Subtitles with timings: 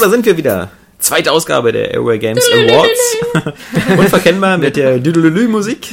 [0.00, 0.70] Da sind wir wieder.
[0.98, 3.54] Zweite Ausgabe der Airway Games Awards.
[3.98, 5.88] Unverkennbar mit der Düdelülü-Musik.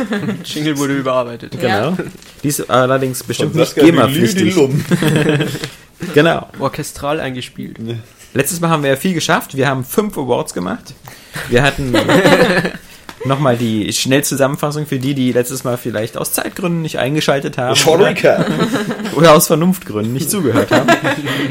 [0.46, 1.60] Jingle wurde überarbeitet.
[1.60, 1.98] Genau.
[2.42, 4.56] Die ist allerdings bestimmt nicht GEMA-pflichtig.
[6.14, 6.50] Genau.
[6.60, 7.78] Orchestral eingespielt.
[8.34, 9.58] Letztes Mal haben wir ja viel geschafft.
[9.58, 10.94] Wir haben fünf Awards gemacht.
[11.50, 11.94] Wir hatten
[13.26, 17.80] nochmal die Schnellzusammenfassung für die, die letztes Mal vielleicht aus Zeitgründen nicht eingeschaltet haben.
[17.88, 18.14] Oder,
[19.16, 20.88] oder aus Vernunftgründen nicht zugehört haben.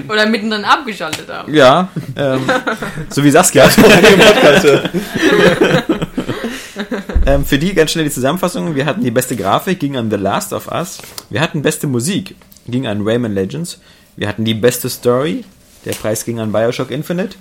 [0.08, 1.52] Oder mittendrin abgeschaltet haben.
[1.52, 2.40] Ja, ähm,
[3.08, 3.68] so wie Saskia.
[7.26, 8.74] ähm, für die ganz schnell die Zusammenfassung.
[8.74, 10.98] Wir hatten die beste Grafik, ging an The Last of Us.
[11.30, 12.34] Wir hatten beste Musik,
[12.66, 13.80] ging an Rayman Legends.
[14.16, 15.44] Wir hatten die beste Story,
[15.84, 17.36] der Preis ging an Bioshock Infinite.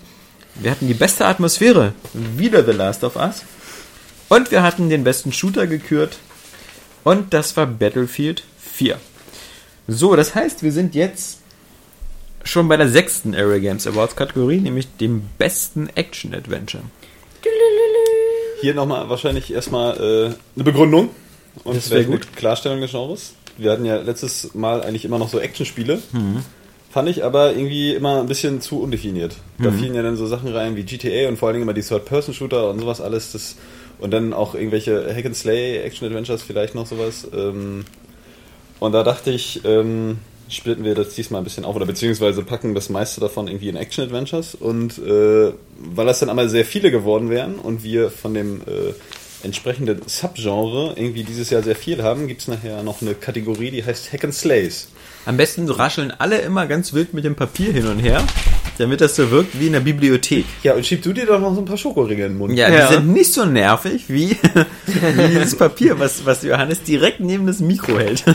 [0.55, 3.43] Wir hatten die beste Atmosphäre, wieder The Last of Us.
[4.29, 6.17] Und wir hatten den besten Shooter gekürt.
[7.03, 8.97] Und das war Battlefield 4.
[9.87, 11.39] So, das heißt, wir sind jetzt
[12.43, 16.83] schon bei der sechsten Area Games Awards Kategorie, nämlich dem besten Action Adventure.
[18.61, 21.09] Hier nochmal wahrscheinlich erstmal äh, eine Begründung
[21.63, 22.35] und Das vielleicht eine gut.
[22.35, 23.33] Klarstellung des Genres.
[23.57, 26.01] Wir hatten ja letztes Mal eigentlich immer noch so Actionspiele.
[26.13, 26.43] Mhm.
[26.91, 29.35] Fand ich aber irgendwie immer ein bisschen zu undefiniert.
[29.59, 29.79] Da Mhm.
[29.79, 32.69] fielen ja dann so Sachen rein wie GTA und vor allen Dingen immer die Third-Person-Shooter
[32.69, 33.33] und sowas alles.
[33.33, 33.55] Das,
[33.99, 37.27] und dann auch irgendwelche Hack-and-Slay-Action-Adventures vielleicht noch sowas.
[37.33, 37.85] Ähm,
[38.79, 40.17] und da dachte ich, ähm,
[40.49, 43.75] splitten wir das diesmal ein bisschen auf oder beziehungsweise packen das meiste davon irgendwie in
[43.75, 44.55] Action-Adventures.
[44.55, 48.93] Und äh, weil das dann einmal sehr viele geworden wären und wir von dem äh,
[49.43, 53.83] entsprechenden Subgenre irgendwie dieses Jahr sehr viel haben, gibt es nachher noch eine Kategorie, die
[53.83, 54.89] heißt Hack and Slays.
[55.25, 58.23] Am besten rascheln alle immer ganz wild mit dem Papier hin und her,
[58.77, 60.45] damit das so wirkt wie in der Bibliothek.
[60.63, 62.53] Ja, und schieb du dir doch noch so ein paar Schokoringe in den Mund.
[62.57, 62.87] Ja, Ja.
[62.87, 64.31] die sind nicht so nervig wie,
[64.85, 68.23] wie dieses Papier, was, was Johannes direkt neben das Mikro hält.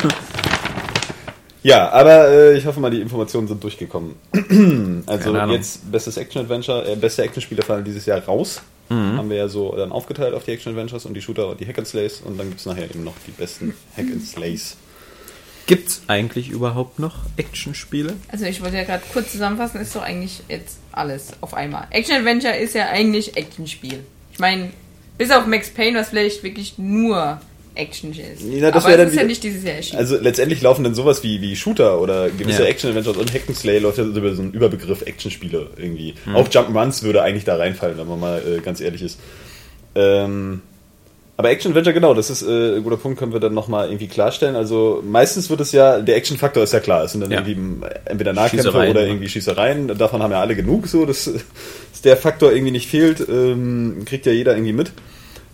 [1.62, 4.14] Ja, aber äh, ich hoffe mal, die Informationen sind durchgekommen.
[5.06, 8.62] also jetzt bestes Action-Adventure, äh, beste Action-Spiele fallen dieses Jahr raus.
[8.88, 9.18] Mhm.
[9.18, 12.22] Haben wir ja so dann aufgeteilt auf die Action-Adventures und die Shooter und die Hack-and-Slays
[12.24, 14.76] und dann gibt es nachher eben noch die besten Hack-and-Slays.
[15.70, 18.14] Gibt's eigentlich überhaupt noch Actionspiele?
[18.26, 21.86] Also ich wollte ja gerade kurz zusammenfassen, ist doch eigentlich jetzt alles auf einmal.
[21.90, 24.00] Action Adventure ist ja eigentlich Actionspiel.
[24.32, 24.70] Ich meine,
[25.16, 27.40] bis auf Max Payne, was vielleicht wirklich nur
[27.76, 28.42] Action ist.
[28.42, 30.00] Ja, das Aber es dann ist ja nicht dieses Jahr erschienen.
[30.00, 32.68] Also letztendlich laufen dann sowas wie, wie Shooter oder gewisse Ja.
[32.68, 36.14] Action-Adventures und Hack-and-Slay läuft ja über so einen Überbegriff Actionspiele irgendwie.
[36.26, 36.34] Mhm.
[36.34, 39.20] Auch Jump'n'Runs würde eigentlich da reinfallen, wenn man mal äh, ganz ehrlich ist.
[39.94, 40.62] Ähm,
[41.40, 44.56] aber Action-Adventure, genau, das ist äh, ein guter Punkt, können wir dann nochmal irgendwie klarstellen.
[44.56, 47.40] Also meistens wird es ja, der Action-Faktor ist ja klar, es sind dann Ja.
[47.40, 49.06] irgendwie entweder Nahkämpfe oder ne?
[49.06, 51.24] irgendwie Schießereien, davon haben ja alle genug, so, dass,
[51.92, 54.92] dass der Faktor irgendwie nicht fehlt, ähm, kriegt ja jeder irgendwie mit.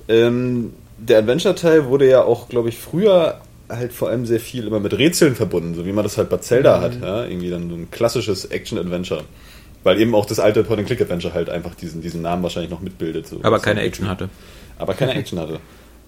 [0.09, 4.81] Ähm, der Adventure-Teil wurde ja auch, glaube ich, früher halt vor allem sehr viel immer
[4.81, 6.43] mit Rätseln verbunden, so wie man das halt bei Mhm.
[6.43, 9.23] Zelda hat, ja, irgendwie dann so ein klassisches Action-Adventure.
[9.85, 13.29] Weil eben auch das alte Point-and-Click-Adventure halt einfach diesen, diesen Namen wahrscheinlich noch mitbildet.
[13.29, 13.39] So.
[13.45, 14.29] Aber keine Action hatte.
[14.79, 15.61] Aber keine Action hatte.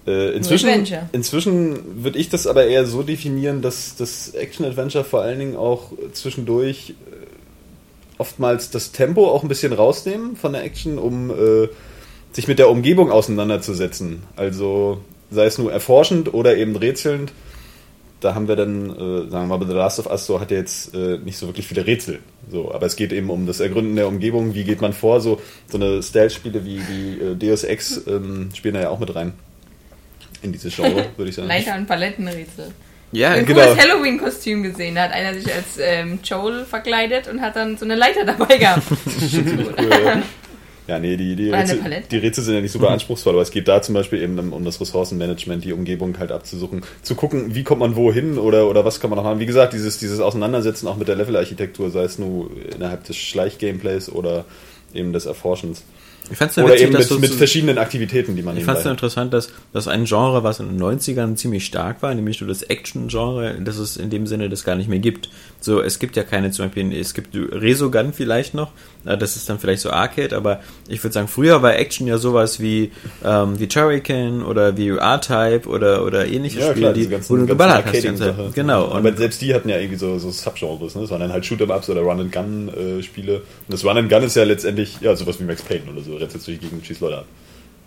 [0.07, 1.09] Äh, inzwischen, Adventure.
[1.11, 5.91] inzwischen würde ich das aber eher so definieren, dass das Action-Adventure vor allen Dingen auch
[6.13, 6.93] zwischendurch äh,
[8.17, 11.67] oftmals das Tempo auch ein bisschen rausnehmen von der Action, um äh,
[12.31, 14.23] sich mit der Umgebung auseinanderzusetzen.
[14.35, 14.99] Also
[15.31, 17.31] sei es nur erforschend oder eben rätselnd.
[18.19, 20.51] Da haben wir dann, äh, sagen wir mal, bei The Last of Us so hat
[20.51, 22.19] ja jetzt äh, nicht so wirklich viele Rätsel.
[22.51, 25.39] So, aber es geht eben um das Ergründen der Umgebung, wie geht man vor, so,
[25.67, 29.33] so eine Stealth-Spiele wie, wie äh, Deus Ex ähm, spielen da ja auch mit rein.
[30.41, 31.47] In dieses Genre, würde ich sagen.
[31.47, 32.71] Leiter- und Palettenrätsel.
[33.11, 33.61] Ja, Ein genau.
[33.61, 34.95] cooles Halloween-Kostüm gesehen.
[34.95, 38.57] Da hat einer sich als ähm, Joel verkleidet und hat dann so eine Leiter dabei
[38.57, 38.83] gehabt.
[39.79, 39.89] Cool.
[39.89, 40.21] Ja,
[40.97, 41.79] nee, die, die, Rätsel,
[42.09, 44.65] die Rätsel sind ja nicht super anspruchsvoll, aber es geht da zum Beispiel eben um
[44.65, 48.99] das Ressourcenmanagement, die Umgebung halt abzusuchen, zu gucken, wie kommt man wohin oder, oder was
[48.99, 49.39] kann man noch haben.
[49.39, 54.09] Wie gesagt, dieses, dieses Auseinandersetzen auch mit der Levelarchitektur, sei es nur innerhalb des Schleichgameplays
[54.09, 54.45] oder
[54.93, 55.83] eben des Erforschens.
[56.31, 58.77] Ich fand's ja Oder witzig, eben mit, so mit verschiedenen Aktivitäten, die man Ich fand
[58.77, 62.41] es so interessant, dass, dass ein Genre, was in den 90ern ziemlich stark war, nämlich
[62.41, 65.29] nur das Action-Genre, dass es in dem Sinne das gar nicht mehr gibt.
[65.59, 68.71] So, es gibt ja keine, zum Beispiel, es gibt Resogun vielleicht noch,
[69.05, 72.17] äh, das ist dann vielleicht so Arcade, aber ich würde sagen, früher war Action ja
[72.17, 72.91] sowas wie,
[73.25, 77.37] ähm, wie Turrican oder wie R-Type oder, oder ähnliche Ja, Spiele, klar, die, ganzen, wo
[77.37, 78.03] du geballert hast.
[78.03, 78.35] ganze.
[78.53, 78.85] Genau.
[78.85, 81.01] Und Aber selbst die hatten ja irgendwie so, so Subgenres, ne?
[81.01, 83.35] Das waren dann halt Shoot'em-Ups oder Run-and-Gun-Spiele.
[83.37, 86.18] Und das Run-and-Gun ist ja letztendlich, ja, sowas wie Max Payne oder so.
[86.19, 87.25] Rennst jetzt durch die Gegend und schießt Leute ab.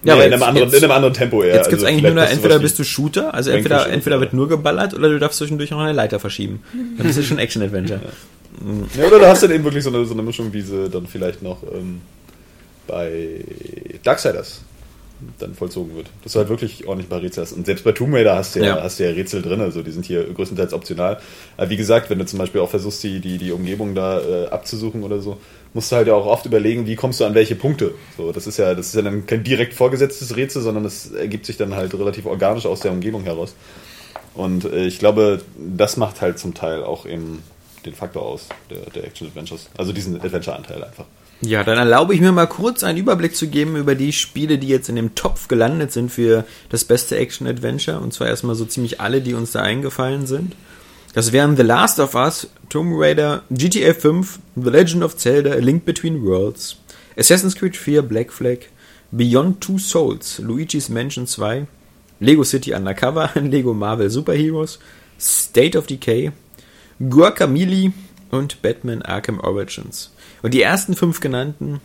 [0.04, 1.54] Ja, Nee, aber in, einem jetzt- anderen, jetzt- in einem anderen Tempo eher.
[1.54, 4.48] Jetzt gibt's Also eigentlich nur noch, entweder bist du Shooter, also entweder, entweder wird nur
[4.48, 6.62] geballert oder du darfst zwischendurch noch eine Leiter verschieben.
[6.98, 8.00] Dann ist es schon Action-Adventure.
[8.98, 11.06] Ja, oder du hast dann eben wirklich so eine, so eine Mischung, wie sie dann
[11.06, 12.02] vielleicht noch ähm,
[12.86, 13.40] bei
[14.04, 14.60] Darksiders
[15.38, 16.08] dann vollzogen wird.
[16.24, 17.52] Dass du halt wirklich ordentlich mal Rätsel hast.
[17.52, 18.82] Und selbst bei Tomb Raider hast du ja, Ja.
[18.82, 21.18] hast du ja Rätsel drin, also die sind hier größtenteils optional.
[21.56, 24.46] Aber wie gesagt, wenn du zum Beispiel auch versuchst, die, die, die Umgebung da äh,
[24.48, 25.38] abzusuchen oder so,
[25.74, 27.94] musst du halt ja auch oft überlegen, wie kommst du an welche Punkte.
[28.16, 31.46] So, das ist ja, das ist ja dann kein direkt vorgesetztes Rätsel, sondern das ergibt
[31.46, 33.54] sich dann halt relativ organisch aus der Umgebung heraus.
[34.34, 37.42] Und äh, ich glaube, das macht halt zum Teil auch eben
[37.84, 39.68] den Faktor aus, der, der Action-Adventures.
[39.76, 41.04] Also diesen Adventure-Anteil einfach.
[41.40, 44.68] Ja, dann erlaube ich mir mal kurz einen Überblick zu geben über die Spiele, die
[44.68, 47.98] jetzt in dem Topf gelandet sind für das beste Action-Adventure.
[47.98, 50.54] Und zwar erstmal so ziemlich alle, die uns da eingefallen sind.
[51.14, 55.58] Das wären The Last of Us, Tomb Raider, GTA 5, The Legend of Zelda, A
[55.58, 56.78] Link Between Worlds,
[57.18, 58.60] Assassin's Creed 4, Black Flag,
[59.10, 61.66] Beyond Two Souls, Luigi's Mansion 2,
[62.20, 64.78] Lego City Undercover, Lego Marvel Super Heroes,
[65.20, 66.32] State of Decay,
[66.98, 67.92] Guacamole
[68.30, 70.14] und Batman Arkham Origins.
[70.40, 71.80] Und die ersten fünf genannten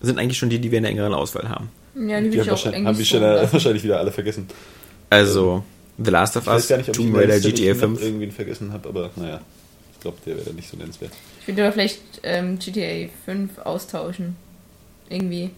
[0.00, 1.70] sind eigentlich schon die, die wir in der engeren Auswahl haben.
[1.94, 4.48] Ja, die Die will haben ich auch wahrscheinlich, haben wir schon wahrscheinlich wieder alle vergessen.
[5.08, 5.62] Also
[5.98, 8.02] The Last of Ich weiß Us, gar nicht, ob ich Tomb Raider, GTA nicht 5.
[8.02, 9.40] irgendwen vergessen habe, aber naja,
[9.94, 11.12] ich glaube, der wäre dann nicht so nennenswert.
[11.40, 14.36] Ich würde aber vielleicht ähm, GTA 5 austauschen.
[15.08, 15.50] Irgendwie.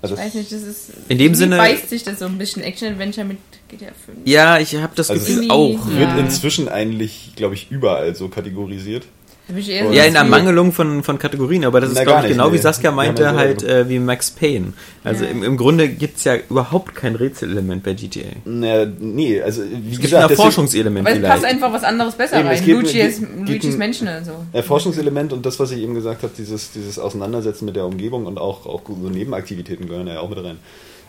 [0.00, 0.90] Also Ich weiß nicht, das ist.
[1.08, 4.18] In dem irgendwie Sinne- beißt sich das so ein bisschen Action-Adventure mit GTA 5.
[4.24, 5.86] Ja, ich habe das Also Gefühl irgendwie- auch.
[5.88, 6.18] wird Ja.
[6.18, 9.04] inzwischen eigentlich, glaube ich, überall so kategorisiert.
[9.48, 12.36] Ja, in Gefühl- Ermangelung von, von Kategorien, aber das ist, Na, glaube gar ich, nicht,
[12.38, 12.62] genau wie nee.
[12.62, 14.74] Saskia Die meinte, ja halt äh, wie Max Payne.
[15.04, 15.30] Also Ja.
[15.30, 18.20] im, im Grunde gibt's ja überhaupt kein Rätselelement bei GTA.
[18.44, 21.84] Naja, nee, also wie Es gibt ein gesagt, deswegen- Erforschungselement Aber es passt einfach was
[21.84, 22.66] anderes besser Eben, es rein.
[22.66, 24.32] gibt- Luigi's, gibt- gibt Luigi's ein- Menschen oder so.
[24.52, 28.38] Erforschungselement und das, was ich eben gesagt habe, dieses, dieses Auseinandersetzen mit der Umgebung und
[28.38, 30.58] auch, auch so Nebenaktivitäten gehören ja auch mit rein.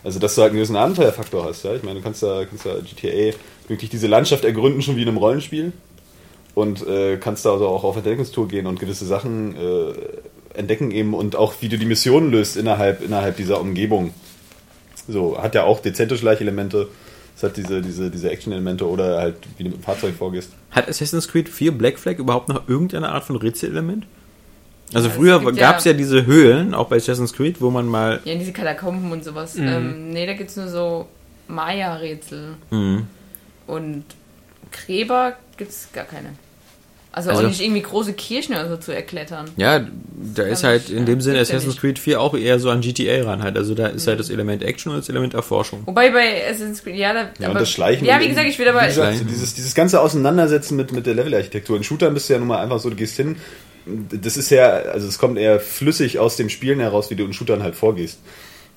[0.02, 1.74] Also, dass du halt einen gewissen Abenteuerfaktor hast, ja.
[1.74, 3.36] Ich meine, du kannst da, kannst da GTA
[3.68, 5.72] wirklich diese Landschaft ergründen, schon wie in einem Rollenspiel.
[6.54, 9.92] Und äh, kannst da also auch auf Entdeckungstour gehen und gewisse Sachen äh,
[10.58, 14.12] entdecken eben und auch wie du die Missionen löst innerhalb, innerhalb dieser Umgebung.
[15.08, 16.88] So, hat ja auch dezente Schleichelemente,
[17.36, 20.50] es hat diese, diese, diese Action-Elemente oder halt, wie du mit dem Fahrzeug vorgehst.
[20.72, 24.06] Hat Assassin's Creed 4 Black Flag überhaupt noch irgendeine Art von Rätselelement?
[24.92, 27.70] Also Ja, es früher gibt gab's ja- ja diese Höhlen, auch bei Assassin's Creed, wo
[27.70, 28.20] man mal...
[28.24, 29.54] Ja, diese Katakomben und sowas.
[29.54, 29.68] Mhm.
[29.68, 31.06] Ähm, nee, da gibt's nur so
[31.46, 32.54] Maya-Rätsel.
[32.70, 33.06] Hm,
[33.68, 34.04] Und
[34.72, 36.30] Gräber gibt's gar keine.
[37.12, 39.46] Also, Also- auch nicht irgendwie große Kirchen oder so zu erklettern.
[39.56, 39.84] ja,
[40.34, 41.80] da ist halt ich- in ja, dem Sinne ja Assassin's nicht.
[41.80, 43.56] Creed 4 auch eher so an GTA ran halt.
[43.56, 45.82] Also da ist halt das Element Action und das Element Erforschung.
[45.86, 48.06] Wobei bei Assassin's Creed, ja, da, Ja, aber, und das Schleichen.
[48.06, 48.82] Ja, wie gesagt, ich will aber.
[48.82, 51.76] Wie gesagt, dieses, dieses ganze Auseinandersetzen mit, mit der Levelarchitektur.
[51.76, 53.36] In Shootern bist du ja nun mal einfach so, du gehst hin.
[53.86, 57.32] Das ist ja, also es kommt eher flüssig aus dem Spielen heraus, wie du in
[57.32, 58.18] Shootern halt vorgehst.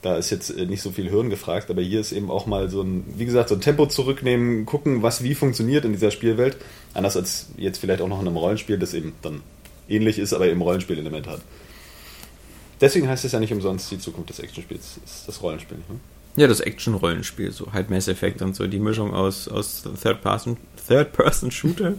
[0.03, 2.69] Da ist jetzt äh, nicht so viel Hirn gefragt, aber hier ist eben auch mal
[2.69, 6.57] so ein, wie gesagt, so ein Tempo zurücknehmen, gucken, was wie funktioniert in dieser Spielwelt.
[6.93, 9.41] Anders als jetzt vielleicht auch noch in einem Rollenspiel, das eben dann
[9.89, 11.41] ähnlich ist, aber eben Rollenspielelement hat.
[12.81, 15.77] Deswegen heißt es ja nicht umsonst, die Zukunft des Actionspiels ist das Rollenspiel.
[15.77, 15.99] Ne?
[16.35, 20.57] Ja, das Action-Rollenspiel, so halt Mass Effect und so, die Mischung aus, aus Third-Person
[20.87, 21.93] Third-Person-Shooter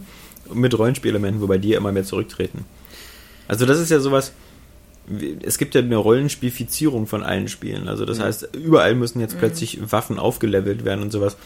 [0.53, 2.65] mit Rollenspielelementen, wobei die ja immer mehr zurücktreten.
[3.47, 4.33] Also das ist ja sowas,
[5.43, 7.87] es gibt ja eine Rollenspielfizierung von allen Spielen.
[7.87, 11.37] Also das heißt, überall müssen jetzt plötzlich Waffen aufgelevelt werden und sowas,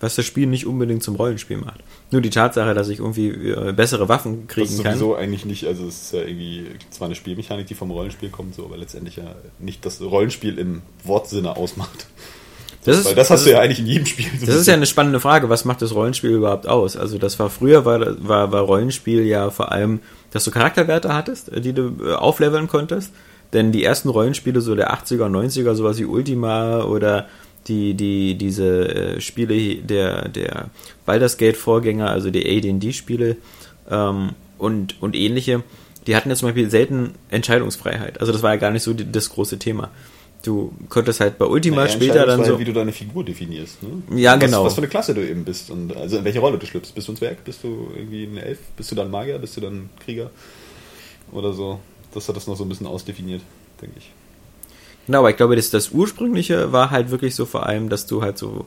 [0.00, 1.80] was das Spiel nicht unbedingt zum Rollenspiel macht.
[2.10, 4.98] Nur die Tatsache, dass ich irgendwie äh, bessere Waffen Das kriegen ist kann.
[4.98, 8.54] sowieso eigentlich nicht, also es ist ja irgendwie zwar eine Spielmechanik, die vom Rollenspiel kommt,
[8.54, 12.06] so, aber letztendlich ja nicht das Rollenspiel im Wortsinne ausmacht.
[12.84, 14.26] Das ist, Weil das hast das du ist- ja eigentlich in jedem Spiel.
[14.40, 16.96] so Das ist ja eine spannende Frage, was macht das Rollenspiel überhaupt aus?
[16.96, 20.00] Also das war früher war, war, war Rollenspiel ja vor allem,
[20.32, 23.12] dass du Charakterwerte hattest, äh, die du äh, aufleveln konntest.
[23.52, 27.26] Denn die ersten Rollenspiele so der 80er und 90er, sowas wie Ultima oder
[27.68, 30.70] die, die, diese äh, Spiele der, der
[31.06, 33.36] Baldur's Gate Vorgänger, also die AD&D-Spiele
[33.90, 35.62] ähm, und, und ähnliche,
[36.06, 38.20] die hatten ja zum Beispiel selten Entscheidungsfreiheit.
[38.20, 39.90] Also das war ja gar nicht so die, das große Thema.
[40.42, 42.58] Du konntest halt bei Ultima Naja, später dann so...
[42.58, 43.82] wie du deine Figur definierst.
[43.82, 44.20] Ne?
[44.20, 44.64] Ja, was, genau.
[44.64, 46.92] Was für eine Klasse du eben bist und also in welche Rolle du schlüpfst.
[46.94, 47.44] Bist du ein Zwerg?
[47.44, 48.58] Bist du irgendwie ein Elf?
[48.76, 49.38] Bist du dann Magier?
[49.38, 50.30] Bist du dann Krieger?
[51.30, 51.78] Oder so.
[52.12, 53.42] Das hat das noch so ein bisschen ausdefiniert,
[53.80, 54.10] denke ich.
[55.06, 58.22] Genau, aber ich glaube, das, das Ursprüngliche war halt wirklich so vor allem, dass du
[58.22, 58.66] halt so,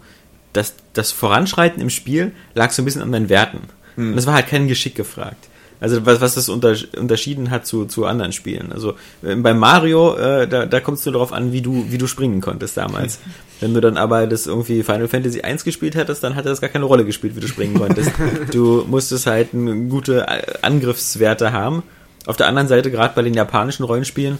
[0.54, 3.60] das, das Voranschreiten im Spiel lag so ein bisschen an deinen Werten.
[3.98, 5.48] Und das war halt kein Geschick gefragt.
[5.80, 8.72] Also was, was das unter, unterschieden hat zu, zu anderen Spielen.
[8.72, 11.98] Also äh, bei Mario, äh, da, da kommt es nur darauf an, wie du, wie
[11.98, 13.20] du springen konntest damals.
[13.60, 16.70] Wenn du dann aber das irgendwie Final Fantasy 1 gespielt hättest, dann hatte das gar
[16.70, 18.12] keine Rolle gespielt, wie du springen konntest.
[18.52, 19.50] du musstest halt
[19.90, 21.84] gute äh, Angriffswerte haben.
[22.26, 24.40] Auf der anderen Seite, gerade bei den japanischen Rollenspielen,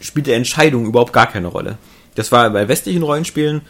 [0.00, 1.78] spielt die Entscheidung überhaupt gar keine Rolle.
[2.14, 3.62] Das war bei westlichen Rollenspielen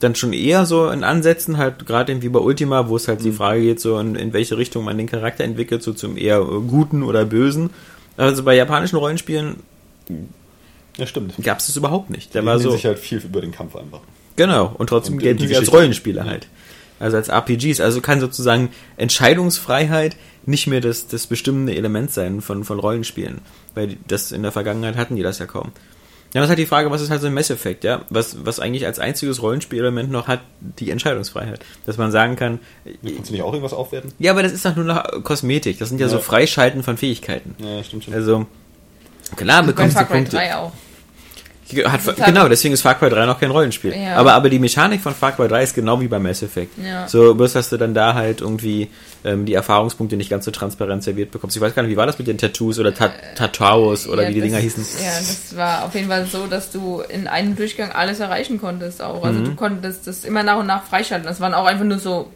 [0.00, 3.32] dann schon eher so in Ansätzen, halt gerade irgendwie bei Ultima, wo es halt die
[3.32, 6.60] Frage geht, so in, in welche Richtung man den Charakter entwickelt, so zum eher äh,
[6.66, 7.70] Guten oder Bösen.
[8.16, 9.56] Also bei japanischen Rollenspielen
[10.98, 11.34] Ja, stimmt.
[11.42, 12.34] gab es das überhaupt nicht.
[12.34, 12.70] Der Die war so.
[12.70, 14.00] sich halt viel über den Kampf einfach.
[14.36, 15.72] Genau, und trotzdem Und gelten die sie als.
[15.72, 16.48] Rollenspiele halt.
[17.00, 17.80] Also als RPGs.
[17.80, 23.38] Also kann sozusagen Entscheidungsfreiheit nicht mehr das, das bestimmende Element sein von, von Rollenspielen.
[23.74, 25.72] Weil die- das in der Vergangenheit hatten die das ja kaum.
[26.34, 28.02] Ja, das ist halt die Frage, was ist halt so ein Mass Effect, ja?
[28.10, 31.60] Was, was eigentlich als einziges Rollenspielelement noch hat, die Entscheidungsfreiheit.
[31.86, 32.58] Dass man sagen kann,
[33.02, 34.12] Kannst du nicht auch irgendwas aufwerten?
[34.18, 35.78] ja, aber das ist doch nur noch Kosmetik.
[35.78, 36.22] Das sind ja, so Ja.
[36.22, 37.54] Freischalten von Fähigkeiten.
[37.64, 38.14] Ja, stimmt schon.
[38.14, 38.46] Also,
[39.36, 40.36] klar Bei bekommst du Far Cry Punkte.
[40.36, 40.72] 3 auch.
[41.86, 43.94] Hat, genau, deswegen ist Far Cry 3 noch kein Rollenspiel.
[43.96, 44.16] Ja.
[44.16, 46.72] Aber, aber die Mechanik von Far Cry 3 ist genau wie bei Mass Effect.
[46.84, 47.08] Ja.
[47.08, 48.90] So, bloß dass du dann da halt irgendwie
[49.24, 51.56] ähm, die Erfahrungspunkte nicht ganz so transparent serviert bekommst.
[51.56, 54.28] Ich weiß gar nicht, wie war das mit den Tattoos oder Ta Tataos oder Ja,
[54.28, 54.84] wie die das- Dinger hießen?
[55.02, 59.02] Ja, das war auf jeden Fall so, dass du in einem Durchgang alles erreichen konntest
[59.02, 59.24] auch.
[59.24, 59.44] Also Mhm.
[59.44, 61.26] du konntest das immer nach und nach freischalten.
[61.26, 62.30] Das waren auch einfach nur so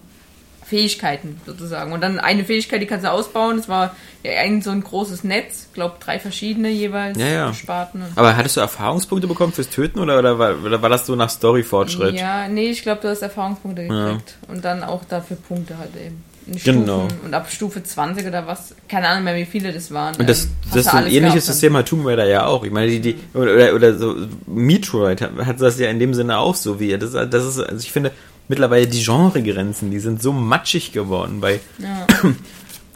[0.69, 1.93] Fähigkeiten sozusagen.
[1.93, 3.57] Und dann eine Fähigkeit, die kannst du ausbauen.
[3.57, 5.67] Das war ja eigentlich so ein großes Netz.
[5.69, 7.19] Ich glaube, drei verschiedene jeweils.
[7.19, 7.55] Ja, ja.
[7.55, 8.03] Sparten.
[8.17, 11.31] Aber hattest du Erfahrungspunkte bekommen fürs Töten oder, oder, war, oder war das so nach
[11.31, 12.15] Story-Fortschritt?
[12.17, 14.07] Ja, nee, ich glaube, du hast Erfahrungspunkte Ja.
[14.09, 14.37] gekriegt.
[14.49, 16.23] Und dann auch dafür Punkte halt eben.
[16.65, 17.09] Genau.
[17.25, 20.17] Und ab Stufe 20 oder was, keine Ahnung mehr, wie viele das waren.
[20.17, 21.47] Und das, ähm, das ist so ein ähnliches.
[21.47, 22.65] System hat Tomb Raider ja auch.
[22.65, 26.15] Ich meine, die, die, oder, oder, oder so, Metroid hat, hat das ja in dem
[26.15, 26.97] Sinne auch so wie.
[26.97, 28.13] Das, das ist, also ich finde,
[28.49, 32.07] mittlerweile die Genregrenzen, die sind so matschig geworden, weil Ja.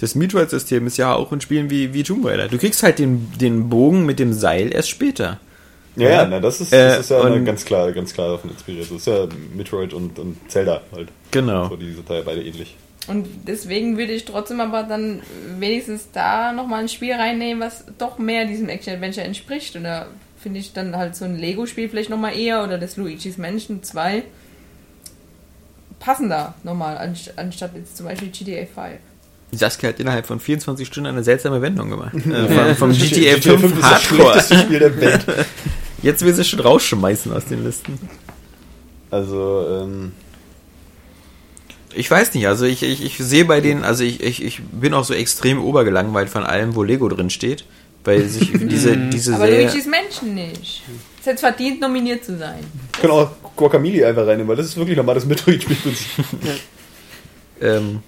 [0.01, 2.49] das Metroid-System ist ja auch in Spielen wie, wie Tomb Raider.
[2.49, 5.39] Du kriegst halt den, den Bogen mit dem Seil erst später.
[5.95, 6.27] Ja, Ja.
[6.27, 8.87] na, das ist, das Äh, ist ja und- ganz klar, ganz klar davon inspiriert.
[8.87, 11.09] Das ist ja Metroid und, und Zelda halt.
[11.31, 11.69] Genau.
[11.69, 12.75] So, die sind da ja beide ähnlich.
[13.09, 15.23] Und deswegen würde ich trotzdem aber dann
[15.59, 19.75] wenigstens da nochmal ein Spiel reinnehmen, was doch mehr diesem Action-Adventure entspricht.
[19.77, 20.07] Und da
[20.41, 24.23] finde ich dann halt so ein Lego-Spiel vielleicht nochmal eher oder das Luigi's Mansion 2
[26.03, 28.99] passender nochmal, anst- anstatt jetzt zum Beispiel GTA 5.
[29.55, 32.15] Saskia hat innerhalb von 24 Stunden eine seltsame Wendung gemacht.
[32.27, 34.33] Äh, vom, vom GTA, GTA 5 ist das Hardcore.
[34.33, 35.25] schlechteste Spiel der Welt.
[36.03, 37.99] Jetzt will sie schon rausschmeißen aus den Listen.
[39.11, 40.13] Also, ähm,
[41.95, 44.95] Ich weiß nicht, also ich, ich, ich sehe bei denen, also ich, ich, ich bin
[44.95, 47.65] auch so extrem obergelangweilt von allem, wo Lego drin steht.
[48.05, 49.67] Weil sich diese, diese Aber Serie.
[49.67, 50.83] Luigi's Mansion nicht.
[51.21, 52.59] Es hätte verdient, nominiert zu sein.
[53.09, 56.25] auch Guacamole einfach reinnehmen, weil das ist wirklich normales Metroid-Spielprinzip.
[57.61, 58.01] Ähm,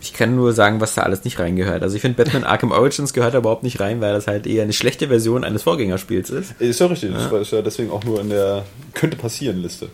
[0.00, 1.82] ich kann nur sagen, was da alles nicht reingehört.
[1.82, 4.62] Also ich finde, Batman Arkham Origins gehört da überhaupt nicht rein, weil das halt eher
[4.62, 6.60] eine schlechte Version eines Vorgängerspiels ist.
[6.60, 9.88] Ist ja richtig, das war ist ja deswegen auch nur in der könnte passieren Liste.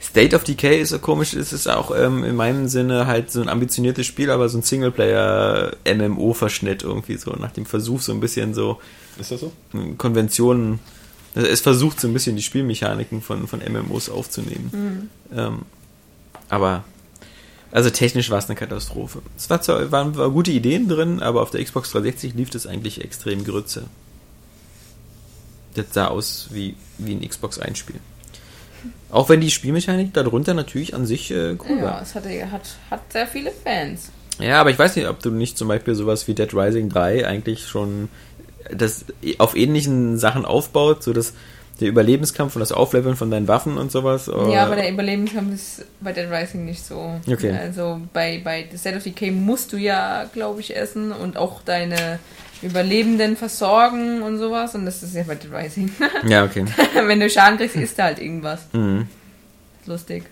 [0.00, 3.42] State of Decay ist so komisch, es ist auch ähm, in meinem Sinne halt so
[3.42, 8.54] ein ambitioniertes Spiel, aber so ein Singleplayer-MMO-Verschnitt irgendwie so, nach dem Versuch so ein bisschen
[8.54, 8.78] so
[9.18, 9.50] Ist das so?
[9.98, 10.78] Konventionen,
[11.34, 15.10] also es versucht so ein bisschen die Spielmechaniken von, von MMOs aufzunehmen.
[15.34, 15.62] Ähm,
[16.48, 16.84] aber,
[17.70, 19.20] also technisch war es eine Katastrophe.
[19.36, 22.66] Es war zwar, waren, waren gute Ideen drin, aber auf der Xbox 360 lief das
[22.66, 23.84] eigentlich extrem Grütze.
[25.74, 28.00] Das sah aus wie, wie ein Xbox 1-Spiel.
[29.10, 32.02] Auch wenn die Spielmechanik darunter natürlich an sich äh, cool Ja, war.
[32.02, 34.10] es hatte, hat, hat sehr viele Fans.
[34.38, 37.26] Ja, aber ich weiß nicht, ob du nicht zum Beispiel sowas wie Dead Rising 3
[37.26, 38.08] eigentlich schon
[38.74, 39.04] das
[39.38, 41.32] auf ähnlichen Sachen aufbaut, so dass
[41.80, 44.28] der Überlebenskampf und das Aufleveln von deinen Waffen und sowas.
[44.28, 47.20] oder- Ja, aber der Überlebenskampf ist bei Dead Rising nicht so.
[47.30, 47.52] Okay.
[47.52, 51.62] Also bei, bei The State of Decay musst du ja, glaube ich, essen und auch
[51.62, 52.18] deine
[52.62, 54.74] Überlebenden versorgen und sowas.
[54.74, 55.92] Und das ist ja bei Dead Rising.
[56.28, 56.64] ja, okay.
[57.06, 58.62] Wenn du Schaden kriegst, isst du halt irgendwas.
[58.72, 59.06] Mhm.
[59.86, 60.24] Lustig.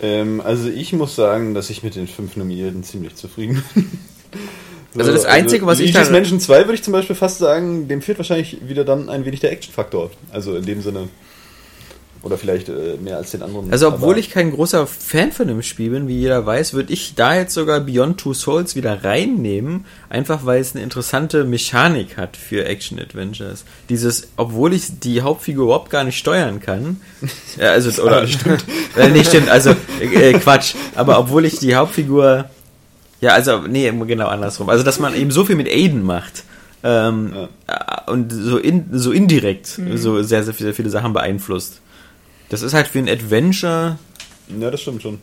[0.00, 3.90] Ähm, also ich muss sagen, dass ich mit den fünf Nominierten ziemlich zufrieden bin.
[4.96, 7.88] Also das Einzige, was ich Luigi's da- Mansion 2 würde ich zum Beispiel fast sagen,
[7.88, 10.10] dem fehlt wahrscheinlich wieder dann ein wenig der Action-Faktor.
[10.32, 11.08] Also in dem Sinne.
[12.20, 13.70] Oder vielleicht äh, mehr als den anderen.
[13.70, 16.92] Also obwohl Aber- ich kein großer Fan von dem Spiel bin, wie jeder weiß, würde
[16.92, 22.16] ich da jetzt sogar Beyond Two Souls wieder reinnehmen, einfach weil es eine interessante Mechanik
[22.16, 23.64] hat für Action Adventures.
[23.88, 27.00] Dieses, obwohl ich die Hauptfigur überhaupt gar nicht steuern kann,
[27.58, 28.64] äh, also oder stimmt,
[28.96, 32.50] äh, nee, stimmt, also äh, Quatsch, aber obwohl ich die Hauptfigur
[33.20, 34.68] ja, also nee, genau andersrum.
[34.68, 36.44] Also dass man eben so viel mit Aiden macht.
[36.84, 37.32] Ähm,
[37.66, 41.80] äh, und so, in, so indirekt so sehr, sehr viele, viele Sachen beeinflusst.
[42.48, 43.98] Das ist halt für ein Adventure.
[44.60, 45.18] Ja, das stimmt schon.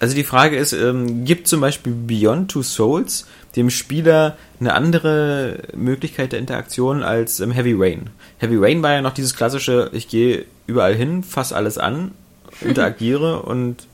[0.00, 5.60] Also die Frage ist, ähm, gibt zum Beispiel Beyond Two Souls dem Spieler eine andere
[5.74, 8.10] Möglichkeit der Interaktion als ähm, Heavy Rain?
[8.38, 12.10] Heavy Rain war ja noch dieses klassische, ich gehe überall hin, fass alles an,
[12.60, 13.86] interagiere und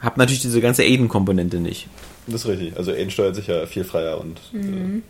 [0.00, 1.88] habe natürlich diese ganze Aiden-Komponente nicht.
[2.26, 2.76] Das ist richtig.
[2.76, 5.00] Also Aiden steuert sich ja viel freier und äh,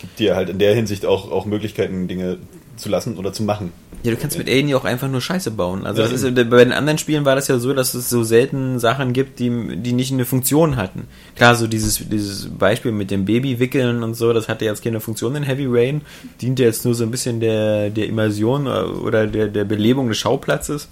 [0.00, 2.38] gibt dir halt in der Hinsicht auch, auch Möglichkeiten, Dinge
[2.76, 3.72] zu lassen oder zu machen.
[4.04, 5.84] Ja, du kannst mit Alien ja auch einfach nur Scheiße bauen.
[5.84, 8.78] Also das ist, bei den anderen Spielen war das ja so, dass es so selten
[8.78, 11.08] Sachen gibt, die, die nicht eine Funktion hatten.
[11.34, 15.00] Klar, so dieses, dieses Beispiel mit dem Baby wickeln und so, das hatte jetzt keine
[15.00, 16.02] Funktion in Heavy Rain,
[16.40, 20.88] diente jetzt nur so ein bisschen der, der Immersion oder der, der Belebung des Schauplatzes.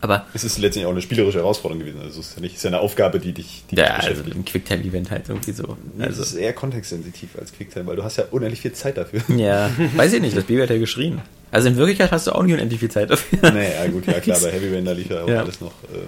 [0.00, 2.00] Aber Es ist letztendlich auch eine spielerische Herausforderung gewesen.
[2.00, 4.08] Also es ist ja nicht es ist ja eine Aufgabe, die dich, die ja, dich
[4.08, 5.76] also ein Quicktime-Event halt irgendwie so.
[5.98, 9.22] Also, es ist eher kontextsensitiv als Quicktime, weil du hast ja unendlich viel Zeit dafür.
[9.36, 11.20] ja, weiß ich nicht, das Baby hat ja geschrien.
[11.50, 13.38] Also in Wirklichkeit hast du auch nicht unendlich viel Zeit dafür.
[13.42, 16.04] naja, gut, ja klar, bei Heavy Rain da lief ja auch alles noch äh,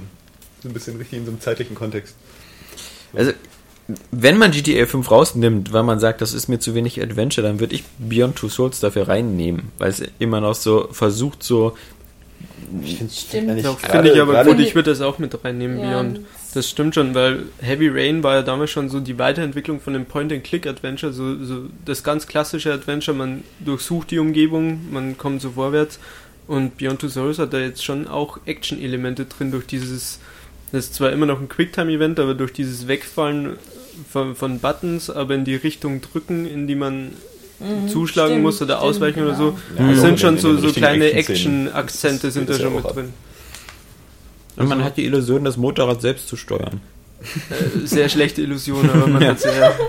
[0.62, 2.14] so ein bisschen richtig in so einem zeitlichen Kontext.
[3.14, 3.32] Also,
[4.10, 7.58] wenn man GTA 5 rausnimmt, weil man sagt, das ist mir zu wenig Adventure, dann
[7.58, 11.76] würde ich Beyond Two Souls dafür reinnehmen, weil es immer noch so versucht, so.
[12.82, 13.64] Ich finde Stimmt.
[13.64, 16.02] Doch, finde ich aber gut, ich würde das auch mit reinnehmen, Ja.
[16.02, 16.20] Beyond.
[16.54, 20.06] Das stimmt schon, weil Heavy Rain war ja damals schon so die Weiterentwicklung von dem
[20.06, 25.98] Point-and-Click-Adventure, so, so das ganz klassische Adventure, man durchsucht die Umgebung, man kommt so vorwärts
[26.46, 30.18] und Beyond Two Souls hat da jetzt schon auch Action-Elemente drin durch dieses,
[30.72, 33.58] das ist zwar immer noch ein Quicktime-Event, aber durch dieses Wegfallen
[34.10, 37.12] von, von Buttons, aber in die Richtung drücken, in die man
[37.60, 39.50] Mhm, zuschlagen stimmt, muss oder stimmt, ausweichen oder genau.
[39.50, 39.58] so.
[39.82, 43.12] Ja, Das sind in schon so, so kleine Action-Akzente sind da ja schon mit drin.
[44.56, 46.80] Und man Also- hat die Illusion, das Motorrad selbst zu steuern.
[47.20, 49.74] Äh, sehr schlechte Illusion, aber man hat sehr.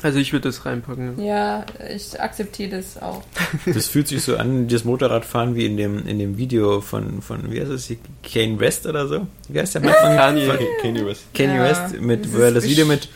[0.00, 1.20] Also ich würde das reinpacken.
[1.20, 3.22] Ja, ich akzeptiere das auch.
[3.66, 7.50] Das fühlt sich so an, das Motorradfahren wie in dem, in dem Video von, von,
[7.50, 7.96] wie heißt das, hier?
[8.22, 9.26] Kane West oder so?
[9.48, 9.92] Wie heißt der Mann?
[9.94, 10.52] Kanye.
[10.82, 11.22] Kanye West.
[11.34, 13.08] Kanye Ja, West, mit, das wo er das Video mit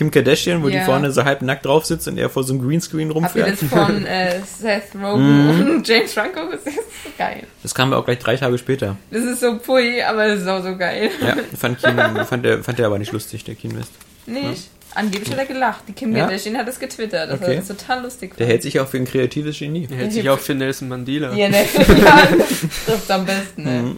[0.00, 0.86] Kim Kardashian, wo die Ja.
[0.86, 3.62] vorne so halb nackt drauf sitzt und er vor so einem Greenscreen Habt ihr rumfährt.
[3.62, 6.62] das von äh, Seth Rogen und James Franco gesehen?
[6.64, 7.42] Das ist so geil.
[7.62, 8.96] Das kam auch gleich drei Tage später.
[9.10, 11.10] Das ist so pui, aber das ist auch so geil.
[11.20, 13.90] Ja, fand, Keen, fand, er, fand er aber nicht lustig, der Keen West.
[14.24, 14.68] Nicht?
[14.94, 15.82] Angeblich hat er gelacht.
[15.86, 16.24] Die Kim Ja?
[16.24, 17.30] Kardashian hat das getwittert.
[17.30, 17.58] Das Okay.
[17.58, 18.36] war total lustig.
[18.38, 19.86] Der hält sich auch für ein kreatives Genie.
[19.90, 21.34] Er hält sich auch für Nelson Mandela.
[21.34, 21.58] Ja, ne?
[21.76, 23.70] ja, das trifft am besten, ne?
[23.82, 23.96] Mhm.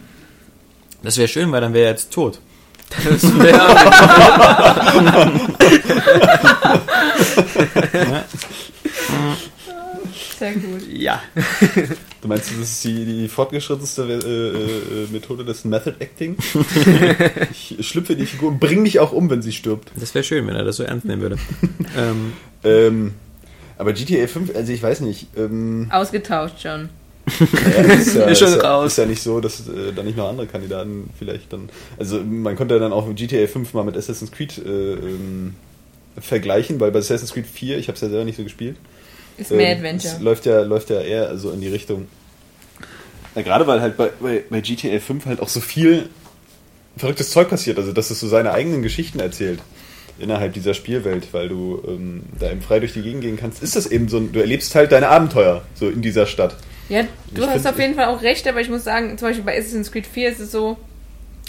[1.01, 2.39] Das wäre schön, weil dann wäre er jetzt tot.
[3.03, 3.61] Das wär,
[10.37, 10.81] Sehr gut.
[10.91, 11.21] ja.
[12.21, 16.35] Du meinst, das ist die, die fortgeschrittenste äh, äh, Methode des Method Acting?
[17.51, 19.91] ich schlüpfe in die Figur und bring dich auch um, wenn sie stirbt.
[19.95, 21.37] Das wäre schön, wenn er das so ernst nehmen würde.
[21.97, 22.33] ähm,
[22.65, 23.13] Ähm,
[23.77, 25.27] aber GTA 5, also ich weiß nicht.
[25.35, 26.87] Ähm, Ausgetauscht schon.
[27.25, 28.91] Ja, ist, ja, Ist schon ist, raus.
[28.91, 31.69] ist ja nicht so, dass äh, da nicht noch andere Kandidaten vielleicht dann.
[31.97, 35.55] Also man konnte ja dann auch GTA 5 mal mit Assassin's Creed äh, ähm,
[36.19, 38.77] vergleichen, weil bei Assassin's Creed 4, ich habe es ja selber nicht so gespielt,
[39.37, 40.15] Ist mehr Ähm, Adventure.
[40.15, 42.07] Es läuft ja, läuft ja eher so in die Richtung.
[43.35, 46.09] Na, gerade weil halt bei, bei, bei GTA 5 halt auch so viel
[46.97, 49.59] verrücktes Zeug passiert, also dass es so seine eigenen Geschichten erzählt
[50.19, 53.75] innerhalb dieser Spielwelt, weil du ähm, da eben frei durch die Gegend gehen kannst, ist
[53.75, 56.55] das eben so, ein, du erlebst halt deine Abenteuer so in dieser Stadt.
[56.93, 59.27] Ja, Ich du hast find- auf jeden Fall auch recht, aber ich muss sagen, zum
[59.27, 60.77] Beispiel bei Assassin's Creed 4 ist es so,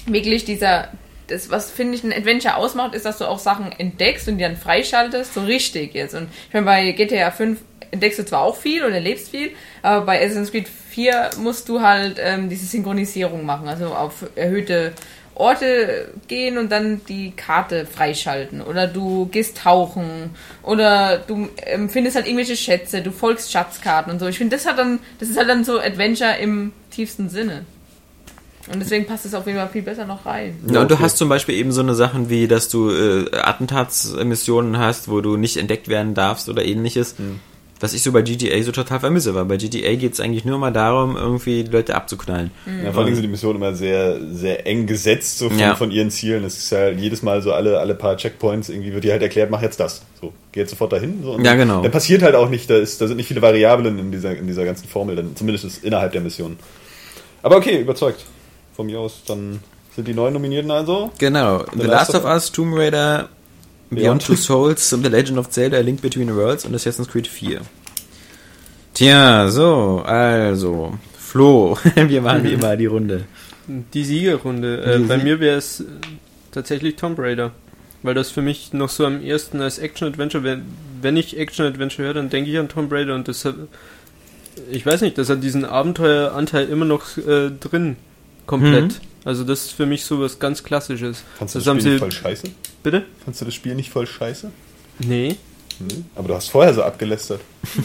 [0.07, 0.89] wirklich dieser,
[1.29, 4.45] das, was finde ich ein Adventure ausmacht, ist, dass du auch Sachen entdeckst und die
[4.45, 6.15] dann freischaltest, so richtig jetzt.
[6.15, 9.51] Und ich meine, bei GTA 5 entdeckst du zwar auch viel und erlebst viel,
[9.83, 14.93] aber bei Assassin's Creed 4 musst du halt ähm, diese Synchronisierung machen, also auf erhöhte
[15.35, 18.61] Orte gehen und dann die Karte freischalten.
[18.61, 20.31] Oder du gehst tauchen.
[20.63, 24.27] Oder du ähm, findest halt irgendwelche Schätze, du folgst Schatzkarten und so.
[24.27, 27.65] Ich finde, das hat dann, das ist halt dann so Adventure im tiefsten Sinne.
[28.73, 30.57] Und deswegen passt es auf jeden Fall viel besser noch rein.
[30.71, 31.05] Ja, und du okay.
[31.05, 35.37] hast zum Beispiel eben so eine Sachen wie, dass du äh, Attentatsmissionen hast, wo du
[35.37, 37.15] nicht entdeckt werden darfst oder ähnliches.
[37.85, 40.57] Was ich so bei GTA so total vermisse, weil bei GTA geht es eigentlich nur
[40.57, 42.51] mal darum, irgendwie die Leute abzuknallen.
[42.83, 45.75] Ja, vor allem sind die Missionen immer sehr, sehr eng gesetzt so von, Ja.
[45.75, 46.45] von ihren Zielen.
[46.45, 49.51] Es ist ja jedes Mal so alle, alle paar Checkpoints irgendwie wird dir halt erklärt,
[49.51, 50.01] mach jetzt das.
[50.19, 51.23] So, geh jetzt sofort dahin.
[51.23, 51.83] So, und Ja, genau.
[51.83, 54.47] Dann passiert halt auch nicht, da, ist, da sind nicht viele Variablen in dieser, in
[54.47, 56.57] dieser ganzen Formel, dann, zumindest innerhalb der Mission.
[57.43, 58.25] Aber okay, überzeugt.
[58.75, 59.61] Von mir aus, dann
[59.95, 61.11] sind die neun Nominierten also.
[61.19, 61.67] Genau.
[61.77, 63.29] The, Last of Us, Tomb Raider,
[63.97, 64.25] Beyond.
[64.25, 67.61] Two Souls, The Legend of Zelda, A Link Between Worlds und Assassin's Creed 4.
[68.95, 73.25] Tja, so, also, Flo, wir machen wie immer die Runde.
[73.67, 74.83] Die Siegerrunde.
[74.85, 75.85] Äh, bei Sie- mir wäre es äh,
[76.53, 77.53] tatsächlich Tomb Raider.
[78.03, 80.63] Weil das für mich noch so am ersten als Action-Adventure, wenn,
[81.01, 83.55] wenn ich Action-Adventure höre, dann denke ich an Tomb Raider und das hat,
[84.71, 87.97] ich weiß nicht, das hat diesen Abenteueranteil immer noch äh, drin.
[88.47, 88.85] Komplett.
[88.85, 88.91] Mhm.
[89.25, 91.25] Also das ist für mich so was ganz Klassisches.
[91.39, 92.49] Fandst du Das das, haben Spiel sie- nicht voll scheiße?
[92.85, 93.05] Bitte?
[93.25, 94.53] Fandst du das Spiel nicht voll scheiße?
[95.01, 95.35] Nee.
[95.81, 96.05] Nee.
[96.15, 97.41] Aber du hast vorher so abgelästert.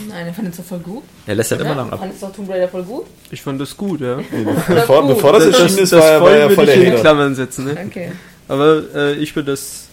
[0.08, 1.04] Nein, er fand es doch voll gut.
[1.26, 1.98] Er lässt halt Ja, immer noch ab.
[2.00, 3.08] Fandest doch Tomb Raider voll gut?
[3.32, 4.18] Ich fand das gut, ja.
[4.68, 5.16] Bevor, gut.
[5.16, 7.00] bevor das, erschienen ist, war, er- war voll er würde voll ich der in.
[7.00, 7.78] Klammern setzen, ne?
[7.88, 8.12] Okay.
[8.48, 9.88] Aber äh, ich würde das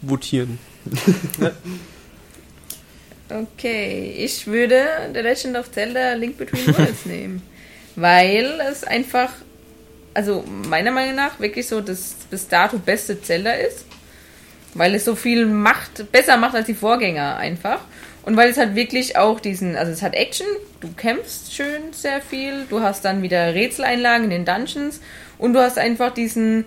[0.00, 0.58] votieren.
[3.30, 7.42] Okay, ich würde The Legend of Zelda Link Between Worlds nehmen.
[7.94, 9.30] Weil es einfach,
[10.14, 13.84] also meiner Meinung nach, wirklich so das bis dato beste Zelda ist.
[14.74, 17.80] Weil es so viel macht, besser macht als die Vorgänger einfach.
[18.22, 20.46] Und weil es halt wirklich auch diesen, also es hat Action,
[20.80, 25.00] du kämpfst schön sehr viel, du hast dann wieder Rätseleinlagen in den Dungeons
[25.38, 26.66] und du hast einfach diesen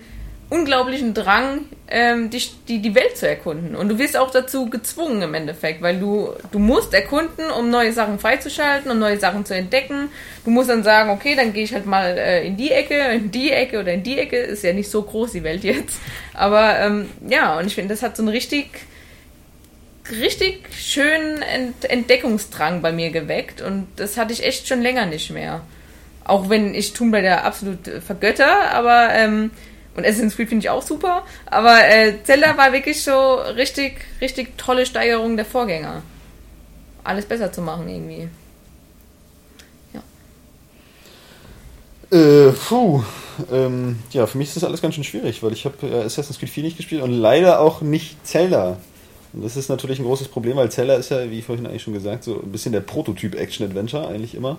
[0.51, 3.73] unglaublichen Drang, ähm, die, die, die Welt zu erkunden.
[3.73, 7.93] Und du wirst auch dazu gezwungen im Endeffekt, weil du, du musst erkunden, um neue
[7.93, 10.09] Sachen freizuschalten, um neue Sachen zu entdecken.
[10.43, 13.31] Du musst dann sagen, okay, dann gehe ich halt mal äh, in die Ecke, in
[13.31, 14.35] die Ecke oder in die Ecke.
[14.35, 16.01] Ist ja nicht so groß, die Welt jetzt.
[16.33, 18.67] Aber ähm, ja, und ich finde, das hat so einen richtig,
[20.11, 23.61] richtig schönen Ent Entdeckungsdrang bei mir geweckt.
[23.61, 25.61] Und das hatte ich echt schon länger nicht mehr.
[26.25, 29.51] Auch wenn ich Tomb Raider absolut vergötter, aber ähm,
[29.95, 34.57] und Assassin's Creed finde ich auch super, aber äh, Zelda war wirklich so richtig, richtig
[34.57, 36.01] tolle Steigerung der Vorgänger.
[37.03, 38.29] Alles besser zu machen irgendwie.
[39.93, 40.01] Ja.
[42.17, 43.03] Äh, puh.
[43.51, 46.39] Ähm, ja, für mich ist das alles ganz schön schwierig, weil ich habe äh, Assassin's
[46.39, 48.77] Creed 4 nicht gespielt und leider auch nicht Zelda.
[49.33, 51.93] Und das ist natürlich ein großes Problem, weil Zelda ist ja, wie vorhin eigentlich schon
[51.93, 54.57] gesagt, so ein bisschen der Prototyp Action-Adventure, eigentlich immer.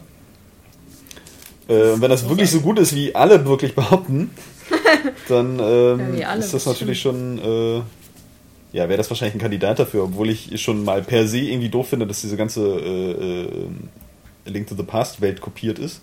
[1.69, 4.31] Äh, und wenn das wirklich so gut ist, wie alle wirklich behaupten,
[5.29, 7.77] dann ähm, ja, ist das natürlich schon, äh,
[8.73, 11.89] ja, wäre das wahrscheinlich ein Kandidat dafür, obwohl ich schon mal per se irgendwie doof
[11.89, 16.01] finde, dass diese ganze äh, äh, Link to the Past Welt kopiert ist.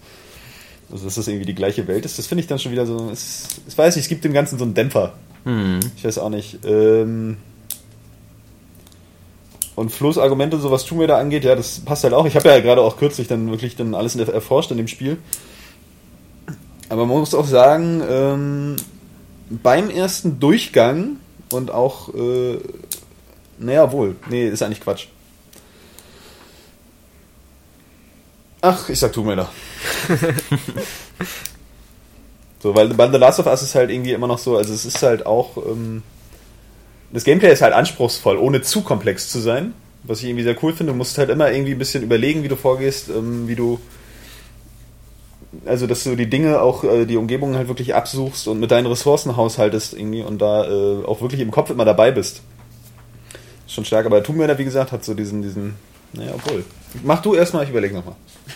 [0.92, 3.10] Also, dass das irgendwie die gleiche Welt ist, das finde ich dann schon wieder so,
[3.12, 5.14] es, ich weiß nicht, es gibt dem Ganzen so einen Dämpfer.
[5.44, 5.80] Hm.
[5.96, 6.60] Ich weiß auch nicht.
[6.66, 7.38] Ähm,
[9.76, 12.26] und Flo's Argumente, so was Tomb Raider angeht, ja, das passt halt auch.
[12.26, 15.18] Ich habe ja gerade auch kürzlich dann wirklich dann alles erforscht in dem Spiel.
[16.90, 18.76] Aber man muss auch sagen, ähm,
[19.50, 21.18] beim ersten Durchgang
[21.52, 22.58] und auch, äh,
[23.60, 25.08] naja, wohl, nee, ist eigentlich Quatsch.
[28.62, 29.30] Ach, ich sag Tomb
[32.62, 34.84] so, weil bei The Last of Us ist halt irgendwie immer noch so, also es
[34.84, 36.04] ist halt auch, ähm,
[37.12, 39.74] das Gameplay ist halt anspruchsvoll, ohne zu komplex zu sein.
[40.04, 40.94] Was ich irgendwie sehr cool finde.
[40.94, 43.80] Du musst halt immer irgendwie ein bisschen überlegen, wie du vorgehst, ähm, wie du
[45.66, 48.86] also dass du die Dinge auch, äh, die Umgebung halt wirklich absuchst und mit deinen
[48.86, 52.42] Ressourcen haushaltest irgendwie und da äh, auch wirklich im Kopf immer dabei bist.
[53.66, 55.76] Ist schon stark, aber Tomb Raider, wie gesagt, hat so diesen, diesen,
[56.14, 56.64] naja, obwohl.
[57.04, 58.16] Mach du erstmal, ich überlege nochmal.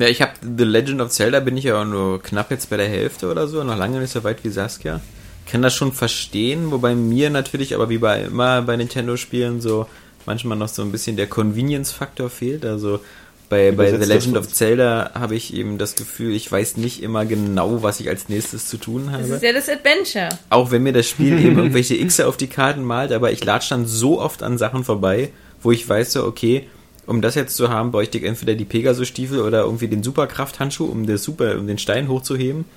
[0.00, 2.76] Ja, ich habe The Legend of Zelda bin ich ja auch nur knapp jetzt bei
[2.76, 5.00] der Hälfte oder so, noch lange nicht so weit wie Saskia.
[5.44, 9.88] Kann das schon verstehen, wobei mir natürlich, aber wie bei immer bei Nintendo-Spielen so
[10.24, 12.64] manchmal noch so ein bisschen der Convenience-Faktor fehlt.
[12.64, 13.00] Also
[13.48, 17.24] bei, bei The Legend of Zelda habe ich eben das Gefühl, ich weiß nicht immer
[17.24, 19.22] genau, was ich als nächstes zu tun habe.
[19.22, 20.28] Das ist ja das Adventure.
[20.50, 23.70] Auch wenn mir das Spiel eben irgendwelche X auf die Karten malt, aber ich latsch
[23.70, 25.30] dann so oft an Sachen vorbei,
[25.62, 26.68] wo ich weiß so, okay,
[27.06, 31.06] um das jetzt zu haben, bräuchte ich entweder die Pegasus-Stiefel oder irgendwie den Superkraft-Handschuh, um,
[31.06, 32.66] das Super, um den Stein hochzuheben.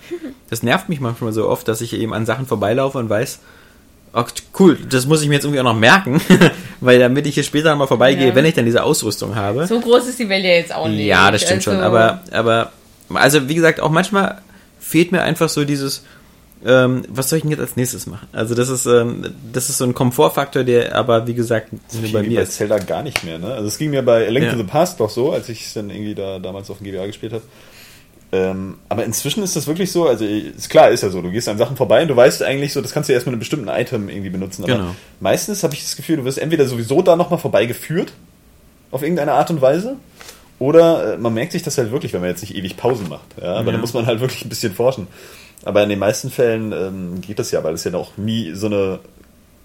[0.49, 3.39] Das nervt mich manchmal so oft, dass ich eben an Sachen vorbeilaufe und weiß,
[4.13, 6.19] Ach, cool, das muss ich mir jetzt irgendwie auch noch merken,
[6.81, 8.35] weil damit ich hier später mal vorbeigehe, ja.
[8.35, 9.65] wenn ich dann diese Ausrüstung habe.
[9.67, 11.05] So groß ist die Welt ja jetzt auch nicht.
[11.05, 12.71] Ja, das stimmt also schon, aber, aber,
[13.13, 14.41] also wie gesagt, auch manchmal
[14.79, 16.03] fehlt mir einfach so dieses,
[16.65, 18.27] ähm, was soll ich denn jetzt als nächstes machen?
[18.33, 22.23] Also das ist, ähm, das ist so ein Komfortfaktor, der aber, wie gesagt, nur bei
[22.23, 23.53] mir bei Zelda gar nicht mehr, ne?
[23.53, 24.51] Also es ging mir bei A Link ja.
[24.51, 27.05] to the Past doch so, als ich es dann irgendwie da damals auf dem GBA
[27.05, 27.43] gespielt habe
[28.33, 31.49] ähm, aber inzwischen ist das wirklich so, also ist klar, ist ja so, du gehst
[31.49, 33.39] an Sachen vorbei und du weißt eigentlich so, das kannst du ja erst mit einem
[33.39, 34.63] bestimmten Item irgendwie benutzen.
[34.63, 34.95] Aber genau.
[35.19, 38.13] meistens habe ich das Gefühl, du wirst entweder sowieso da nochmal vorbeigeführt,
[38.91, 39.97] auf irgendeine Art und Weise,
[40.59, 43.25] oder äh, man merkt sich das halt wirklich, wenn man jetzt nicht ewig Pausen macht.
[43.41, 43.55] Ja?
[43.55, 43.71] Aber ja.
[43.73, 45.07] dann muss man halt wirklich ein bisschen forschen.
[45.65, 48.67] Aber in den meisten Fällen ähm, geht das ja, weil es ja noch nie so
[48.67, 48.99] eine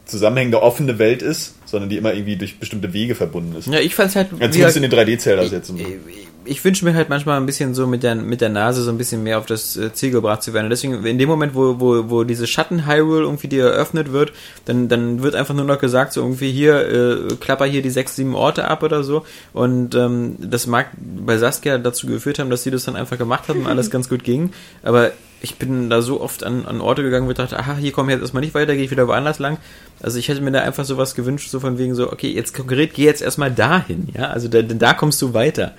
[0.06, 3.66] zusammenhängende offene Welt ist, sondern die immer irgendwie durch bestimmte Wege verbunden ist.
[3.66, 4.28] Ja, ich fand es halt.
[4.38, 5.70] Ja, zumindest in den 3D-Zelda jetzt.
[5.70, 8.90] Ich, ich wünsche mir halt manchmal ein bisschen so mit der, mit der Nase so
[8.90, 10.66] ein bisschen mehr auf das äh, Ziel gebracht zu werden.
[10.66, 14.32] Und deswegen, in dem Moment, wo, wo, wo diese Schatten-Hyrule irgendwie dir eröffnet wird,
[14.64, 18.14] dann, dann wird einfach nur noch gesagt, so irgendwie hier, äh, klapper hier die sechs,
[18.14, 19.26] sieben Orte ab oder so.
[19.52, 23.48] Und ähm, das mag bei Saskia dazu geführt haben, dass sie das dann einfach gemacht
[23.48, 24.52] hat und alles ganz gut ging.
[24.84, 25.10] Aber
[25.42, 28.10] ich bin da so oft an, an Orte gegangen, wo ich dachte, aha, hier komme
[28.10, 29.58] ich jetzt erstmal nicht weiter, gehe ich wieder woanders lang.
[30.00, 32.94] Also ich hätte mir da einfach sowas gewünscht, so von wegen so, okay, jetzt konkret,
[32.94, 35.74] geh jetzt erstmal dahin, ja, also da, da kommst du weiter.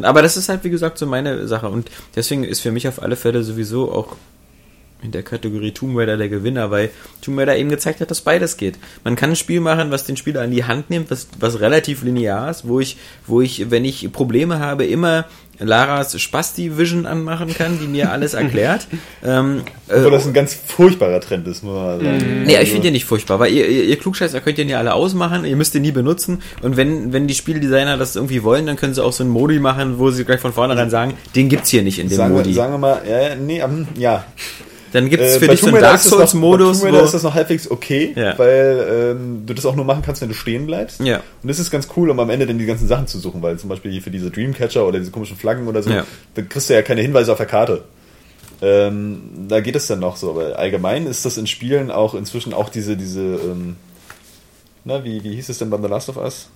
[0.00, 1.68] Aber das ist halt, wie gesagt, so meine Sache.
[1.68, 4.16] Und deswegen ist für mich auf alle Fälle sowieso auch
[5.02, 8.56] in der Kategorie Tomb Raider der Gewinner, weil Tomb Raider eben gezeigt hat, dass beides
[8.56, 8.78] geht.
[9.04, 12.02] Man kann ein Spiel machen, was den Spieler an die Hand nimmt, was, was relativ
[12.02, 15.26] linear ist, wo ich, wo ich, wenn ich Probleme habe, immer
[15.58, 18.86] Laras Spasti-Vision anmachen kann, die mir alles erklärt.
[19.24, 22.42] ähm, äh, Obwohl das ein ganz furchtbarer Trend ist, muss man mal sagen.
[22.44, 24.94] Nee, ich finde den nicht furchtbar, weil ihr, ihr, ihr Klugscheißer könnt den ja alle
[24.94, 28.76] ausmachen, ihr müsst den nie benutzen und wenn, wenn die Spieldesigner das irgendwie wollen, dann
[28.76, 31.70] können sie auch so einen Modi machen, wo sie gleich von vornherein sagen, den gibt's
[31.70, 32.52] hier nicht in dem Sagen Modi.
[32.52, 34.24] sagen wir mal, ja, nee, ähm, ja.
[34.92, 36.94] Dann gibt's Äh, für bei dich so einen Dark ist das noch- Souls-Modus, Bei Tomb
[36.96, 38.38] Raider ist das noch halbwegs okay, Ja.
[38.38, 41.00] weil ähm, du das auch nur machen kannst, wenn du stehen bleibst.
[41.00, 41.16] Ja.
[41.42, 43.58] Und das ist ganz cool, um am Ende dann die ganzen Sachen zu suchen, weil
[43.58, 46.04] zum Beispiel hier für diese Dreamcatcher oder diese komischen Flaggen oder so, Ja.
[46.34, 47.84] da kriegst du ja keine Hinweise auf der Karte.
[48.60, 52.52] Ähm, da geht es dann noch so, aber allgemein ist das in Spielen auch inzwischen
[52.54, 53.76] auch diese, diese, ähm,
[54.84, 56.48] na, wie, wie hieß es denn bei The Last of Us?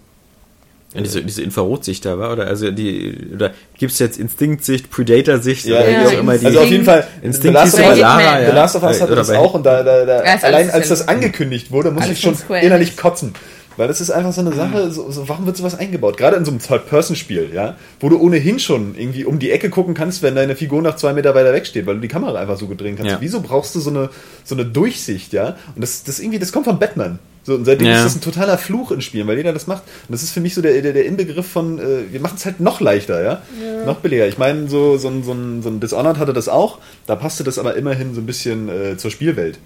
[0.96, 2.46] Ja, diese, diese Infrarotsicht da war, oder?
[2.46, 6.46] Also die, oder gibt's jetzt Instinkt-Sicht, Predator-Sicht, Ja, oder ja, wie auch immer die.
[6.46, 8.54] Also auf jeden Fall, The Instinkt Last bei Us- Lara, The ja.
[8.54, 11.70] Last of Us hatte Oder das auch und da, da, da allein als das angekündigt
[11.70, 13.34] wurde, muss Alles ich schon innerlich kotzen.
[13.76, 16.16] Weil das ist einfach so eine Sache, so, so, warum wird sowas eingebaut?
[16.16, 19.92] Gerade in so einem Third-Person-Spiel, ja, wo du ohnehin schon irgendwie um die Ecke gucken
[19.94, 22.56] kannst, wenn deine Figur nach zwei Meter weiter weg steht, weil du die Kamera einfach
[22.56, 23.12] so gedreht kannst.
[23.12, 23.20] Ja.
[23.20, 24.08] Wieso brauchst du so eine,
[24.44, 25.56] so eine Durchsicht, ja?
[25.74, 27.18] Und das, das irgendwie, das kommt von Batman.
[27.42, 27.98] So, und seitdem Ja.
[27.98, 29.82] ist das ein totaler Fluch in Spielen, weil jeder das macht.
[30.08, 32.44] Und das ist für mich so der, der, der Inbegriff von, äh, wir machen es
[32.44, 33.42] halt noch leichter, ja?
[33.84, 34.26] Noch billiger.
[34.26, 37.44] Ich meine, so, so, ein, so, ein, so ein Dishonored hatte das auch, da passte
[37.44, 39.58] das aber immerhin so ein bisschen äh, zur Spielwelt.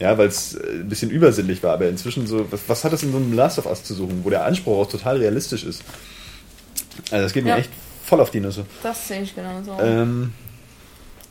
[0.00, 3.02] Ja, weil es äh, ein bisschen übersinnlich war, aber inzwischen so, was, was hat das
[3.02, 5.82] in so einem Last of Us zu suchen, wo der Anspruch auch total realistisch ist?
[7.10, 7.58] Also das geht mir Ja.
[7.58, 7.70] echt
[8.04, 8.64] voll auf die Nüsse.
[8.82, 9.76] Das sehe ich genauso.
[9.82, 10.32] Ähm,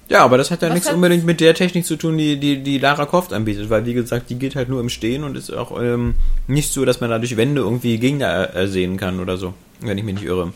[0.09, 2.39] Ja, aber das hat ja Was nichts hat- unbedingt mit der Technik zu tun, die,
[2.39, 5.35] die, die Lara Croft anbietet, weil wie gesagt, die geht halt nur im Stehen und
[5.35, 6.15] ist auch ähm,
[6.47, 9.97] nicht so, dass man da durch Wände irgendwie Gegner äh, sehen kann oder so, wenn
[9.97, 10.53] ich mich nicht irre.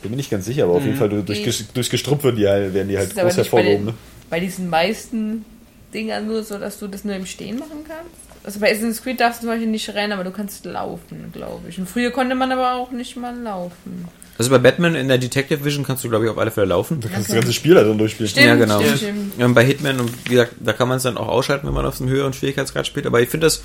[0.00, 2.72] bin mir nicht ganz sicher, aber auf jeden Fall durch, durch, Gestrüpp werden die halt,
[2.72, 3.86] werden die Das halt groß bei, hervorgehoben.
[3.86, 3.94] den, Ne?
[4.30, 5.44] bei diesen meisten
[5.92, 8.10] Dingern nur so, dass du das nur im Stehen machen kannst.
[8.44, 11.68] Also bei Assassin's Creed darfst du zum Beispiel nicht rennen, aber du kannst laufen, glaube
[11.68, 11.78] ich.
[11.78, 14.08] Und früher konnte man aber auch nicht mal laufen.
[14.38, 17.00] Also bei Batman in der Detective Vision kannst du, glaube ich, auf alle Fälle laufen.
[17.02, 18.30] Du kannst das ganze Spiel da drin durchspielen.
[18.30, 18.80] Stimmt, ja, genau.
[18.80, 19.32] stimmt, stimmt.
[19.38, 21.84] Ähm, bei Hitman, und wie gesagt, da kann man es dann auch ausschalten, wenn man
[21.84, 23.04] auf einem höheren Schwierigkeitsgrad spielt.
[23.06, 23.62] Aber ich finde das,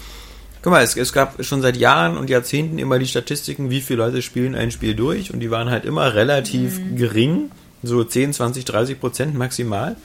[0.62, 4.00] guck mal, es, es gab schon seit Jahren und Jahrzehnten immer die Statistiken, wie viele
[4.04, 5.34] Leute spielen ein Spiel durch.
[5.34, 6.98] Und die waren halt immer relativ Mhm.
[6.98, 7.52] gering.
[7.82, 9.96] So 10, 20, 30 Prozent maximal.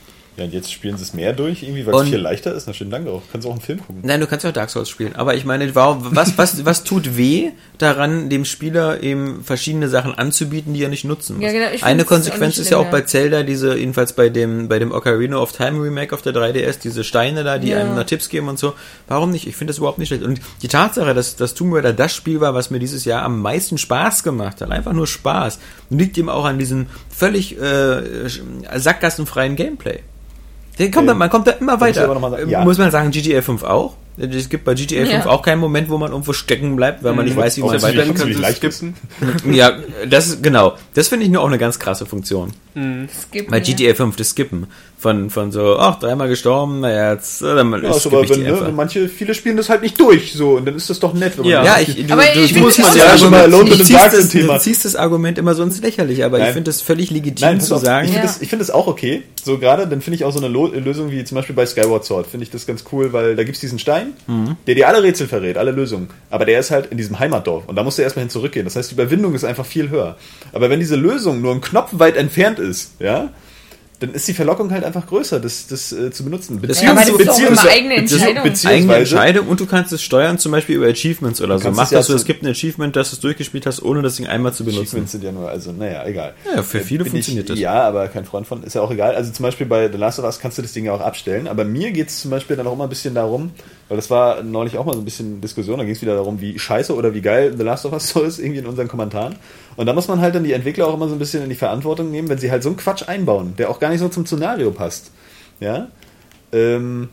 [0.41, 2.67] Ja, und jetzt spielen sie es mehr durch, irgendwie, weil es viel leichter ist.
[2.67, 3.21] Na schön, danke auch.
[3.31, 4.01] Kannst auch einen Film gucken.
[4.03, 5.15] Nein, du kannst ja auch Dark Souls spielen.
[5.15, 10.15] Aber ich meine, warum, was, was, was tut weh daran, dem Spieler eben verschiedene Sachen
[10.15, 11.45] anzubieten, die er nicht nutzen muss?
[11.45, 13.03] Ja, genau, ich Eine Konsequenz ist ja auch bei.
[13.03, 17.05] Zelda diese, jedenfalls bei dem, bei dem Ocarina of Time Remake auf der 3DS, diese
[17.05, 17.81] Steine da, die Ja.
[17.81, 18.73] einem da Tipps geben und so.
[19.09, 19.47] Warum nicht?
[19.47, 20.23] Ich finde das überhaupt nicht schlecht.
[20.25, 23.43] Und die Tatsache, dass, dass Tomb Raider das Spiel war, was mir dieses Jahr am
[23.43, 25.59] meisten Spaß gemacht hat, einfach nur Spaß,
[25.91, 28.29] liegt eben auch an diesem völlig äh,
[28.77, 30.01] sackgassenfreien Gameplay.
[30.81, 32.05] Den kommt, Ähm, da- man kommt da immer muss weiter.
[32.05, 32.65] aber noch mal sagen, Äh, ja.
[32.65, 33.95] Muss man sagen, GTA 5 auch.
[34.17, 35.27] Es gibt bei GTA 5 Ja.
[35.27, 37.75] auch keinen Moment, wo man irgendwo stecken bleibt, weil man nicht weiß, wie man Auch
[37.83, 38.03] weiter.
[38.05, 38.95] ziemlich- Dann ziemlich kannst du leicht
[39.45, 39.55] skippen.
[39.55, 39.73] Ja,
[40.09, 40.75] das ist genau.
[40.95, 42.53] Das finde ich nur auch eine ganz krasse Funktion.
[42.75, 43.63] Skippen, Bei ja.
[43.65, 44.67] GTA 5, das Skippen.
[45.01, 48.45] Von, von so, ach, dreimal gestorben, naja, jetzt, äh, dann Ja, ist aber ich die
[48.45, 51.15] wenn, ne, manche, viele spielen das halt nicht durch, so, und dann ist das doch
[51.15, 51.65] nett, wenn man Ja.
[51.65, 53.87] das Ja, ich, du, Aber du, ich du musst auch ja schon mal du ziehst
[53.93, 54.55] sagst das, Thema.
[54.57, 56.53] du ziehst das Argument immer so ins Lächerliche, aber ich Nein.
[56.53, 58.05] finde das völlig legitim Nein, zu auf, sagen.
[58.05, 58.31] ich finde Ja.
[58.35, 59.23] das, ich find das auch okay.
[59.43, 62.05] So gerade, dann finde ich auch so eine Lo Lösung wie zum Beispiel bei Skyward
[62.05, 64.57] Sword, finde ich das ganz cool, weil da gibt es diesen Stein, Mhm.
[64.67, 66.11] der dir alle Rätsel verrät, alle Lösungen.
[66.29, 68.67] Aber der ist halt in diesem Heimatdorf und da musst du erstmal hin zurückgehen.
[68.67, 70.17] Das heißt, die Überwindung ist einfach viel höher.
[70.53, 73.31] Aber wenn diese Lösung nur ein Knopf weit entfernt ist, ja,
[74.01, 76.59] dann ist die Verlockung halt einfach größer, das, das äh, zu benutzen.
[76.67, 78.27] Das Ja, aber das ist doch immer beziehungsweise- eigene Entscheidung.
[78.27, 81.71] eigene Beziehungsweise, Entscheidung und du kannst es steuern, zum Beispiel über Achievements oder so.
[81.71, 84.17] Mach ja das so, es gibt ein Achievement, dass du es durchgespielt hast, ohne das
[84.17, 84.83] Ding einmal zu benutzen.
[84.87, 86.35] Achievements sind ja nur, also naja, egal.
[86.55, 87.61] Ja, für viele Bin funktioniert ich, das.
[87.61, 89.15] Ja, aber kein Freund von, ist ja auch egal.
[89.15, 91.47] Also zum Beispiel bei The Last of Us kannst du das Ding ja auch abstellen,
[91.47, 93.51] aber mir geht es zum Beispiel dann auch immer ein bisschen darum,
[93.91, 96.41] weil das war neulich auch mal so ein bisschen Diskussion, da ging es wieder darum,
[96.41, 99.35] wie scheiße oder wie geil The Last of Us so ist, irgendwie in unseren Kommentaren.
[99.75, 101.57] Und da muss man halt dann die Entwickler auch immer so ein bisschen in die
[101.57, 104.27] Verantwortung nehmen, wenn sie halt so einen Quatsch einbauen, der auch gar nicht so zum
[104.27, 105.11] Szenario passt.
[105.59, 105.89] Ja?
[106.53, 107.09] Ähm,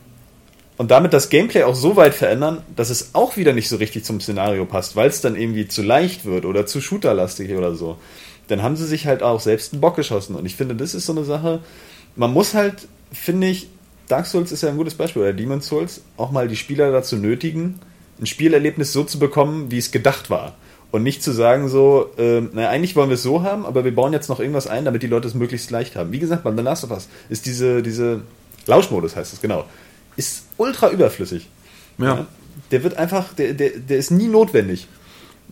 [0.76, 4.04] und damit das Gameplay auch so weit verändern, dass es auch wieder nicht so richtig
[4.04, 7.98] zum Szenario passt, weil es dann irgendwie zu leicht wird oder zu shooterlastig oder so.
[8.46, 10.36] Dann haben sie sich halt auch selbst einen Bock geschossen.
[10.36, 11.58] Und ich finde, das ist so eine Sache,
[12.14, 13.66] man muss halt, finde ich,
[14.08, 17.16] Dark Souls ist ja ein gutes Beispiel, oder Demon's Souls, auch mal die Spieler dazu
[17.16, 17.78] nötigen,
[18.20, 20.54] ein Spielerlebnis so zu bekommen, wie es gedacht war.
[20.90, 23.94] Und nicht zu sagen so, ähm, naja, eigentlich wollen wir es so haben, aber wir
[23.94, 26.12] bauen jetzt noch irgendwas ein, damit die Leute es möglichst leicht haben.
[26.12, 28.22] Wie gesagt, bei The Last of Us ist diese, diese
[28.66, 29.66] Lauschmodus heißt es, genau,
[30.16, 31.48] ist ultra überflüssig.
[31.98, 32.26] Ja.
[32.70, 34.88] Der wird einfach, der, der, der ist nie notwendig.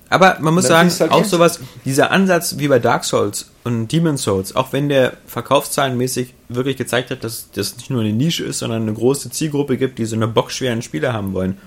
[0.08, 4.22] Aber man muss sagen, halt auch sowas, dieser Ansatz wie bei Dark Souls und Demon's
[4.22, 8.60] Souls, auch wenn der verkaufszahlenmäßig wirklich gezeigt hat, dass das nicht nur eine Nische ist,
[8.60, 11.58] sondern eine große Zielgruppe gibt, die so eine bockschweren Spiele haben wollen.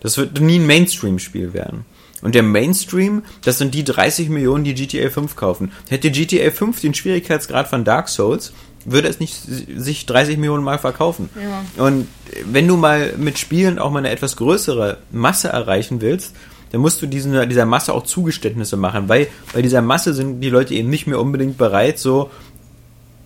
[0.00, 1.84] Das wird nie ein Mainstream-Spiel werden.
[2.22, 5.72] Und der Mainstream, das sind die 30 Millionen, die GTA 5 kaufen.
[5.88, 8.52] Hätte GTA 5 den Schwierigkeitsgrad von Dark Souls,
[8.86, 11.28] würde es nicht sich 30 Millionen Mal verkaufen.
[11.36, 11.84] Ja.
[11.84, 12.06] Und
[12.46, 16.34] wenn du mal mit Spielen auch mal eine etwas größere Masse erreichen willst,
[16.72, 20.50] dann musst du diesen, dieser Masse auch Zugeständnisse machen, weil bei dieser Masse sind die
[20.50, 22.30] Leute eben nicht mehr unbedingt bereit, so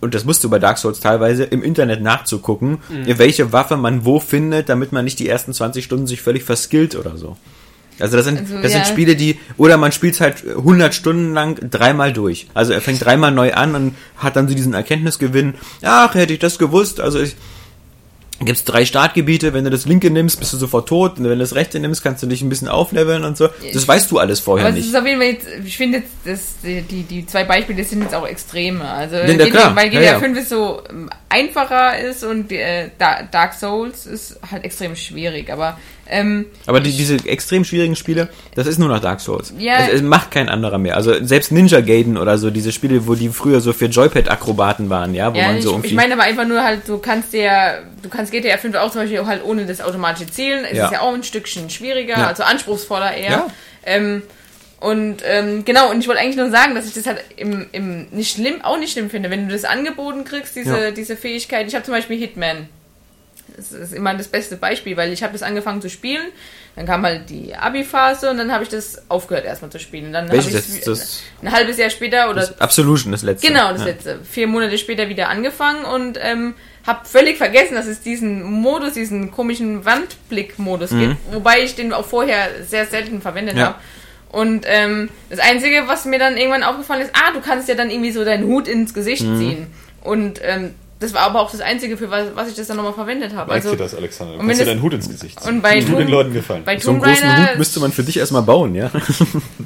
[0.01, 4.19] und das musst du bei Dark Souls teilweise im Internet nachzugucken, welche Waffe man wo
[4.19, 7.37] findet, damit man nicht die ersten 20 Stunden sich völlig verskillt oder so.
[7.99, 8.83] Also das sind, Also, das ja.
[8.83, 12.47] sind Spiele, die, oder man spielt halt 100 Stunden lang dreimal durch.
[12.53, 16.39] Also er fängt dreimal neu an und hat dann so diesen Erkenntnisgewinn, ach, hätte ich
[16.39, 17.35] das gewusst, also ich,
[18.45, 21.37] gibt's drei Startgebiete, wenn du das linke nimmst, bist du sofort tot, und wenn du
[21.39, 23.49] das rechte nimmst, kannst du dich ein bisschen aufleveln und so.
[23.73, 24.89] Das weißt du alles vorher Aber es nicht.
[24.93, 28.15] ist auf jeden Fall jetzt, ich finde jetzt, dass die, die, zwei Beispiele sind jetzt
[28.15, 28.83] auch Extreme.
[28.83, 29.75] Also, ja, GTA, klar.
[29.75, 30.19] weil GTA Ja, ja.
[30.19, 35.51] 5 ist so ähm, einfacher ist und äh, Da- Dark Souls ist halt extrem schwierig.
[35.51, 35.77] Aber
[36.09, 39.53] ähm, Aber die, diese extrem schwierigen Spiele, das ist nur noch Dark Souls.
[39.57, 39.87] Ja.
[39.87, 40.95] Es, es macht kein anderer mehr.
[40.95, 45.13] Also selbst Ninja Gaiden oder so, diese Spiele, wo die früher so für Joypad-Akrobaten waren,
[45.13, 47.83] ja, wo ja, man ich, so ich meine aber einfach nur halt, du kannst dir,
[48.01, 50.65] du kannst GTA 5 auch zum Beispiel auch halt ohne das automatische Zielen.
[50.65, 50.85] Es Ja.
[50.85, 53.29] ist ja auch ein Stückchen schwieriger, also anspruchsvoller eher.
[53.31, 53.47] Ja.
[53.85, 54.23] Ähm,
[54.79, 58.07] und ähm, genau, und ich wollte eigentlich nur sagen, dass ich das halt im, im
[58.11, 61.67] nicht schlimm, auch nicht schlimm finde, wenn du das angeboten kriegst, diese, diese Fähigkeit.
[61.67, 62.69] Ich habe zum Beispiel Hitman.
[63.59, 66.25] Das ist immer das beste Beispiel, weil ich habe das angefangen zu spielen,
[66.75, 70.13] dann kam halt die Abi-Phase und dann habe ich das aufgehört erstmal zu spielen.
[70.13, 73.47] Dann habe ich Welches das, das, ein halbes Jahr später oder das Absolution, das letzte.
[73.47, 73.87] Genau, das ja.
[73.87, 74.19] letzte.
[74.23, 76.53] Vier Monate später wieder angefangen und ähm,
[76.87, 82.05] habe völlig vergessen, dass es diesen Modus, diesen komischen Wandblick-Modus gibt, wobei ich den auch
[82.05, 83.59] vorher sehr selten verwendet Mhm.
[83.59, 83.65] Ja.
[83.67, 83.75] habe.
[84.31, 87.89] Und ähm, das Einzige, was mir dann irgendwann aufgefallen ist, ah, du kannst ja dann
[87.89, 89.37] irgendwie so deinen Hut ins Gesicht Mhm.
[89.39, 89.67] ziehen.
[90.01, 92.93] Und ähm, das war aber auch das Einzige, für was, was ich das dann nochmal
[92.93, 93.51] verwendet habe.
[93.51, 94.33] Merkt Also, dir das, Alexander?
[94.33, 95.49] Du und kannst dir deinen Hut ins Gesicht ziehen.
[95.55, 96.63] und bei Tut den Leuten gefallen.
[96.65, 98.91] bei So einen Tomb großen Hut müsste man für dich erstmal bauen, ja?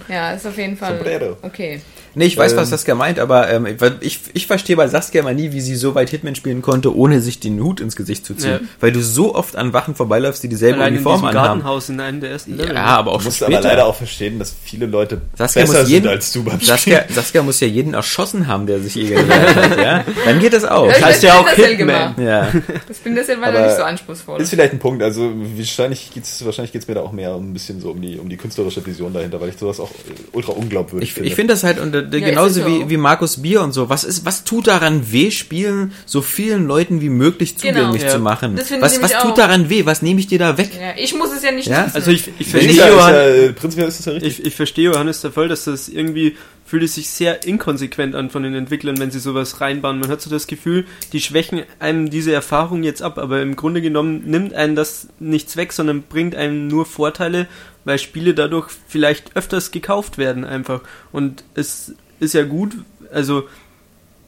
[0.08, 1.38] Ja, ist auf jeden Fall Sombrero.
[1.42, 1.82] okay.
[2.16, 3.68] Nee, ich weiß, Ähm, was Saskia meint, aber ähm,
[4.02, 7.22] ich, ich verstehe bei Saskia immer nie, wie sie so weit Hitman spielen konnte, ohne
[7.22, 8.52] sich den Hut ins Gesicht zu ziehen.
[8.52, 8.60] Ja.
[8.80, 11.48] Weil du so oft an Wachen vorbeiläufst, die dieselbe Allein in Uniform diesem anhaben.
[11.62, 12.76] Gartenhaus in einem der ersten Level.
[12.76, 13.68] Ja, aber auch Du musst aber später.
[13.70, 16.68] leider auch verstehen, dass viele Leute Saskia besser muss jeden, sind als du beim Spielen.
[16.68, 20.04] Saskia, Saskia muss ja jeden erschossen haben, der sich ihr hat, ja?
[20.26, 20.88] Dann geht das auch.
[20.88, 22.16] Das heißt ja auch Hitman.
[22.24, 22.48] Ja.
[22.88, 24.40] Das Splinter Cell war Aber nicht so anspruchsvoll.
[24.42, 27.54] Ist vielleicht ein Punkt, also wahrscheinlich geht's wahrscheinlich geht's mir da auch mehr um ein
[27.54, 29.90] bisschen so um die um die künstlerische Vision dahinter, weil ich sowas auch
[30.32, 31.30] ultra unglaubwürdig Ich, finde.
[31.30, 32.90] ich finde das halt und, äh, ist genauso es wie, so.
[32.90, 33.90] wie Markus Bier und so.
[33.90, 37.80] Was ist, was tut daran weh, Spielen so vielen Leuten wie möglich Genau.
[37.80, 38.10] zugänglich Ja.
[38.10, 38.56] zu machen?
[38.56, 39.36] Das finde ich Was, was tut auch.
[39.36, 39.86] daran weh?
[39.86, 40.72] Was nehme ich dir da weg?
[40.80, 41.96] ja, ich muss es ja nicht Ja, wissen.
[41.96, 44.40] Also ich, ich verstehe ja, ist Johann, ja, äh, prinzipiell ist das ja richtig.
[44.40, 46.36] ich, ich verstehe Johannes da voll, dass das irgendwie
[46.66, 50.00] fühlt es sich sehr inkonsequent an von den Entwicklern, wenn sie sowas reinbauen.
[50.00, 53.82] Man hat so das Gefühl, die schwächen einem diese Erfahrung jetzt ab, aber im Grunde
[53.82, 57.48] genommen nimmt einen das nichts weg, sondern bringt einem nur Vorteile,
[57.86, 60.82] weil Spiele dadurch vielleicht öfters gekauft werden einfach.
[61.12, 62.74] Und es ist ja gut,
[63.12, 63.48] also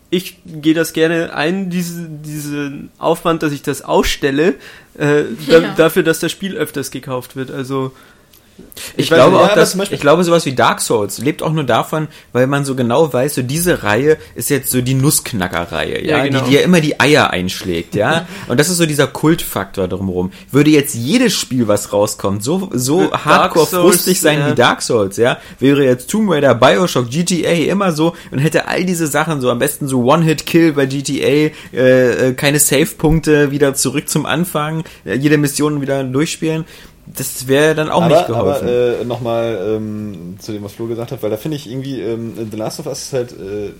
[0.10, 4.56] ich gehe das gerne ein, diese, diesen Aufwand, dass ich das ausstelle,
[4.98, 5.74] äh, da, Ja.
[5.76, 7.52] dafür, dass das Spiel öfters gekauft wird.
[7.52, 7.92] Also
[8.96, 11.52] Ich, weiß glaube ja, auch, aber dass, ich glaube, sowas wie Dark Souls lebt auch
[11.52, 16.06] nur davon, weil man so genau weiß, so diese Reihe ist jetzt so die Nussknacker-Reihe,
[16.06, 16.44] ja, Ja, genau.
[16.44, 18.28] die dir immer die Eier einschlägt, ja.
[18.48, 20.32] Und das ist so dieser Kultfaktor drumherum.
[20.52, 24.52] Würde jetzt jedes Spiel, was rauskommt, so, so Dark hardcore Souls, frustig sein ja.
[24.52, 28.86] wie Dark Souls, ja, wäre jetzt Tomb Raider, Bioshock, GTA immer so und hätte all
[28.86, 34.08] diese Sachen so am besten so One-Hit-Kill bei GTA, äh, äh, keine Save-Punkte, wieder zurück
[34.08, 36.66] zum Anfang, äh, jede Mission wieder durchspielen.
[37.08, 38.68] Das wäre dann auch aber, nicht geholfen.
[38.68, 42.02] Aber äh, nochmal ähm, zu dem, was Flo gesagt hat, weil da finde ich irgendwie,
[42.02, 43.72] ähm, The Last of Us ist halt äh,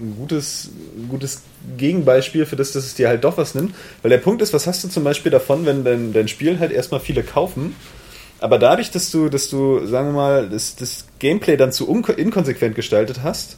[0.00, 0.70] ein gutes,
[1.08, 1.42] gutes
[1.76, 3.74] Gegenbeispiel für das, dass es dir halt doch was nimmt.
[4.02, 6.72] Weil der Punkt ist, was hast du zum Beispiel davon, wenn dein, dein Spiel halt
[6.72, 7.74] erstmal viele kaufen,
[8.40, 12.74] aber dadurch, dass du, dass du, sagen wir mal, das, das Gameplay dann zu inkonsequent
[12.74, 13.56] gestaltet hast,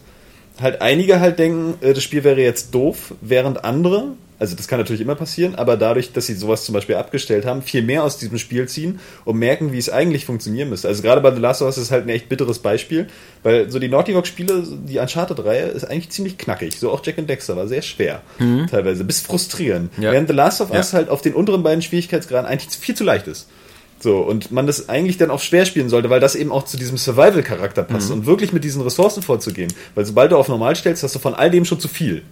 [0.61, 4.79] halt einige halt denken, äh, das Spiel wäre jetzt doof, während andere, also das kann
[4.79, 8.17] natürlich immer passieren, aber dadurch, dass sie sowas zum Beispiel abgestellt haben, viel mehr aus
[8.17, 10.89] diesem Spiel ziehen und merken, wie es eigentlich funktionieren müsste.
[10.89, 13.07] Also gerade bei The Last of Us ist halt ein echt bitteres Beispiel,
[13.43, 16.75] weil so die Naughty Dog Spiele, die Uncharted-Reihe ist eigentlich ziemlich knackig.
[16.79, 18.23] So auch Jack and Dexter war sehr schwer,
[18.71, 19.93] teilweise, bis frustrierend.
[19.99, 20.11] Ja.
[20.13, 20.99] Während The Last of Us Ja.
[20.99, 23.47] halt auf den unteren beiden Schwierigkeitsgraden eigentlich viel zu leicht ist.
[24.03, 26.79] So, und man das eigentlich dann auch schwer spielen sollte, weil das eben auch zu
[26.79, 29.71] diesem Survival-Charakter passt und wirklich mit diesen Ressourcen vorzugehen.
[29.95, 32.23] Weil sobald du auf normal stellst, hast du von all dem schon zu viel.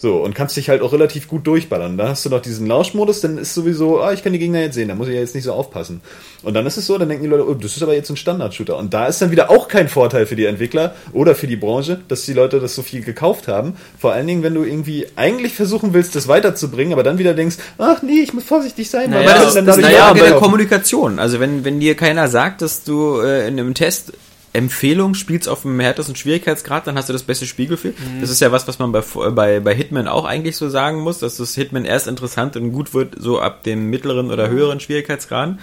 [0.00, 1.98] So, und kannst dich halt auch relativ gut durchballern.
[1.98, 4.74] Da hast du noch diesen Lauschmodus, dann ist sowieso, ah, ich kann die Gegner jetzt
[4.74, 6.02] sehen, da muss ich ja jetzt nicht so aufpassen.
[6.44, 8.16] Und dann ist es so, dann denken die Leute, oh, das ist aber jetzt ein
[8.16, 8.76] Standard-Shooter.
[8.76, 12.00] Und da ist dann wieder auch kein Vorteil für die Entwickler oder für die Branche,
[12.06, 13.74] dass die Leute das so viel gekauft haben.
[13.98, 17.56] Vor allen Dingen, wenn du irgendwie eigentlich versuchen willst, das weiterzubringen, aber dann wieder denkst,
[17.78, 19.12] ach nee, ich muss vorsichtig sein.
[19.12, 20.40] weil Naja, das das, dann das naja, aber kaufen.
[20.40, 21.18] Kommunikation.
[21.18, 24.12] Also wenn, wenn dir keiner sagt, dass du äh, in einem Test
[24.52, 27.94] Empfehlung spielst auf dem härtesten Schwierigkeitsgrad, dann hast du das beste Spielgefühl.
[28.20, 31.18] Das ist ja was, was man bei, bei, bei Hitman auch eigentlich so sagen muss,
[31.18, 35.58] dass das Hitman erst interessant und gut wird, so ab dem mittleren oder höheren Schwierigkeitsgraden.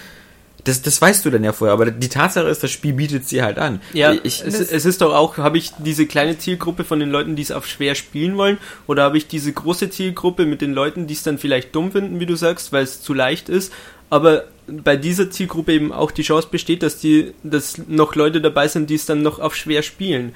[0.65, 3.41] Das, das weißt du dann ja vorher, aber die Tatsache ist, das Spiel bietet sie
[3.41, 3.81] halt an.
[3.93, 7.35] Ja, ich, es, es ist doch auch, habe ich diese kleine Zielgruppe von den Leuten,
[7.35, 8.57] die es auf schwer spielen wollen,
[8.87, 12.19] oder habe ich diese große Zielgruppe mit den Leuten, die es dann vielleicht dumm finden,
[12.19, 13.71] wie du sagst, weil es zu leicht ist,
[14.09, 18.67] aber bei dieser Zielgruppe eben auch die Chance besteht, dass die, dass noch Leute dabei
[18.67, 20.33] sind, die es dann noch auf schwer spielen.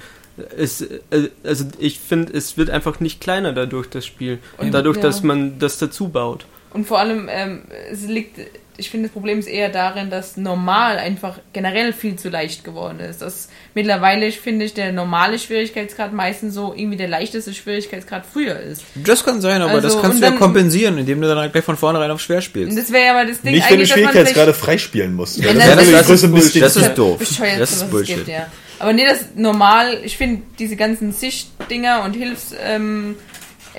[0.56, 4.40] Es, äh, also ich finde, es wird einfach nicht kleiner dadurch, das Spiel.
[4.58, 5.04] Und dadurch, Ja.
[5.04, 6.46] dass man das dazu baut.
[6.72, 8.40] Und vor allem, ähm, es liegt,
[8.80, 13.00] ich finde, das Problem ist eher darin, dass normal einfach generell viel zu leicht geworden
[13.00, 13.22] ist.
[13.22, 18.84] Das mittlerweile finde ich der normale Schwierigkeitsgrad meistens so irgendwie der leichteste Schwierigkeitsgrad früher ist.
[18.96, 21.64] das kann sein, aber Also, das kannst du ja dann- kompensieren, indem du dann gleich
[21.64, 22.78] von vornherein auf schwer spielst.
[22.78, 25.38] das wäre aber das Ding Nicht, wenn du dass Schwierigkeitsgrade vielleicht freispielen musst.
[25.38, 27.20] Ja, das- das, das- ist das größte ist den das ist doof.
[27.60, 28.16] Das ist Bullshit.
[28.16, 28.48] gibt, ja.
[28.80, 33.16] Aber nee, das normal, ich finde diese ganzen Sichtdinger und Hilfs, ähm,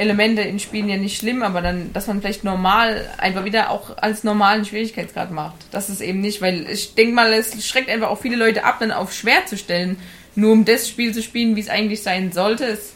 [0.01, 3.97] Elemente in Spielen ja nicht schlimm, aber dann, dass man vielleicht normal einfach wieder auch
[3.99, 5.57] als normalen Schwierigkeitsgrad macht.
[5.71, 8.79] Das ist eben nicht, weil ich denke mal, es schreckt einfach auch viele Leute ab,
[8.81, 9.97] dann auf schwer zu stellen,
[10.35, 12.65] nur um das Spiel zu spielen, wie es eigentlich sein sollte.
[12.65, 12.95] Ist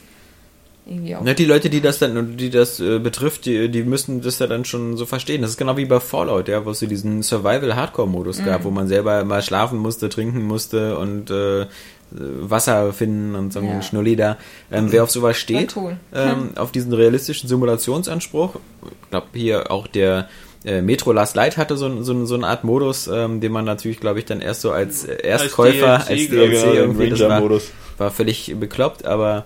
[0.87, 1.23] irgendwie auch.
[1.23, 4.47] Ne, die Leute, die das dann, die das äh, betrifft, die, die müssen das ja
[4.47, 5.43] dann schon so verstehen.
[5.43, 8.89] Das ist genau wie bei Fallout, ja, wo es so diesen Survival-Hardcore-Modus gab, wo man
[8.89, 11.67] selber mal schlafen musste, trinken musste und äh,
[12.17, 13.83] Wasser finden und so ein Ja.
[13.83, 14.37] Schnulli da.
[14.71, 15.97] Ähm, wer auf sowas steht, cool.
[16.15, 20.29] ähm, auf diesen realistischen Simulationsanspruch, ich glaube hier auch der
[20.65, 24.01] äh, Metro Last Light hatte so, so, so eine Art Modus, ähm, den man natürlich,
[24.01, 27.43] glaube ich, dann erst so als äh, Erstkäufer, als DLC, DLC, Ja, irgendwie, das war,
[27.99, 29.45] war völlig bekloppt, aber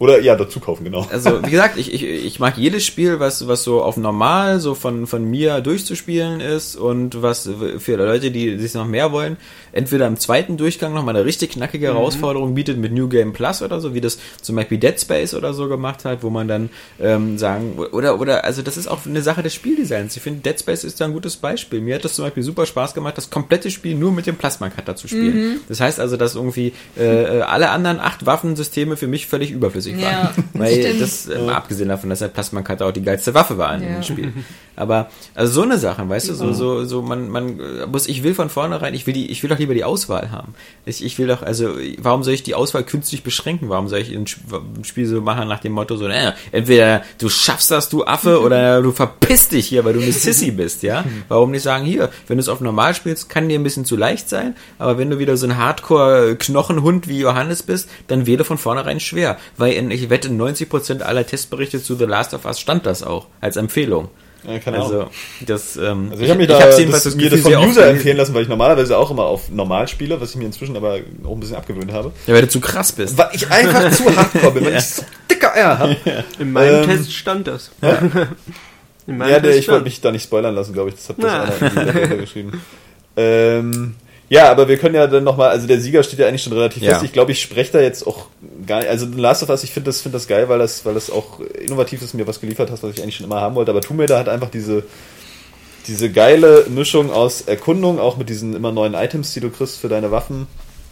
[0.00, 1.06] Oder ja, dazu kaufen, genau.
[1.12, 4.74] also, wie gesagt, ich, ich, ich mag jedes Spiel, was, was so auf normal, so
[4.74, 7.48] von, von mir durchzuspielen ist und was
[7.78, 9.36] für Leute, die sich noch mehr wollen,
[9.78, 13.80] entweder im zweiten Durchgang nochmal eine richtig knackige Herausforderung bietet mit New Game Plus oder
[13.80, 16.70] so, wie das zum Beispiel Dead Space oder so gemacht hat, wo man dann
[17.00, 20.16] ähm, sagen, oder, oder, also das ist auch eine Sache des Spieldesigns.
[20.16, 21.80] Ich finde, Dead Space ist da ein gutes Beispiel.
[21.80, 24.96] Mir hat das zum Beispiel super Spaß gemacht, das komplette Spiel nur mit dem Plasma-Cutter
[24.96, 25.60] zu spielen.
[25.68, 30.02] Das heißt also, dass irgendwie äh, alle anderen acht Waffensysteme für mich völlig überflüssig waren.
[30.12, 31.00] Ja, Weil stimmt.
[31.00, 33.88] das, äh, mal abgesehen davon, dass der Plasma-Cutter auch die geilste Waffe war in Ja.
[33.94, 34.32] dem Spiel.
[34.76, 38.22] Aber also so eine Sache, weißt du, so, so, so man, man äh, muss, ich
[38.22, 40.54] will von vornherein, ich will die, ich will doch lieber die Auswahl haben.
[40.86, 43.68] Ich, ich will doch, also warum soll ich die Auswahl künstlich beschränken?
[43.68, 47.02] Warum soll ich ein Sp- ein Spiel so machen nach dem Motto so, naja, entweder
[47.18, 50.82] du schaffst das, du Affe, oder du verpisst dich hier, weil du eine Sissy bist,
[50.82, 51.04] ja?
[51.28, 53.96] Warum nicht sagen, hier, wenn du es auf normal spielst, kann dir ein bisschen zu
[53.96, 58.58] leicht sein, aber wenn du wieder so ein Hardcore-Knochenhund wie Johannes bist, dann wähle von
[58.58, 59.36] vornherein schwer.
[59.56, 63.02] Weil in, ich wette, in 90% aller Testberichte zu The Last of Us stand das
[63.02, 64.08] auch als Empfehlung.
[64.46, 64.92] Ja, keine Ahnung.
[64.92, 65.10] Also,
[65.46, 68.16] das, ähm, Also ich habe mir da hab's das, jedenfalls mir das vom User empfehlen
[68.16, 71.32] lassen, weil ich normalerweise auch immer auf normal spiele, was ich mir inzwischen aber auch
[71.32, 72.12] ein bisschen abgewöhnt habe.
[72.26, 73.18] Ja, weil du zu krass bist.
[73.18, 75.96] Weil ich einfach zu hardcore bin, weil ich so dicke Eier habe.
[76.38, 77.70] In meinem Ähm, Test stand das.
[79.06, 80.96] Meinem Ja, der, ich wollte mich da nicht spoilern lassen, glaube ich.
[80.96, 82.62] Das hat das einer in die Seite geschrieben.
[83.20, 83.96] Ähm,
[84.28, 86.82] ja, aber wir können ja dann nochmal, also der Sieger steht ja eigentlich schon relativ
[86.82, 86.92] Ja.
[86.92, 87.04] fest.
[87.04, 88.26] Ich glaube, ich spreche da jetzt auch
[88.66, 90.94] gar nicht, also Last of Us, ich finde das, finde das geil, weil das, weil
[90.94, 93.70] das auch innovativ ist, mir was geliefert hast, was ich eigentlich schon immer haben wollte.
[93.70, 94.84] Aber Tomb Raider hat einfach diese,
[95.86, 99.88] diese geile Mischung aus Erkundung, auch mit diesen immer neuen Items, die du kriegst für
[99.88, 100.46] deine Waffen.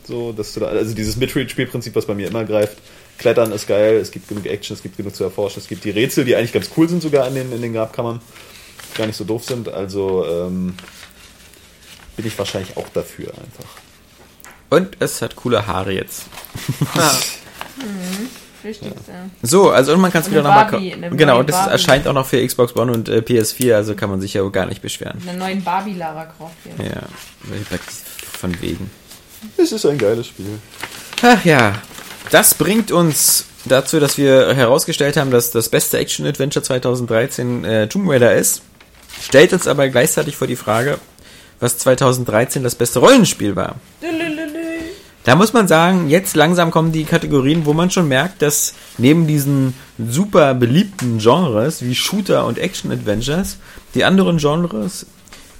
[0.06, 2.78] So, dass du da, also dieses Midrange-Spielprinzip, was bei mir immer greift.
[3.18, 5.90] Klettern ist geil, es gibt genug Action, es gibt genug zu erforschen, es gibt die
[5.90, 8.20] Rätsel, die eigentlich ganz cool sind sogar in den, in den Grabkammern.
[8.94, 10.74] Gar nicht so doof sind, also ähm,
[12.16, 13.70] bin ich wahrscheinlich auch dafür einfach.
[14.68, 16.24] Und es hat coole Haare jetzt.
[16.94, 17.14] Ah,
[18.64, 19.30] Richtig, ja.
[19.42, 21.16] So, also und man kann es wieder nochmal kaufen.
[21.16, 21.72] Genau, und das Barbie.
[21.72, 24.66] erscheint auch noch für Xbox One und äh, PS4, also kann man sich ja gar
[24.66, 25.22] nicht beschweren.
[25.26, 26.86] Einen neuen Barbie Lara Croft hier.
[26.86, 27.02] Ja,
[28.40, 28.90] von wegen.
[29.56, 30.58] Es ist ein geiles Spiel.
[31.22, 31.74] Ach ja,
[32.30, 38.08] das bringt uns dazu, dass wir herausgestellt haben, dass das beste Action-Adventure 2013 äh, Tomb
[38.08, 38.62] Raider ist.
[39.22, 40.98] Stellt uns aber gleichzeitig vor die Frage,
[41.60, 43.76] was 2013 das beste Rollenspiel war.
[45.24, 49.26] Da muss man sagen, jetzt langsam kommen die Kategorien, wo man schon merkt, dass neben
[49.26, 53.58] diesen super beliebten Genres wie Shooter und Action-Adventures
[53.94, 55.06] die anderen Genres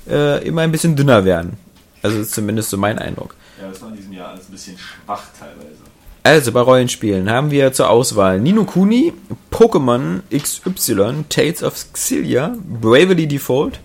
[0.08, 1.54] äh, immer ein bisschen dünner werden.
[2.00, 3.34] Also ist zumindest so mein Eindruck.
[3.60, 5.80] Ja, das war in diesem Jahr alles ein bisschen schwach teilweise.
[6.22, 9.12] Also bei Rollenspielen haben wir zur Auswahl Nino Kuni,
[9.50, 13.80] Pokémon XY, Tales of Xillia, Bravely Default,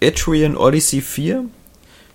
[0.00, 1.44] Etrian Odyssey 4,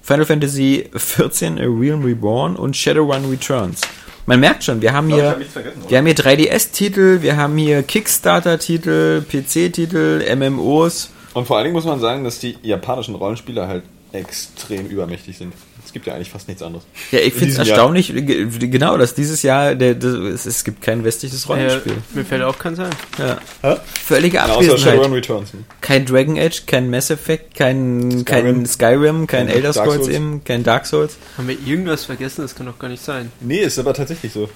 [0.01, 3.81] Final Fantasy XIV A Realm Reborn und Shadowrun Returns.
[4.27, 5.39] Man merkt schon, wir haben hier,
[5.87, 11.11] wir haben hier 3DS-Titel, wir haben hier Kickstarter-Titel, PC-Titel, MMOs.
[11.35, 13.83] Und vor allen Dingen muss man sagen, dass die japanischen Rollenspieler halt
[14.13, 15.53] extrem übermächtig sind.
[15.95, 16.83] Es gibt ja eigentlich fast nichts anderes.
[17.11, 20.65] Ja, ich In finde es erstaunlich, ge- genau, dass dieses Jahr, der, der, es, es
[20.65, 21.93] gibt kein westliches Äh, Rollenspiel.
[22.13, 22.89] mir fällt auch kein sein.
[23.17, 23.37] Ja.
[23.61, 23.77] Hä?
[24.03, 25.09] Völlige Außer Abwesenheit.
[25.09, 25.53] Returns.
[25.53, 25.61] ne?
[25.79, 28.25] Kein Dragon Age, kein Mass Effect, kein Skyrim.
[28.25, 31.15] kein, Skyrim, kein Elder Scrolls eben, kein Dark Souls.
[31.37, 32.41] Haben wir irgendwas vergessen?
[32.41, 33.31] Das kann doch gar nicht sein.
[33.39, 34.49] Nee, ist aber tatsächlich so.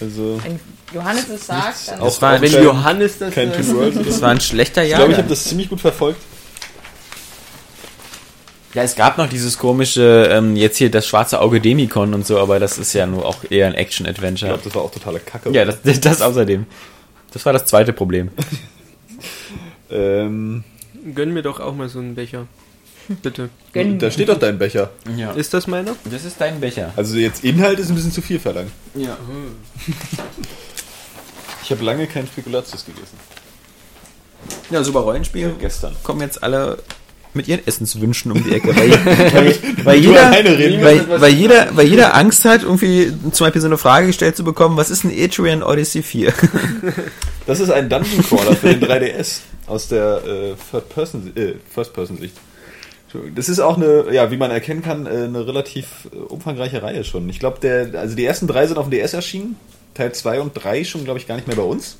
[0.00, 0.58] Also, Wenn
[0.94, 3.34] Johannes es sagt, dann Auch- war- auch Wenn kein- Johannes das.
[3.34, 5.00] Das war ein schlechter Ich Jahr.
[5.00, 6.22] glaube, ich habe das ziemlich gut verfolgt.
[8.74, 12.38] Ja, es gab noch dieses komische, ähm, jetzt hier das schwarze Auge Demikon und so,
[12.38, 14.50] aber das ist ja nur auch eher ein Ich Action-Adventure.
[14.50, 15.50] glaube, das war auch totale Kacke.
[15.50, 16.66] Ja, das, das außerdem.
[17.32, 18.30] Das war das zweite Problem.
[19.90, 20.64] ähm,
[21.14, 22.46] Gönn mir doch auch mal so einen Becher.
[23.22, 23.50] Bitte.
[23.72, 23.98] gönnen.
[23.98, 24.90] da steht doch dein Becher.
[25.14, 25.32] Ja.
[25.32, 25.94] Ist das meiner?
[26.10, 26.92] Das ist dein Becher.
[26.96, 28.70] Also jetzt Inhalt ist ein bisschen zu viel verlangt.
[28.94, 29.16] Ja.
[31.62, 33.16] Ich habe lange kein Spekulatius gegessen.
[34.68, 35.54] Ja, super Rollenspiel.
[35.58, 35.96] Gestern.
[36.02, 36.76] Kommen jetzt alle
[37.34, 38.90] mit ihren Essenswünschen um die Ecke, weil,
[39.84, 44.08] weil, jeder, weil, weil, jeder, weil jeder Angst hat, irgendwie zum Beispiel so eine Frage
[44.08, 46.32] gestellt zu bekommen, was ist ein Etrian Odyssey 4?
[47.46, 52.34] Das ist ein Dungeon Crawler für den 3DS aus der äh, Third-Person- äh, First-Person-Sicht.
[53.34, 57.04] Das ist auch eine, ja, wie man erkennen kann, äh, eine relativ äh, umfangreiche Reihe
[57.04, 57.28] schon.
[57.28, 59.56] Ich glaube, der, also die ersten drei sind auf dem DS erschienen,
[59.94, 61.98] Teil 2 und 3 schon, glaube ich, gar nicht mehr bei uns.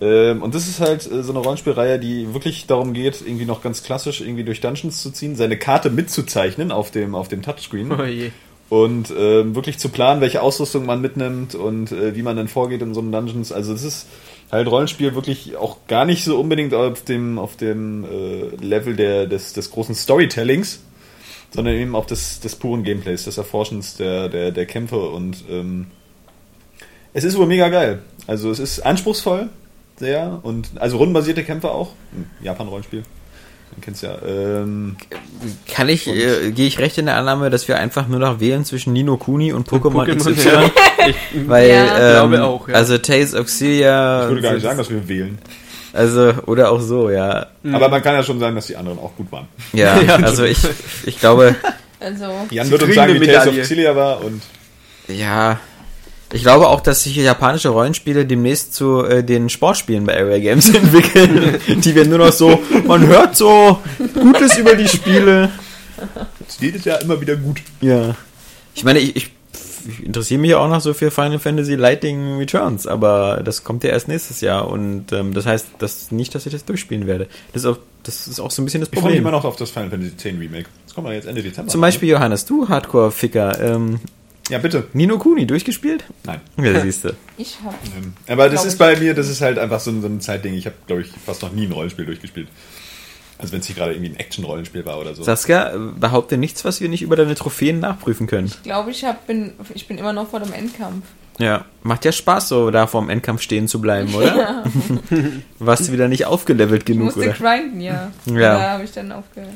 [0.00, 3.62] Ähm, und das ist halt äh, so eine Rollenspielreihe, die wirklich darum geht, irgendwie noch
[3.62, 7.92] ganz klassisch irgendwie durch Dungeons zu ziehen, seine Karte mitzuzeichnen auf dem, auf dem Touchscreen
[7.92, 8.30] Oh je.
[8.70, 12.80] und ähm, wirklich zu planen, welche Ausrüstung man mitnimmt und äh, wie man dann vorgeht
[12.80, 13.52] in so einem Dungeons.
[13.52, 14.06] Also das ist
[14.50, 19.26] halt Rollenspiel wirklich auch gar nicht so unbedingt auf dem auf dem äh, Level der
[19.26, 20.80] des, des großen Storytellings,
[21.54, 25.88] sondern eben auf des, des puren Gameplays, des Erforschens der der der Kämpfe und ähm,
[27.12, 28.02] es ist wohl mega geil.
[28.26, 29.50] Also es ist anspruchsvoll
[30.00, 31.90] sehr und also rundenbasierte Kämpfe auch.
[32.12, 33.02] Hm, Japan Rollenspiel.
[33.72, 34.16] Man kennt's ja.
[34.26, 34.96] Ähm,
[35.72, 38.64] Kann ich, äh, gehe ich recht in der Annahme, dass wir einfach nur noch wählen
[38.64, 40.48] zwischen Nino Kuni und Pokémon Pokémon, XY?
[40.48, 40.70] ja.
[41.08, 41.16] Ich,
[41.48, 42.24] Weil, Ja.
[42.24, 42.74] ähm, Glaube auch, ja.
[42.74, 45.38] also Tales of Xillia, ich würde gar nicht sagen, dass wir wählen.
[45.92, 47.46] also, oder auch so, ja.
[47.72, 49.46] Aber man kann ja schon sagen, dass die anderen auch gut waren.
[49.72, 50.58] Ja, also ich,
[51.06, 51.54] ich glaube,
[52.00, 53.60] Also, Jan wird uns sagen, wie Tales of.
[53.62, 54.42] Xillia war und
[55.08, 55.58] ja,
[56.32, 60.68] ich glaube auch, dass sich japanische Rollenspiele demnächst zu äh, den Sportspielen bei Area Games
[60.74, 63.78] entwickeln, die wir nur noch so, man hört so
[64.14, 65.50] Gutes über die Spiele.
[66.48, 67.60] es geht es ja immer wieder gut.
[67.80, 68.14] Ja.
[68.74, 69.30] Ich meine, ich, ich,
[69.88, 73.90] ich interessiere mich auch noch so für Final Fantasy Lightning Returns, aber das kommt ja
[73.90, 77.26] erst nächstes Jahr und ähm, das heißt das nicht, dass ich das durchspielen werde.
[77.52, 79.22] Das ist auch, das ist auch so ein bisschen das Ich freue mich Problem.
[79.28, 80.66] immer noch auf das Final Fantasy X Remake.
[80.86, 81.70] Das kommt ja jetzt Ende Dezember.
[81.70, 84.00] Zum Beispiel Johannes, du Hardcore-Ficker, ähm,
[84.50, 84.86] Ja, bitte.
[84.92, 86.04] Nino Kuni durchgespielt?
[86.24, 86.40] Nein.
[86.60, 87.10] Ja, siehst du.
[87.38, 88.78] ich habe Ähm, Aber das ist ich.
[88.78, 90.54] bei mir, das ist halt einfach so ein, so ein Zeitding.
[90.54, 92.48] Ich habe, glaube ich, fast noch nie ein Rollenspiel durchgespielt.
[93.38, 95.22] Also wenn es hier gerade irgendwie ein Action-Rollenspiel war oder so.
[95.22, 98.52] Saskia, behaupte nichts, was wir nicht über deine Trophäen nachprüfen können.
[98.64, 101.06] glaube, ich hab, bin, ich bin immer noch vor dem Endkampf.
[101.38, 104.64] Ja, macht ja Spaß, so da vorm Endkampf stehen zu bleiben, oder?
[105.58, 107.30] Warst du wieder nicht aufgelevelt Ich genug, musste oder?
[107.32, 108.12] grinden, ja.
[108.26, 108.58] Ja.
[108.58, 109.54] Da habe ich dann aufgehört.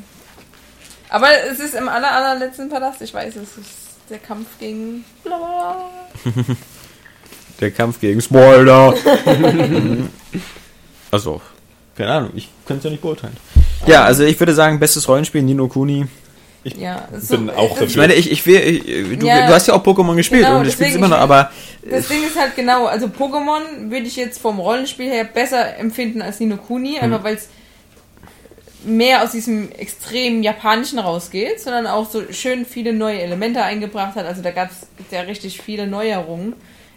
[1.09, 3.03] Aber es ist im aller, allerletzten Palast.
[3.03, 5.03] Ich weiß, es ist der Kampf gegen.
[5.23, 5.89] Blablabla.
[7.61, 8.93] Der Kampf gegen Spoiler.
[11.11, 11.41] also,
[11.95, 13.37] keine Ahnung, ich kann es ja nicht beurteilen.
[13.87, 16.05] Ja, also ich würde sagen, bestes Rollenspiel, Nino Kuni.
[16.65, 19.47] Ja, es ist bin auch das, Ich meine, ich, ich will, ich, du, Ja.
[19.47, 21.51] du hast ja auch Pokémon gespielt Genau, und du spielst deswegen, immer noch, ich- aber
[21.89, 26.23] Das Ding ist halt genau, also Pokémon würde ich jetzt vom Rollenspiel her besser empfinden
[26.23, 27.47] als Nino Kuni, einfach weil es
[28.85, 34.25] mehr aus diesem extrem japanischen rausgeht, sondern auch so schön viele neue Elemente eingebracht hat.
[34.25, 36.53] Also da gab es ja richtig viele Neuerungen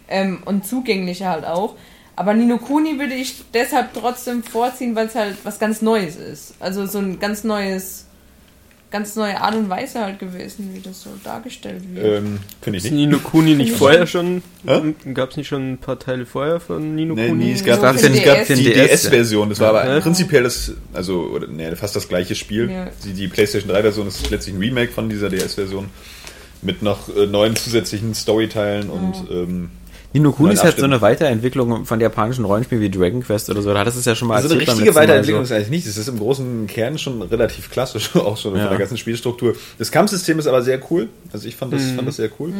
[0.07, 1.75] ähm, und zugänglicher halt auch.
[2.15, 6.53] Aber Nino Kuni würde ich deshalb trotzdem vorziehen, weil es halt was ganz Neues ist.
[6.59, 8.07] Also so ein ganz neues,
[8.91, 12.05] ganz neue Art und Weise halt gewesen, wie das so dargestellt wird.
[12.23, 12.99] Ähm, Finde ich Ist nicht.
[13.07, 14.41] Nino Kuni nicht vorher schon?
[15.13, 17.45] Gab es nicht schon ein paar Teile vorher von Nino Nee, Kuni?
[17.45, 19.49] nee, es gab, es gab die DS-Version.
[19.49, 19.99] Das war aber Ja.
[19.99, 22.69] prinzipiell das, also oder, nee, fast das gleiche Spiel.
[22.71, 22.87] Ja.
[23.05, 25.87] Die, die PlayStation 3-Version ist letztlich ein Remake von dieser DS-Version
[26.61, 29.69] mit noch äh, neuen zusätzlichen Storyteilen und ähm,
[30.11, 33.71] Nino Kuni ist halt so eine Weiterentwicklung von japanischen Rollenspielen wie Dragon Quest oder so.
[33.73, 35.53] Da hat es ja schon mal Also eine erzählt beim richtige Weiterentwicklung so.
[35.53, 35.85] ist eigentlich nicht.
[35.87, 38.61] Es ist im großen Kern schon relativ klassisch, auch schon Ja.
[38.61, 39.55] von der ganzen Spielstruktur.
[39.77, 41.09] Das Kampfsystem ist aber sehr cool.
[41.31, 42.51] Also ich fand das, fand das sehr cool,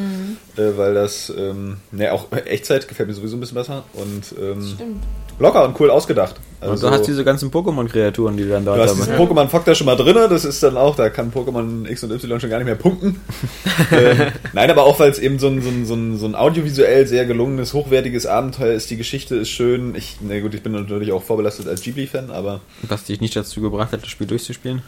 [0.57, 4.63] äh, weil das, ähm, ne, auch Echtzeit gefällt mir sowieso ein bisschen besser und ähm,
[4.75, 5.03] Stimmt.
[5.39, 6.35] Locker und cool ausgedacht.
[6.61, 8.97] Und Also, du hast diese ganzen Pokémon-Kreaturen, die du dann Du dort hast haben.
[8.99, 12.39] diesen Pokémon-Faktor schon mal drin, das ist dann auch, da kann Pokémon X und Y
[12.41, 13.21] schon gar nicht mehr punkten.
[13.91, 14.17] ähm,
[14.53, 17.07] nein, aber auch weil es eben so ein, so, ein, so, ein, so ein audiovisuell
[17.07, 19.95] sehr gelungenes, hochwertiges Abenteuer ist, die Geschichte ist schön.
[19.95, 23.61] Ich, na gut, ich bin natürlich auch vorbelastet als Ghibli-Fan, aber Was dich nicht dazu
[23.61, 24.81] gebracht hat, das Spiel durchzuspielen.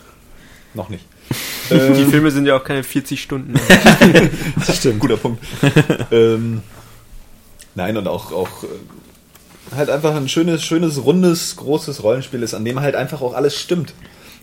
[0.74, 1.06] noch nicht.
[1.70, 3.54] Die Ähm, Filme sind ja auch keine 40 Stunden.
[4.68, 4.99] das stimmt.
[4.99, 5.41] Guter Punkt.
[6.12, 6.62] ähm,
[7.76, 8.68] nein, und auch, auch äh,
[9.76, 13.58] halt einfach ein schönes, schönes, rundes, großes Rollenspiel ist, an dem halt einfach auch alles
[13.60, 13.94] stimmt.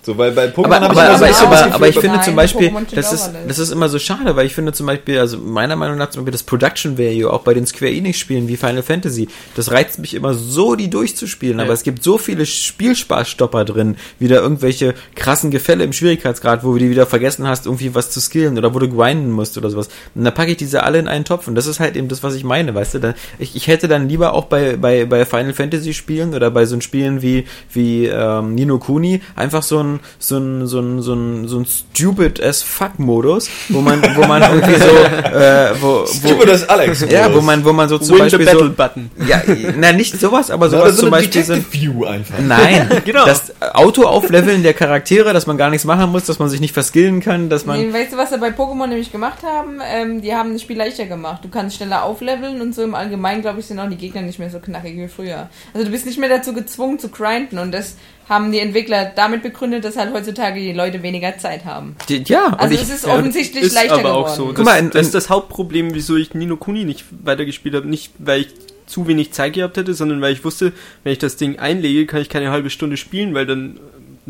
[0.02, 2.72] So, weil bei Pokémon Aber, aber, aber, so aber, aber ich finde Nein, zum Beispiel,
[2.94, 5.98] das ist, das ist immer so schade, weil ich finde zum Beispiel, also meiner Meinung
[5.98, 9.28] nach zum Beispiel das Production Value auch bei den Square Enix Spielen wie Final Fantasy,
[9.54, 11.64] das reizt mich immer so, die durchzuspielen, Ja.
[11.64, 16.78] aber es gibt so viele Spielspaßstopper drin, wieder irgendwelche krassen Gefälle im Schwierigkeitsgrad, wo du
[16.78, 19.88] die wieder vergessen hast, irgendwie was zu skillen oder wo du grinden musst oder sowas.
[20.14, 22.22] Und dann packe ich diese alle in einen Topf und das ist halt eben das,
[22.22, 25.24] was ich meine, weißt du, da, ich, ich hätte dann lieber auch bei, bei, bei
[25.24, 29.87] Final Fantasy Spielen oder bei so Spielen wie, wie ähm, Nino Kuni einfach so ein,
[30.18, 34.26] so ein, so ein, so ein, so ein stupid as fuck Modus, wo man, wo
[34.26, 34.88] man irgendwie so,
[35.36, 37.04] äh, wo, Stupid wo, as Alex.
[37.10, 39.10] ja, wo man, wo man so zum Win the Beispiel Battle so, Button.
[39.26, 39.42] ja,
[39.76, 42.38] na, nicht sowas, aber sowas zum so eine Beispiel sind, Detective View einfach.
[42.40, 43.24] Nein, Genau.
[43.26, 47.20] das Auto-Aufleveln der Charaktere, dass man gar nichts machen muss, dass man sich nicht verskillen
[47.20, 47.78] kann, dass man.
[47.80, 49.80] Nee, weißt du, was sie bei Pokémon nämlich gemacht haben?
[49.84, 51.44] Ähm, die haben das Spiel leichter gemacht.
[51.44, 54.38] Du kannst schneller aufleveln und so im Allgemeinen, glaube ich, sind auch die Gegner nicht
[54.38, 55.48] mehr so knackig wie früher.
[55.74, 57.96] Also du bist nicht mehr dazu gezwungen zu grinden und das
[58.28, 61.96] haben die Entwickler damit begründet, dass halt heutzutage die Leute weniger Zeit haben.
[62.08, 64.24] Die- Ja, Also und ich, es ist ja, offensichtlich Ist leichter aber geworden.
[64.24, 64.46] auch so.
[64.48, 67.88] Das, Guck mal, in- das ist das Hauptproblem, wieso ich Nino Kuni nicht weitergespielt habe.
[67.88, 68.48] Nicht, weil ich
[68.86, 70.72] zu wenig Zeit gehabt hätte, sondern weil ich wusste,
[71.04, 73.78] wenn ich das Ding einlege, kann ich keine halbe Stunde spielen, weil dann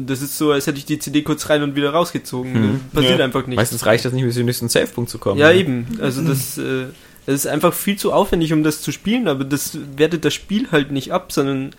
[0.01, 2.55] das ist so, als hätte ich die CD kurz rein und wieder rausgezogen.
[2.55, 2.81] Hm.
[2.93, 3.25] Passiert Ja.
[3.25, 3.57] einfach nichts.
[3.57, 5.41] meistens reicht das nicht, bis zum nächsten Safe-Punkt zu kommen.
[5.41, 5.99] Ja, eben.
[6.01, 6.85] Also das, äh,
[7.27, 10.69] das ist einfach viel zu aufwendig, um das zu spielen, aber das wertet das Spiel
[10.71, 11.71] halt nicht ab, sondern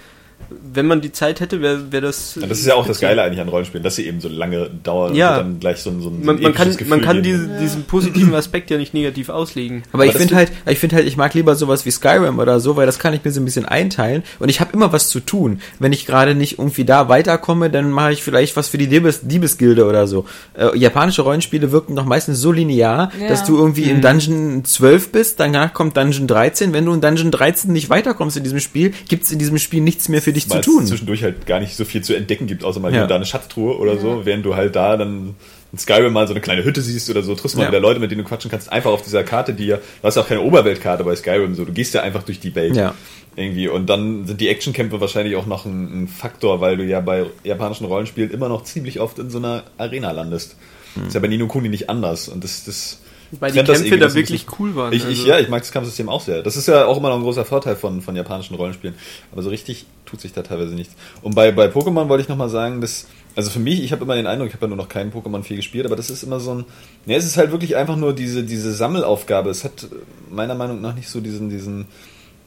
[0.73, 2.35] wenn man die Zeit hätte, wäre wär das.
[2.39, 4.69] Ja, das ist ja auch das Geile eigentlich an Rollenspielen, dass sie eben so lange
[4.83, 5.31] dauern Ja.
[5.31, 7.13] und dann gleich so ein, so ein, so ein Man, man kann, episches man Gefühl
[7.13, 9.83] kann diese, diesen positiven Aspekt ja nicht negativ auslegen.
[9.93, 12.59] Aber, ich das finde halt, ich finde halt, ich mag lieber sowas wie Skyrim oder
[12.59, 15.09] so, weil das kann ich mir so ein bisschen einteilen und ich habe immer was
[15.09, 15.61] zu tun.
[15.79, 19.21] Wenn ich gerade nicht irgendwie da weiterkomme, dann mache ich vielleicht was für die Liebes
[19.27, 20.25] Diebesgilde oder so.
[20.55, 23.27] Äh, japanische Rollenspiele wirken doch meistens so linear, Ja.
[23.27, 26.73] dass du irgendwie in Dungeon 12 bist, danach kommt Dungeon 13.
[26.73, 29.81] Wenn du in Dungeon 13 nicht weiterkommst in diesem Spiel, gibt es in diesem Spiel
[29.81, 30.85] nichts mehr für dich Weil zu es tun.
[30.87, 32.95] zwischendurch halt gar nicht so viel zu entdecken gibt, außer mal Ja.
[32.95, 35.35] hier und da eine Schatztruhe oder so, während du halt da dann
[35.71, 37.69] in Skyrim mal so eine kleine Hütte siehst oder so, triffst mal Ja.
[37.69, 40.15] wieder Leute, mit denen du quatschen kannst, einfach auf dieser Karte, die ja, du hast
[40.15, 42.75] ja auch keine Oberweltkarte bei Skyrim, so, du gehst ja einfach durch die Welt.
[42.75, 42.95] Ja.
[43.35, 43.67] Irgendwie.
[43.69, 47.25] Und dann sind die Actionkämpfe wahrscheinlich auch noch ein, ein Faktor, weil du ja bei
[47.43, 50.55] japanischen Rollenspielen immer noch ziemlich oft in so einer Arena landest.
[50.95, 51.07] Hm.
[51.07, 52.27] Ist ja bei Nino Kuni nicht anders.
[52.27, 52.99] Und das, das
[53.39, 54.93] Weil die Kämpfe da wirklich cool waren.
[54.93, 56.41] Ich, ich, also- ja, ich mag das Kampfsystem auch sehr.
[56.41, 58.95] Das ist ja auch immer noch ein großer Vorteil von, von japanischen Rollenspielen.
[59.31, 60.95] Aber so richtig tut sich da teilweise nichts.
[61.21, 63.05] Und bei, bei Pokémon wollte ich nochmal sagen, dass,
[63.35, 65.43] also für mich, ich habe immer den Eindruck, ich habe ja nur noch keinen Pokémon
[65.43, 66.65] viel gespielt, aber das ist immer so ein,
[67.05, 69.49] ne, es ist halt wirklich einfach nur diese, diese Sammelaufgabe.
[69.51, 69.87] Es hat
[70.31, 71.85] meiner Meinung nach nicht so diesen, diesen,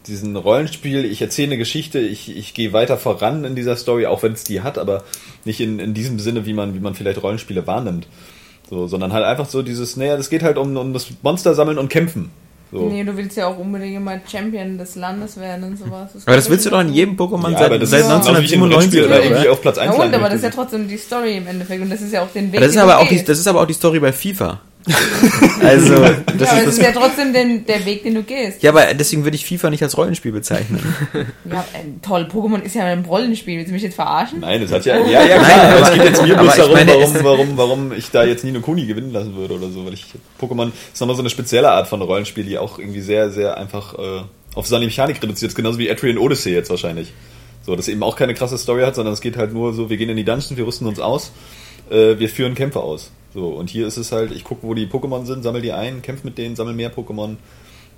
[0.09, 4.25] diesen Rollenspiel, ich erzähle eine Geschichte, ich, ich gehe weiter voran in dieser Story, auch
[4.25, 5.05] wenn es die hat, aber
[5.45, 8.09] nicht in, in diesem Sinne, wie man, wie man vielleicht Rollenspiele wahrnimmt.
[8.71, 11.79] So, sondern halt einfach so dieses, naja, das geht halt um, um das Monster sammeln
[11.79, 12.31] und kämpfen.
[12.73, 12.89] So.
[12.89, 16.11] Nee, du willst ja auch unbedingt mal Champion des Landes werden und sowas.
[16.25, 18.29] aber das willst du doch in jedem Pokémon Ja, seit, aber das seit ist genauso
[18.29, 20.45] wie in einem 1997 Rennspiel oder, irgendwie auf Platz 1 Ja, und, aber das ist
[20.45, 22.79] ja trotzdem die Story im Endeffekt und das ist ja auch den Weg, Das ist
[22.79, 24.61] aber auch die, das ist aber auch die Story bei FIFA.
[25.63, 26.67] Also, das ja, aber ist das das.
[26.79, 28.63] ist ja trotzdem den, der Weg, den du gehst.
[28.63, 30.81] Ja, aber deswegen würde ich FIFA nicht als Rollenspiel bezeichnen.
[31.51, 33.57] Ja, äh, toll, Pokémon ist ja ein Rollenspiel.
[33.59, 34.41] Willst du mich jetzt verarschen?
[34.41, 36.43] Nein, das hat ja, ja, ja, klar, Nein, aber es aber- geht jetzt mir aber
[36.43, 39.55] bloß ich darum, meine, warum, warum, warum ich da jetzt Nino Kuni gewinnen lassen würde
[39.55, 40.07] oder so, weil ich,
[40.41, 43.95] Pokémon ist nochmal so eine spezielle Art von Rollenspiel, die auch irgendwie sehr, sehr einfach,
[43.99, 44.23] äh,
[44.55, 47.13] auf seine Mechanik reduziert ist, genauso wie Etrian Odyssey jetzt wahrscheinlich.
[47.65, 49.97] So, das eben auch keine krasse Story hat, sondern es geht halt nur so, wir
[49.97, 51.31] gehen in die Dungeons, wir rüsten uns aus,
[51.91, 53.11] äh, wir führen Kämpfe aus.
[53.35, 56.03] So, und hier ist es halt, ich gucke, wo die Pokémon sind, sammel die ein,
[56.03, 57.37] kämpf mit denen, sammel mehr Pokémon.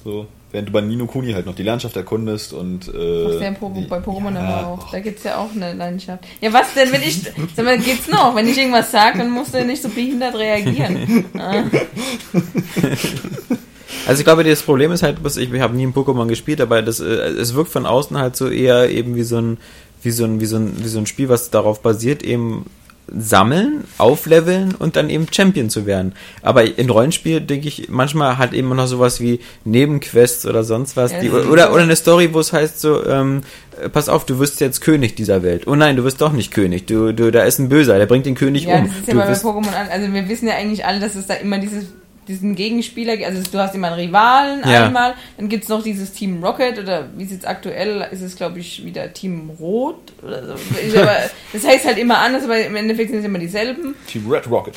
[0.05, 3.73] So, während du bei Nino Kuni halt noch die Landschaft erkundest und äh, in Po-
[3.75, 4.91] die- bei Pokémon ja, aber auch.
[4.93, 6.25] Da gibt's ja auch eine Leidenschaft.
[6.43, 7.23] Ja, was denn, wenn ich.
[7.57, 8.37] Sag mal, geht's noch?
[8.37, 11.25] Wenn ich irgendwas sage, dann musst du nicht so behindert reagieren.
[11.39, 11.65] Ah.
[14.07, 16.83] Also ich glaube, das Problem ist halt, ich, ich habe nie ein Pokémon gespielt, aber
[16.83, 19.57] das, äh, es wirkt von außen halt so eher eben wie so ein,
[20.03, 22.67] wie so ein, wie so ein, wie so ein Spiel, was darauf basiert, eben
[23.09, 26.15] sammeln, aufleveln und dann eben Champion zu werden.
[26.43, 31.13] Aber in Rollenspiel denke ich, manchmal hat eben noch sowas wie Nebenquests oder sonst was.
[31.21, 33.43] Die, oder, oder eine Story, wo es heißt so, ähm,
[33.81, 35.67] äh, pass auf, du wirst jetzt König dieser Welt.
[35.67, 36.87] Oh nein, du wirst doch nicht König.
[36.87, 38.87] Du, du, da ist ein Böser, der bringt den König Ja, um.
[38.87, 39.89] das ist ja du bei Pokémon an.
[39.91, 41.87] Also wir wissen ja eigentlich alle, dass es da immer dieses,
[42.29, 43.15] diesen Gegenspieler.
[43.27, 44.87] Also du hast immer einen Rivalen Ja.
[44.87, 48.37] einmal, dann gibt es noch dieses Team Rocket oder wie es jetzt aktuell ist es,
[48.37, 50.53] glaube ich, wieder Team Rot oder so.
[50.99, 51.17] Aber,
[51.53, 53.95] das heißt halt immer anders, aber im Endeffekt sind es immer dieselben.
[54.07, 54.75] Team Red Rocket.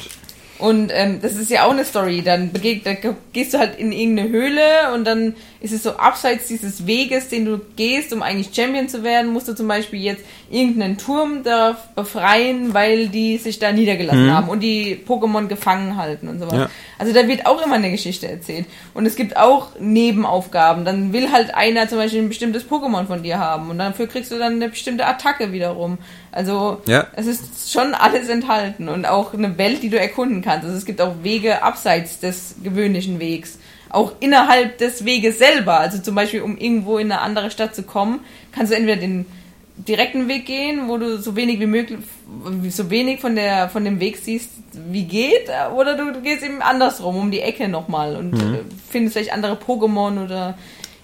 [0.60, 2.24] Und ähm, das ist ja auch eine Story.
[2.24, 2.93] Dann begeg da
[3.32, 7.45] gehst du halt in irgendeine Höhle und dann ist es so abseits dieses Weges, den
[7.45, 11.78] du gehst, um eigentlich Champion zu werden, musst du zum Beispiel jetzt irgendeinen Turm da
[11.95, 16.58] befreien, weil die sich da niedergelassen haben und die Pokémon gefangen halten und so weiter.
[16.58, 16.70] Ja.
[16.99, 18.66] Also da wird auch immer eine Geschichte erzählt.
[18.93, 20.86] Und es gibt auch Nebenaufgaben.
[20.86, 24.32] Dann will halt einer zum Beispiel ein bestimmtes Pokémon von dir haben und dafür kriegst
[24.32, 25.99] du dann eine bestimmte Attacke wiederum.
[26.32, 27.07] Also Ja.
[27.15, 30.65] es ist schon alles enthalten und auch eine Welt, die du erkunden kannst.
[30.65, 33.59] Also es gibt auch Wege abseits des gewöhnlichen Wegs.
[33.89, 35.80] Auch innerhalb des Weges selber.
[35.80, 38.19] Also zum Beispiel, um irgendwo in eine andere Stadt zu kommen,
[38.51, 39.25] kannst du entweder den
[39.78, 41.99] direkten Weg gehen, wo du so wenig wie möglich,
[42.69, 44.49] so wenig von der von dem Weg siehst,
[44.89, 48.59] wie geht, oder du, gehst eben andersrum, um die Ecke nochmal und äh,
[48.89, 50.57] findest vielleicht andere Pokémon oder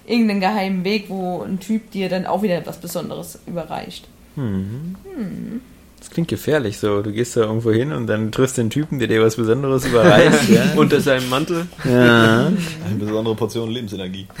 [0.06, 4.08] irgendeinen geheimen Weg, wo ein Typ dir dann auch wieder etwas Besonderes überreicht.
[4.36, 7.02] Das klingt gefährlich so.
[7.02, 9.86] Du gehst da irgendwo hin und dann triffst du den Typen, der dir was Besonderes
[9.86, 10.48] überreicht.
[10.48, 10.72] ja.
[10.76, 11.66] Unter seinem Mantel.
[11.84, 12.46] ja.
[12.46, 14.26] Eine besondere Portion Lebensenergie.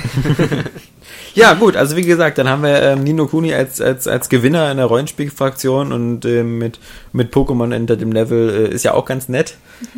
[1.34, 4.70] Ja, gut, also wie gesagt, dann haben wir ähm, Nino Kuni als, als, als Gewinner
[4.70, 6.78] in der Rollenspielfraktion und ähm, mit,
[7.12, 9.56] mit Pokémon Enter dem Level äh, ist ja auch ganz nett.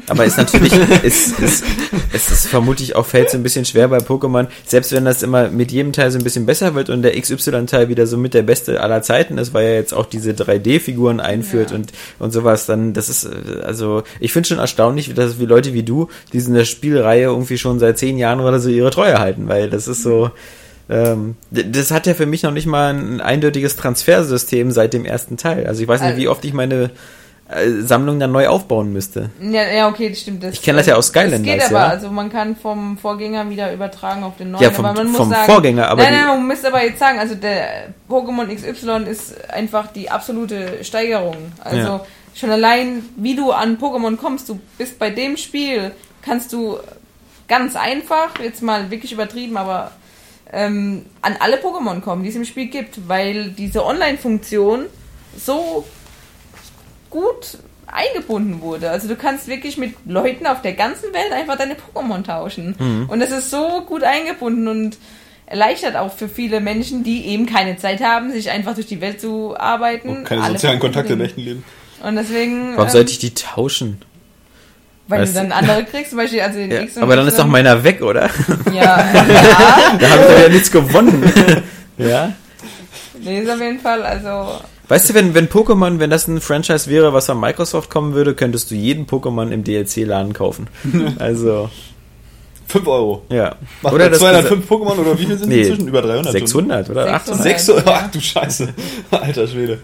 [0.09, 0.73] Aber ist natürlich,
[1.03, 1.65] ist, ist,
[2.13, 5.49] es ist vermutlich auch fällt so ein bisschen schwer bei Pokémon, selbst wenn das immer
[5.49, 8.43] mit jedem Teil so ein bisschen besser wird und der XY-Teil wieder so mit der
[8.43, 11.77] beste aller Zeiten ist, weil er jetzt auch diese 3D-Figuren einführt Ja.
[11.77, 15.73] und, und sowas, dann das ist, äh, also ich finde schon erstaunlich, dass wie Leute
[15.73, 19.19] wie du, die in der Spielreihe irgendwie schon seit zehn Jahren oder so ihre Treue
[19.19, 20.31] halten, weil das ist so,
[20.89, 25.05] ähm, d- das hat ja für mich noch nicht mal ein eindeutiges Transfersystem seit dem
[25.05, 25.67] ersten Teil.
[25.67, 26.89] Also ich weiß nicht, Also- wie oft ich meine äh,
[27.81, 29.31] Sammlung dann neu aufbauen müsste.
[29.41, 30.43] Ja, ja, okay, das stimmt.
[30.43, 31.89] Das, Ich kenn das ja aus Skylanders, Das geht aber, ja.
[31.91, 34.63] also man kann vom Vorgänger wieder übertragen auf den neuen.
[34.65, 36.99] Ja, vom- aber man muss vom sagen, Vorgänger, aber Nein, nein, man muss aber jetzt
[36.99, 41.37] sagen, also der Pokémon XY ist einfach die absolute Steigerung.
[41.63, 42.07] Also Ja.
[42.35, 45.93] schon allein, wie du an Pokémon kommst, du bist bei dem Spiel,
[46.23, 46.79] kannst du
[47.47, 49.93] ganz einfach, jetzt mal wirklich übertrieben, aber
[50.53, 54.87] ähm, an alle Pokémon kommen, die es im Spiel gibt, weil diese Online-Funktion
[55.39, 55.85] so
[57.17, 58.91] gut eingebunden wurde.
[58.91, 62.75] Also du kannst wirklich mit Leuten auf der ganzen Welt einfach deine Pokémon tauschen.
[62.79, 63.09] Mhm.
[63.09, 64.99] Und es ist so gut eingebunden und
[65.47, 69.21] erleichtert auch für viele Menschen, die eben keine Zeit haben, sich einfach durch die Welt
[69.21, 70.09] zu arbeiten.
[70.09, 71.65] Und keine sozialen Kontakte im echten Leben.
[72.03, 74.03] Und deswegen, Warum ähm, sollte ich die tauschen?
[75.09, 77.47] weil weißt du dann andere kriegst, zum Beispiel also den Ja, aber dann ist doch
[77.47, 78.29] meiner weg, oder?
[78.73, 78.73] Ja,
[79.15, 81.33] ja, Da habe ich doch ja nichts gewonnen.
[81.99, 82.33] ja.
[83.21, 86.89] nee, ist auf jeden Fall, also Weißt du, wenn, wenn Pokémon, wenn das ein Franchise
[86.89, 90.69] wäre, was von Microsoft kommen würde, könntest du jeden Pokémon im DLC-Laden kaufen.
[91.19, 91.71] Also,
[92.69, 93.23] 5 Euro.
[93.29, 93.57] ja.
[93.83, 95.89] Macht Oder er das 205 Pokémon oder wie viel sind Nee, inzwischen?
[95.89, 96.33] Über 300?
[96.33, 97.15] 600 oder 600.
[97.15, 97.43] 800?
[97.43, 97.89] 600?
[97.89, 98.69] Ach du Scheiße.
[99.13, 99.79] Alter Schwede.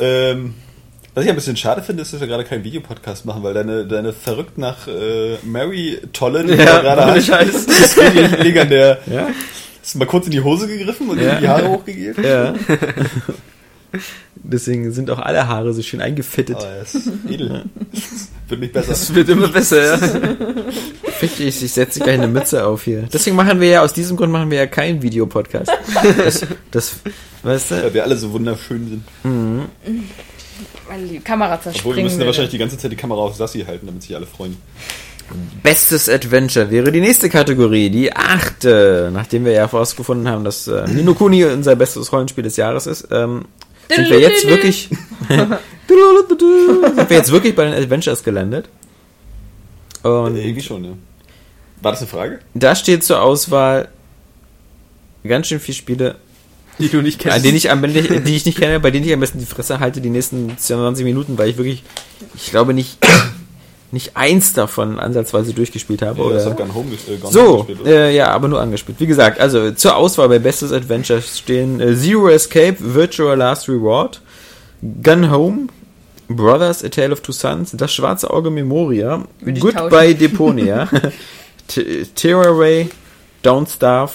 [0.00, 0.54] Ähm,
[1.14, 3.86] was ich ein bisschen schade finde, ist, dass wir gerade keinen Videopodcast machen, weil deine,
[3.86, 7.48] deine verrückt nach äh, Mary Tolle, die Ja, da gerade ohne hast, Scheiß.
[7.54, 8.98] ist wirklich legendär.
[9.06, 9.28] Ja?
[9.82, 11.36] Hast du mal kurz in die Hose gegriffen und Ja.
[11.40, 12.22] die Haare hochgegeben?
[12.24, 12.54] Ja.
[14.34, 16.56] Deswegen sind auch alle Haare so schön eingefittet.
[16.56, 16.96] Aber er ist
[17.28, 17.64] edel.
[18.48, 18.92] Wird nicht besser.
[18.92, 19.98] Es wird immer besser, ja.
[21.18, 23.08] Fick dich, ich setze gleich eine Mütze auf hier.
[23.12, 25.72] Deswegen machen wir ja, aus diesem Grund machen wir ja keinen Videopodcast.
[26.18, 26.96] Das, das
[27.42, 27.82] weißt du?
[27.82, 29.04] Weil wir alle so wunderschön sind.
[30.88, 33.34] weil die Kamera Obwohl, wir zerspringen müssen ja wahrscheinlich die ganze Zeit die Kamera auf
[33.34, 34.56] Sassi halten, damit sich alle freuen.
[35.62, 39.10] Bestes Adventure wäre die nächste Kategorie, die achte.
[39.12, 43.08] Nachdem wir ja herausgefunden haben, dass äh, Nino Kuni unser bestes Rollenspiel des Jahres ist,
[43.10, 43.46] ähm,
[43.94, 44.88] sind wir jetzt wirklich
[45.28, 48.68] sind wir jetzt wirklich bei den Adventures gelandet.
[50.02, 50.92] Und Irgendwie schon, ja.
[51.82, 52.38] War das eine Frage?
[52.54, 53.88] da steht zur Auswahl
[55.24, 56.14] ganz schön viele Spiele,
[56.78, 57.36] Die du nicht kennst.
[57.36, 59.80] an denen ich, am, die ich nicht kenne, bei denen ich am besten die Fresse
[59.80, 61.82] halte die nächsten 20 Minuten, weil ich wirklich,
[62.34, 62.98] ich glaube nicht,
[63.96, 66.18] nicht eins davon ansatzweise durchgespielt habe.
[66.20, 66.44] Ja, oder?
[66.44, 69.00] hat Gone Home, ges- äh, Home So, äh, ja, aber nur angespielt.
[69.00, 74.20] Wie gesagt, also zur Auswahl bei Bestes Adventure stehen äh, Zero Escape, Virtual Last Reward,
[75.02, 75.66] Gun Home,
[76.28, 80.88] Brothers, A Tale of Two Sons, Das Schwarze Auge Memoria, ich Goodbye Deponia,
[82.14, 82.88] Terraway,
[83.42, 84.12] Don't Starve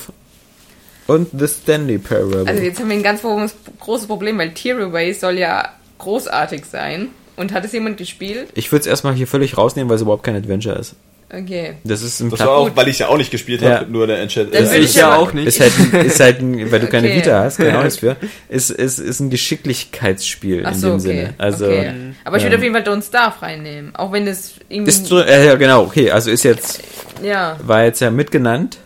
[1.07, 2.45] und The Stanley Parable.
[2.47, 7.09] Also jetzt haben wir ein ganz großes großes Problem, weil Tearaway soll ja großartig sein.
[7.35, 8.49] Und hat es jemand gespielt?
[8.55, 10.95] Ich würde es erstmal hier völlig rausnehmen, weil es überhaupt kein Adventure ist.
[11.33, 11.75] Okay.
[11.85, 13.79] Das ist ein Das war auch, weil ich ja auch nicht gespielt Ja.
[13.79, 14.17] habe, nur der.
[14.25, 15.47] Dann äh, würde ich ja auch nicht.
[15.47, 17.17] Ist halt, ein, ist halt ein, weil du keine Okay.
[17.17, 18.17] Vita hast, genau das für.
[18.49, 21.01] Ist, ist, ist ein Geschicklichkeitsspiel Ach in so, dem okay.
[21.01, 21.33] Sinne.
[21.37, 21.93] Also okay.
[22.25, 23.95] Aber ich würde ähm, auf jeden Fall Don't Starve reinnehmen.
[23.95, 24.91] Auch wenn das irgendwie.
[24.91, 26.81] ist äh, ja genau, okay, also ist jetzt
[27.23, 27.57] ja.
[27.63, 28.77] war jetzt ja mitgenannt.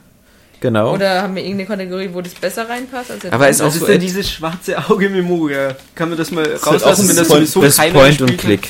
[0.61, 0.93] Genau.
[0.93, 3.11] Oder haben wir irgendeine Kategorie, wo das besser reinpasst?
[3.11, 5.75] Als Aber ist auch Was so ist denn dieses schwarze Auge Memoria?
[5.95, 8.67] Kann man das mal auch rauslassen, wenn das Point- sowieso das keiner Point und Click.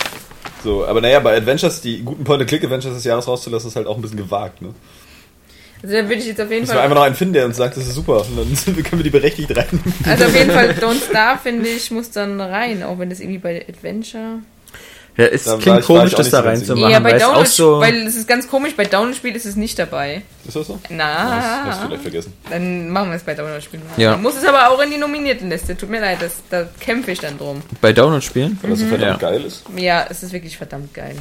[0.64, 4.02] So, aber naja, bei Adventures, die guten Point-and-Click-Adventures des Jahres rauszulassen, ist halt auch ein
[4.02, 4.70] bisschen gewagt, ne?
[5.84, 6.84] Also dann würde ich jetzt auf jeden Müssen wir Fall.
[6.86, 8.26] einfach noch einen finden, der uns sagt, das ist super.
[8.26, 9.68] Und dann können wir die berechtigt rein.
[10.06, 12.82] Also auf jeden Fall Don't Starve, finde ich, muss dann rein.
[12.82, 14.40] Auch wenn das irgendwie bei Adventure.
[15.18, 17.28] Ja, es Da war klingt ich- komisch, das da reinzumachen, ja, bei weil es auch
[17.30, 17.80] Download, so.
[17.80, 20.24] weil es ist ganz komisch, bei Download-Spiel ist es nicht dabei.
[20.46, 20.74] Ist das so?
[20.90, 22.34] Das hast Na, du vielleicht vergessen.
[22.50, 23.84] dann machen wir es bei Download-Spielen.
[23.96, 24.12] Ja.
[24.12, 25.78] Man muss es aber auch in die Nominiertenliste.
[25.78, 27.62] Tut mir leid, das, da kämpfe ich dann drum.
[27.80, 28.60] bei Download-Spielen?
[28.62, 29.30] Weil das so verdammt Ja.
[29.30, 29.64] geil ist.
[29.78, 31.16] Ja, es ist wirklich verdammt geil.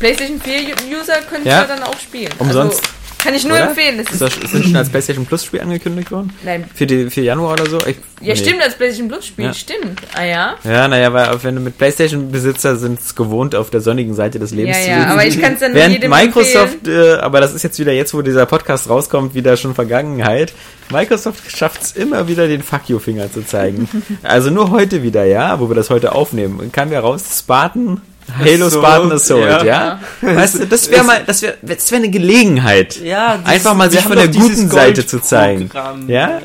[0.00, 2.32] PlayStation 4-User können es ja dann auch spielen.
[2.38, 2.80] Umsonst.
[2.80, 2.88] Also,
[3.22, 3.68] kann ich nur Oder?
[3.68, 3.98] empfehlen.
[3.98, 6.32] Das Ist das, ist das schon als PlayStation Plus Spiel angekündigt worden?
[6.44, 7.78] nein, Für, die, für Januar oder so?
[7.86, 8.36] Ich, ja, nee.
[8.36, 9.54] stimmt, als PlayStation Plus Spiel, Ja.
[9.54, 10.00] stimmt.
[10.14, 10.54] Ah ja.
[10.64, 14.50] Ja, naja, weil wenn du mit PlayStation-Besitzer sind es gewohnt, auf der sonnigen Seite des
[14.52, 15.10] Lebens Ja, zu ja, leben.
[15.10, 18.14] aber ich kann es dann Während jedem Microsoft, äh, aber das ist jetzt wieder jetzt,
[18.14, 20.52] wo dieser Podcast rauskommt, wieder schon Vergangenheit.
[20.90, 23.88] Microsoft schafft es immer wieder, den Fuck You-Finger zu zeigen.
[24.22, 26.70] also nur heute wieder, ja, wo wir das heute aufnehmen.
[26.72, 28.00] Kam ja raus, Spartan,
[28.38, 29.64] Halo Spartan Assault, ja.
[29.64, 30.00] ja.
[30.20, 33.00] Weißt du, das wäre mal, das wäre, das wäre eine Gelegenheit.
[33.00, 35.70] Ja, das- Einfach mal sich haben von der guten Seite zu zeigen.
[36.06, 36.40] Ja?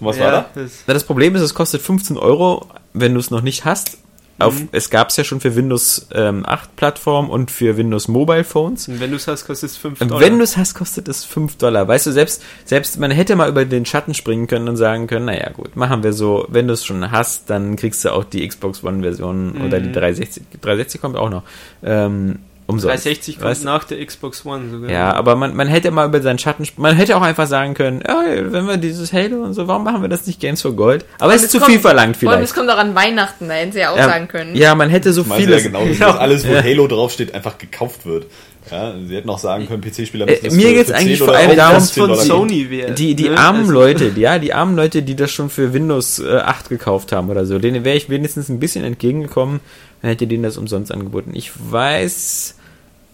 [0.00, 0.46] Was ja, war da?
[0.54, 3.98] Das, Na, Das Problem ist, es kostet 15 Euro, wenn du es noch nicht hast.
[4.38, 4.68] Auf, Mhm.
[4.72, 8.88] Es gab es ja schon für Windows ähm, 8 Plattform und für Windows Mobile Phones.
[8.88, 10.22] und wenn du es hast, kostet es 5 Und Dollar.
[10.22, 11.86] wenn du es hast, kostet es 5 Dollar.
[11.86, 15.26] Weißt du, selbst, selbst man hätte mal über den Schatten springen können und sagen können,
[15.26, 18.46] naja gut, machen wir so, wenn du es schon hast, dann kriegst du auch die
[18.48, 19.92] Xbox One-Version oder die Mhm.
[19.92, 20.42] 360.
[20.60, 21.42] 360 kommt auch noch.
[21.84, 23.04] Ähm, umsonst.
[23.04, 24.90] 360 kommt Weißt nach der Xbox One sogar.
[24.90, 28.02] Ja, aber man, man hätte mal über seinen Schatten, man hätte auch einfach sagen können,
[28.06, 31.04] ja, wenn wir dieses Halo und so, warum machen wir das nicht Games for Gold?
[31.18, 32.42] Aber es ist zu viel verlangt vielleicht.
[32.42, 34.54] es kommt auch an Weihnachten, da hätten sie ja auch Ja, sagen können.
[34.54, 35.72] Ja, man hätte so Meinst du ja vieles.
[35.72, 38.26] genau, dass alles, wo Halo draufsteht, einfach gekauft wird.
[38.70, 41.90] Ja, sie hätten auch sagen können, PC-Spieler Äh, mir geht's eigentlich vor allem darum, das
[41.90, 42.92] von Sony wäre.
[42.92, 43.36] Die, die ne?
[43.38, 46.68] armen Also- Leute, die- ja, die armen Leute, die das schon für Windows äh, 8
[46.68, 49.60] gekauft haben oder so, denen wäre ich wenigstens ein bisschen entgegengekommen,
[50.00, 51.32] dann hätte denen das umsonst angeboten.
[51.34, 52.54] Ich weiß,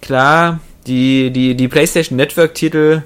[0.03, 3.03] klar, die, die, die PlayStation Network-Titel,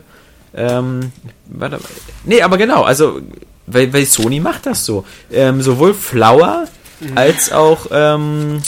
[0.54, 1.12] ähm,
[1.46, 1.82] warte mal.
[2.24, 3.20] Nee, aber genau, also,
[3.66, 5.04] weil, weil Sony macht das so.
[5.32, 6.66] Ähm, sowohl Flower
[7.14, 8.62] als auch ähm,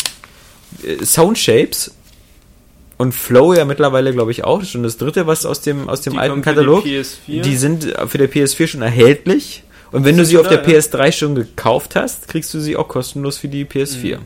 [0.82, 1.92] äh, Soundshapes
[2.96, 4.58] und Flow ja mittlerweile, glaube ich, auch.
[4.58, 6.84] Das ist schon das dritte, was aus dem, aus dem Die alten für die Katalog.
[6.84, 7.42] PS4.
[7.42, 9.64] Die sind für der PS4 schon erhältlich.
[9.90, 10.78] Und wenn du sie auf der da, ja?
[10.78, 14.16] PS3 schon gekauft hast, kriegst du sie auch kostenlos für die PS4.
[14.16, 14.22] Mhm.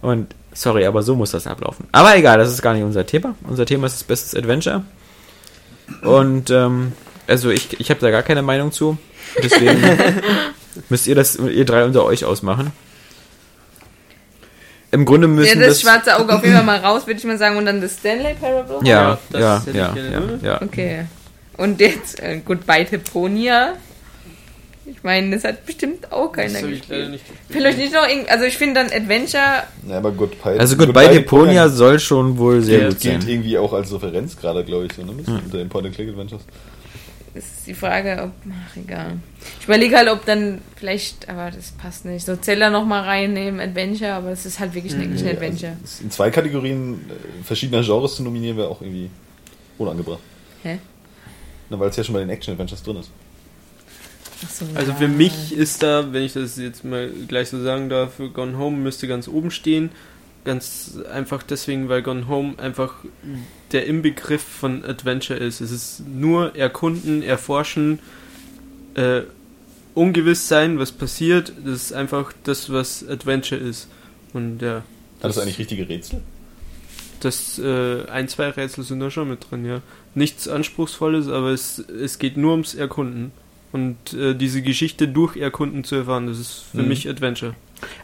[0.00, 1.86] Und sorry, aber so muss das ablaufen.
[1.92, 3.34] Aber egal, das ist gar nicht unser Thema.
[3.46, 4.84] Unser Thema ist das Bestes Adventure.
[6.02, 6.92] Und ähm,
[7.26, 8.98] also ich, ich habe da gar keine Meinung zu.
[9.42, 9.78] Deswegen
[10.88, 12.72] müsst ihr das, ihr drei unter euch ausmachen.
[14.90, 17.24] Im Grunde Ja, müssen das das, schwarze Auge auf jeden Fall mal raus, würde ich
[17.24, 17.56] mal sagen.
[17.56, 18.78] Und dann das Stanley Parable.
[18.84, 20.62] ja, Ja, das ja, ja, ja, ja.
[20.62, 21.04] Okay.
[21.56, 23.74] Und jetzt äh, Goodbye Teponia.
[24.86, 27.10] Ich meine, das hat bestimmt auch keiner gespielt.
[27.10, 27.38] nicht gespielt.
[27.50, 30.58] Vielleicht nicht noch irgend, also ich finde dann Adventure, Ja, aber Goodbye.
[30.58, 33.30] Also Goodbye Deponia soll schon wohl sehr gilt, gut gilt sein.
[33.30, 35.12] irgendwie auch als Referenz gerade, glaube ich, so, ne?
[35.26, 36.40] Unter den Point-and-Click-Adventures.
[37.38, 39.16] Ist die Frage, ob, ach egal.
[39.60, 43.60] Ich überlege halt, ob dann vielleicht, aber das passt nicht, so Zelda noch mal reinnehmen,
[43.60, 45.76] Adventure, aber es ist halt wirklich ein Action Adventure.
[45.80, 49.10] Also, in zwei Kategorien äh, verschiedener Genres zu nominieren, wäre auch irgendwie
[49.78, 50.20] unangebracht.
[50.62, 50.78] Hä?
[51.70, 53.10] Na, weil es ja schon bei den Action-Adventures drin ist.
[54.44, 54.96] Ach so, Also ja.
[54.96, 58.76] für mich ist da, wenn ich das jetzt mal gleich so sagen darf, Gone Home
[58.76, 59.90] müsste ganz oben stehen.
[60.44, 62.94] Ganz einfach deswegen, weil Gone Home einfach
[63.72, 65.60] der Inbegriff von Adventure ist.
[65.60, 67.98] Es ist nur erkunden, erforschen,
[68.94, 69.22] äh,
[69.94, 71.52] ungewiss sein, was passiert.
[71.64, 73.88] Das ist einfach das, was Adventure ist.
[74.32, 74.84] Und ja, Hat
[75.30, 76.20] das eigentlich richtige Rätsel?
[77.20, 79.82] das äh, ein, zwei Rätsel sind da schon mit drin, ja.
[80.14, 83.32] Nichts Anspruchsvolles, aber es, es geht nur ums Erkunden.
[83.72, 86.88] Und äh, diese Geschichte durch Erkunden zu erfahren, das ist für Mhm.
[86.88, 87.54] mich Adventure.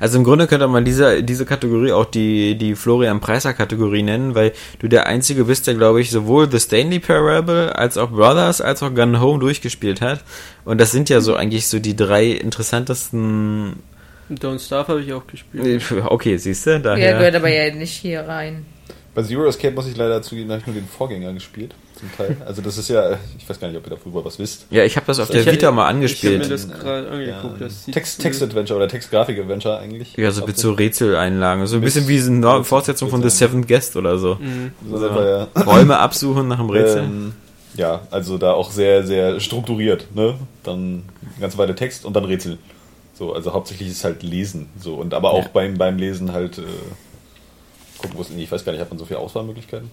[0.00, 4.34] Also im Grunde könnte man diese, diese Kategorie auch die, die Florian Preiser Kategorie nennen,
[4.34, 8.60] weil du der Einzige bist, der, glaube ich, sowohl The Stanley Parable als auch Brothers
[8.60, 10.22] als auch Gun Home durchgespielt hat.
[10.64, 13.76] Und das sind ja so eigentlich so die drei interessantesten.
[14.30, 15.82] Don't Starve habe ich auch gespielt.
[16.06, 17.18] Okay, siehst du, Ja, daher.
[17.18, 18.64] gehört aber ja nicht hier rein.
[19.14, 22.10] Bei Zero Escape muss ich leider zugeben, da habe ich nur den Vorgänger gespielt, zum
[22.16, 22.36] Teil.
[22.44, 24.66] Also das ist ja, ich weiß gar nicht, ob ihr darüber was wisst.
[24.70, 26.42] Ja, ich habe das auf der Ich- Vita mal Ich habe angespielt.
[26.42, 27.60] mir das gerade angeguckt.
[27.60, 30.16] Ja, Das Text, Text Adventure oder Text-Grafik-Adventure eigentlich.
[30.16, 31.66] ja, so mit so Rätseleinlagen.
[31.68, 34.34] So ein bisschen wie eine Fortsetzung von The Seventh Guest oder so.
[34.40, 34.72] Mhm.
[34.90, 35.62] So wir ja.
[35.62, 37.04] Räume absuchen nach dem Rätsel.
[37.04, 37.32] Ähm,
[37.76, 40.34] ja, also da auch sehr, sehr strukturiert, ne?
[40.64, 42.58] Dann eine ganze Weile Text und dann Rätsel.
[43.16, 44.68] So, also hauptsächlich ist halt Lesen.
[44.80, 45.50] So, und aber auch Ja.
[45.52, 46.62] beim, beim Lesen halt äh,
[48.10, 49.90] gucken, Ich weiß gar nicht, hat man so viele Auswahlmöglichkeiten?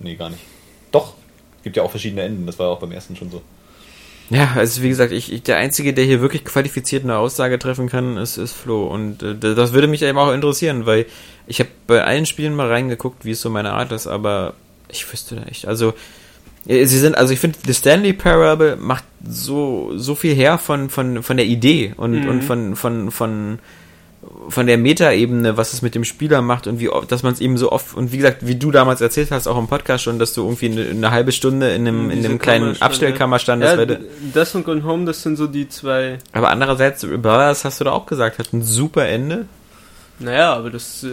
[0.00, 0.42] Nee, gar nicht.
[0.92, 1.14] Doch,
[1.62, 3.42] gibt ja auch verschiedene Enden, das war auch beim ersten schon so.
[4.30, 7.88] Ja, also wie gesagt, ich, ich der Einzige, der hier wirklich qualifiziert eine Aussage treffen
[7.90, 8.86] kann, ist, ist Flo.
[8.86, 11.04] Und äh, das würde mich eben auch interessieren, weil
[11.46, 14.54] ich habe bei allen Spielen mal reingeguckt, wie es so meine Art ist, aber
[14.88, 15.66] ich wüsste da echt.
[15.68, 15.92] Also
[16.66, 20.88] äh, sie sind, also ich finde, The Stanley Parable macht so so viel her von
[20.88, 22.28] von von der Idee und Mhm.
[22.28, 23.58] und von von von
[24.48, 27.40] von der Metaebene, was es mit dem Spieler macht und wie oft, dass man es
[27.40, 30.18] eben so oft und wie gesagt, wie du damals erzählt hast, auch im Podcast schon,
[30.18, 33.76] dass du irgendwie eine, eine halbe Stunde in einem, in einem kleinen Abstellkammer standest.
[33.78, 33.96] Ja,
[34.32, 36.18] das und Gone Home, das sind so die zwei.
[36.32, 39.46] aber andererseits, Brothers hast du da auch gesagt, hat ein super Ende.
[40.18, 41.08] Naja, aber das, äh,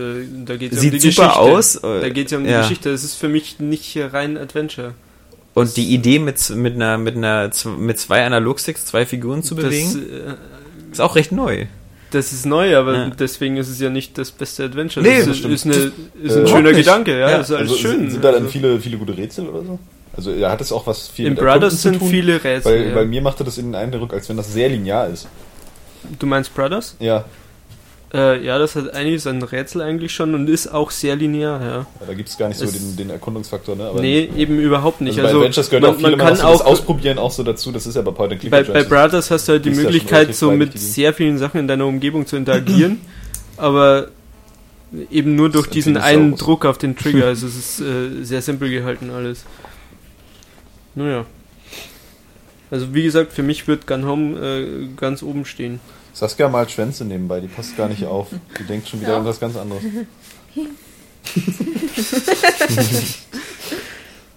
[0.46, 1.42] da geht es ja Sieht um die super Geschichte.
[1.42, 2.62] aus, äh, Da geht es ja um die ja.
[2.62, 2.92] Geschichte.
[2.92, 4.94] Das ist für mich nicht rein Adventure.
[5.54, 9.92] Und die Idee mit, mit einer, mit einer, mit zwei Analogsticks, zwei Figuren zu bewegen,
[9.94, 10.36] Das, äh,
[10.92, 11.66] ist auch recht neu.
[12.12, 13.10] Das ist neu, aber Ja.
[13.10, 15.06] deswegen ist es ja nicht das beste Adventure.
[15.06, 15.92] Nee, das das ist, ist, eine,
[16.24, 16.74] ist ein Äh, schöner.
[16.74, 17.30] Gedanke, ja.
[17.32, 18.00] Ja, ist alles Also schön.
[18.00, 19.80] sind, sind da dann Also, viele, viele gute Rätsel oder so?
[20.16, 22.10] Also ja, hat es auch was viel Im Brothers zu sind tun?
[22.10, 22.72] viele Rätsel.
[22.72, 22.94] Weil ja.
[22.96, 25.28] bei mir machte das in den Eindruck, als wenn das sehr linear ist.
[26.20, 26.96] Du meinst Brothers?
[27.00, 27.24] Ja,
[28.14, 31.86] Äh, ja, das hat einiges an Rätsel eigentlich schon und ist auch sehr linear, ja.
[32.06, 33.86] da gibt es gar nicht so Es- den, den Erkundungsfaktor, ne?
[33.86, 35.18] Aber nee, eben überhaupt nicht.
[35.18, 37.44] also bei Adventures gehört man, auch viel man kann so das auch Ausprobieren auch so
[37.44, 37.72] dazu.
[37.72, 38.84] Das ist ja bei Point and Click bei, bei.
[38.84, 42.28] Brothers hast du halt die ja Möglichkeit, so mit sehr vielen Sachen in deiner Umgebung
[42.28, 43.00] zu interagieren,
[43.58, 44.10] aber
[45.10, 46.36] eben nur durch diesen einen.
[46.36, 47.28] Druck auf den Trigger.
[47.28, 49.46] Also es ist äh, sehr simpel gehalten alles.
[50.96, 51.26] Naja.
[52.70, 55.80] Also wie gesagt, für mich wird Gun Home äh, ganz oben stehen.
[56.14, 58.28] Saskia malt Schwänze nebenbei, die passt gar nicht auf.
[58.60, 59.18] Die denkt schon wieder Ja.
[59.18, 59.82] an was ganz anderes.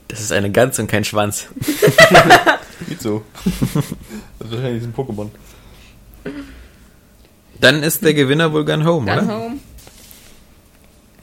[0.09, 1.49] Das ist eine Gans und kein Schwanz.
[2.89, 3.23] Geht so.
[4.39, 5.29] Das ist wahrscheinlich ein Pokémon.
[7.61, 9.37] Dann ist der Gewinner wohl Gun Home, Gun oder?
[9.39, 9.57] Home.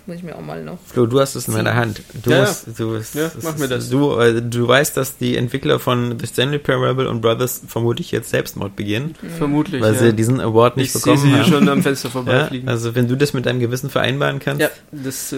[0.07, 0.79] Muss ich mir auch mal noch.
[0.85, 2.01] Flo, du hast es in meiner Hand.
[2.23, 2.41] Du Ja, ja.
[2.43, 3.89] musst, du, es- Ja, es- mach mir das.
[3.89, 8.31] Du, äh, du weißt, dass die Entwickler von The Stanley Parable und Brothers vermutlich jetzt
[8.31, 9.79] Selbstmord begehen, Vermutlich.
[9.81, 9.99] weil ja.
[9.99, 11.51] sie diesen Award nicht ich sehe bekommen sie hier haben.
[11.51, 12.67] schon am Fenster ja, vorbeifliegen.
[12.67, 15.37] also wenn du das mit deinem Gewissen vereinbaren kannst, Ja, das äh,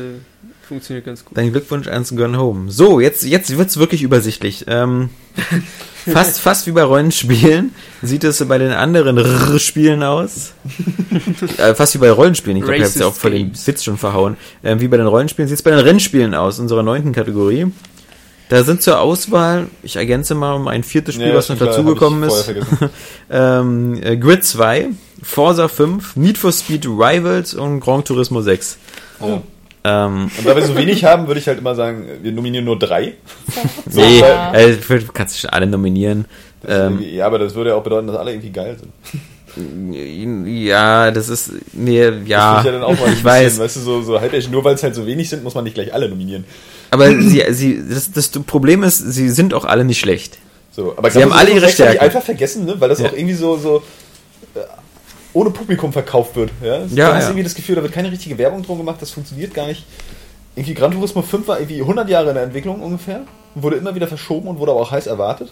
[0.67, 1.37] funktioniert ganz gut.
[1.37, 2.71] Dann Glückwunsch ans Gone Home.
[2.71, 4.63] So, jetzt, jetzt wird's wirklich übersichtlich.
[4.67, 5.09] Ähm,
[6.11, 10.53] fast, fast wie bei Rollenspielen sieht es bei den anderen R Spielen aus.
[11.57, 12.57] äh, fast wie bei Rollenspielen.
[12.57, 13.67] Ich glaube, ihr habt ja auch den Games.
[13.67, 14.37] Witz schon verhauen.
[14.63, 17.67] Ähm, wie bei den Rollenspielen sieht's bei den Rennspielen aus, unserer neunten Kategorie.
[18.49, 22.29] Da sind zur Auswahl, ich ergänze mal um ein viertes Spiel, was noch dazugekommen ich
[22.29, 22.51] ist.
[23.31, 24.89] Ähm, äh, Grid 2,
[25.23, 28.77] Forza 5, Need for Speed Rivals und Gran Turismo 6.
[29.21, 29.41] Ja.
[29.85, 32.79] Ähm, Und da wir so wenig haben, würde ich halt immer sagen, wir nominieren nur
[32.79, 33.13] drei.
[33.91, 36.25] Nee, weil- äh, du kannst schon alle nominieren.
[36.61, 38.91] das Ähm, ja, aber das würde ja auch bedeuten, dass alle irgendwie geil sind.
[40.65, 41.51] ja, das ist.
[41.73, 42.55] Nee, Das ja.
[42.55, 43.59] finde ich ja dann auch mal ich weiß.
[43.59, 45.73] Weißt du, so, so halb, nur weil es halt so wenig sind, muss man nicht
[45.75, 46.45] gleich alle nominieren.
[46.91, 50.37] Aber sie, sie, das, das Problem ist, sie sind auch alle nicht schlecht.
[50.71, 51.99] So, aber Sie haben alle ihre 6 hab ich Stärken.
[51.99, 52.75] einfach vergessen, ne?
[52.79, 53.09] weil das Ja.
[53.09, 53.83] auch irgendwie so, so
[55.33, 56.51] ohne Publikum verkauft wird.
[56.61, 57.29] Ja, Ja, du hast ja.
[57.29, 59.85] irgendwie das Gefühl, da wird keine richtige Werbung drum gemacht, das funktioniert gar nicht.
[60.55, 63.21] Irgendwie Gran Turismo 5 war irgendwie 100 Jahre in der Entwicklung ungefähr,
[63.55, 65.51] wurde immer wieder verschoben und wurde aber auch heiß erwartet.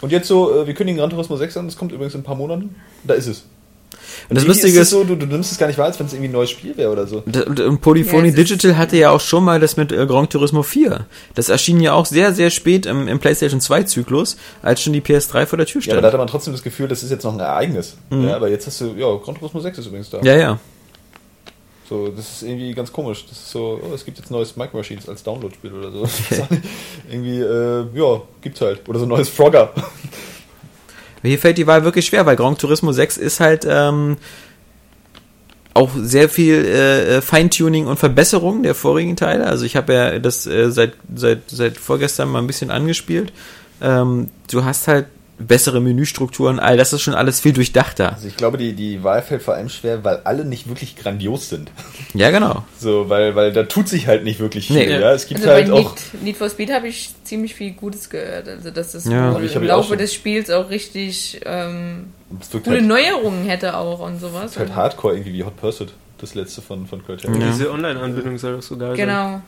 [0.00, 2.24] Und jetzt so, äh, wir kündigen Gran Turismo 6 an, das kommt übrigens in ein
[2.24, 2.74] paar Monaten,
[3.04, 3.44] da ist es.
[4.28, 5.98] Und das Lustige ist es ist, so, du, du nimmst es gar nicht wahr, als
[5.98, 7.22] wenn es irgendwie ein neues Spiel wäre oder so.
[7.26, 10.62] und, und Polyphony Ja, Digital hatte ja auch schon mal das mit äh, Gran Turismo
[10.62, 11.06] 4.
[11.34, 15.00] Das erschien ja auch sehr, sehr spät im, im PlayStation 2 Zyklus, als schon die
[15.00, 16.02] PS3 vor der Tür Ja, aber stand.
[16.04, 17.96] da hatte man trotzdem das Gefühl, das ist jetzt noch ein Ereignis.
[18.10, 18.28] Mhm.
[18.28, 20.20] Ja, aber jetzt hast du, ja, Gran Turismo 6 ist übrigens da.
[20.22, 20.58] Ja, ja.
[21.88, 23.24] So, das ist irgendwie ganz komisch.
[23.28, 26.02] Das ist so, oh, es gibt jetzt neues Micro Machines als Download-Spiel oder so.
[26.02, 26.22] Nicht-
[27.10, 28.88] irgendwie, äh, ja, gibt's halt.
[28.88, 29.72] Oder so ein neues Frogger.
[31.22, 34.16] Hier fällt die Wahl wirklich schwer, weil Gran Turismo 6 ist halt ähm,
[35.74, 39.46] auch sehr viel äh, äh, Feintuning und Verbesserung der vorigen Teile.
[39.46, 43.32] Also ich habe ja das äh, seit, seit, seit vorgestern mal ein bisschen angespielt.
[43.80, 45.06] Ähm, du hast halt
[45.40, 48.12] bessere Menüstrukturen, all das ist schon alles viel durchdachter.
[48.12, 51.48] Also ich glaube, die, die Wahl fällt vor allem schwer, weil alle nicht wirklich grandios
[51.48, 51.70] sind.
[52.14, 52.64] Ja, genau.
[52.78, 54.76] So, weil, weil da tut sich halt nicht wirklich viel.
[54.76, 54.98] Nee.
[55.00, 55.94] Ja, es gibt Also halt bei auch.
[56.12, 58.48] Need, Need for Speed habe ich ziemlich viel Gutes gehört.
[58.48, 59.34] Also dass das Ja.
[59.34, 62.12] wohl im Laufe des Spiels auch richtig ähm,
[62.52, 64.52] coole halt, Neuerungen hätte auch und sowas.
[64.52, 65.92] ist halt hardcore irgendwie wie Hot Pursuit.
[66.18, 67.40] Das letzte von, von Criterion.
[67.40, 67.46] Ja.
[67.50, 68.96] Diese Online-Anbindung soll doch so da sein.
[68.96, 69.40] Genau.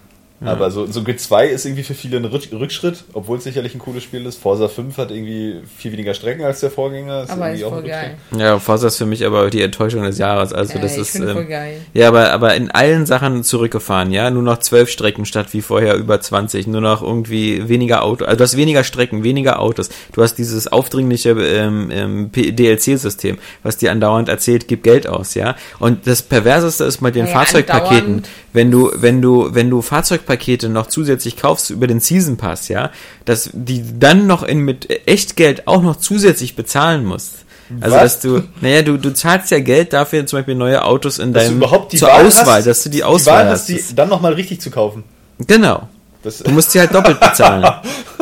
[0.45, 3.74] Aber so, so Grid 2 ist irgendwie für viele ein Rück- Rückschritt, obwohl es sicherlich
[3.74, 4.40] ein cooles Spiel ist.
[4.40, 7.26] Forza 5 hat irgendwie viel weniger Strecken als der Vorgänger.
[7.28, 8.16] Aber irgendwie ist auch voll ein Rückschritt.
[8.32, 8.40] geil.
[8.40, 10.53] Ja, Forza ist für mich aber die Enttäuschung des Jahres.
[10.53, 11.76] Also Äh, das ich ist finde voll ähm, geil.
[11.95, 15.97] ja, aber aber in allen Sachen zurückgefahren, ja, nur noch zwölf Strecken statt wie vorher
[15.97, 19.90] über 20, nur noch irgendwie weniger Autos, also du hast weniger Strecken, weniger Autos.
[20.12, 25.57] Du hast dieses aufdringliche ähm, ähm, DLC-System, was dir andauernd erzählt, gib Geld aus, ja.
[25.78, 28.28] Und das perverseste ist bei den Ja, Fahrzeugpaketen, andauernd.
[28.53, 32.90] Wenn du wenn du wenn du Fahrzeugpakete noch zusätzlich kaufst über den Season Pass, ja,
[33.24, 37.44] dass die dann noch in mit Echtgeld auch noch zusätzlich bezahlen musst.
[37.80, 38.03] Also Was?
[38.03, 41.44] dass du, naja, du, du zahlst ja Geld dafür, zum Beispiel neue Autos in Dass
[41.44, 43.70] deinem überhaupt die zur Wahl Auswahl, hast, dass du die die Auswahl Wahl hast.
[43.70, 45.05] hast, die dann nochmal richtig zu kaufen.
[45.38, 45.88] genau.
[46.23, 47.64] Das, Du musst sie halt doppelt bezahlen.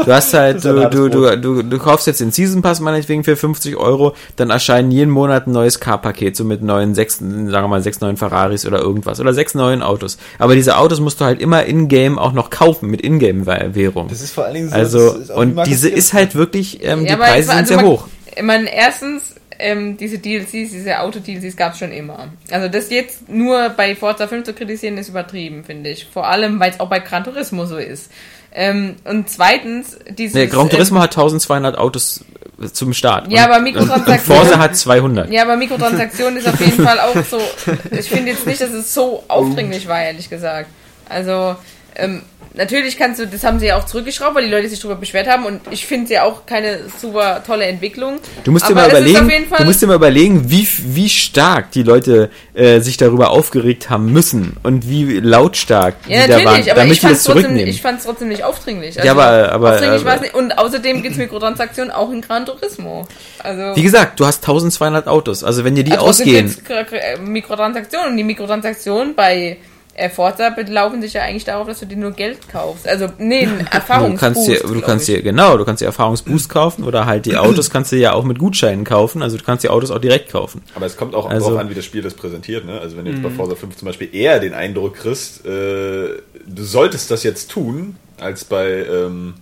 [0.02, 3.36] Du hast halt, du, du, du, du, du kaufst jetzt den Season Pass meinetwegen für
[3.36, 7.68] 50 Euro, dann erscheinen jeden Monat ein neues Car-Paket, so mit neuen sechs, sagen wir
[7.68, 10.16] mal, sechs neuen Ferraris oder irgendwas oder sechs neuen Autos.
[10.38, 14.08] Aber diese Autos musst du halt immer in-game auch noch kaufen, mit Ingame-Währung.
[14.08, 14.74] das ist vor allen Dingen so.
[14.74, 18.08] Also, und diese ist halt wirklich, ähm, die Preise sind also sehr man- hoch.
[18.34, 22.28] Ich meine, erstens, ähm, diese DLCs, diese Auto-DLCs gab es schon immer.
[22.50, 26.06] Also das jetzt nur bei Forza 5 zu kritisieren, ist übertrieben, finde ich.
[26.12, 28.10] Vor allem, weil es auch bei Gran Turismo so ist.
[28.52, 30.34] Ähm, und zweitens, dieses...
[30.34, 32.24] Nee, Gran ähm, Turismo hat 1200 Autos
[32.60, 33.30] äh, zum Start.
[33.30, 35.30] Ja, Und- aber und, und Mikrotransaktionen- Forza hat 200.
[35.30, 37.38] Ja, aber Mikrotransaktion ist auf jeden Fall auch so.
[37.96, 40.68] Ich finde jetzt nicht, dass es so aufdringlich war, ehrlich gesagt.
[41.08, 41.54] Also,
[41.94, 42.22] ähm,
[42.54, 45.28] natürlich kannst du, das haben sie ja auch zurückgeschraubt, weil die Leute sich darüber beschwert
[45.28, 48.18] haben und ich finde es ja auch keine super tolle Entwicklung.
[48.44, 51.82] Du musst dir mal es überlegen, du musst dir mal überlegen, wie, wie stark die
[51.82, 56.74] Leute äh, sich darüber aufgeregt haben müssen und wie lautstark Ja, die da waren, aber
[56.74, 57.68] damit ich die fand das es trotzdem, zurücknehmen.
[57.70, 58.94] ich fand's trotzdem nicht aufdringlich.
[58.96, 60.34] Ja, aber- aber- aufdringlich aber- nicht.
[60.34, 63.06] Und außerdem gibt es Mikrotransaktionen auch in Gran Turismo.
[63.42, 66.54] Also, wie gesagt, du hast 1200 Autos, also wenn dir die also ausgehen,
[67.24, 68.10] Mikrotransaktionen.
[68.10, 69.56] Und die Mikrotransaktionen bei
[70.14, 72.88] Forza belaufen sich ja eigentlich darauf, dass du dir nur Geld kaufst.
[72.88, 74.20] Also, nee, ein du Erfahrungsboost.
[74.20, 75.16] kannst dir, du kannst ich.
[75.16, 78.24] dir, genau, du kannst dir Erfahrungsboost kaufen oder halt die Autos kannst du ja auch
[78.24, 80.62] mit Gutscheinen kaufen, also du kannst die Autos auch direkt kaufen.
[80.74, 82.64] Aber es kommt auch Also- darauf an, wie das Spiel das präsentiert.
[82.64, 82.80] Ne?
[82.80, 86.62] Also wenn du jetzt bei Forza 5 zum Beispiel eher den Eindruck kriegst, äh, du
[86.62, 89.34] solltest das jetzt tun, als bei ähm,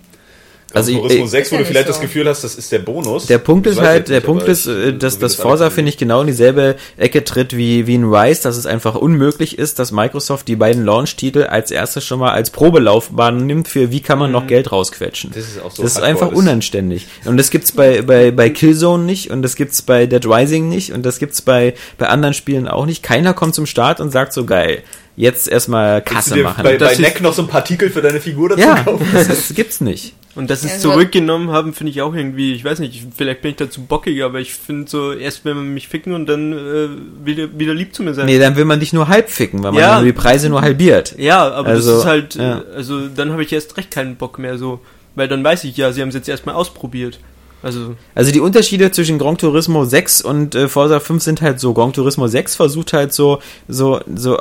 [0.75, 1.93] Also ich- 6, Ist wo du vielleicht so.
[1.95, 3.25] das Gefühl hast, das ist der Bonus.
[3.27, 6.21] Der Punkt ist halt, der Punkt ist, äh, dass so das alles finde ich, genau
[6.21, 10.47] in dieselbe Ecke tritt wie, wie ein Rise, dass es einfach unmöglich ist, dass Microsoft
[10.47, 14.47] die beiden Launch-Titel als erstes schon mal als Probelaufbahn nimmt für wie kann man noch
[14.47, 15.31] Geld rausquetschen.
[15.31, 15.35] Mhm.
[15.35, 17.07] Das ist auch so Das ist einfach das- unanständig.
[17.25, 20.93] Und das gibt's bei, bei, bei Killzone nicht und das gibt's bei Dead Rising nicht
[20.93, 23.03] und das gibt's bei, bei anderen Spielen auch nicht.
[23.03, 24.83] Keiner kommt zum Start und sagt so geil,
[25.19, 26.63] jetzt erstmal Kasse du dir machen.
[26.63, 29.07] bei, bei Neck noch so ein Partikel für deine Figur dazu ja, kaufen?
[29.13, 30.15] das, gibt's nicht.
[30.37, 33.51] Und dass sie es zurückgenommen haben, finde ich auch irgendwie, ich weiß nicht, vielleicht bin
[33.51, 36.89] ich dazu bockig, aber ich finde so, erst wenn man mich ficken und dann äh,
[37.27, 38.27] wieder, wieder lieb zu mir sein.
[38.27, 40.01] Nee, dann will man dich nur halb ficken, weil man Ja.
[40.01, 41.17] die Preise nur halbiert.
[41.19, 42.63] Ja, aber Also, das ist halt, ja.
[42.75, 44.81] also dann habe ich erst recht keinen Bock mehr so,
[45.17, 47.19] weil dann weiß ich ja, sie haben es jetzt erstmal ausprobiert.
[47.61, 51.75] Also, Also die Unterschiede zwischen Gran Turismo 6 und äh, Forza 5 sind halt so,
[51.75, 54.39] Gran Turismo 6 versucht halt so, so, so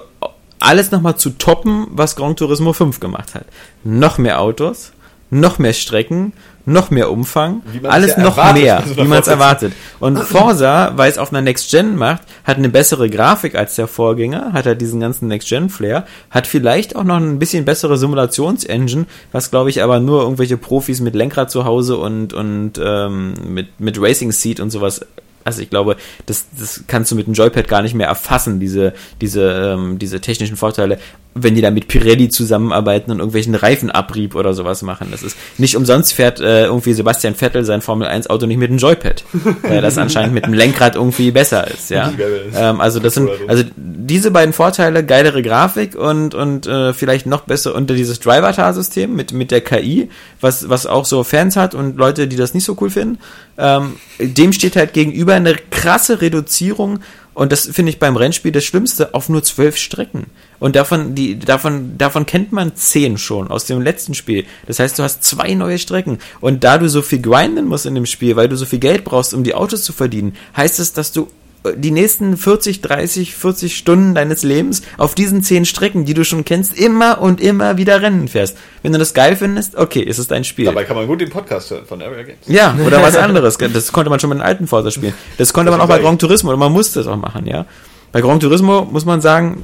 [0.60, 3.46] alles nochmal zu toppen, was Gran Turismo 5 gemacht hat.
[3.84, 4.92] Noch mehr Autos,
[5.30, 6.34] noch mehr Strecken,
[6.68, 9.74] noch mehr Umfang, alles es ja noch erwartet mehr, wie man es erwartet.
[10.00, 13.88] Und Forza, weil es auf einer Next Gen macht, hat eine bessere Grafik als der
[13.88, 17.98] Vorgänger, hat halt diesen ganzen Next Gen Flair, hat vielleicht auch noch ein bisschen bessere
[17.98, 23.34] Simulationsengine, was glaube ich aber nur irgendwelche Profis mit Lenkrad zu Hause und und ähm,
[23.48, 25.06] mit mit Racing Seat und sowas
[25.48, 25.96] also ich glaube,
[26.26, 30.20] das, das kannst du mit dem Joypad gar nicht mehr erfassen, diese, diese, ähm, diese
[30.20, 31.00] technischen Vorteile,
[31.34, 35.08] wenn die da mit Pirelli zusammenarbeiten und irgendwelchen Reifenabrieb oder sowas machen.
[35.12, 38.70] Das ist nicht umsonst fährt äh, irgendwie Sebastian Vettel sein Formel 1 Auto nicht mit
[38.70, 39.24] dem Joypad,
[39.62, 42.14] weil das anscheinend mit dem Lenkrad irgendwie besser ist, ja.
[42.56, 47.42] Ähm, also das sind, also diese beiden Vorteile, geilere Grafik und, und äh, vielleicht noch
[47.42, 50.10] besser unter dieses Driver-Tar-System mit, mit der KI,
[50.42, 53.20] was, was auch so Fans hat und Leute, die das nicht so cool finden,
[53.58, 57.00] ähm, dem steht halt gegenüber eine krasse Reduzierung
[57.38, 60.26] und das finde ich beim Rennspiel das Schlimmste auf nur zwölf Strecken.
[60.58, 64.46] Und davon, die, davon, davon kennt man zehn schon aus dem letzten Spiel.
[64.66, 66.18] Das heißt, du hast zwei neue Strecken.
[66.42, 69.04] Und da du so viel grinden musst in dem Spiel, weil du so viel Geld
[69.04, 71.28] brauchst, um die Autos zu verdienen, heißt es, dass du
[71.76, 76.46] die nächsten 40, 30, 40 Stunden deines Lebens auf diesen zehn Strecken, die du schon
[76.46, 78.58] kennst, immer und immer wieder Rennen fährst.
[78.84, 80.66] Wenn du das geil findest, okay, ist es dein Spiel.
[80.66, 82.40] Dabei kann man gut den Podcast hören von Area Games.
[82.48, 83.58] Ja, oder was anderes.
[83.58, 85.14] Das konnte man schon mit den alten Forza spielen.
[85.38, 86.06] Das konnte Das man auch bei sag ich.
[86.08, 87.66] Gran Turismo, oder man musste es auch machen, ja.
[88.12, 89.64] Bei Gran Turismo muss man sagen,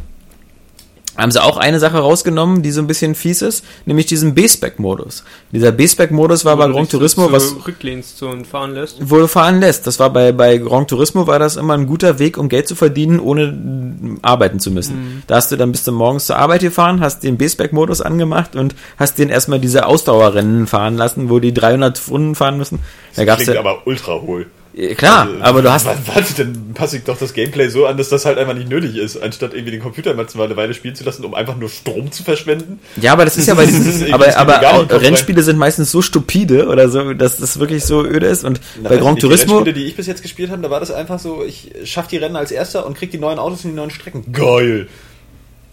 [1.17, 5.23] haben sie auch eine Sache rausgenommen, die so ein bisschen fies ist, nämlich diesen B-Spec-Modus.
[5.51, 8.97] Dieser B-Spec-Modus war bei Gran Turismo, was rücklehnst und fahren lässt.
[8.99, 9.85] wo du fahren lässt.
[9.85, 12.75] Das war bei, bei Gran Turismo war das immer ein guter Weg, um Geld zu
[12.75, 15.23] verdienen, ohne arbeiten zu müssen.
[15.27, 18.75] Da hast du dann bis du morgens zur Arbeit gefahren, hast den B-Spec-Modus angemacht und
[18.97, 22.79] hast den erstmal diese Ausdauerrennen fahren lassen, wo die 300 Runden fahren müssen.
[23.15, 24.47] Da gab's Klingt ja, aber ultra hohl.
[24.75, 27.95] Ja, klar, Also, aber du hast Warte, dann passe ich doch das Gameplay so an,
[27.95, 30.95] dass das halt einfach nicht nötig ist, anstatt irgendwie den Computer mal eine Weile spielen
[30.95, 32.79] zu lassen, um einfach nur Strom zu verschwenden.
[32.95, 34.87] Ja, aber das ist ja bei diesen, aber, aber rein.
[34.89, 38.89] Rennspiele sind meistens so stupide oder so, dass das wirklich so öde ist und Na,
[38.89, 40.71] bei weiß Gran ich nicht, Die Turismo, Rennspiele, die ich bis jetzt gespielt habe, da
[40.71, 43.63] war das einfach so, ich schaff die Rennen als erster und krieg die neuen Autos
[43.65, 44.31] in die neuen Strecken.
[44.31, 44.87] Geil.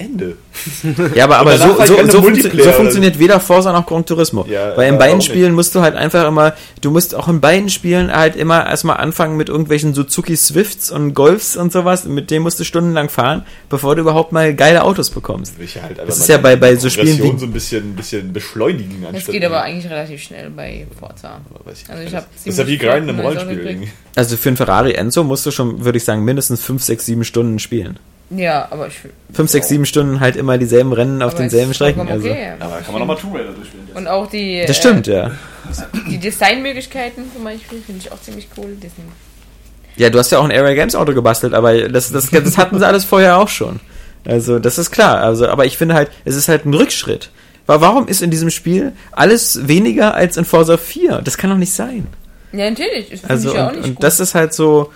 [0.01, 0.37] Ende.
[1.15, 4.47] ja, aber, aber so, so, so, funktio- so funktioniert weder Forza noch Gran Turismo.
[4.49, 5.21] Ja, Weil in beiden.
[5.21, 8.97] Spielen musst du halt einfach immer, du musst auch in beiden Spielen halt immer erstmal
[8.97, 13.45] anfangen mit irgendwelchen Suzuki Swifts und Golfs und sowas, mit denen musst du stundenlang fahren,
[13.69, 15.55] bevor du überhaupt mal geile Autos bekommst.
[15.61, 19.03] Ich halt Das ist ja bei- bei so Spielen wie- so ein bisschen, bisschen beschleunigen.
[19.03, 21.41] Das anstatt geht aber eigentlich relativ schnell bei Forza.
[21.65, 23.89] Weiß ich Also ich hab das ist ja wie flott neues Auto Rollenspiel.
[24.17, 27.25] Also für einen Ferrari Enzo musst du schon, würde ich sagen, mindestens 5, 6, 7
[27.25, 27.99] Stunden spielen.
[28.31, 28.95] Ja, aber ich.
[29.33, 32.09] 5, 6, 7 Stunden halt immer dieselben Rennen auf aber denselben Strecken.
[32.09, 32.29] Also.
[32.29, 32.53] Okay.
[32.61, 33.89] Aber da kann man nochmal Tomb Raider durchspielen.
[33.95, 35.31] Und auch die, Das stimmt, äh, ja.
[36.09, 38.77] die Designmöglichkeiten zum Beispiel finde ich auch ziemlich cool.
[38.81, 38.93] Sind
[39.97, 42.79] Ja, du hast ja auch ein Area Games Auto gebastelt, aber das, das, das hatten
[42.79, 43.81] sie alles vorher auch schon.
[44.27, 45.19] Also, das ist klar.
[45.19, 47.31] Also, aber ich finde halt, es ist halt ein Rückschritt.
[47.67, 51.21] Wa- Warum ist in diesem Spiel alles weniger als in Forza 4?
[51.25, 52.07] Das kann doch nicht sein.
[52.53, 53.11] ja, natürlich.
[53.11, 54.05] Das Also, ich ja auch und, nicht und gut.
[54.05, 54.93] das ist halt so.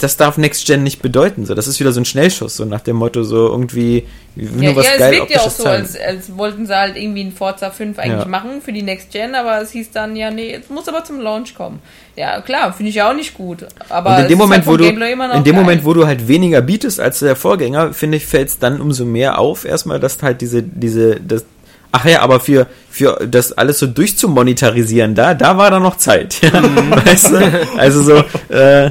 [0.00, 1.46] Das darf Next Gen nicht bedeuten.
[1.46, 4.76] So, das ist wieder so ein Schnellschuss, so nach dem Motto, so irgendwie nur ja,
[4.76, 7.32] was ja, es geil wirkt ja auch so, als, als wollten sie halt irgendwie ein
[7.32, 8.28] Forza 5 eigentlich Ja.
[8.28, 11.20] machen für die Next Gen, aber es hieß dann, ja, nee, jetzt muss aber zum
[11.20, 11.80] Launch kommen.
[12.16, 13.66] Ja, klar, finde ich ja auch nicht gut.
[13.88, 15.54] Aber Und in es dem ist Moment, halt wo du, Gameplay immer noch in dem.
[15.54, 19.04] Moment, wo du halt weniger bietest als der Vorgänger, finde ich, fällt es dann umso
[19.04, 21.44] mehr auf, erstmal, dass halt diese, diese, das,
[21.92, 26.40] ach ja, aber für, für das alles so durchzumonetarisieren, da, da war da noch Zeit.
[26.42, 26.52] Ja,
[27.06, 27.68] weißt du?
[27.76, 28.90] Also so, äh,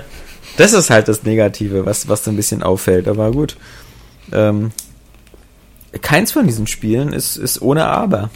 [0.57, 3.55] das ist halt das Negative, was, was so ein bisschen auffällt, aber gut.
[4.31, 4.71] Ähm,
[6.01, 8.29] keins von diesen Spielen ist, ist ohne Aber.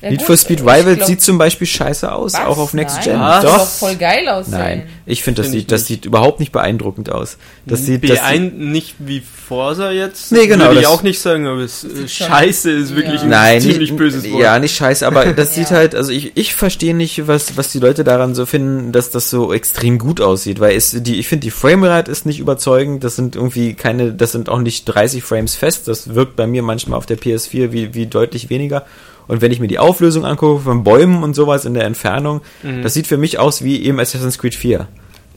[0.00, 2.40] Ja, Need gut, for Speed Rivals glaub- sieht zum Beispiel scheiße aus, Was?
[2.46, 3.18] auch auf Next Nein, Gen.
[3.18, 3.66] Das Doch.
[3.68, 4.52] voll geil aussehen.
[4.58, 7.36] Nein, ich finde, das, sieht, das sieht überhaupt nicht beeindruckend aus.
[7.66, 10.30] Das sieht, das sieht, nicht wie Forza jetzt.
[10.30, 13.22] Nee, genau, Würde ich auch nicht sagen, aber es, äh, Scheiße ist wirklich Ja.
[13.22, 14.40] ein nein, ziemlich nicht, böses Wort.
[14.40, 17.80] Ja, nicht scheiße, aber das sieht halt, also ich, ich verstehe nicht, was, was die
[17.80, 21.44] Leute daran so finden, dass das so extrem gut aussieht, weil es, die, ich finde,
[21.44, 25.56] die Framerate ist nicht überzeugend, das sind irgendwie keine, das sind auch nicht 30 Frames
[25.56, 28.84] fest, das wirkt bei mir manchmal auf der PS4 wie, wie deutlich weniger.
[29.28, 32.82] Und wenn ich mir die Auflösung angucke von Bäumen und sowas in der Entfernung, Mhm.
[32.82, 34.88] das sieht für mich aus wie eben Assassin's Creed 4.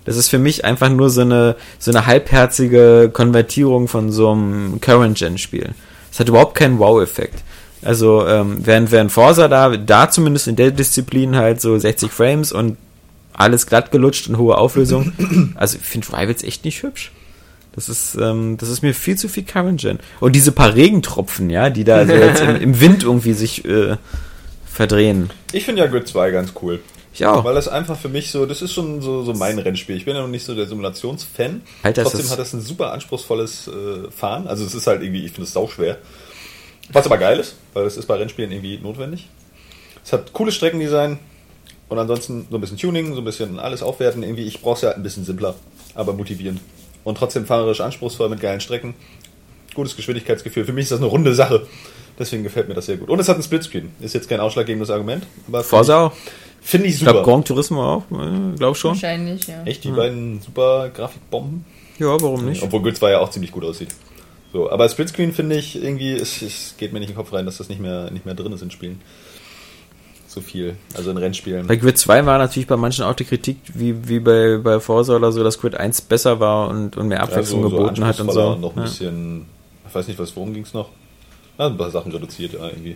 [0.06, 4.82] Das ist für mich einfach nur so eine, so eine halbherzige Konvertierung von so einem
[4.82, 5.70] Current-Gen-Spiel.
[6.12, 7.44] Es hat überhaupt keinen Wow-Effekt.
[7.84, 12.52] Also, ähm, während, während Forza da, da zumindest in der Disziplin halt so 60 Frames
[12.52, 12.78] und
[13.34, 15.14] alles glatt gelutscht und hohe Auflösung.
[15.56, 17.12] Also, ich finde Rivals echt nicht hübsch.
[17.74, 20.00] Das ist, ähm, das ist mir viel zu viel Current Gen.
[20.20, 23.96] Und diese paar Regentropfen, ja, die da so jetzt im, im Wind irgendwie sich äh,
[24.66, 25.30] verdrehen.
[25.54, 26.80] Ich finde ja Grid 2 ganz cool.
[27.14, 27.44] Ich auch.
[27.44, 29.98] Weil das einfach für mich so, das ist schon so, so mein Rennspiel.
[29.98, 31.62] Ich bin ja noch nicht so der Simulationsfan.
[31.84, 34.48] Alter, Trotzdem das- hat das ein super anspruchsvolles äh, Fahren.
[34.48, 35.98] Also es ist halt irgendwie, ich finde es sauschwer.
[36.94, 39.30] Was aber geil ist, weil das ist bei Rennspielen irgendwie notwendig.
[40.04, 41.20] Es hat cooles Streckendesign
[41.90, 44.24] und ansonsten so ein bisschen Tuning, so ein bisschen alles aufwerten.
[44.24, 45.56] Irgendwie, ich brauche es ja ein bisschen simpler,
[45.96, 46.60] aber motivierend.
[47.04, 48.94] Und trotzdem fahrerisch anspruchsvoll mit geilen Strecken.
[49.74, 50.66] Gutes Geschwindigkeitsgefühl.
[50.66, 51.66] Für mich ist das eine runde Sache.
[52.20, 53.10] Deswegen gefällt mir das sehr gut.
[53.10, 53.92] Und es hat einen Splitscreen.
[54.00, 55.26] Ist jetzt kein ausschlaggebendes Argument.
[55.48, 56.14] Aber Forza auch.
[56.62, 57.32] Finde ich Ich glaube, super.
[57.32, 58.04] Gran Turismo auch.
[58.12, 58.92] Äh, glaub schon.
[58.92, 59.64] Wahrscheinlich, ja.
[59.64, 61.66] Echt, die beiden super Grafikbomben.
[61.98, 62.62] Ja, warum nicht?
[62.62, 63.90] Obwohl Grid 2 ja auch ziemlich gut aussieht.
[64.54, 67.46] So, aber Splitscreen finde ich irgendwie, es, es geht mir nicht in den Kopf rein,
[67.46, 69.02] dass das nicht mehr, nicht mehr drin ist in Spielen.
[70.34, 70.78] So viel.
[70.96, 71.68] Also in Rennspielen.
[71.68, 75.18] Bei Grid 2 war natürlich bei manchen auch die Kritik, wie, wie bei, bei Forza
[75.18, 78.40] oder so, dass Grid 1 besser war und, und mehr Abwechslung geboten hat und so.
[78.40, 78.84] anspruchsvoller Noch ein Ja.
[78.84, 79.46] bisschen,
[79.90, 80.88] ich weiß nicht, was, worum ging es noch?
[81.60, 82.96] Ja, ein paar Sachen reduziert, ja, irgendwie.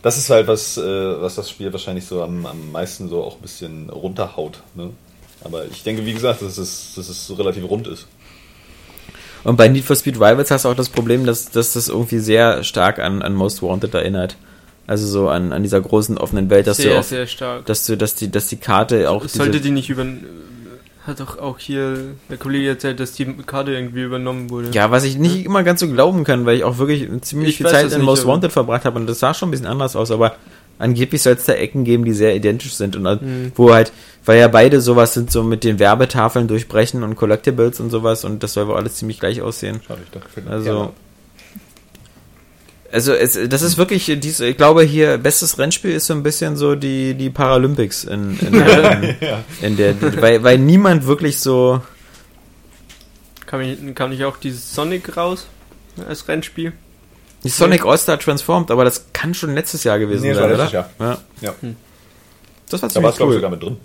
[0.00, 0.82] Das ist halt was, äh,
[1.20, 4.62] was das Spiel wahrscheinlich so am, am meisten so auch ein bisschen runterhaut.
[4.74, 4.90] Ne?
[5.44, 8.06] Aber ich denke, wie gesagt, dass es, dass es so relativ rund ist.
[9.44, 12.18] Und bei Need for Speed Rivals hast du auch das Problem, dass, dass das irgendwie
[12.18, 14.36] sehr stark an, an Most Wanted erinnert.
[14.86, 17.64] Also so an, an dieser großen offenen Welt, dass du sehr, auch, sehr stark.
[17.66, 20.06] dass du, dass die, dass die Karte auch Sollte diese, die nicht über...
[21.06, 21.98] Hat doch auch hier
[22.30, 24.70] der Kollege erzählt, dass die Karte irgendwie übernommen wurde.
[24.72, 27.56] ja, was ich nicht immer ganz so glauben kann, weil ich auch wirklich ziemlich Ich
[27.58, 29.96] viel weiß Zeit in Most Wanted verbracht habe und das sah schon ein bisschen anders
[29.96, 30.36] aus, aber
[30.78, 33.52] Angeblich soll es da Ecken geben, die sehr identisch sind und Mhm.
[33.54, 33.92] wo halt,
[34.24, 38.42] weil ja beide sowas sind, so mit den Werbetafeln durchbrechen und Collectibles und sowas und
[38.42, 39.80] das soll wohl alles ziemlich gleich aussehen.
[39.86, 40.92] Schade, ich dachte, Also.
[42.94, 46.56] Also es, das ist wirklich, dies, ich glaube hier, bestes Rennspiel ist so ein bisschen
[46.56, 49.44] so die, die Paralympics in, in, in, Ja.
[49.60, 51.82] in der, weil, weil niemand wirklich so,
[53.46, 55.46] Kam ich, kam nicht auch dieses Sonic raus
[56.08, 56.72] als Rennspiel?
[57.42, 60.64] die Sonic All-Star Transformed, aber das kann schon letztes Jahr gewesen Nee, sein, war oder?
[60.64, 61.18] letztes Ja.
[61.42, 61.54] Ja.
[62.70, 63.34] Das war Da war ziemlich es, glaube ich, cool.
[63.34, 63.76] sogar mit drin.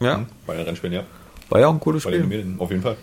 [0.00, 1.02] Ja, Hm, Bei den Rennspielen, ja.
[1.48, 2.54] war ja auch ein cooles Bei den Spiel.
[2.58, 2.96] Auf jeden Fall.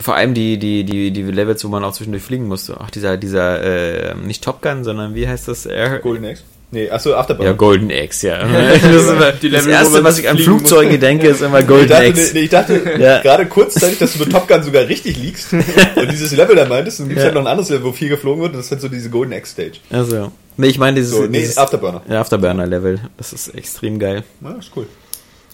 [0.00, 2.76] Vor allem die, die, die, die Levels, wo man auch zwischendurch fliegen musste.
[2.80, 3.62] Ach, dieser, dieser,
[4.10, 5.66] äh, nicht Top Gun, sondern wie heißt das?
[5.66, 6.42] Air Golden Eggs?
[6.72, 7.50] Nee, achso, Afterburner.
[7.50, 8.38] ja, Golden Eggs, ja.
[8.48, 11.62] Das, ist immer, Die das Level, wo erste, was ich an Flugzeuge denke, ist immer
[11.62, 12.34] Golden dachte, Eggs.
[12.34, 13.20] nee, ich dachte Ja.
[13.22, 16.98] gerade kurzzeitig, dass du mit Top Gun sogar richtig liegst und dieses Level da meintest,
[16.98, 17.26] dann gibt es Ja.
[17.26, 19.08] halt noch ein anderes Level, wo viel geflogen wird und das ist halt so diese
[19.10, 19.74] Golden Egg Stage.
[19.90, 22.02] Also, nee, ich meine dieses, So, nee, dieses Afterburner.
[22.08, 22.98] ja, Afterburner-Level.
[23.18, 24.24] Das ist extrem geil.
[24.40, 24.86] Ja, ist cool.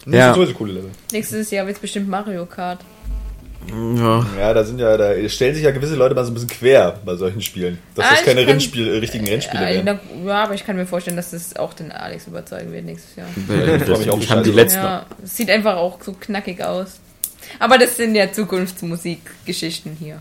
[0.06, 0.24] Das Ja.
[0.32, 0.90] sind sowieso coole Level.
[1.12, 2.80] Nächstes Jahr wird es bestimmt Mario Kart.
[3.68, 4.26] Ja.
[4.38, 6.98] Ja, da sind ja, da stellen sich ja gewisse Leute mal so ein bisschen quer
[7.04, 7.78] bei solchen Spielen.
[7.94, 10.00] Dass Ah, das ich keine kann- Rennspiel, äh, richtigen Rennspiele Äh, werden.
[10.26, 13.26] ja, aber ich kann mir vorstellen, dass das auch den Alex überzeugen wird nächstes Jahr.
[13.78, 14.78] Das, freu mich auch, haben die letzten.
[14.80, 16.98] Ja, es sieht einfach auch so knackig aus.
[17.58, 20.20] Aber das sind ja Zukunftsmusikgeschichten hier.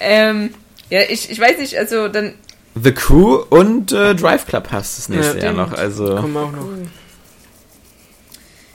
[0.00, 0.54] Ähm,
[0.90, 2.34] ja, ich, ich weiß nicht, also dann.
[2.82, 5.72] The Crew und äh, Drive Club hast das nächste Ja, Jahr noch.
[5.72, 6.66] Also, Kommen auch noch.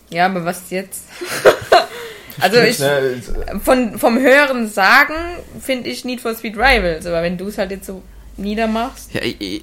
[0.10, 1.04] Ja, aber was jetzt?
[2.41, 2.80] also ich.
[2.80, 3.31] Ist-
[3.63, 5.13] Von, vom Hören sagen
[5.59, 8.01] finde ich Need for Speed Rivals, aber wenn du es halt jetzt so
[8.38, 9.14] niedermachst.
[9.14, 9.62] ja, ich, ich-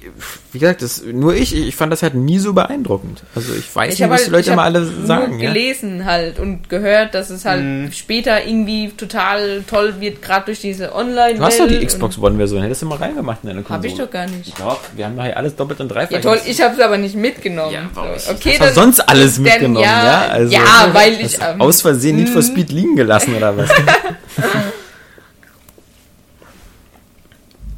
[0.51, 3.23] wie gesagt, das, nur ich, ich fand das halt nie so beeindruckend.
[3.35, 5.39] Also ich weiß Ich nicht, was halt, die Leute ich immer hab alle nur sagen.
[5.39, 5.47] Ja?
[5.49, 7.91] gelesen halt und gehört, dass es halt Mhm.
[7.91, 12.61] später irgendwie total toll wird, gerade durch diese online Du hast doch die Xbox One-Version,
[12.63, 13.77] hättest du mal reingemacht in deine Konsole.
[13.77, 14.59] Habe ich doch gar nicht.
[14.59, 16.11] Doch, wir haben doch hier alles doppelt und dreifach.
[16.11, 17.73] Ja toll, ich habe es aber nicht mitgenommen.
[17.73, 20.03] Ja, warum so, ich- okay, hast doch sonst alles dann mitgenommen, ja?
[20.23, 21.37] Ja, Also- ja weil ich.
[21.39, 23.69] Ähm, aus Versehen Need for Speed liegen gelassen oder was?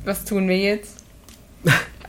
[0.05, 0.97] was tun wir jetzt?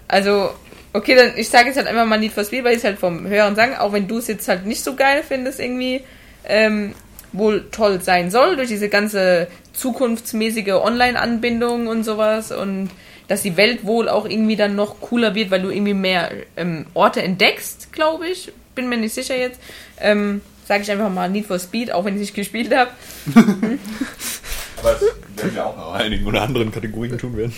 [0.08, 0.50] Also,
[0.92, 2.98] okay, dann ich sage jetzt halt einfach mal Need for Speed, weil ich es halt
[2.98, 6.02] vom Hören sagen, auch wenn du es jetzt halt nicht so geil findest irgendwie,
[6.44, 6.94] ähm,
[7.32, 12.90] wohl toll sein soll durch diese ganze zukunftsmäßige Online-Anbindung und sowas und
[13.28, 16.86] dass die Welt wohl auch irgendwie dann noch cooler wird, weil du irgendwie mehr ähm,
[16.92, 18.52] Orte entdeckst, glaube ich.
[18.74, 19.60] Bin mir nicht sicher jetzt.
[20.00, 22.90] Ähm, sage ich einfach mal Need for Speed, auch wenn ich nicht gespielt habe.
[24.82, 25.02] Aber das
[25.36, 27.52] werden wir auch noch in einigen oder anderen Kategorien tun werden.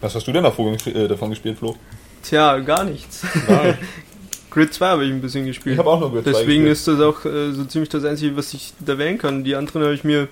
[0.00, 1.76] Was hast du denn davon, äh, davon gespielt, Flo?
[2.22, 3.22] Tja, gar nichts.
[3.48, 3.78] Nein.
[4.50, 5.74] Grid 2 habe ich ein bisschen gespielt.
[5.74, 6.72] Ich habe auch nur Grid 2 Deswegen gespielt.
[6.72, 9.44] ist das auch äh, so ziemlich das Einzige, was ich da wählen kann.
[9.44, 10.28] Die anderen habe ich mir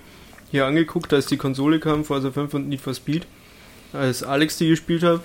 [0.51, 3.25] hier angeguckt, als die Konsole kam, Forza 5 und Need for Speed,
[3.93, 5.21] als Alex die gespielt hat.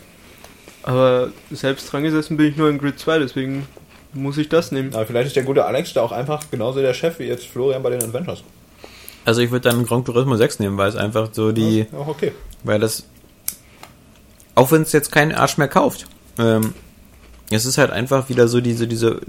[0.82, 3.66] Aber selbst dran gesessen bin ich nur in Grid 2, deswegen
[4.14, 4.94] muss ich das nehmen.
[4.94, 7.82] Aber vielleicht ist der gute Alex da auch einfach genauso der Chef wie jetzt Florian
[7.82, 8.42] bei den Adventures.
[9.24, 12.08] Also ich würde dann Gran Turismo 6 nehmen, weil es einfach so die, Ja, auch
[12.08, 12.32] okay.
[12.62, 13.04] weil das,
[14.54, 16.06] auch wenn es jetzt keinen Arsch mehr kauft,
[16.38, 16.74] ähm,
[17.50, 19.20] es ist halt einfach wieder so diese, diese,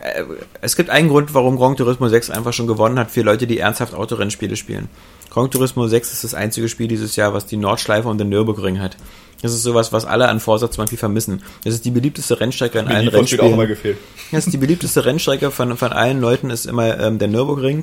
[0.00, 0.24] äh,
[0.60, 3.58] es gibt einen Grund, warum Gran Turismo 6 einfach schon gewonnen hat für Leute, die
[3.58, 4.88] ernsthaft Autorennspiele spielen.
[5.34, 8.78] Gran Turismo 6 ist das einzige Spiel dieses Jahr, was die Nordschleife und den Nürburgring
[8.78, 8.96] hat.
[9.42, 11.42] Das ist sowas, was alle an Forza zum Beispiel vermissen.
[11.64, 13.68] Das ist die beliebteste Rennstrecke in Mir allen Speed auch immer Rennspielen.
[13.68, 13.98] gefehlt.
[14.30, 17.82] Das ist die beliebteste Rennstrecke von, von allen Leuten ist immer ähm, der Nürburgring.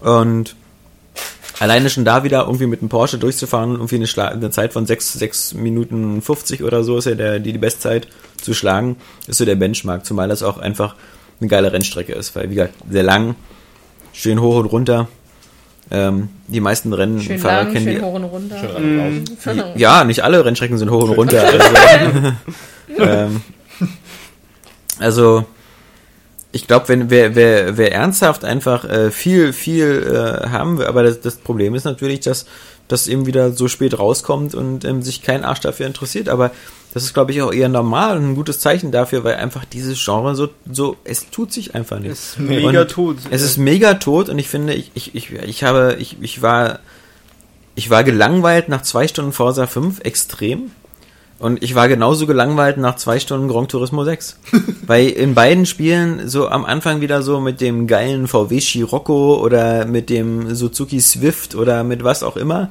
[0.00, 0.56] Und
[1.58, 4.86] alleine schon da wieder irgendwie mit einem Porsche durchzufahren, irgendwie eine, Schla eine Zeit von
[4.86, 8.08] 6, 6 Minuten 50 oder so ist ja der, die, die Bestzeit
[8.40, 8.96] zu schlagen,
[9.26, 10.94] ist so der Benchmark, zumal das auch einfach
[11.38, 13.34] eine geile Rennstrecke ist, weil wie gesagt, sehr lang,
[14.14, 15.06] schön hoch und runter.
[15.90, 18.02] Ähm, die meisten Schön Rennfahrer lang, kennen schön die.
[18.02, 18.56] hoch und runter.
[19.42, 19.72] Schön raus.
[19.76, 21.44] Ja, nicht alle Rennstrecken sind hoch und runter.
[22.98, 23.42] Also, ähm,
[24.98, 25.44] also
[26.52, 31.02] ich glaube, wenn wer, wer, wer ernsthaft einfach äh, viel, viel äh, haben will, aber
[31.02, 32.46] das, das Problem ist natürlich, dass
[32.88, 36.28] das eben wieder so spät rauskommt und ähm, sich kein Arsch dafür interessiert.
[36.28, 36.50] Aber
[36.94, 40.02] das ist, glaube ich, auch eher normal und ein gutes Zeichen dafür, weil einfach dieses
[40.02, 42.12] Genre so, so es tut sich einfach nicht.
[42.12, 43.16] Es ist mega Und tot.
[43.30, 46.80] Es ist mega tot und ich finde, ich, ich, ich, ich habe, ich, ich war,
[47.74, 50.70] ich war gelangweilt nach zwei Stunden Forza 5 extrem.
[51.38, 54.38] Und ich war genauso gelangweilt nach zwei Stunden Gran Turismo 6.
[54.86, 59.84] Weil in beiden Spielen so am Anfang wieder so mit dem geilen VW Scirocco oder
[59.84, 62.70] mit dem Suzuki Swift oder mit was auch immer.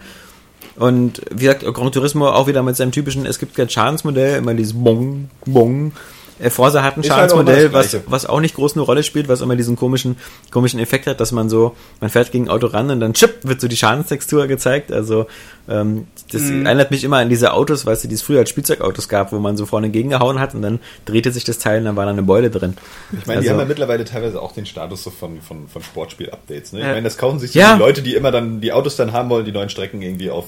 [0.76, 4.54] Und wie gesagt, Gran Turismo auch wieder mit seinem typischen, es gibt kein Schadensmodell, immer
[4.54, 5.94] dieses Bong, Bong.
[6.40, 9.04] Äh, Forza hat ein Ist halt Schadensmodell, das was, was auch nicht groß eine Rolle
[9.04, 10.18] spielt, was immer diesen komischen,
[10.52, 13.40] komischen Effekt hat, dass man so, man fährt gegen ein Auto ran und dann chip,
[13.44, 14.92] wird so die Schadenstextur gezeigt.
[14.92, 15.26] Also
[15.68, 19.10] ähm, das erinnert mich immer an diese Autos, weißt du, die es früher als Spielzeugautos
[19.10, 21.96] gab, wo man so vorne gegengehauen hat und dann drehte sich das Teil und dann
[21.96, 22.76] war da eine Beule drin.
[23.20, 25.82] Ich meine, die Also- haben ja mittlerweile teilweise auch den Status so von, von, von
[25.82, 26.74] Sportspiel-Updates.
[26.74, 26.80] Ne?
[26.80, 26.92] Ich Ja.
[26.92, 27.74] meine, das kaufen sich so Ja.
[27.74, 30.46] die Leute, die immer dann die Autos dann haben wollen, die neuen Strecken irgendwie auf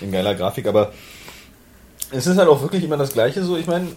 [0.00, 0.66] in geiler Grafik.
[0.66, 0.92] Aber
[2.10, 3.56] es ist halt auch wirklich immer das Gleiche so.
[3.56, 3.88] Ich meine,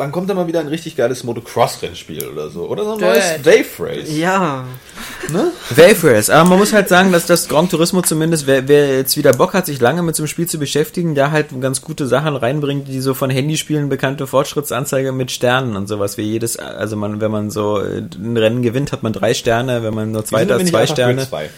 [0.00, 2.62] wann kommt da mal wieder ein richtig geiles Motocross-Rennspiel oder so?
[2.66, 3.10] Oder so ein Dirt.
[3.10, 4.16] neues Wave Race.
[4.16, 4.64] Ja.
[5.76, 9.16] Wave Race, aber man muss halt sagen, dass das Gran Turismo zumindest, wer, wer jetzt
[9.16, 12.06] wieder Bock hat, sich lange mit so einem Spiel zu beschäftigen, da halt ganz gute
[12.06, 16.96] Sachen reinbringt, die so von Handyspielen bekannte Fortschrittsanzeige mit Sternen und sowas wie jedes, also
[16.96, 20.24] man, wenn man so äh, ein Rennen gewinnt, hat man drei Sterne, wenn man nur
[20.24, 21.50] Zweiter ist, ich zwei Sterne 2?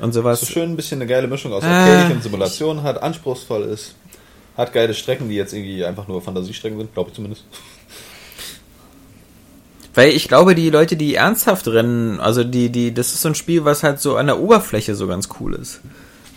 [0.00, 0.40] und sowas.
[0.40, 1.84] So schön ein bisschen eine geile Mischung aus Ah.
[1.84, 3.94] Arcade und Simulation hat, anspruchsvoll ist,
[4.56, 7.44] hat geile Strecken, die jetzt irgendwie einfach nur Fantasiestrecken sind, glaube ich zumindest.
[9.98, 13.34] Weil ich glaube, die Leute, die ernsthaft rennen, also die, die, das ist so ein
[13.34, 15.80] Spiel, was halt so an der Oberfläche so ganz cool ist.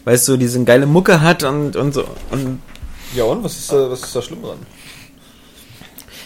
[0.06, 2.60] Weißt du, diese geile Mucke hat und, und so, und
[3.16, 4.58] Ja und, was ist, da- was ist da schlimm dran?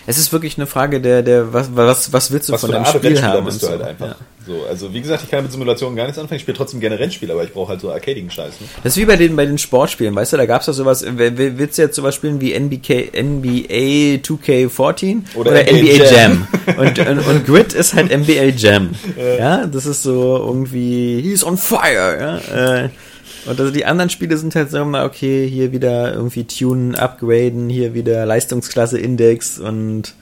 [0.08, 2.76] Es ist wirklich eine Frage der, der, was, was, was willst du Was von für
[2.76, 3.46] eine deinem Art Spiel Rennspieler haben?
[3.46, 3.86] bist du halt so.
[3.86, 4.08] einfach.
[4.08, 4.16] Ja.
[4.48, 6.36] So, also wie gesagt, ich kann mit Simulationen gar nichts anfangen.
[6.38, 8.62] Ich spiele trotzdem gerne Rennspiele, aber ich brauche halt so arcadigen Scheiß.
[8.62, 8.68] Ne?
[8.84, 11.36] Das ist wie bei den, bei den Sportspielen, weißt du, da gab's doch sowas, w-
[11.36, 16.12] w- willst du jetzt sowas spielen wie NBK, NBA 2K14 Oder oder, NBA NBA, Jam.
[16.14, 16.48] Jam?
[16.78, 18.92] Und, und, und Grid ist halt NBA Jam.
[19.38, 22.84] Ja, das ist so irgendwie, he's on fire, ja.
[22.86, 22.90] Äh,
[23.46, 27.70] Und also die anderen Spiele sind halt so immer, okay, hier wieder irgendwie tunen, upgraden,
[27.70, 30.14] hier wieder Leistungsklasse Index und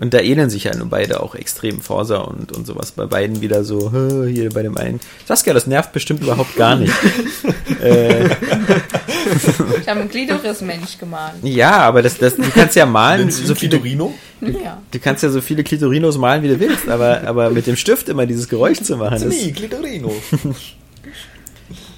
[0.00, 2.92] und da ähneln sich ja nur beide auch extrem Forsa und, und sowas.
[2.92, 4.98] Bei beiden wieder so, "Hä, hier bei dem einen.
[5.26, 6.94] Saskia, das nervt bestimmt überhaupt gar nicht.
[7.82, 8.24] äh,
[9.80, 11.34] Ich habe einen Glitoris-Mensch gemalt.
[11.42, 14.14] ja, aber das, das, du kannst ja malen, so viele, Clitorino?
[14.40, 14.80] Ja.
[14.90, 18.08] du kannst ja so viele Clitorinos malen, wie du willst, aber, aber mit dem Stift
[18.08, 19.20] immer dieses Geräusch zu machen.
[19.22, 20.12] Das, Nee, Clitorino.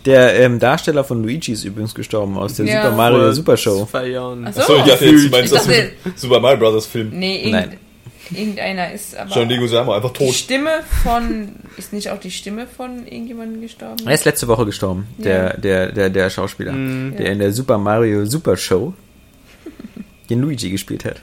[0.05, 2.83] der ähm, Darsteller von Luigi ist übrigens gestorben aus der Ja.
[2.83, 3.87] Super Mario Super Show.
[3.91, 4.47] Zwei Jahren.
[4.47, 4.61] Ach so.
[4.61, 5.69] Achso, ich dachte jetzt, du meinst das
[6.17, 7.11] Super Mario Brothers Film.
[7.13, 7.77] Nee, Nein.
[8.31, 9.31] irgend, irgendeiner ist aber.
[9.31, 10.35] John Leguizamo einfach die tot.
[10.35, 10.71] Stimme
[11.03, 11.51] von.
[11.77, 14.07] Ist nicht auch die Stimme von irgendjemandem gestorben?
[14.07, 18.25] Er ist letzte Woche gestorben, der, der, der, der Schauspieler, der in der Super Mario
[18.27, 18.95] Super Show
[20.31, 21.21] den Luigi gespielt hat.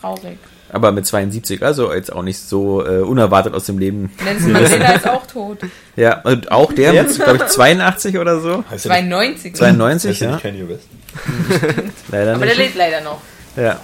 [0.00, 0.38] Traurig.
[0.70, 4.10] Aber mit 72, also jetzt auch nicht so äh, unerwartet aus dem Leben.
[4.24, 5.58] Nelson Mandela ist auch tot.
[5.94, 8.64] Ja, und auch der mit, glaube ich, 82 oder so.
[8.68, 9.54] Heißt der nicht, 92.
[9.54, 10.30] 92, heißt ja.
[10.32, 10.88] nicht Kanye West?
[12.10, 12.58] Leider Aber der nicht.
[12.58, 13.20] lebt leider noch.
[13.56, 13.78] Ja.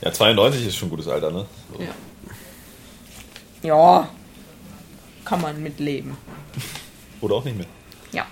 [0.00, 1.46] Ja, 92 ist schon ein gutes Alter, ne?
[1.72, 1.78] So.
[3.62, 4.08] Ja.
[5.24, 6.16] Kann man mitleben.
[7.20, 7.66] Oder auch nicht mehr.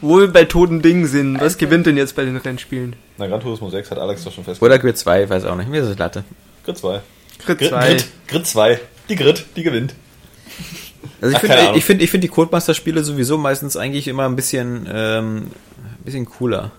[0.01, 2.97] Wo wir bei toten Dingen sind, was Also- gewinnt denn jetzt bei den Rennspielen?
[3.17, 4.63] Na, Gran Turismo 6 hat Alex doch schon festgelegt.
[4.63, 5.71] Oder Grid 2, weiß auch nicht.
[5.71, 6.25] Mir ist es Latte.
[6.65, 7.01] Grid 2.
[7.45, 7.87] Grid Grid 2.
[7.87, 8.81] Grid, Grid 2.
[9.09, 9.95] Die Grid, die gewinnt.
[11.21, 14.89] Also ich finde, ich finde, ich finde die Codemaster-Spiele sowieso meistens eigentlich immer ein bisschen,
[14.93, 15.37] ähm,
[15.79, 16.73] ein bisschen cooler.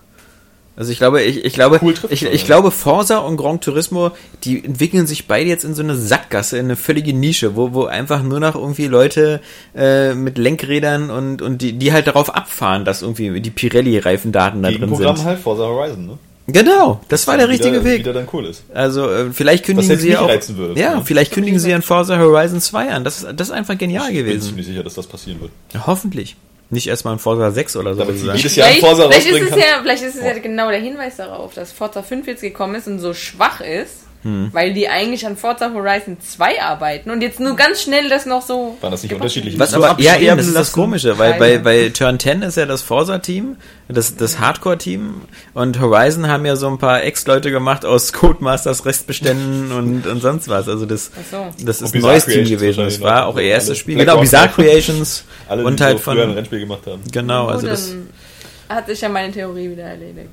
[0.74, 4.12] Also ich glaube, ich, ich glaube, Cool ich, ich glaube, Forza und Gran Turismo,
[4.42, 7.84] die entwickeln sich beide jetzt in so eine Sackgasse, in eine völlige Nische, wo, wo
[7.84, 9.42] einfach nur noch irgendwie Leute
[9.76, 14.70] äh, mit Lenkrädern und, und die, die halt darauf abfahren, dass irgendwie die Pirelli-Reifendaten da
[14.70, 15.26] drin Gegenprogramm sind.
[15.26, 16.18] halt Forza Horizon, ne?
[16.48, 17.98] Genau, das war der richtige wieder, Weg.
[18.00, 18.64] Wieder dann cool ist.
[18.74, 20.78] Also äh, vielleicht kündigen sie auch, reizen würde.
[20.80, 21.00] ja, Ja.
[21.02, 23.04] vielleicht kündigen sie an Forza Horizon 2 an.
[23.04, 24.48] Das, ist- das ist einfach genial Ich bin gewesen.
[24.48, 25.52] ziemlich sicher, dass das passieren wird.
[25.72, 26.36] Ja, Hoffentlich.
[26.70, 28.00] Nicht erstmal ein Forza 6 oder so.
[28.00, 29.58] Damit sie jedes Jahr Vielleicht, Forza vielleicht ist es kann.
[29.58, 32.88] ja, vielleicht ist es ja genau der Hinweis darauf, dass Forza 5 jetzt gekommen ist
[32.88, 34.50] und so schwach ist, Hm.
[34.52, 38.42] weil die eigentlich an Forza Horizon 2 arbeiten und jetzt nur ganz schnell das noch
[38.42, 38.76] so.
[38.80, 40.72] Waren das nicht unterschiedliche Was aber, ja, eben, das ist das.
[40.72, 43.56] Komische, weil bei, bei Turn 10 ist ja das Forza-Team,
[43.88, 45.22] das, das Hardcore-Team
[45.54, 50.48] und Horizon haben ja so ein paar Ex-Leute gemacht aus Codemasters Restbeständen und, und sonst
[50.48, 50.68] was.
[50.68, 51.46] Also das, so.
[51.64, 52.84] das ist Und ein neues Team Creations gewesen.
[52.84, 53.34] Das war noch.
[53.34, 53.78] auch ihr erstes.
[53.78, 53.96] Spiel.
[53.96, 54.48] Black Genau, Bizarre.
[54.54, 57.02] Creations Alle, und die halt so früher ein von, Rennspiel gemacht haben.
[57.10, 60.30] genau, also das, dann hat sich ja meine Theorie wieder erledigt.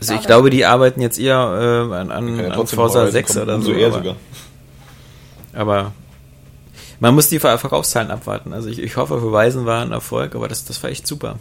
[0.00, 1.36] Also ich glaube, die arbeiten jetzt eher
[1.90, 3.72] äh, an, an, ja an Horizon 6 kommen, oder so.
[3.72, 4.16] eher aber- sogar.
[5.52, 5.92] Aber
[7.00, 8.52] man muss die Ver- Verkaufszahlen abwarten.
[8.52, 11.36] Also ich, ich hoffe, Horizon war ein Erfolg, aber das, das war echt super.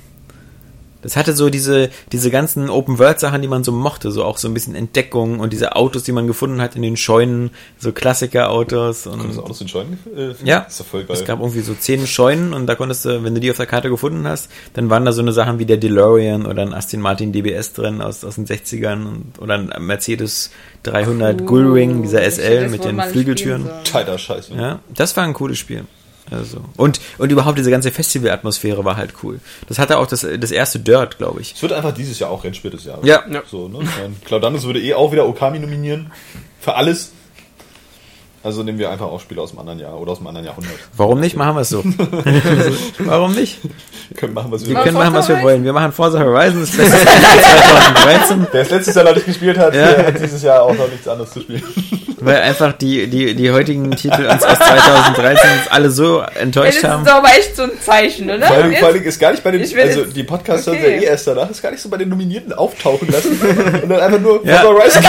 [1.01, 4.53] Das hatte so diese, diese ganzen Open-World-Sachen, die man so mochte, so auch so ein
[4.53, 9.07] bisschen Entdeckung und diese Autos, die man gefunden hat in den Scheunen, so Klassiker-Autos Konntest
[9.07, 10.45] und du Autos in Scheunen äh, finden?
[10.47, 11.15] ja, Das ist voll geil.
[11.15, 13.65] es gab irgendwie so zehn Scheunen und da konntest du, wenn du die auf der
[13.65, 16.99] Karte gefunden hast, dann waren da so eine Sachen wie der DeLorean oder ein Aston
[17.01, 20.51] Martin DBS drin aus, aus den 60ern und, oder ein Mercedes
[20.83, 23.69] 300 Gullwing, dieser SL mit den Flügeltüren.
[23.83, 24.49] Tighter Scheiß.
[24.49, 24.61] ne?
[24.61, 25.85] Ja, das war ein cooles Spiel.
[26.31, 26.61] Also.
[26.77, 29.39] Und, und überhaupt diese ganze Festivalatmosphäre war halt cool.
[29.67, 31.53] Das hatte auch das, das erste Dirt, glaube ich.
[31.55, 33.05] Es wird einfach dieses Jahr auch Rennspiel des Jahres.
[33.05, 33.23] Ja.
[33.29, 33.43] Ja.
[33.49, 33.79] So, ne?
[33.81, 36.11] Ich mein, Claudanus würde eh auch wieder Okami nominieren.
[36.59, 37.11] Für alles.
[38.41, 40.71] Also nehmen wir einfach auch Spiele aus dem anderen Jahr oder aus dem anderen Jahrhundert.
[40.95, 41.35] Warum nicht?
[41.35, 41.83] Machen wir es so.
[42.99, 43.59] Warum nicht?
[44.09, 45.63] Wir können machen, was wir Wir Machen können machen, was wir wollen.
[45.65, 47.07] Wir machen Forza Horizon, das beste Spiel
[48.03, 49.91] 2013, Wer es letztes Jahr noch nicht gespielt hat, Ja.
[49.91, 51.63] der hat dieses Jahr auch noch nichts anderes zu spielen.
[52.21, 56.89] weil einfach die, die, die heutigen Titel uns aus 2013 uns alle so enttäuscht das
[56.91, 57.03] haben.
[57.05, 58.45] ist aber echt so ein Zeichen, oder?
[58.47, 60.87] Vor allem, vor allem ist gar nicht bei den, also die Podcasts hören Okay.
[60.87, 63.39] sie ja eh erst danach, ist gar nicht so bei den Nominierten auftauchen lassen
[63.83, 64.57] und dann einfach nur Ja.
[64.61, 65.03] Forza Horizon.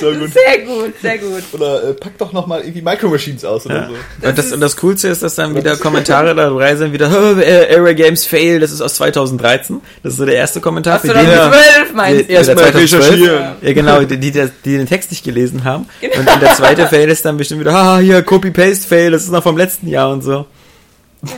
[0.00, 0.32] so gut.
[0.32, 1.42] Sehr gut, sehr gut.
[1.52, 4.26] Oder äh, pack doch nochmal irgendwie Micro Machines aus oder so.
[4.28, 7.74] Und das, und das Coolste ist, dass dann wieder Kommentare dabei sind, wieder, "Oh, äh,
[7.74, 9.80] Area Games Fail, das ist aus 2013.
[10.02, 10.94] Das ist so der erste Kommentar.
[10.94, 12.32] Hast du für doch den- zwölf, meinst du?
[12.32, 13.10] Erstmal 2012.
[13.10, 13.44] recherchieren.
[13.62, 15.86] Ja, genau, die, die, die den Text nicht gelesen haben.
[16.02, 19.42] Und, und der zweite Fail ist dann bestimmt wieder, ah, hier, Copy-Paste-Fail, das ist noch
[19.42, 20.46] vom letzten Jahr und so.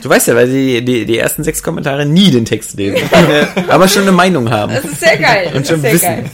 [0.03, 2.99] Du weißt ja, weil die, die, die ersten sechs Kommentare nie den Text lesen.
[3.69, 4.73] aber schon eine Meinung haben.
[4.75, 5.53] Das ist sehr geil.
[5.55, 6.01] Und schon wissen.
[6.01, 6.25] geil.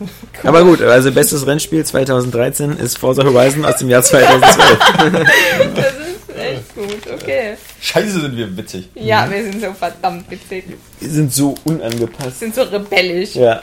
[0.44, 4.78] Aber gut, also bestes Rennspiel 2013 ist Forza Horizon aus dem Jahr 2012.
[5.74, 7.56] Das ist echt gut, okay.
[7.80, 8.88] Scheiße sind wir witzig.
[8.94, 10.64] Ja, wir sind so verdammt witzig.
[11.00, 12.40] Die sind so unangepasst.
[12.40, 13.34] Wir sind so rebellisch.
[13.34, 13.62] Ja.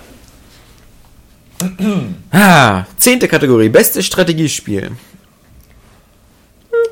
[2.32, 4.92] Ah, zehnte Kategorie, bestes Strategiespiel.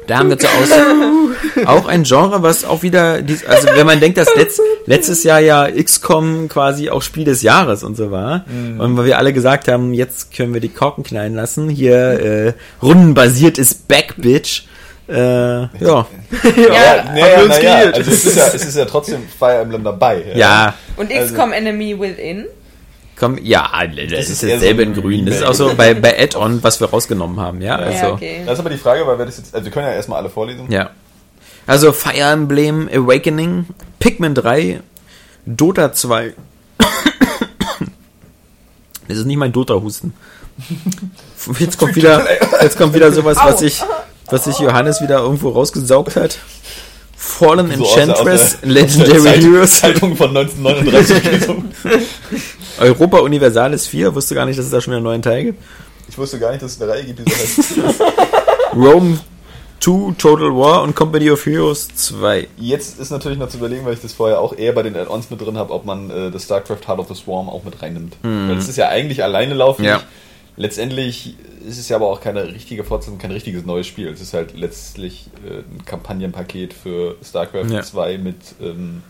[0.07, 0.85] Da haben wir zur Auswahl
[1.65, 5.39] auch ein Genre, was auch wieder, dies- also wenn man denkt, dass letzt, letztes Jahr
[5.39, 8.45] ja XCOM quasi auch Spiel des Jahres und so war,
[8.77, 12.53] und weil wir alle gesagt haben, jetzt können wir die Korken knallen lassen, hier äh,
[12.81, 14.65] rundenbasiert ist Backbitch,
[15.09, 16.05] äh, ja, Ja,
[16.55, 17.95] Ja, naja, uns naja, geirrt.
[17.97, 20.23] also es ist, ja, es ist ja trotzdem Fire Emblem dabei.
[20.35, 22.45] ja, Und Also- XCOM Enemy Within.
[23.19, 26.19] Komm, ja, das, ist ist dasselbe so in grün, das ist auch so bei, bei
[26.21, 28.13] Add-on, was wir rausgenommen haben, ja, Ja, also.
[28.13, 28.41] okay.
[28.45, 30.29] Das ist aber die Frage, weil wir das jetzt, also wir können ja erstmal alle
[30.29, 30.71] vorlesen.
[30.71, 30.89] Ja.
[31.67, 33.67] Also Fire Emblem Awakening,
[33.99, 34.81] Pikmin 3,
[35.45, 36.33] Dota 2.
[39.07, 40.13] Das ist nicht mein Dota-Husten.
[41.59, 42.25] Jetzt kommt wieder,
[42.61, 43.81] jetzt kommt wieder sowas, was sich,
[44.29, 46.37] was sich Johannes wieder irgendwo rausgesaugt hat.
[47.17, 51.23] Fallen So aus der- Enchantress, aus der- Legendary aus der Zeit- Heroes, Zeitung von 1939
[51.23, 51.71] gelesen.
[52.79, 55.63] Europa Universalis 4, wusste gar nicht, dass es da schon einen neuen Teil gibt.
[56.09, 57.73] Ich wusste gar nicht, dass es eine Reihe gibt, die so heißt.
[58.75, 59.19] Rome
[59.79, 62.47] 2, Total War und Company of Heroes 2.
[62.57, 65.29] Jetzt ist natürlich noch zu überlegen, weil ich das vorher auch eher bei den Add-ons
[65.29, 68.15] mit drin habe, ob man äh, das StarCraft Heart of the Swarm auch mit reinnimmt.
[68.21, 69.87] Weil es ist ja eigentlich alleine laufend.
[69.87, 70.01] Ja.
[70.55, 71.35] Letztendlich
[71.67, 74.07] ist es ja aber auch keine richtige Fortsetzung, kein richtiges neues Spiel.
[74.09, 77.81] Es ist halt letztlich äh, ein Kampagnenpaket für StarCraft Ja.
[77.81, 79.01] 2 mit ähm,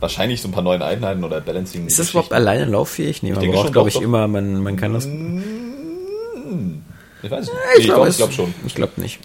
[0.00, 1.86] wahrscheinlich so ein paar neuen Einheiten oder Balancing.
[1.86, 3.22] Ist das überhaupt alleine lauffähig?
[3.22, 4.02] Nee, man denke braucht, schon, glaube ich, doch.
[4.02, 5.04] immer, man, man kann das.
[5.04, 6.82] Hm,
[7.22, 7.52] Ich weiß nicht.
[7.74, 8.54] Ich Nee, glaube ich glaube schon.
[8.66, 9.18] Ich glaube nicht.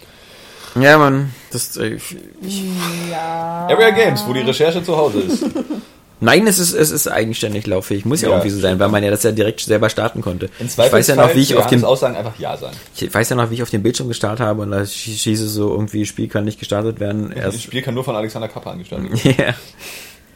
[0.80, 1.78] Ja, man, das.
[1.78, 1.96] Äh,
[2.42, 2.64] ich-
[3.12, 3.68] Ja.
[3.70, 5.46] Area Games, wo die Recherche zu Hause ist.
[6.20, 8.06] nein, es ist, es ist eigenständig lauffähig.
[8.06, 10.50] Muss ja, Ja, irgendwie so sein, weil man ja das ja direkt selber starten konnte.
[10.60, 12.76] In Ich weiß ja noch, wie ich auf dem, Aussagen einfach Ja sagen.
[12.96, 15.42] ich weiß ja noch, wie ich auf dem Bildschirm gestartet habe und da schie- schieß
[15.42, 17.32] es so irgendwie, Spiel kann nicht gestartet werden.
[17.40, 19.36] Das Spiel kann nur von Alexander Kappa angestartet werden.
[19.48, 19.54] ja.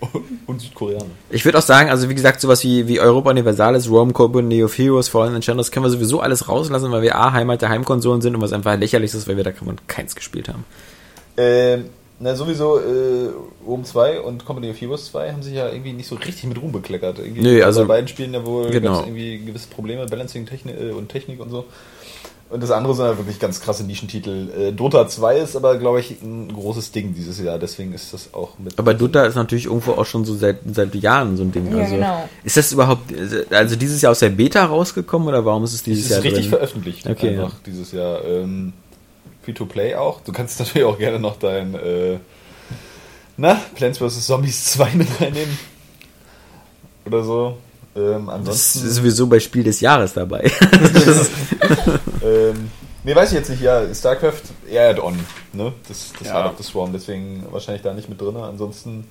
[0.47, 1.05] Und Südkoreaner.
[1.29, 4.77] Ich würde auch sagen, also wie gesagt, sowas wie, wie Europa Universalis, Rome, Company of
[4.77, 8.35] Heroes, Fallen Enchantress können wir sowieso alles rauslassen, weil wir A, Heimat der Heimkonsolen sind
[8.35, 9.51] und was einfach lächerlich ist, weil wir da
[9.87, 10.65] keins gespielt haben.
[11.35, 11.85] Ähm,
[12.19, 13.29] na, sowieso, äh,
[13.65, 16.59] Rome 2 und Company of Heroes 2 haben sich ja irgendwie nicht so richtig mit
[16.59, 17.19] Ruhm bekleckert.
[17.19, 19.01] Irgendwie Nö, also- bei beiden Spielen ja wohl Genau.
[19.01, 21.65] irgendwie gewisse Probleme, Balancing Technik, äh, und Technik und so.
[22.49, 24.49] Und das andere sind ja wirklich ganz krasse Nischentitel.
[24.57, 28.33] Äh, Dota 2 ist aber, glaube ich, ein großes Ding dieses Jahr, deswegen ist das
[28.33, 28.79] auch mit.
[28.79, 31.69] Aber Dota ist natürlich irgendwo auch schon so seit, seit Jahren so ein Ding.
[31.69, 32.29] Ja, also, genau.
[32.45, 33.13] Ist das überhaupt,
[33.49, 36.25] also dieses Jahr aus der Beta rausgekommen oder warum ist es dieses es Jahr ist
[36.25, 36.49] richtig drin?
[36.51, 37.07] veröffentlicht.
[37.07, 38.23] Okay, einfach dieses Jahr.
[38.23, 38.71] Ähm,
[39.43, 40.21] Free-to-Play auch.
[40.21, 42.17] Du kannst natürlich auch gerne noch dein äh,
[43.35, 44.25] na, Plants vs.
[44.25, 45.57] Zombies 2 mit reinnehmen.
[47.05, 47.57] Oder so.
[47.97, 48.87] Ähm, Das ansonsten.
[48.87, 50.49] ist sowieso bei Spiel des Jahres dabei.
[52.23, 52.69] Ähm,
[53.05, 53.61] nee, weiß ich jetzt nicht.
[53.61, 55.17] Ja, StarCraft eher Add-on.
[55.53, 55.71] Ne?
[55.87, 56.33] Das, das Ja.
[56.33, 56.91] Heart of the Swarm.
[56.91, 58.35] Deswegen wahrscheinlich da nicht mit drin.
[58.35, 59.05] Ansonsten,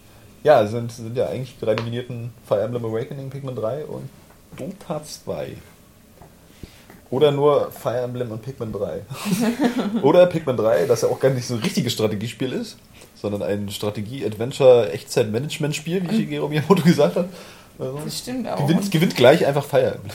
[0.44, 4.10] ja, sind, sind ja eigentlich die drei nominierten Fire Emblem Awakening, Pikmin 3 und
[4.58, 5.56] Dota 2.
[7.08, 9.02] Oder nur Fire Emblem und Pikmin 3.
[10.02, 12.76] Oder Pikmin 3, das ja auch gar nicht so ein richtiges Strategiespiel ist,
[13.14, 17.28] sondern ein Strategie-Adventure-Echtzeit-Management-Spiel, wie Shigeru Miyamoto gesagt hat.
[17.78, 18.56] Also, Das stimmt auch.
[18.66, 20.12] gewinnt, gewinnt gleich einfach Fire Emblem.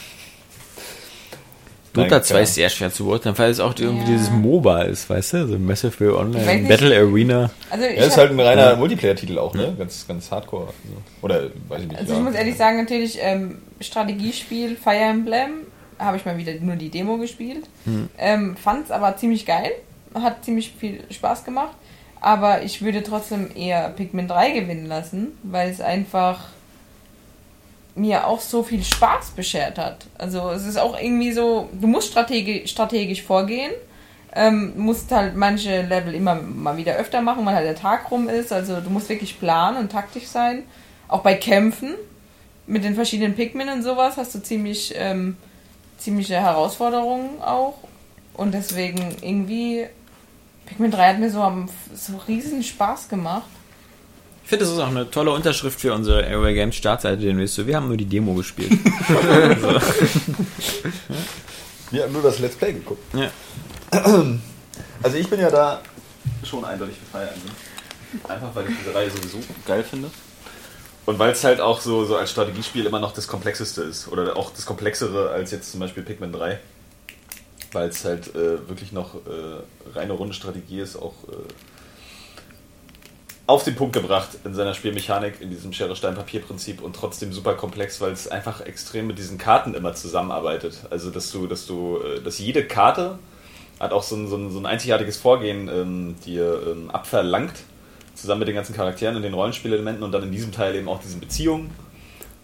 [1.94, 4.18] Nein, Dota 2 keine ist sehr schwer zu beurteilen, weil es auch irgendwie Ja.
[4.18, 5.48] dieses MOBA ist, weißt du?
[5.48, 6.68] So Massive Ich weiß Online.
[6.70, 7.52] Battle Arena.
[7.70, 9.76] Also Ja, ist halt ein reiner Multiplayer-Titel auch, ne?
[9.78, 10.68] Ganz, ganz hardcore.
[10.68, 11.02] Also.
[11.22, 12.00] Oder, weiß ich nicht.
[12.00, 12.20] also ja.
[12.20, 15.52] ich muss ehrlich sagen, natürlich ähm, Strategiespiel Fire Emblem
[16.00, 17.66] habe ich mal wieder nur die Demo gespielt.
[18.18, 19.72] Ähm, Fand es aber ziemlich geil.
[20.16, 21.76] Hat ziemlich viel Spaß gemacht.
[22.22, 26.46] Aber ich würde trotzdem eher Pikmin 3 gewinnen lassen, weil es einfach
[27.96, 30.06] mir auch so viel Spaß beschert hat.
[30.18, 33.72] Also es ist auch irgendwie so, du musst strategi strategisch vorgehen,
[34.34, 38.30] ähm, musst halt manche Level immer mal wieder öfter machen, weil halt der Tag rum
[38.30, 38.54] ist.
[38.54, 40.64] Also du musst wirklich planen und taktisch sein.
[41.08, 41.96] Auch bei Kämpfen
[42.66, 45.36] mit den verschiedenen Pikmin und sowas hast du ziemlich ähm,
[46.02, 47.76] ziemliche Herausforderungen auch.
[48.34, 49.86] Und deswegen irgendwie
[50.66, 53.50] Pikmin 3 hat mir so, am, so riesen Spaß gemacht.
[54.44, 57.60] Ich finde, das ist auch eine tolle Unterschrift für unsere Airway Games Startseite, denn weißt
[57.60, 58.72] du, wir haben nur die Demo gespielt.
[61.92, 63.04] Wir haben nur das Let's Play geguckt.
[63.14, 63.30] ja.
[65.04, 65.82] Also ich bin ja da
[66.44, 67.54] schon eindeutig für Fire Emblem.
[68.30, 70.12] Einfach weil ich diese Reihe sowieso geil finde.
[71.08, 74.08] Und weil es halt auch so, so als Strategiespiel immer noch das Komplexeste ist.
[74.10, 76.60] Oder auch das Komplexere als jetzt zum Beispiel Pikmin 3.
[77.72, 81.36] Weil es halt äh, wirklich noch äh, reine runde Strategie ist, auch äh,
[83.52, 88.12] auf den Punkt gebracht in seiner Spielmechanik, in diesem Schere-Stein-Papier-Prinzip und trotzdem super komplex, weil
[88.12, 90.80] es einfach extrem mit diesen Karten immer zusammenarbeitet.
[90.90, 93.20] Also dass du, dass du, äh, dass jede Karte
[93.80, 97.64] hat auch so ein, so ein, so ein einzigartiges Vorgehen ähm, dir ähm, abverlangt,
[98.16, 101.02] zusammen mit den ganzen Charakteren und den Rollenspielelementen und dann in diesem Teil eben auch
[101.02, 101.72] diesen Beziehungen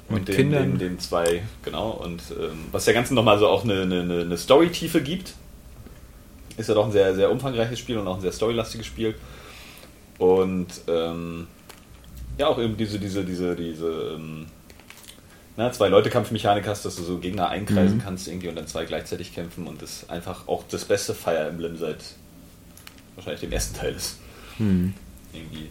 [0.10, 0.72] und den, Kindern.
[0.72, 4.22] den, den zwei, genau, und ähm, was der Ganzen nochmal so auch eine, eine, eine
[4.22, 5.34] eine Story-Tiefe gibt.
[6.58, 9.16] Ist ja doch ein sehr, sehr umfangreiches Spiel und auch ein sehr storylastiges Spiel.
[10.18, 11.48] Und ähm,
[12.38, 14.48] ja, auch eben diese, diese, diese, diese ähm,
[15.56, 18.02] na, zwei Leute Kampfmechanik hast, dass du so Gegner einkreisen Mhm.
[18.02, 21.78] kannst irgendwie und dann zwei gleichzeitig kämpfen und das einfach auch das beste Fire Emblem
[21.78, 21.98] seit
[23.16, 24.20] wahrscheinlich dem ersten Teil ist.
[24.58, 24.94] Hm.
[25.34, 25.70] Irgendwie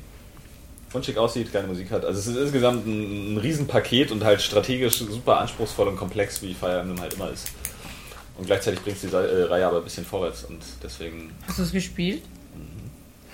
[0.88, 2.04] von schick aussieht, geile Musik hat.
[2.04, 6.54] Also es ist insgesamt ein, ein Riesenpaket und halt strategisch super anspruchsvoll und komplex, wie
[6.54, 7.52] Fire Emblem halt immer ist.
[8.38, 11.72] Und gleichzeitig bringt die äh, Reihe aber ein bisschen vorwärts und deswegen Hast du es
[11.72, 12.22] gespielt?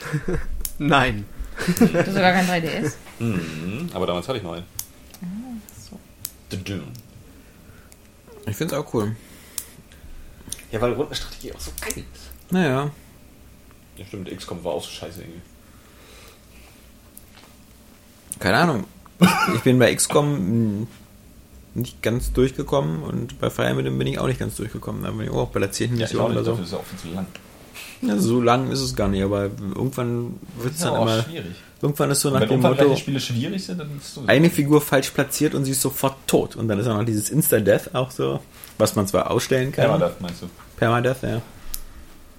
[0.89, 1.25] Nein.
[1.79, 2.93] Du hast sogar kein 3DS.
[3.19, 4.65] Mhm, aber damals hatte ich noch einen.
[5.79, 5.99] so.
[6.51, 6.83] Dudum.
[8.47, 9.15] Ich finde es auch cool.
[10.73, 12.31] Ja, weil Rundenstrategie auch so geil ist.
[12.51, 12.91] Naja.
[13.97, 15.41] Ja, stimmt, XCOM war auch so scheiße irgendwie.
[18.39, 18.85] Keine Ahnung.
[19.55, 20.89] Ich bin bei XCOM
[21.75, 25.03] nicht ganz durchgekommen und bei Fire Emblem bin ich auch nicht ganz durchgekommen.
[25.05, 25.97] Da bin ich auch bei der 10.
[25.97, 26.51] Ja, ich auch Mission nicht, oder so.
[26.53, 27.27] dafür ist ja auch viel zu lang.
[28.03, 31.23] Ja, so lang ist es gar nicht, aber irgendwann wird es dann auch immer.
[31.23, 31.55] schwierig.
[31.81, 34.81] Irgendwann ist so nach wenn dem Motto, Spiele schwierig sind, dann bist du eine Figur
[34.81, 36.55] falsch platziert und sie ist sofort tot.
[36.55, 38.39] Und dann ist auch noch dieses Insta-Death auch so,
[38.79, 39.87] was man zwar ausstellen kann.
[39.87, 40.47] Permadeath, meinst du?
[40.77, 41.43] Permadeath, ja.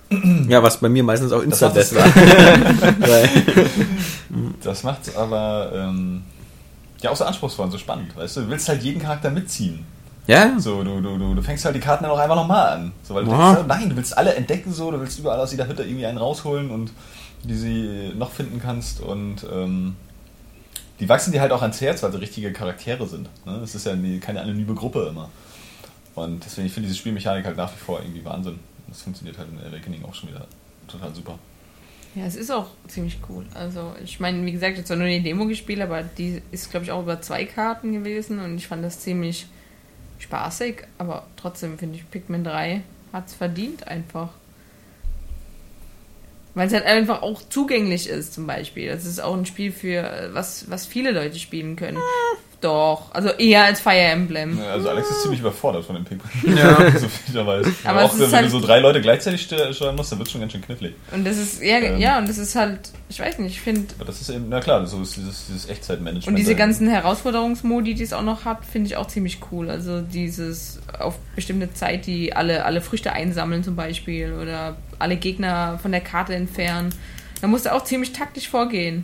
[0.47, 2.05] Ja, was bei mir meistens auch macht Insta-Death war.
[4.63, 6.23] Das macht's aber ähm,
[7.01, 8.41] ja auch so anspruchsvoll und so spannend, weißt du?
[8.41, 9.85] Du willst halt jeden Charakter mitziehen.
[10.27, 12.91] Ja, So, du, du, du, du fängst halt die Karten dann auch einfach nochmal an.
[13.03, 13.55] So, weil du Aha.
[13.55, 16.17] denkst, nein, du willst alle entdecken, so, du willst überall aus jeder Hütte irgendwie einen
[16.17, 16.91] rausholen und
[17.43, 19.95] die sie noch finden kannst und ähm,
[20.99, 23.29] die wachsen dir halt auch ans Herz, weil sie richtige Charaktere sind.
[23.45, 23.59] Ne?
[23.63, 25.29] Es ist ja keine anonyme Gruppe immer.
[26.15, 28.59] Und deswegen, ich finde diese Spielmechanik halt nach wie vor irgendwie Wahnsinn.
[28.87, 30.45] Das funktioniert halt in Awakening auch schon wieder
[30.87, 31.37] total super.
[32.15, 33.43] Ja, es ist auch ziemlich cool.
[33.55, 36.85] Also, ich meine, wie gesagt, jetzt zwar nur die Demo gespielt, aber die ist, glaube
[36.85, 39.47] ich, auch über zwei Karten gewesen und ich fand das ziemlich
[40.19, 42.81] spaßig, aber trotzdem finde ich Pikmin 3
[43.13, 44.29] hat es verdient einfach.
[46.55, 48.87] Weil es halt einfach auch zugänglich ist, zum Beispiel.
[48.87, 51.97] Das ist auch ein Spiel für, was, was viele Leute spielen können.
[52.63, 54.57] Doch, also eher als Fire Emblem.
[54.57, 56.55] Ja, Also Alex ist ziemlich überfordert von dem Pikmin.
[56.57, 56.77] Ja.
[56.97, 57.67] so viel ich weiß.
[57.83, 60.31] Aber Aber auch wenn halt- du so drei Leute gleichzeitig ste- steuern musst, dann wird
[60.31, 60.95] schon ganz schön knifflig.
[61.11, 61.99] Und das ist, ja, Ähm.
[61.99, 62.79] ja, und das ist halt,
[63.09, 65.67] ich weiß nicht, ich finde, Aber das ist eben, na klar, so ist dieses, dieses
[65.67, 66.27] Echtzeitmanagement.
[66.27, 69.69] Und diese ganzen Herausforderungsmodi, die es auch noch hat, finde ich auch ziemlich cool.
[69.69, 75.79] Also dieses auf bestimmte Zeit, die alle, alle Früchte einsammeln zum Beispiel oder alle Gegner
[75.81, 76.93] von der Karte entfernen.
[77.41, 79.03] Da musst du auch ziemlich taktisch vorgehen.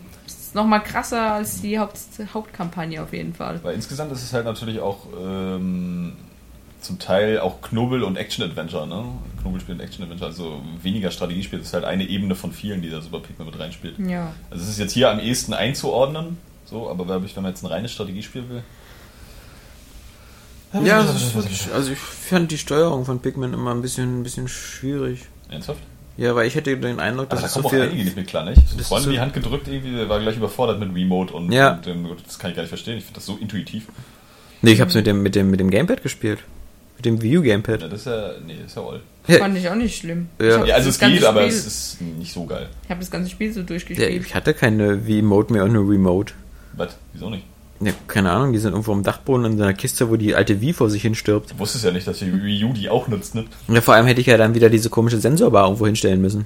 [0.50, 2.00] Ist nochmal krasser als die Haupt
[2.34, 3.60] Hauptkampagne auf jeden Fall.
[3.62, 6.14] Weil insgesamt ist es halt natürlich auch ähm,
[6.82, 9.06] zum Teil auch Knubbel und Action-Adventure, ne?
[9.44, 11.60] Knubbelspiel und Action-Adventure, also weniger Strategiespiel.
[11.60, 14.00] Das ist halt eine Ebene von vielen, die da Super Pikmin mit reinspielt.
[14.00, 14.34] Ja.
[14.50, 17.68] Also es ist jetzt hier am ehesten einzuordnen, so, aber wenn wenn man jetzt ein
[17.68, 18.64] reines Strategiespiel will.
[20.84, 24.24] ja das ist wirklich, also ich fand die Steuerung von Pikmin immer ein bisschen, ein
[24.24, 25.28] bisschen schwierig.
[25.48, 25.84] Ernsthaft?
[26.20, 27.82] Ja, weil ich hätte den Eindruck, Also dass da es kommen so auch viel.
[27.90, 28.62] einige nicht mit klar, nicht?
[28.68, 31.52] So ist Freunde so- die Hand gedrückt, irgendwie, der war gleich überfordert mit Remote und,
[31.52, 31.74] Ja.
[31.76, 32.98] und dem, das kann ich gar nicht verstehen.
[32.98, 33.86] Ich finde das so intuitiv.
[34.62, 36.40] Nee, ich hab's mit dem, mit dem, mit dem Gamepad gespielt.
[36.98, 37.82] Mit dem Wii U Gamepad.
[37.82, 39.00] Ja, das ist ja, nee, das ist ja all.
[39.40, 40.28] Fand ich auch nicht schlimm.
[40.42, 40.62] Ja.
[40.62, 42.68] Ich Ja, also das es ganze geht, aber Spiel- es ist nicht so geil.
[42.84, 44.26] Ich habe das ganze Spiel so Ja, durchgespielt.
[44.26, 46.34] ich hatte keine Wii-Emote mehr und nur Remote.
[46.74, 46.98] Was?
[47.14, 47.46] Wieso nicht?
[47.82, 50.60] Ja, keine Ahnung, die sind irgendwo am Dachboden in so einer Kiste, wo die alte
[50.60, 51.52] Wii vor sich hin stirbt.
[51.52, 53.46] Du wusstest ja nicht, dass die Wii U die auch nutzt, ne?
[53.70, 56.46] Ja, vor allem hätte ich ja dann wieder diese komische Sensorbar irgendwo hinstellen müssen.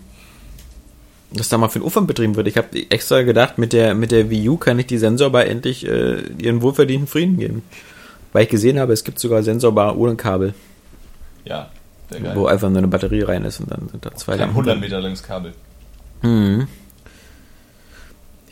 [1.32, 2.46] Dass da mal für den Aufwand betrieben wird.
[2.48, 5.88] Ich habe extra gedacht, mit der, mit der Wii U kann ich die Sensorbar endlich
[5.88, 7.64] äh, ihren wohlverdienten Frieden geben.
[8.32, 10.54] Weil ich gesehen habe, es gibt sogar Sensorbar ohne Kabel,
[11.46, 11.72] Ja,
[12.12, 12.36] sehr geil.
[12.36, 14.74] wo einfach nur eine Batterie rein ist und dann sind da zwei Kein Lampen 100
[14.76, 14.82] drin.
[14.82, 15.54] Meter langes Kabel.
[16.22, 16.68] Mhm.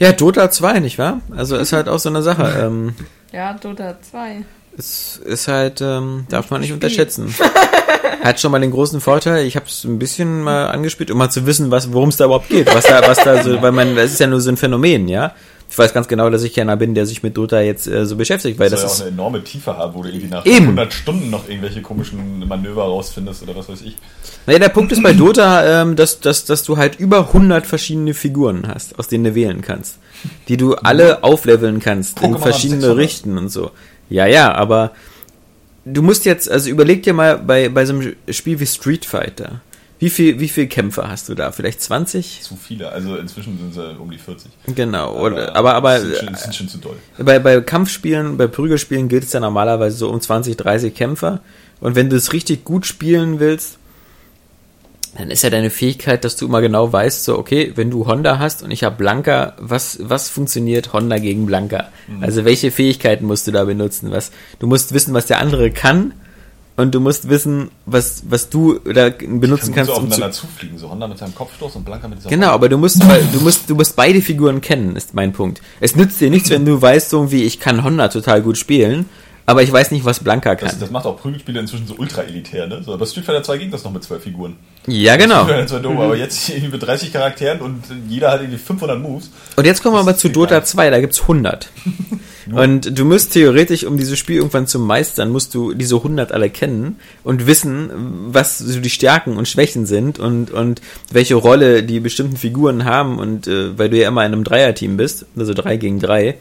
[0.02, 1.22] Ja, Dota 2, nicht wahr?
[1.30, 2.41] Also ist halt auch so eine Sache.
[2.65, 2.95] Ähm,
[3.32, 4.44] Ja, Dota 2.
[4.76, 7.36] es ist halt, ähm, darf man nicht unterschätzen.
[8.23, 11.30] Hat schon mal den großen Vorteil, ich habe es ein bisschen mal angespielt, um mal
[11.30, 12.73] zu wissen, was, worum es da überhaupt geht.
[12.73, 15.36] Was da, was da so, weil man, das ist ja nur so ein Phänomen, ja.
[15.72, 18.18] Ich weiß ganz genau, dass ich keiner bin, der sich mit Dota jetzt äh, so
[18.18, 19.02] beschäftigt, weil Das das ja auch ist.
[19.03, 20.64] eine enorme Tiefe haben, wo du irgendwie nach Eben.
[20.65, 23.95] 100 Stunden noch irgendwelche komischen Manöver rausfindest oder was weiß ich.
[24.45, 28.14] Naja, der Punkt ist bei Dota, ähm, dass, dass, dass du halt über 100 verschiedene
[28.14, 29.98] Figuren hast, aus denen du wählen kannst.
[30.49, 32.98] Die du alle aufleveln kannst in Pokémon hat verschiedene 600.
[32.98, 33.72] Richten und so.
[34.10, 34.91] Ja, ja, aber
[35.85, 39.61] du musst jetzt, also überleg dir mal bei, bei so einem Spiel wie Street Fighter,
[40.02, 41.52] wie viel, wie viel Kämpfer hast du da?
[41.52, 42.41] Vielleicht 20?
[42.41, 42.91] Zu viele.
[42.91, 44.49] Also inzwischen sind sie um die 40.
[44.76, 46.95] Genau, oder, aber, aber, sind schon, das sind schon zu doll.
[47.19, 51.41] bei, bei Kampfspielen, bei Prügelspielen gilt es ja normalerweise so um 20, 30 Kämpfer.
[51.82, 53.78] Und wenn du es richtig gut spielen willst,
[55.15, 58.40] dann ist ja deine Fähigkeit, dass du immer genau weißt, so, okay, wenn du Honda
[58.40, 61.90] hast und ich habe Blanka, was, was funktioniert Honda gegen Blanka?
[62.22, 64.10] Also welche Fähigkeiten musst du da benutzen?
[64.10, 66.14] Was, du musst wissen, was der andere kann
[66.81, 70.77] und du musst wissen, was, was du da benutzen kannst, so um zu, zufliegen.
[70.77, 73.69] So Honda mit seinem Kopfstoß und Blanka mit dieser Genau, aber du musst, du musst,
[73.69, 75.61] du musst beide Figuren kennen, ist mein Punkt.
[75.79, 79.05] Es nützt dir nichts, wenn du weißt, so wie ich kann Honda total gut spielen,
[79.45, 80.69] aber ich weiß nicht, was Blanka kann.
[80.69, 82.83] Das, das macht auch Prügelspiele inzwischen so ultra elitär, ne?
[82.83, 84.55] So, bei Street Fighter 2 ging das noch mit zwei Figuren.
[84.87, 85.43] ja, genau.
[85.43, 88.99] Street Fighter 2 doof, aber jetzt irgendwie mit 30 Charakteren und jeder hat irgendwie 500
[88.99, 89.29] Moves.
[89.55, 90.69] Und jetzt kommen wir aber Das zu geht Dota gar nicht.
[90.69, 91.69] 2, da gibt's 100.
[92.53, 96.49] Und du musst theoretisch, um dieses Spiel irgendwann zu meistern, musst du diese 100 alle
[96.49, 97.90] kennen und wissen,
[98.32, 103.19] was so die Stärken und Schwächen sind und, und welche Rolle die bestimmten Figuren haben
[103.19, 106.38] und äh, weil du ja immer in einem Dreierteam bist, also drei gegen drei.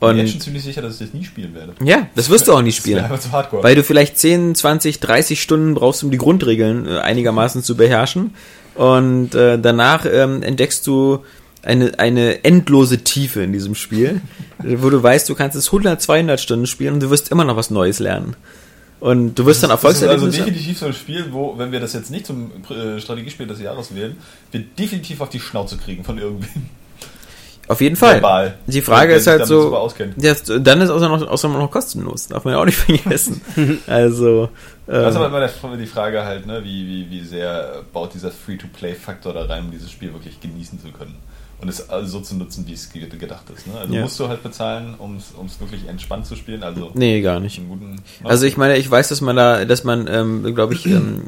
[0.00, 1.74] Und ich bin schon ziemlich sicher, dass ich das nie spielen werde.
[1.84, 3.12] ja, das wirst du auch nicht Das wäre spielen.
[3.12, 3.62] einfach zu hardcore.
[3.62, 8.34] Weil du vielleicht 10, 20, 30 Stunden brauchst, um die Grundregeln äh, einigermaßen zu beherrschen.
[8.74, 11.20] Und äh, danach ähm, entdeckst du
[11.62, 14.20] eine, eine endlose Tiefe in diesem Spiel,
[14.58, 17.56] wo du weißt, du kannst es 100, 200 Stunden spielen und du wirst immer noch
[17.56, 18.36] was Neues lernen.
[19.02, 21.92] Und du wirst dann das ist also definitiv so ein Spiel, wo, wenn wir das
[21.92, 24.16] jetzt nicht zum äh, Strategiespiel des Jahres wählen,
[24.52, 26.66] wir definitiv auf die Schnauze kriegen von irgendwem.
[27.66, 28.14] auf jeden Fall.
[28.14, 28.54] Verbal.
[28.68, 29.76] Die Frage ist halt so,
[30.18, 33.40] ja, dann ist außer noch, außer noch kostenlos, darf man ja auch nicht vergessen.
[33.88, 34.50] also,
[34.86, 38.30] Das ist ähm, aber immer die Frage halt, ne, wie, wie, wie sehr baut dieser
[38.30, 41.16] Free-to-Play-Faktor da rein, um dieses Spiel wirklich genießen zu können.
[41.62, 43.68] Und es also so zu nutzen, wie es ge- gedacht ist.
[43.68, 43.74] Ne?
[43.78, 44.02] Also Ja.
[44.02, 46.64] musst du halt bezahlen, um es wirklich entspannt zu spielen.
[46.64, 47.60] Also nee, gar nicht.
[48.24, 51.22] Also ich meine, ich weiß, dass man da, dass man, ähm, glaube ich, ähm,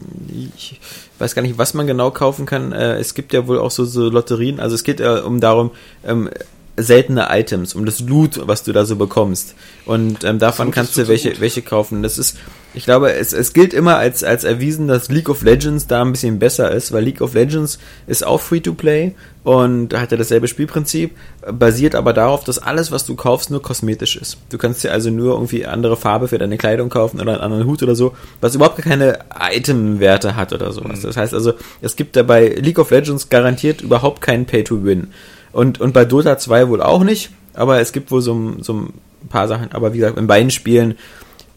[0.57, 0.81] ich
[1.21, 2.73] weiß gar nicht, was man genau kaufen kann.
[2.73, 4.59] Äh, es gibt ja wohl auch so, so Lotterien.
[4.59, 5.71] Also es geht äh, um darum,
[6.05, 6.29] ähm,
[6.77, 9.55] seltene Items, um das Loot, was du da so bekommst.
[9.87, 11.41] Und ähm, davon kannst du welche, gut.
[11.41, 12.03] welche kaufen.
[12.03, 12.37] Das ist,
[12.75, 16.11] ich glaube, es, es gilt immer als, als erwiesen, dass League of Legends da ein
[16.11, 17.79] bisschen besser ist, weil League of Legends
[18.09, 19.15] ist auch Free-to-Play
[19.45, 21.13] und hat ja dasselbe Spielprinzip,
[21.53, 24.39] basiert aber darauf, dass alles, was du kaufst, nur kosmetisch ist.
[24.51, 27.67] Du kannst dir also nur irgendwie andere Farbe für deine Kleidung kaufen oder einen anderen
[27.67, 29.19] Hut oder so, was überhaupt keine
[29.53, 31.03] Itemwerte hat oder sowas.
[31.03, 31.53] Das heißt also,
[31.83, 35.13] es gibt da bei League of Legends garantiert überhaupt keinen Pay-to-Win.
[35.55, 38.75] Und, und bei Dota 2 wohl auch nicht, aber es gibt wohl so, ein- so
[38.75, 38.93] ein
[39.29, 39.73] paar Sachen.
[39.73, 40.97] Aber wie gesagt, in beiden Spielen,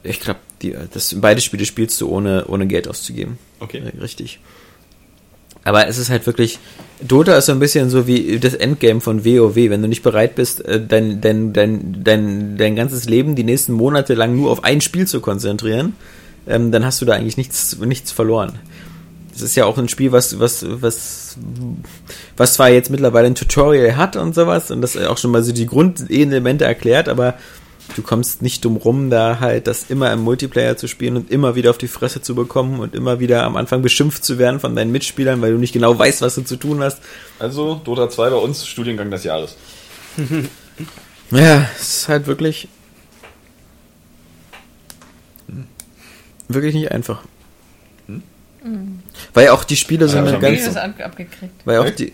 [0.03, 0.39] ich glaube,
[0.93, 3.37] das, beide Spiele spielst du ohne, ohne Geld auszugeben.
[3.59, 3.83] Okay.
[3.99, 4.39] Richtig.
[5.63, 6.59] Aber es ist halt wirklich,
[7.01, 9.55] Dota ist so ein bisschen so wie das Endgame von WoW.
[9.55, 13.73] Wenn du nicht bereit bist, äh, dein, dein, dein, dein, dein ganzes Leben die nächsten
[13.73, 15.93] Monate lang nur auf ein Spiel zu konzentrieren,
[16.47, 18.53] ähm, dann hast du da eigentlich nichts, nichts verloren.
[19.37, 21.37] Das ist ja auch ein Spiel, was, was, was,
[22.35, 25.51] was zwar jetzt mittlerweile ein Tutorial hat und sowas und das auch schon mal so
[25.51, 27.35] die Grundelemente erklärt, aber
[27.95, 31.55] du kommst nicht drum rum, da halt das immer im Multiplayer zu spielen und immer
[31.55, 34.75] wieder auf die Fresse zu bekommen und immer wieder am Anfang beschimpft zu werden von
[34.75, 36.99] deinen Mitspielern, weil du nicht genau weißt, was du zu tun hast.
[37.39, 39.55] Also Dota 2 bei uns Studiengang des Jahres.
[41.29, 42.69] Ja, es ist halt wirklich
[46.47, 47.23] wirklich nicht einfach.
[49.37, 51.53] Weil auch die Spiele so Ja, eine schon ganz, ab, abgekriegt.
[51.63, 52.11] weil auch die,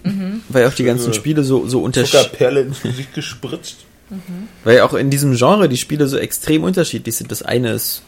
[0.49, 3.77] weil auch die ganzen Spiele so so unterschiedlich Zuckerperle ins Gesicht gespritzt.
[4.65, 7.31] Weil auch in diesem Genre die Spiele so extrem unterschiedlich sind.
[7.31, 8.01] Das eine ist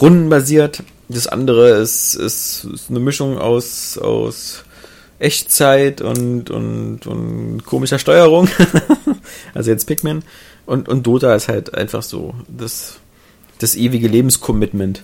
[0.00, 4.64] rundenbasiert, das andere ist, ist, ist eine Mischung aus, aus
[5.18, 8.48] Echtzeit und, und, und komischer Steuerung.
[9.54, 10.22] also jetzt Pikmin.
[10.64, 12.96] Und, und Dota ist halt einfach so das,
[13.58, 15.02] das ewige Lebenscommitment.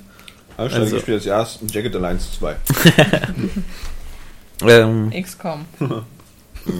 [0.60, 2.56] Also, Also- Strategiespiel des Jahres Jagged Alliance 2.
[4.62, 5.64] Ähm, XCOM.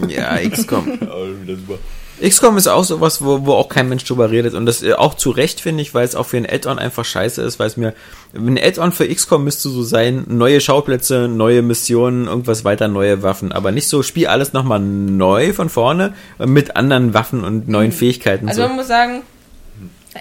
[0.09, 0.98] ja, XCOM.
[2.23, 5.15] XCOM ist auch sowas, wo, wo auch kein Mensch drüber redet und das äh, auch
[5.15, 7.78] zu Recht finde ich, weil es auch für ein Add-on einfach scheiße ist, weil es
[7.78, 7.94] mir,
[8.35, 13.52] ein Add-on für XCOM müsste so sein, neue Schauplätze, neue Missionen, irgendwas weiter, neue Waffen,
[13.52, 18.48] aber nicht so, spiel alles nochmal neu von vorne mit anderen Waffen und neuen Fähigkeiten.
[18.48, 18.69] Also so.
[18.69, 19.23] man muss sagen,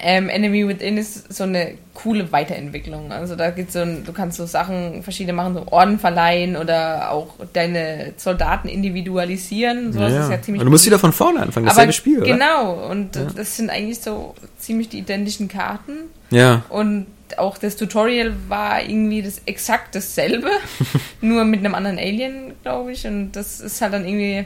[0.02, 1.74] ähm, Enemy Within ist so eine
[2.04, 3.12] coole Weiterentwicklung.
[3.12, 7.12] Also da gibt's so ein, du kannst so Sachen verschiedene machen, so Orden verleihen oder
[7.12, 9.92] auch deine Soldaten individualisieren.
[9.94, 10.24] So, Ja, das ja.
[10.24, 12.32] ist ja ziemlich und du musst wieder von vorne anfangen, Aber dasselbe Spiel, oder?
[12.32, 15.94] genau, und das sind eigentlich so ziemlich die identischen Karten.
[16.30, 16.64] Ja.
[16.70, 17.08] Und
[17.38, 20.50] auch das Tutorial war irgendwie das exakt dasselbe,
[21.22, 23.06] nur mit einem anderen Alien, glaube ich.
[23.06, 24.46] Und das ist halt dann irgendwie.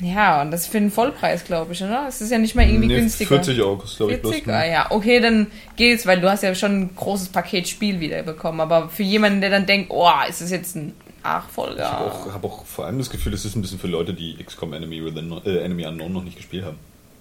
[0.00, 2.06] Ja, und das für einen Vollpreis, glaube ich, oder?
[2.08, 3.28] Es ist ja nicht mal irgendwie Nee, günstiger.
[3.28, 4.32] 40 Euro kostet, glaube ich, bloß.
[4.34, 4.52] 40?
[4.52, 5.46] Ah, ja, okay, dann
[5.76, 8.60] geht's, weil du hast ja schon ein großes Paket Spiel wieder bekommen.
[8.60, 10.92] Aber für jemanden, der dann denkt, oh, ist das jetzt ein
[11.24, 11.76] Nachfolger?
[11.84, 14.12] Ich habe auch, hab auch vor allem das Gefühl, das ist ein bisschen für Leute,
[14.12, 16.76] die XCOM Enemy, Within, äh, Enemy Unknown noch nicht gespielt haben.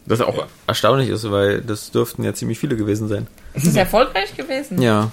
[0.06, 0.48] Das auch Ja.
[0.68, 3.26] erstaunlich ist, weil das dürften ja ziemlich viele gewesen sein.
[3.54, 4.82] Ist das erfolgreich gewesen?
[4.82, 5.12] Ja.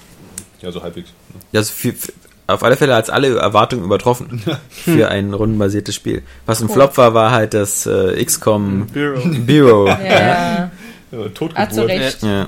[0.61, 1.09] Ja, so halbwegs.
[1.33, 1.39] ne?
[1.53, 2.11] Das für, für,
[2.47, 6.23] auf alle Fälle hat es alle Erwartungen übertroffen für ein rundenbasiertes Spiel.
[6.45, 6.73] Was ein Cool.
[6.73, 9.21] Flop war, war halt das äh, XCOM Bureau.
[9.45, 9.87] Bureau.
[9.87, 10.71] Ja, Ja,
[11.13, 11.73] ah, Totgeburt.
[11.73, 12.23] zu Recht.
[12.23, 12.47] Ja.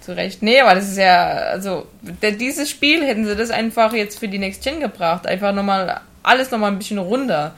[0.00, 0.42] Zu Recht.
[0.42, 1.86] Nee, aber das ist ja, also,
[2.22, 5.26] dieses Spiel hätten sie das einfach jetzt für die Next Gen gebracht.
[5.26, 7.54] Einfach nochmal, alles nochmal ein bisschen runter.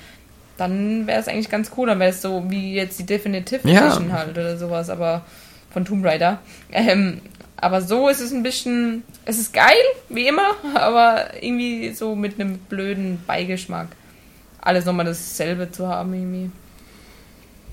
[0.56, 1.86] Dann wäre es eigentlich ganz cool.
[1.88, 3.86] Dann wäre es so wie jetzt die Definitive Ja.
[3.86, 5.22] Edition halt oder sowas, aber
[5.70, 6.38] von Tomb Raider.
[6.72, 7.20] Ähm,
[7.60, 9.76] aber so ist es ein bisschen, es ist geil,
[10.08, 13.88] wie immer, aber irgendwie so mit einem blöden Beigeschmack.
[14.60, 16.50] Alles nochmal dasselbe zu haben irgendwie.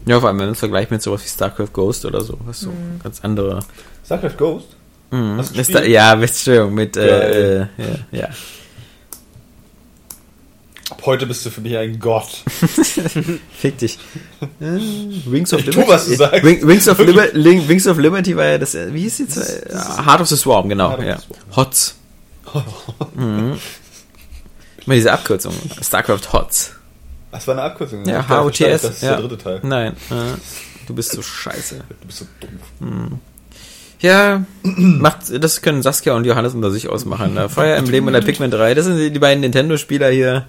[0.05, 2.37] ja, vor allem wenn man es vergleicht mit sowas wie StarCraft Ghost oder so.
[2.45, 2.99] Was so Mhm.
[3.03, 3.59] ganz andere.
[4.05, 4.67] StarCraft Ghost?
[5.11, 5.37] Mhm.
[5.37, 5.83] Hast du Ist gespielt?
[5.85, 7.69] da, ja, Entschuldigung, mit äh, äh, Geil.
[8.11, 8.29] ja, ja.
[10.91, 12.43] Ab heute bist du für mich ein Gott.
[13.57, 13.97] Fick dich.
[14.59, 14.77] Äh,
[15.25, 15.89] Wings of Ich tu, Liberty.
[15.89, 16.43] was du sagst.
[16.43, 19.63] Wing, Wings, of Liber Wings of Liberty war ja das, äh, wie hieß die zwei?
[19.71, 20.91] Ja, Heart of the Swarm, genau.
[20.91, 21.17] Heart ja.
[21.17, 21.39] Swarm.
[21.55, 21.95] HOTS.
[23.15, 23.57] mhm.
[24.85, 25.53] Immer diese Abkürzung.
[25.81, 26.73] StarCraft HOTS.
[27.31, 28.05] Das war eine Abkürzung.
[28.05, 28.81] Ja, Ich dachte, HOTS.
[28.83, 29.17] Das ist ja.
[29.17, 29.59] der dritte Teil.
[29.63, 30.37] Nein, äh,
[30.85, 31.77] du bist so scheiße.
[32.01, 32.49] Du bist so doof.
[33.99, 37.33] Ja, macht, das können Saskia und Johannes unter sich ausmachen.
[37.33, 37.49] Ne?
[37.49, 40.45] Fire Emblem und der Pikmin 3, das sind die beiden Nintendo-Spieler hier.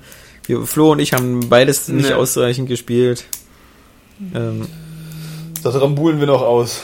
[0.47, 2.15] Wir, Flo und ich haben beides nicht Nee.
[2.15, 3.25] ausreichend gespielt.
[4.35, 4.67] Ähm,
[5.63, 6.81] Das rambulen wir noch aus.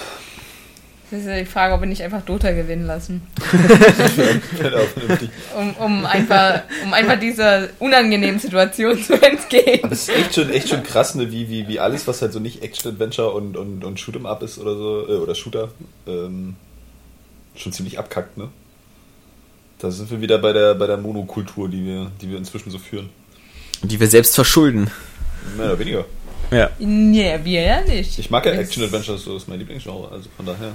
[1.11, 3.21] Das ist ja die Frage, ob wir nicht einfach Dota gewinnen lassen.
[5.57, 9.81] Um, um, einfach, um einfach dieser unangenehmen Situation zu entgehen.
[9.91, 11.31] Das ist echt schon, echt schon krass, ne?
[11.31, 14.59] wie, wie, wie alles, was halt so nicht Action-Adventure und, und, und Shoot'em Up ist
[14.59, 15.69] oder so, äh, oder Shooter,
[16.07, 16.57] ähm,
[17.55, 18.49] schon ziemlich abkackt, ne?
[19.79, 22.79] Da sind wir wieder bei der, bei der Monokultur, die wir, die wir inzwischen so
[22.79, 23.11] führen.
[23.83, 24.91] Die wir selbst verschulden.
[25.57, 26.05] Mehr oder weniger.
[26.51, 26.71] Ja.
[26.79, 28.19] Nee, wir ja nicht.
[28.19, 30.73] Ich mag ja Das- Action-Adventure, so ist mein Lieblingsgenre, also von daher.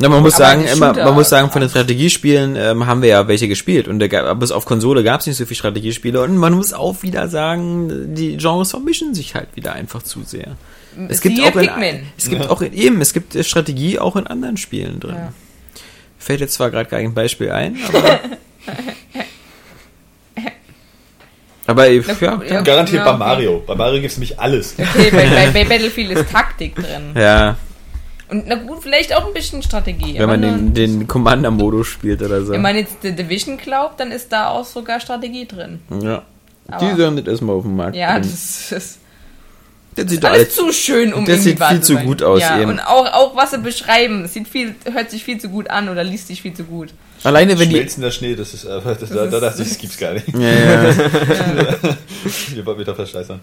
[0.00, 3.10] Ja, man muss Aber sagen, immer, man muss sagen, von den Strategiespielen ähm, haben wir
[3.10, 6.22] ja welche gespielt und da gab, bis auf Konsole gab es nicht so viele Strategiespiele
[6.22, 10.56] und man muss auch wieder sagen, die Genres vermischen sich halt wieder einfach zu sehr.
[11.08, 12.06] Es gibt auch in, Pikmin.
[12.16, 12.50] es gibt Ja.
[12.50, 15.16] auch in, eben, es gibt äh, Strategie auch in anderen Spielen drin.
[15.16, 15.32] Ja.
[16.18, 18.20] Fällt jetzt zwar gerade kein Beispiel ein, aber
[21.70, 22.60] aber äh, ja, Ja.
[22.62, 23.62] Garantiert Ja, bei Mario.
[23.66, 24.74] Bei Mario gibt es nämlich alles.
[24.78, 27.12] Okay, bei, bei, bei Battlefield ist Taktik drin.
[27.14, 27.56] ja,
[28.28, 30.18] Und na gut, vielleicht auch ein bisschen Strategie.
[30.18, 32.52] wenn man den, den Commander-Modus spielt oder so.
[32.52, 35.80] Wenn man jetzt The Division glaubt, dann ist da auch sogar Strategie drin.
[36.02, 36.22] Ja.
[36.68, 38.22] Aber- Die sollen das erstmal auf den Markt Ja, bringen.
[38.30, 38.99] das ist
[39.96, 42.06] das sieht doch alles alles zu schön, um das sieht viel zu sein.
[42.06, 42.70] gut aus, Ja, eben.
[42.70, 46.04] und auch, auch was sie beschreiben, sieht viel, hört sich viel zu gut an oder
[46.04, 46.90] liest sich viel zu gut.
[47.24, 47.76] Alleine wenn die.
[47.76, 50.26] Schmelzender Schnee, das ist einfach, das, da, da dachte ich, das gibt's gar nicht.
[50.28, 50.94] Ja, ja.
[52.54, 53.40] Wir wollen mich doch verscheißern.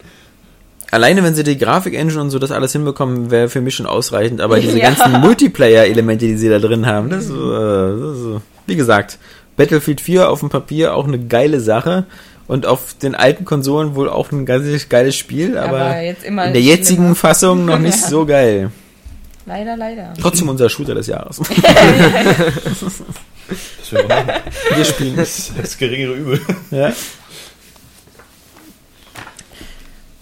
[0.90, 4.40] Alleine wenn sie die Grafik-Engine und so das alles hinbekommen, wäre für mich schon ausreichend.
[4.40, 4.90] Aber diese Ja.
[4.91, 8.41] ganzen Multiplayer-Elemente, die sie da drin haben, das ist, äh, das ist so.
[8.68, 9.18] Wie gesagt,
[9.57, 12.06] Battlefield 4 auf dem Papier auch eine geile Sache.
[12.48, 16.45] Und auf den alten Konsolen wohl auch ein ganz geiles Spiel, aber, Aber jetzt immer
[16.45, 16.78] in der schlimmer.
[16.78, 18.07] jetzigen Fassung noch nicht Ja.
[18.07, 18.72] so geil.
[19.45, 20.14] Leider, leider.
[20.22, 21.40] Trotzdem unser Shooter des Jahres.
[23.80, 24.30] Das wir machen.
[24.76, 26.41] Wir spielen Das, das geringere Übel.
[26.72, 26.91] Ja.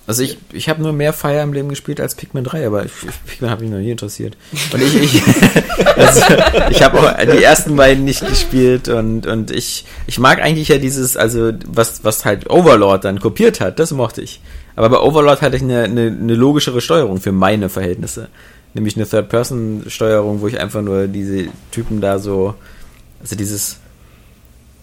[0.07, 2.91] Also ich, ich habe nur mehr Fire Emblem gespielt als Pikmin 3, aber ich,
[3.25, 4.37] Pikmin hat mich noch nie interessiert.
[4.71, 5.21] Und ich, ich,
[5.95, 6.21] also
[6.69, 10.77] ich habe auch die ersten beiden nicht gespielt und, und ich, ich mag eigentlich ja
[10.77, 14.41] dieses, also was, was halt Overlord dann kopiert hat, das mochte ich.
[14.75, 18.27] Aber bei Overlord hatte ich eine, eine, eine logischere Steuerung für meine Verhältnisse.
[18.73, 22.55] Nämlich eine Third-Person-Steuerung, wo ich einfach nur diese Typen da so,
[23.21, 23.77] also dieses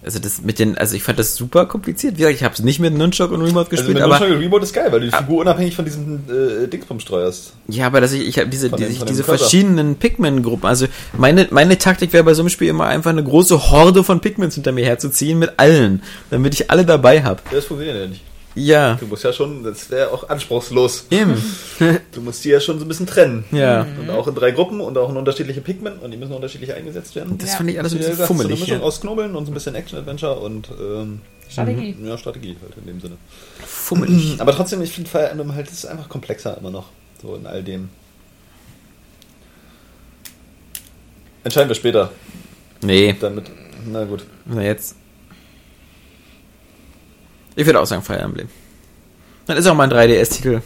[0.05, 2.15] Also das mit den, also ich fand das super kompliziert.
[2.15, 4.37] Wie gesagt, ich habe es nicht mit Nunchuk und Remote Also gespielt, mit aber Nunchuk
[4.37, 7.53] und Remote ist geil, weil du die Figur unabhängig von diesem äh, Dingsbums steuerst.
[7.69, 10.67] ja, aber dass ich, ich habe diese, dem- diese, diese verschiedenen Pikmin-Gruppen.
[10.67, 14.21] Also meine, meine Taktik wäre bei so einem Spiel immer einfach eine große Horde von
[14.21, 17.41] Pikmins hinter mir herzuziehen mit allen, damit ich alle dabei habe.
[17.53, 18.23] Das funktioniert ja nicht.
[18.55, 21.07] Ja, Du musst ja schon, das wäre auch anspruchslos.
[21.11, 21.43] eben.
[22.13, 23.45] Du musst die ja schon so ein bisschen trennen.
[23.51, 23.87] Ja.
[23.99, 27.15] Und auch in drei Gruppen und auch in unterschiedliche Pigment und die müssen unterschiedlich eingesetzt
[27.17, 27.39] werden.
[27.39, 27.57] Das Ja.
[27.57, 28.61] fand ich alles ein bisschen gesagt, so eine fummelig.
[28.61, 28.85] Mischung Ja.
[28.85, 31.97] aus Knobeln und so ein bisschen Action-Adventure und ähm, Strategie.
[32.05, 33.17] ja, Strategie halt in dem Sinne.
[33.65, 34.37] Fummelig.
[34.41, 36.89] Aber trotzdem, ich finde Fire Emblem halt, das ist einfach komplexer immer noch.
[37.23, 37.89] So in all dem.
[41.45, 42.11] Entscheiden wir später.
[42.83, 43.47] Nee, Damit,
[43.91, 44.25] na gut.
[44.45, 44.97] na jetzt.
[47.57, 48.49] Ich würde auch sagen Fire Emblem.
[49.47, 50.63] Dann ist auch mal ein 3DS-Titel.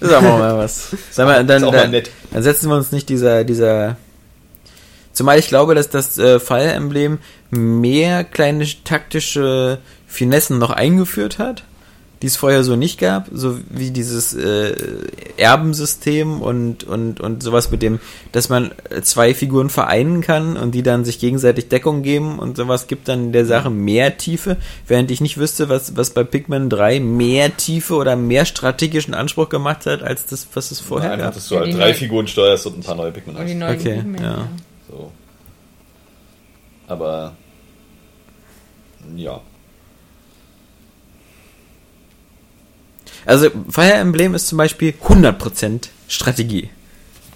[0.00, 0.90] Ist auch mal was.
[1.10, 2.02] Sag mal, dann, Ist auch mal dann,
[2.32, 3.96] dann setzen wir uns nicht dieser, dieser.
[5.12, 7.18] Zumal ich glaube, dass das äh, Fire Emblem
[7.50, 11.64] mehr kleine taktische Finessen noch eingeführt hat,
[12.22, 14.74] die es vorher so nicht gab, so wie dieses äh,
[15.36, 18.00] Erbensystem und, und, und sowas mit dem,
[18.32, 18.70] dass man
[19.02, 23.32] zwei Figuren vereinen kann und die dann sich gegenseitig Deckung geben und sowas gibt dann
[23.32, 24.56] der Sache mehr Tiefe,
[24.86, 29.50] während ich nicht wüsste, was, was bei Pikmin 3 mehr Tiefe oder mehr strategischen Anspruch
[29.50, 31.34] gemacht hat, als das, was es vorher Einfach, gab.
[31.34, 33.52] dass du Ja, halt die drei neuen- Figuren steuerst und ein paar neue Pikmin hast.
[33.54, 34.48] neuen Okay, Pikmin, ja.
[34.90, 35.12] So.
[36.88, 37.34] Aber
[39.16, 39.40] ja.
[43.26, 46.70] Also Fire Emblem ist zum Beispiel 100% Strategie.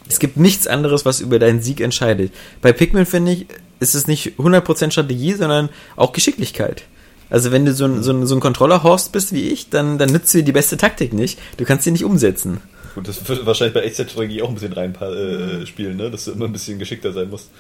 [0.09, 2.33] Es gibt nichts anderes, was über deinen Sieg entscheidet.
[2.63, 3.47] Bei Pikmin finde ich,
[3.81, 6.85] ist es nicht 100% Strategie, sondern auch Geschicklichkeit.
[7.29, 10.11] Also wenn du so ein, so ein, so ein Controller-Horst bist wie ich, dann, dann
[10.11, 11.39] nützt dir die beste Taktik nicht.
[11.59, 12.61] Du kannst sie nicht umsetzen.
[12.97, 16.11] Gut, das wird wahrscheinlich bei Echtzeitstrategie auch ein bisschen rein äh, spielen, ne?
[16.11, 17.51] Dass du immer ein bisschen geschickter sein musst.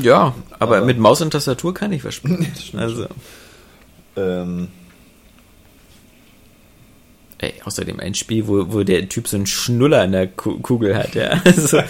[0.00, 2.46] Ja, aber, Aber- mit Maus und Tastatur kann ich was spielen.
[2.76, 3.06] Also,
[4.16, 4.68] Ähm,
[7.42, 10.96] ey, außerdem ein Spiel, wo, wo der Typ so einen Schnuller in der Ku- Kugel
[10.96, 11.40] hat, ja.
[11.44, 11.84] Also, äh,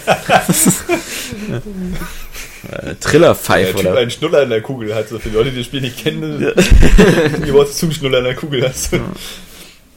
[2.85, 5.57] der Trillerpfeife Typ oder einen Schnuller in der Kugel hat, so für die Leute, die
[5.57, 6.51] das Spiel nicht kennen, ja.
[7.45, 8.91] die Wort zum Schnuller in der Kugel hast.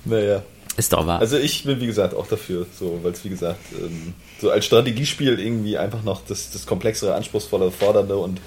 [0.05, 0.43] Naja.
[0.77, 1.21] ist doch wahr.
[1.21, 4.65] Also ich bin wie gesagt auch dafür, so, weil es wie gesagt ähm, so als
[4.67, 8.39] Strategiespiel irgendwie einfach noch das, das komplexere, anspruchsvolle, fordernde und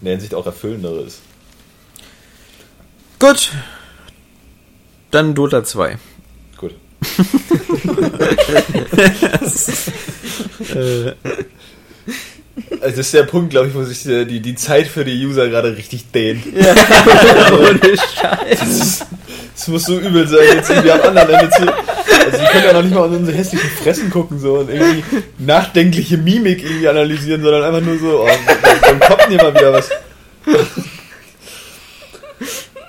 [0.00, 1.20] in der Hinsicht auch erfüllendere ist.
[3.18, 3.52] Gut.
[5.10, 5.98] Dann Dota 2.
[12.80, 15.24] Also das ist der Punkt, glaube ich, wo sich äh, die, die Zeit für die
[15.24, 16.44] User gerade richtig dehnt.
[17.52, 19.06] Ohne Scheiß.
[19.54, 21.62] Das muss so übel sein, jetzt irgendwie am anderen Ende zu.
[21.62, 25.04] Also die können ja noch nicht mal auf unsere hässlichen Fressen gucken so und irgendwie
[25.38, 28.28] nachdenkliche Mimik irgendwie analysieren, sondern einfach nur so, oh,
[28.82, 29.90] dann kommt hier mal wieder was.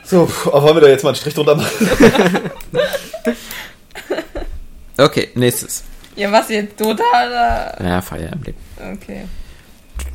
[0.03, 1.71] So, oh, wollen wir da jetzt mal einen Strich drunter machen?
[4.97, 5.83] Okay, nächstes.
[6.15, 6.79] Ja, was jetzt?
[6.79, 7.77] Dota oder?
[7.83, 8.55] Ja, Fire Emblem.
[8.93, 9.25] Okay.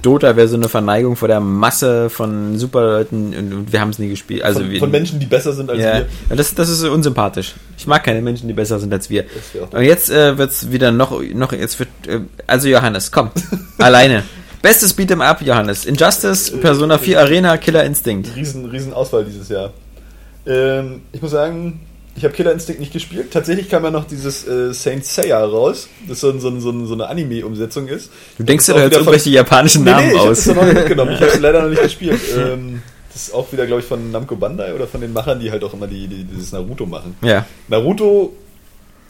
[0.02, 4.09] Dota wäre so eine Verneigung vor der Masse von Superleuten und, wir haben es nie
[4.09, 4.43] gespielt.
[4.43, 6.07] Also Von, wir, von Menschen, die besser sind als ja, wir.
[6.31, 7.55] Ja, das, das ist unsympathisch.
[7.77, 9.24] Ich mag keine Menschen, die besser sind als wir.
[9.24, 13.12] Das wär auch Und jetzt äh, wird's wieder noch, noch jetzt wird, äh, also Johannes,
[13.12, 13.31] komm,
[13.78, 14.23] alleine.
[14.62, 15.86] Bestes Beat'em Up, Johannes.
[15.86, 18.35] Injustice, Persona 4 Arena, Killer Instinct.
[18.36, 19.73] riesen, riesen Auswahl dieses Jahr.
[20.47, 21.81] Ähm, ich muss sagen,
[22.16, 23.31] ich habe Killer Instinct nicht gespielt.
[23.32, 26.70] Tatsächlich kam ja noch dieses äh, Saint Seiya raus, das so, ein, so, ein, so,
[26.70, 28.11] ein, so eine Anime-Umsetzung ist.
[28.37, 30.45] Du denkst dir da jetzt irgendwelche japanischen Nee, Namen nee, ich habe aus.
[30.45, 31.12] das noch mitgenommen.
[31.12, 32.20] Ich habe es leider noch nicht gespielt.
[32.37, 32.82] Ähm,
[33.12, 35.65] das ist auch wieder, glaube ich, von Namco Bandai oder von den Machern, die halt
[35.65, 37.16] auch immer die, die, dieses Naruto machen.
[37.23, 37.47] Ja.
[37.69, 38.32] Naruto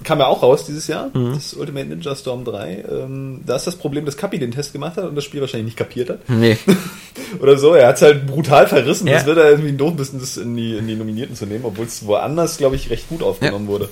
[0.05, 1.35] kam ja auch raus dieses Jahr, Mhm.
[1.35, 2.85] das Ultimate Ninja Storm 3.
[2.91, 5.67] Ähm, da ist das Problem, dass Kapi den Test gemacht hat und das Spiel wahrscheinlich
[5.67, 6.29] nicht kapiert hat.
[6.29, 6.57] Nee.
[7.41, 9.07] Oder so, er hat es halt brutal verrissen.
[9.07, 9.15] Ja.
[9.15, 11.87] Das wird er irgendwie doof bisschen, das in die, in die Nominierten zu nehmen, obwohl
[11.87, 13.89] es woanders, glaube ich, recht gut aufgenommen wurde.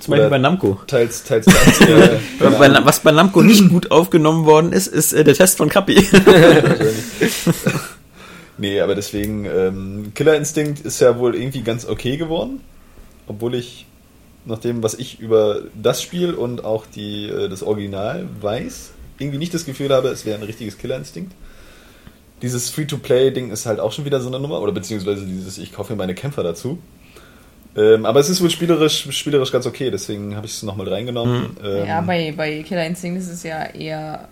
[0.00, 0.78] Zum Beispiel bei Namco.
[0.86, 1.80] Teils, teils, teils.
[1.82, 2.18] äh,
[2.58, 5.96] Bei, was bei Namco nicht gut aufgenommen worden ist, ist äh, der Test von Kapi.
[8.58, 12.60] Nee, aber deswegen, ähm, Killer Instinct ist ja wohl irgendwie ganz okay geworden.
[13.26, 13.86] Obwohl ich,
[14.44, 19.38] nach dem, was ich über das Spiel und auch die, äh, das Original weiß, irgendwie
[19.38, 21.32] nicht das Gefühl habe, es wäre ein richtiges Killer Instinct.
[22.42, 25.92] Dieses Free-to-Play-Ding ist halt auch schon wieder so eine Nummer, oder beziehungsweise dieses, ich kaufe
[25.92, 26.78] mir meine Kämpfer dazu.
[27.76, 31.56] Ähm, aber es ist wohl spielerisch, spielerisch ganz okay, deswegen habe ich es nochmal reingenommen.
[31.64, 34.28] Ähm, ja, bei, bei Killer Instinct ist es ja eher,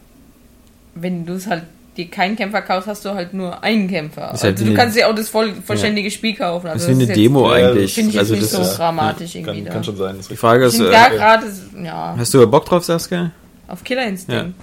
[0.94, 1.64] wenn du es halt
[2.04, 4.22] dir keinen Kämpfer kaufst, hast du halt nur einen Kämpfer.
[4.32, 6.66] Halt also du eine- kannst dir auch das voll, vollständige Spiel kaufen.
[6.66, 7.94] Das Also ist wie eine jetzt- Demo Ja, eigentlich.
[7.94, 9.64] Finde ich jetzt also nicht das so ist, dramatisch kann, irgendwie.
[9.64, 9.84] kann da.
[9.84, 10.10] schon sein.
[10.16, 10.36] Das ist die.
[10.36, 11.46] Frage ist, äh, da gerade,
[11.84, 13.30] ja, hast du Bock drauf, Saskia?
[13.68, 14.54] auf Killer Instinct.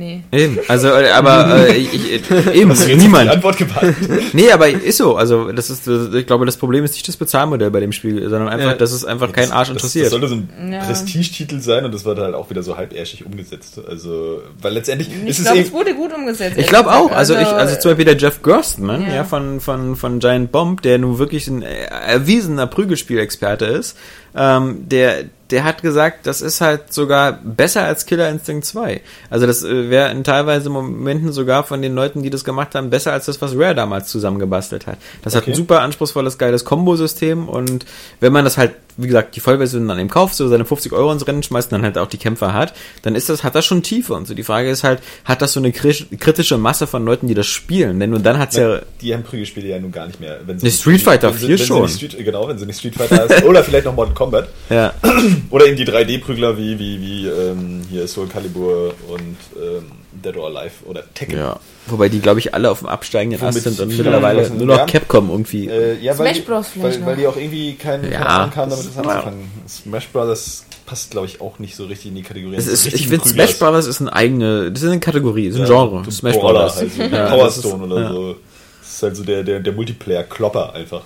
[0.00, 0.22] Nee.
[0.32, 3.28] Eben, also, äh, aber äh, ich, ich, äh, eben, Hast du auf die niemand.
[3.28, 3.96] Antwort gewartet?
[4.32, 5.16] Nee, aber ist so.
[5.16, 8.48] Also, das ist, ich glaube, das Problem ist nicht das Bezahlmodell bei dem Spiel, sondern
[8.48, 8.74] einfach, Ja.
[8.76, 10.08] dass es einfach keinen Arsch Das, das interessiert.
[10.10, 10.84] sollte so ein Ja.
[10.84, 13.78] Prestigetitel sein und das wird halt auch wieder so halbärschig umgesetzt.
[13.86, 16.56] Also, weil letztendlich Ich ist es glaube, es wurde gut umgesetzt.
[16.56, 17.08] Ich glaube auch.
[17.10, 17.16] gesagt.
[17.18, 19.24] Also, ich, also zum Beispiel der Jeff Gerstmann, ja, Ja.
[19.24, 23.98] von, von, von Giant Bomb, der nun wirklich ein äh, erwiesener Prügelspielexperte ist,
[24.34, 29.00] ähm, der, der hat gesagt, das ist halt sogar besser als Killer Instinct 2.
[29.30, 32.90] Also das äh, wäre in teilweise Momenten sogar von den Leuten, die das gemacht haben,
[32.90, 34.98] besser als das, was Rare damals zusammengebastelt hat.
[35.22, 35.52] Das hat Okay.
[35.52, 37.84] ein super anspruchsvolles, geiles Kombosystem und
[38.20, 41.10] wenn man das halt, wie gesagt, die Vollversion dann eben kauft, so seine 50 Euro
[41.12, 43.64] ins Rennen schmeißt und dann halt auch die Kämpfer hat, dann ist das, hat das
[43.64, 44.34] schon Tiefe und so.
[44.34, 47.46] Die Frage ist halt, hat das so eine kri- kritische Masse von Leuten, die das
[47.46, 47.98] spielen?
[47.98, 50.38] Denn nur dann hat's ja, Die haben Prügelspiele ja nun gar nicht mehr.
[50.44, 51.88] Wenn sie Street Fighter wenn sie- 4 wenn sie schon.
[51.88, 53.44] Street, genau, wenn sie nicht Street Fighter ist.
[53.44, 54.48] Oder vielleicht noch Mortal Kombat.
[54.68, 54.92] ja.
[55.50, 60.46] Oder eben die 3D-Prügler wie, wie, wie ähm, hier Soul Calibur und ähm, Dead or
[60.48, 61.38] Alive oder Tekken.
[61.38, 61.58] Ja.
[61.86, 64.84] Wobei die, glaube ich, alle auf dem absteigenden Ast sind und mittlerweile nur noch ja.
[64.86, 65.68] Capcom irgendwie.
[65.68, 66.66] Äh, ja, weil, Smash die, Bros.
[66.68, 67.06] vielleicht weil, noch.
[67.06, 68.22] weil die auch irgendwie keinen Ja.
[68.22, 69.50] Ahnung haben, damit Das anzufangen.
[69.68, 70.64] Smash Bros.
[70.84, 72.56] passt, glaube ich, auch nicht so richtig in die Kategorie.
[72.56, 73.26] es ist, ich finde.
[73.28, 76.04] Smash Brothers ist eine eigene, das ist eine Kategorie, ist ein Ja, Genre.
[76.04, 76.76] so Smash Brothers.
[76.76, 78.08] Halt, so Ja, Power das ist- Stone oder ja.
[78.12, 78.36] so.
[78.80, 81.02] Das ist halt so der, der, der Multiplayer-Klopper einfach.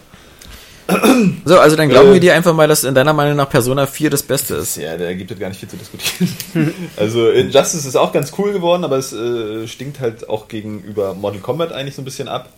[1.46, 3.86] So, also dann glauben Äh, wir dir einfach mal, dass in deiner Meinung nach Persona
[3.86, 4.76] 4 das Beste ist.
[4.76, 6.74] Ja, da gibt es gar nicht viel zu diskutieren.
[6.96, 11.40] also Injustice ist auch ganz cool geworden, aber es äh, stinkt halt auch gegenüber Mortal
[11.40, 12.50] Kombat eigentlich so ein bisschen ab.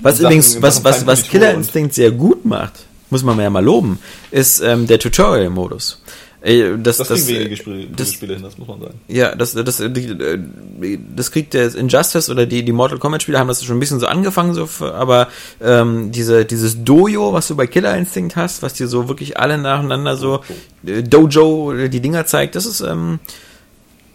[0.00, 3.62] Was Sachen- übrigens, was, was, was Killer Instinct sehr gut macht, muss man ja mal
[3.64, 3.98] loben,
[4.30, 6.00] ist ähm, der Tutorial-Modus.
[6.46, 8.94] Äh, Das, Das, das, wenige Spiele, das- Spiele hin, das muss man sagen.
[9.08, 9.90] Ja, das, das, äh,
[11.16, 13.98] das kriegt der Injustice oder die, die Mortal Kombat Spiele haben das schon ein bisschen
[13.98, 15.28] so angefangen, so, aber
[15.60, 19.58] ähm, diese, dieses Dojo, was du bei Killer Instinct hast, was dir so wirklich alle
[19.58, 20.40] nacheinander so
[20.86, 23.18] äh, Dojo äh, die Dinger zeigt, das ist, ähm,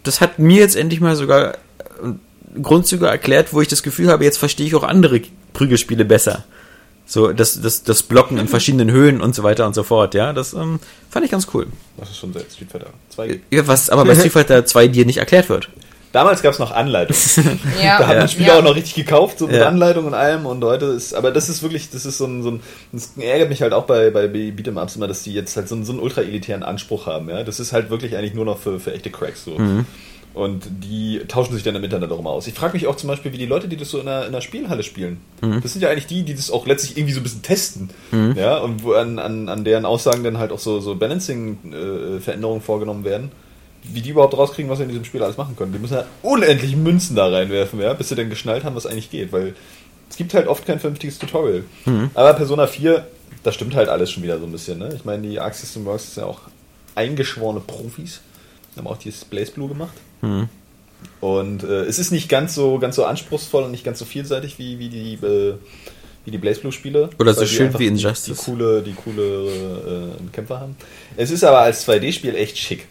[0.02, 4.24] das hat mir jetzt endlich mal sogar äh, Grundzüge erklärt, wo ich das Gefühl habe,
[4.24, 5.20] jetzt verstehe ich auch andere
[5.52, 6.44] Prügelspiele besser.
[7.12, 10.32] So, das, das, das Blocken in verschiedenen Höhen und so weiter und so fort, ja,
[10.32, 10.80] das ähm,
[11.10, 11.66] fand ich ganz cool.
[11.98, 13.52] Das ist schon seit Street Fighter 2 gibt.
[13.52, 15.68] Ja, was aber bei Street Fighter 2 dir nicht erklärt wird.
[16.12, 17.60] Damals gab es noch Anleitungen.
[17.82, 18.18] Ja, Da hat Ja.
[18.20, 18.58] man Spiele ja.
[18.58, 19.68] auch noch richtig gekauft, so mit Ja.
[19.68, 20.46] Anleitung und allem.
[20.46, 22.60] Und heute ist, aber das ist wirklich, das ist so ein, so ein
[22.92, 25.74] das ärgert mich halt auch bei, bei Beat'em Ups immer, dass die jetzt halt so
[25.74, 27.28] einen, so einen ultra elitären Anspruch haben.
[27.28, 29.58] Ja, das ist halt wirklich eigentlich nur noch für, für echte Cracks so.
[29.58, 29.84] Mhm.
[30.34, 32.46] Und die tauschen sich dann im Internet immer aus.
[32.46, 34.28] Ich frage mich auch zum Beispiel, wie die Leute, die das so in einer, in
[34.28, 35.60] einer Spielhalle spielen, Mhm.
[35.62, 37.90] das sind ja eigentlich die, die das auch letztlich irgendwie so ein bisschen testen.
[38.36, 43.04] Ja, und wo an, an, an deren Aussagen dann halt auch so, so Balancing-Veränderungen vorgenommen
[43.04, 43.30] werden
[43.84, 45.72] wie die überhaupt rauskriegen, was sie in diesem Spiel alles machen können.
[45.72, 49.10] Die müssen ja unendlich Münzen da reinwerfen, ja, bis sie dann geschnallt haben, was eigentlich
[49.10, 49.56] geht, weil
[50.08, 51.64] es gibt halt oft kein vernünftiges Tutorial.
[52.14, 53.04] Aber Persona 4,
[53.42, 54.78] das stimmt halt alles schon wieder so ein bisschen.
[54.78, 54.90] Ne?
[54.94, 56.42] Ich meine, die Arc System Works sind ja auch
[56.94, 58.20] eingeschworene Profis.
[58.76, 59.94] Haben auch dieses Blaze Blue gemacht.
[61.20, 64.58] Und äh, es ist nicht ganz so, ganz so anspruchsvoll und nicht ganz so vielseitig
[64.58, 65.54] wie, wie die äh,
[66.24, 67.10] wie die Blaze Blue Spiele.
[67.18, 68.36] Oder so die schön wie die- Injustice.
[68.38, 70.76] Die coole, die coole äh, Kämpfer haben.
[71.16, 72.86] Es ist aber als 2D-Spiel echt schick.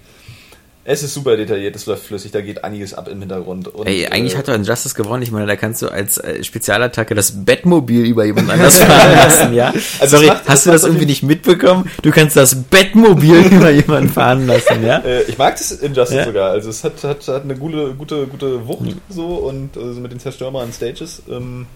[0.83, 3.67] Es ist super detailliert, es läuft flüssig, da geht einiges ab im Hintergrund.
[3.67, 5.21] Und, Ey, eigentlich äh, hat doch Injustice gewonnen.
[5.21, 9.53] Ich meine, da kannst du als äh, Spezialattacke das Batmobil über jemand anders fahren lassen,
[9.53, 9.71] ja?
[9.99, 11.89] Also Sorry, macht- hast du das irgendwie nicht mitbekommen?
[12.01, 14.97] Du kannst das Batmobil über jemanden fahren lassen, ja?
[14.99, 16.25] Äh, ich mag das Injustice Ja.
[16.25, 16.49] sogar.
[16.49, 20.19] Also es hat, hat, hat eine gute, gute, gute Wucht so und also mit den
[20.19, 21.21] zerstörbaren Stages.
[21.29, 21.67] Ähm,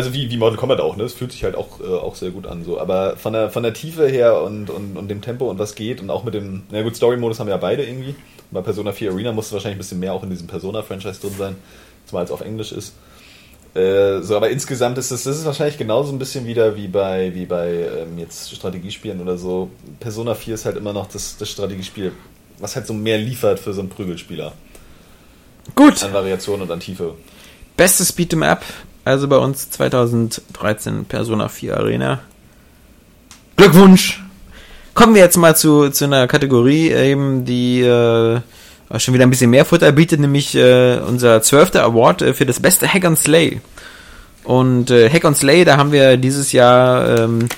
[0.00, 1.04] also wie, wie Mortal Kombat auch, ne?
[1.04, 2.64] Es fühlt sich halt auch, äh, auch sehr gut an.
[2.64, 2.80] so.
[2.80, 6.00] Aber von der, von der Tiefe her und, und, und dem Tempo und was geht
[6.00, 8.14] und auch mit dem, na gut, Story-Modus haben wir ja beide irgendwie.
[8.50, 11.56] Bei Persona 4 Arena musste wahrscheinlich ein bisschen mehr auch in diesem Persona-Franchise drin sein,
[12.06, 12.94] zumal es auf Englisch ist.
[13.74, 17.32] Äh, so, aber insgesamt ist es, das ist wahrscheinlich genauso ein bisschen wieder wie bei,
[17.34, 17.68] wie bei
[18.00, 19.70] ähm, jetzt Strategiespielen oder so.
[20.00, 22.12] Persona 4 ist halt immer noch das, das Strategiespiel,
[22.58, 24.52] was halt so mehr liefert für so einen Prügelspieler.
[25.76, 27.14] Gut, An Variation und an Tiefe.
[27.76, 28.64] bestes Beat'em Up,
[29.04, 32.20] also bei uns 2013 Persona 4 Arena.
[33.56, 34.22] Glückwunsch!
[34.94, 38.40] Kommen wir jetzt mal zu, zu einer Kategorie, eben, die äh,
[38.98, 42.60] schon wieder ein bisschen mehr Futter bietet, nämlich äh, unser zwölfter Award äh, für das
[42.60, 43.60] beste Hack and Slay.
[44.44, 47.48] Und äh, Hack and Slay, da haben wir dieses Jahr ähm,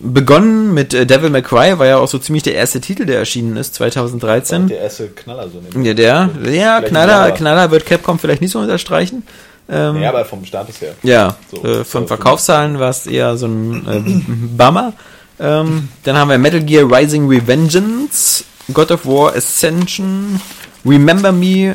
[0.00, 3.18] begonnen mit äh, Devil May Cry, war ja auch so ziemlich der erste Titel, der
[3.18, 4.68] erschienen ist, 2013.
[4.68, 5.80] Der erste Knaller so.
[5.80, 9.22] Ja, der, ja, Knaller, Knaller wird Capcom vielleicht nicht so unterstreichen.
[9.68, 10.94] Ähm, Ja, aber vom Status her.
[11.02, 14.92] ja, So, äh, von so, Verkaufszahlen war es eher so ein äh, Bummer.
[15.40, 20.40] Ähm, dann haben wir Metal Gear Rising Revengeance, God of War Ascension,
[20.84, 21.74] Remember Me,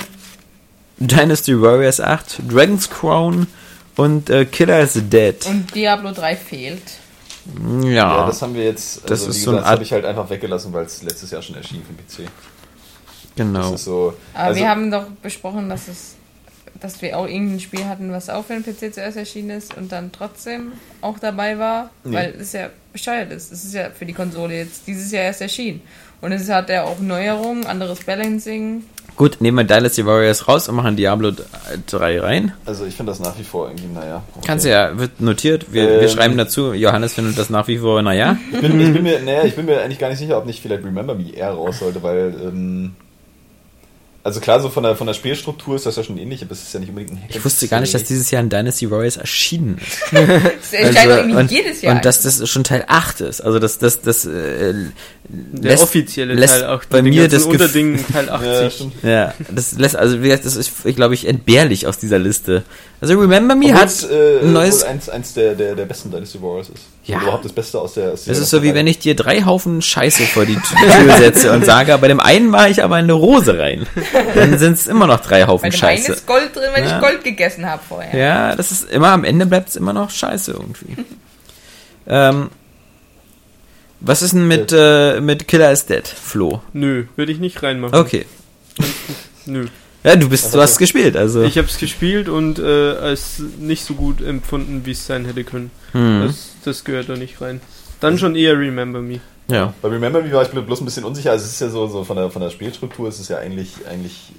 [0.98, 3.48] Dynasty Warriors 8, Dragon's Crown
[3.95, 5.45] und äh, Killer is Dead.
[5.45, 6.82] Und Diablo 3 fehlt.
[7.84, 10.06] Ja, Ja, das haben wir jetzt, Das also ist so das Art- habe ich halt
[10.06, 12.30] einfach weggelassen, weil es letztes Jahr schon erschien für den PC.
[13.36, 13.72] Genau.
[13.72, 16.15] Das ist so, Aber also- wir haben doch besprochen, dass es
[16.79, 19.91] dass wir auch irgendein Spiel hatten, was auch für den PC zuerst erschienen ist und
[19.91, 22.15] dann trotzdem auch dabei war, Nee.
[22.15, 23.51] weil es ja bescheuert ist.
[23.51, 25.81] Es ist ja für die Konsole jetzt dieses Jahr erst erschienen.
[26.21, 28.83] Und es hat ja auch Neuerungen, anderes Balancing.
[29.17, 31.31] Gut, nehmen wir Dynasty Warriors raus und machen Diablo
[31.87, 32.53] 3 rein.
[32.65, 34.23] also ich finde das nach wie vor irgendwie, naja.
[34.35, 34.45] okay.
[34.47, 35.71] Kannst du ja, wird notiert.
[35.73, 36.09] Wir, wir Ähm.
[36.09, 38.37] schreiben dazu, Johannes findet das nach wie vor, naja.
[38.53, 40.61] Ich bin, ich, bin mir, naja, ich bin mir eigentlich gar nicht sicher, ob nicht
[40.61, 42.95] vielleicht Remember Me eher raus sollte, weil, ähm,
[44.23, 46.61] also klar, so von der, von der Spielstruktur ist das ja schon ähnlich, aber es
[46.63, 48.89] ist ja nicht unbedingt ein Hack Ich wusste gar nicht, dass dieses Jahr ein Dynasty
[48.89, 49.99] Warriors erschienen ist.
[50.61, 51.95] Es erscheint Also, irgendwie und, jedes Jahr.
[51.95, 53.41] Und dass das schon Teil 8 ist.
[53.41, 54.73] Also das, das, das, äh,
[55.29, 56.83] Der lässt- offizielle lässt Teil auch.
[56.85, 58.87] bei mit den mir das Unterding Teil 80.
[59.03, 62.63] Ja, das lässt, also wie gesagt, das ist, ich glaube ich, entbehrlich aus dieser Liste.
[63.01, 64.83] Also Remember Me Obwohl hat es, äh, ein neues.
[64.83, 66.83] eins, eins der, der, der besten Dynasty Warriors ist.
[67.03, 67.17] Ja.
[67.17, 68.13] Oder überhaupt das Beste aus der.
[68.13, 71.51] Aus Das ist so wie wenn ich dir drei Haufen Scheiße vor die Tür setze
[71.51, 73.85] und sage, bei dem einen mache ich aber eine Rose rein.
[74.35, 76.11] Dann sind es immer noch drei Haufen Scheiße.
[76.14, 76.95] ist Gold drin, wenn Ja.
[76.98, 78.18] ich Gold gegessen habe vorher.
[78.18, 80.95] Ja, das ist immer am Ende bleibt es immer noch Scheiße irgendwie.
[82.07, 82.49] ähm,
[83.99, 86.61] was ist denn mit, äh, mit Killer is Dead, Flo?
[86.73, 87.95] Nö, würde ich nicht reinmachen.
[87.98, 88.26] Okay.
[89.45, 89.68] Nö.
[90.03, 91.44] Ja, du bist, du hast gespielt, also.
[91.44, 92.64] Ich habe es gespielt und äh,
[92.98, 95.72] als nicht so gut empfunden, wie es sein hätte können.
[95.94, 97.61] hm, Das, das gehört da nicht rein.
[98.02, 99.22] Dann schon eher Remember Me.
[99.48, 99.74] Ja.
[99.82, 101.32] Bei Remember Me war ich bloß ein bisschen unsicher.
[101.32, 103.74] Also es ist ja so, so von, der, von der Spielstruktur ist es ja eigentlich,
[103.90, 104.32] eigentlich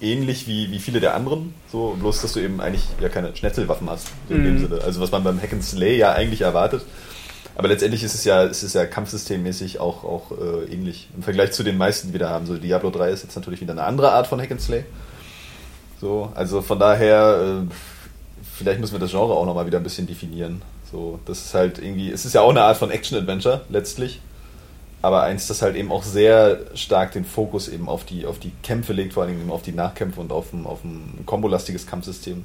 [0.00, 1.54] äh, ähnlich wie, wie viele der anderen.
[1.70, 4.08] So, bloß dass du eben eigentlich ja keine Schnetzelwaffen hast.
[4.28, 4.68] So in dem Mhm.
[4.68, 4.82] Sinne.
[4.82, 6.84] Also was man beim Hack and Slay ja eigentlich erwartet.
[7.56, 11.08] Aber letztendlich ist es ja, ist es ja kampfsystemmäßig auch, auch äh, ähnlich.
[11.16, 12.46] Im Vergleich zu den meisten, die wir da haben.
[12.46, 14.84] So Diablo 3 ist jetzt natürlich wieder eine andere Art von Hack and Slay.
[16.00, 17.74] So, also von daher, äh,
[18.56, 20.62] vielleicht müssen wir das Genre auch nochmal wieder ein bisschen definieren.
[20.90, 24.20] So, das ist halt irgendwie, es ist ja auch eine Art von Action-Adventure, letztlich.
[25.00, 28.52] Aber eins, das halt eben auch sehr stark den Fokus eben auf die, auf die
[28.62, 31.86] Kämpfe legt, vor allen Dingen eben auf die Nachkämpfe und auf ein, auf ein kombolastiges
[31.86, 32.44] Kampfsystem.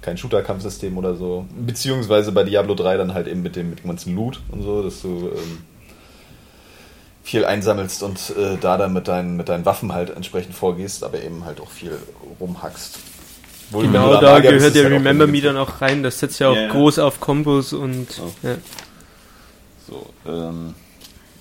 [0.00, 1.46] Kein Shooter-Kampfsystem oder so.
[1.54, 4.82] Beziehungsweise bei Diablo 3 dann halt eben mit dem, mit dem ganzen Loot und so,
[4.82, 5.62] dass du ähm,
[7.22, 11.22] viel einsammelst und äh, da dann mit deinen, mit deinen Waffen halt entsprechend vorgehst, aber
[11.22, 11.96] eben halt auch viel
[12.40, 12.98] rumhackst.
[13.70, 16.02] Wohl, Genau, da bist, gehört der Remember Me dann auch rein.
[16.02, 16.68] Das setzt ja auch ja.
[16.68, 18.30] groß auf Kombos und Oh.
[18.42, 18.56] ja.
[19.88, 20.74] So, ähm,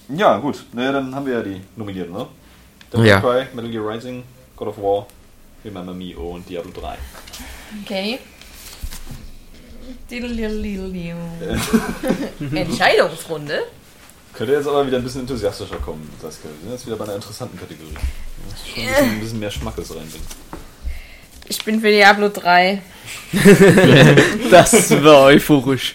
[0.09, 0.65] ja, gut.
[0.73, 2.27] Naja, dann haben wir ja die Nominierten, ne?
[2.91, 3.19] Devil Ja.
[3.19, 4.23] Cry, Metal Gear Rising,
[4.55, 5.07] God of War,
[5.63, 6.97] Remember Me und Diablo 3.
[7.83, 8.19] Okay.
[12.55, 13.59] Entscheidungsrunde.
[14.33, 16.49] Könnte jetzt aber wieder ein bisschen enthusiastischer kommen, Saskia.
[16.49, 17.93] Wir sind jetzt wieder bei einer interessanten Kategorie.
[17.93, 20.27] Schon ein bisschen, ein bisschen mehr Schmackes reinbringen.
[21.53, 22.81] Ich bin für Diablo 3.
[24.49, 25.93] das war euphorisch.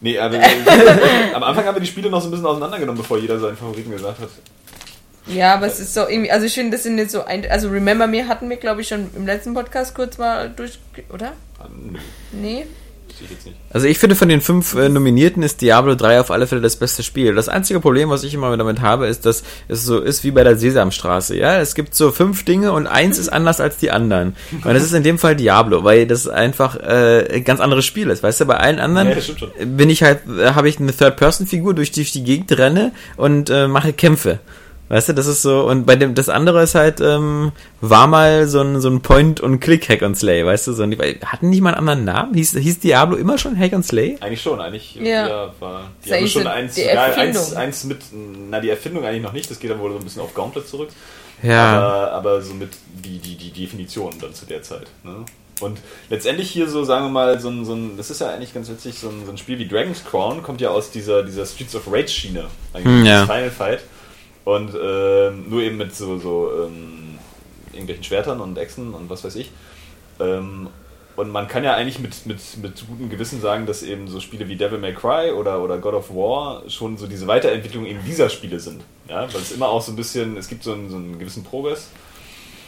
[0.00, 0.36] Nee, aber
[1.34, 3.92] am Anfang haben wir die Spiele noch so ein bisschen auseinandergenommen, bevor jeder seinen Favoriten
[3.92, 4.30] gesagt hat.
[5.28, 7.68] Ja, aber es ist so irgendwie, also ich finde, das sind jetzt so ein, also
[7.68, 10.80] Remember Me hatten wir, glaube ich, schon im letzten Podcast kurz mal durch,
[11.12, 11.34] oder?
[11.60, 11.68] Ah,
[12.32, 12.66] Nee?
[13.16, 13.56] Sehe ich jetzt nicht.
[13.70, 16.76] Also ich finde von den fünf äh, Nominierten ist Diablo 3 auf alle Fälle das
[16.76, 17.34] beste Spiel.
[17.34, 20.44] Das einzige Problem, was ich immer damit habe, ist, dass es so ist wie bei
[20.44, 21.36] der Sesamstraße.
[21.36, 24.36] Ja, es gibt so fünf Dinge und eins ist anders als die anderen.
[24.52, 28.10] Und das ist in dem Fall Diablo, weil das einfach äh, ein ganz anderes Spiel
[28.10, 28.22] ist.
[28.22, 29.16] Weißt du, bei allen anderen Ja,
[29.64, 33.50] bin ich halt, äh, habe ich eine Third-Person-Figur, durch die ich die Gegend renne und
[33.50, 34.40] äh, mache Kämpfe.
[34.88, 37.50] Weißt du, das ist so, und bei dem, das andere ist halt, ähm,
[37.80, 40.96] war mal so ein, so ein Point- und Click-Hack and Slay, weißt du, so, ein-
[41.24, 42.34] hatten die mal einen anderen Namen?
[42.34, 44.16] Hieß, hieß Diablo immer schon Hack and Slay?
[44.20, 45.28] Eigentlich schon, eigentlich Ja.
[45.28, 45.52] ja.
[45.58, 47.98] war ist die haben eigentlich schon so eins, die ja, eins, eins mit,
[48.48, 50.68] na die Erfindung eigentlich noch nicht, das geht dann wohl so ein bisschen auf Gauntlet
[50.68, 50.90] zurück.
[51.42, 51.78] Ja.
[51.78, 52.70] Aber, aber so mit
[53.04, 54.86] die, die, die Definition dann zu der Zeit.
[55.02, 55.16] Ne?
[55.60, 55.78] Und
[56.10, 58.68] letztendlich hier so, sagen wir mal, so ein, so ein das ist ja eigentlich ganz
[58.68, 61.74] witzig, so ein, so ein Spiel wie Dragon's Crown kommt ja aus dieser, dieser Streets
[61.74, 63.26] of Rage Schiene, eigentlich Hm, ja.
[63.26, 63.80] Final Fight.
[64.46, 67.18] Und ähm, nur eben mit so, so ähm,
[67.72, 69.50] irgendwelchen Schwertern und Echsen und was weiß ich.
[70.20, 70.68] Ähm,
[71.16, 74.48] und man kann ja eigentlich mit, mit, mit gutem Gewissen sagen, dass eben so Spiele
[74.48, 78.28] wie Devil May Cry oder, oder God of War schon so diese Weiterentwicklung eben dieser
[78.28, 78.82] Spiele sind.
[79.08, 81.42] Ja, weil es immer auch so ein bisschen, es gibt so einen, so einen gewissen
[81.42, 81.88] Progress.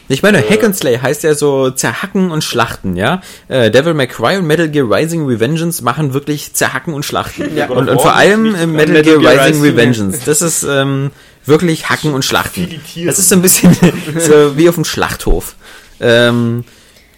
[0.09, 0.51] Ich meine, Äh.
[0.51, 3.21] Hack and Slay heißt ja so zerhacken und schlachten, ja?
[3.47, 7.55] Äh, Devil May Cry und Metal Gear Rising Revengeance machen wirklich zerhacken und schlachten.
[7.57, 7.69] Ja.
[7.69, 9.63] Und, und vor allem äh, Metal, Metal Gear, Rising.
[9.63, 10.25] Revengeance.
[10.25, 11.11] Das ist ähm,
[11.49, 12.81] wirklich hacken und schlachten.
[13.05, 13.75] Das ist so ein bisschen
[14.19, 15.55] so wie auf dem Schlachthof.
[16.01, 16.65] Ähm,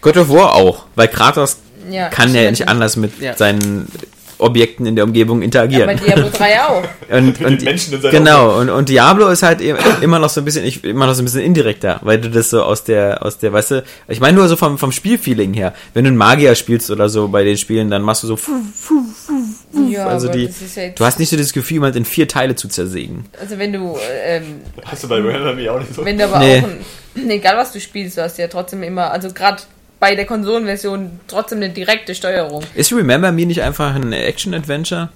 [0.01, 1.57] God of War auch, weil Kratos
[1.89, 2.09] Ja.
[2.09, 3.35] kann ja nicht anders mit Ja.
[3.37, 3.87] seinen
[4.39, 5.85] Objekten in der Umgebung Ja, interagieren.
[5.85, 6.83] bei Diablo 3 auch.
[7.11, 10.17] und, Mit und, den Menschen in seiner genau und, und Diablo ist halt eben immer
[10.17, 12.63] noch so ein bisschen ich, immer noch so ein bisschen indirekter weil du das so
[12.63, 16.05] aus der aus der weißt du ich meine nur so vom vom Spielfeeling her wenn
[16.05, 19.03] du einen Magier spielst oder so bei den Spielen dann machst du so fu, fu,
[19.27, 19.33] fu,
[19.89, 21.95] Ja, also aber die, das ist ja jetzt- du hast nicht so das Gefühl, jemand
[21.95, 23.25] in vier Teile zu zersägen.
[23.39, 26.03] Also wenn du, ähm, Hast du bei Remember Me auch nicht so?
[26.05, 26.59] wenn du aber Nee.
[26.59, 26.67] auch,
[27.15, 29.63] ein, egal was du spielst, du hast ja trotzdem immer, also gerade
[29.99, 32.63] bei der Konsolenversion trotzdem eine direkte Steuerung.
[32.75, 35.09] Ist Remember Me nicht einfach ein Action-Adventure?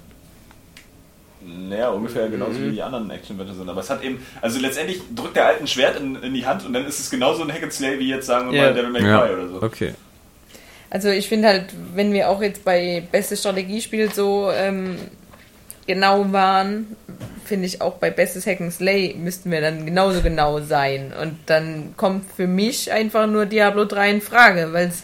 [1.68, 3.68] Naja, ungefähr genauso wie die anderen Action-Adventure sind.
[3.68, 6.72] Aber es hat eben, also letztendlich drückt der alten Schwert in, in die Hand und
[6.72, 8.64] dann ist es genauso ein Hack and Slay wie jetzt sagen wir Ja.
[8.66, 9.62] mal Devil May Cry oder so.
[9.62, 9.94] Okay.
[10.90, 14.96] Also ich finde halt, wenn wir auch jetzt bei bestes Strategiespiel so ähm,
[15.86, 16.96] genau waren,
[17.44, 21.12] finde ich auch bei bestes Hack and Slay müssten wir dann genauso genau sein.
[21.20, 25.02] Und dann kommt für mich einfach nur Diablo 3 in Frage, weil es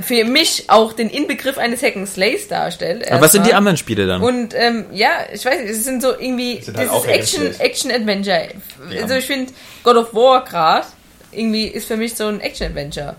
[0.00, 3.10] für mich auch den Inbegriff eines Hack and Slays darstellt.
[3.10, 4.22] Aber was sind die anderen Spiele dann?
[4.22, 7.60] Und ähm, ja, ich weiß nicht, es sind so irgendwie Sind halt Hack and Action.
[7.60, 8.48] Action Adventure.
[8.90, 10.86] Die Also ich finde God of War gerade
[11.32, 13.16] irgendwie ist für mich so ein Action Adventure.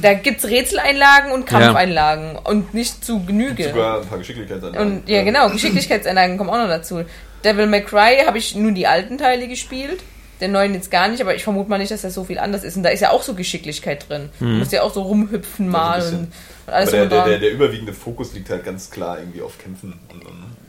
[0.00, 3.64] Da gibt's Rätseleinlagen und Kampfeinlagen und nicht zu Genüge.
[3.64, 4.76] Sogar ein paar Geschicklichkeiten.
[4.76, 7.04] Und ja, genau, Geschicklichkeitseinlagen kommen auch noch dazu.
[7.44, 10.02] Devil May Cry habe ich nur die alten Teile gespielt.
[10.40, 12.62] Den neuen jetzt gar nicht, aber ich vermute mal nicht, dass das so viel anders
[12.62, 12.76] ist.
[12.76, 14.28] Und da ist ja auch so Geschicklichkeit drin.
[14.38, 16.32] Du musst ja auch so rumhüpfen mal und, und
[16.66, 19.94] alles Aber der, der, der, überwiegende Fokus liegt halt ganz klar irgendwie auf Kämpfen.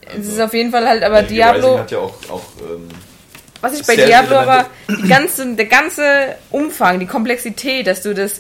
[0.06, 1.68] Also, Es ist auf jeden Fall halt, aber Diablo.
[1.68, 2.88] Rising hat ja auch, auch ähm,
[3.60, 3.98] Was ich bei.
[3.98, 8.40] Diablo aber, die ganze, der ganze Umfang, die Komplexität, dass du das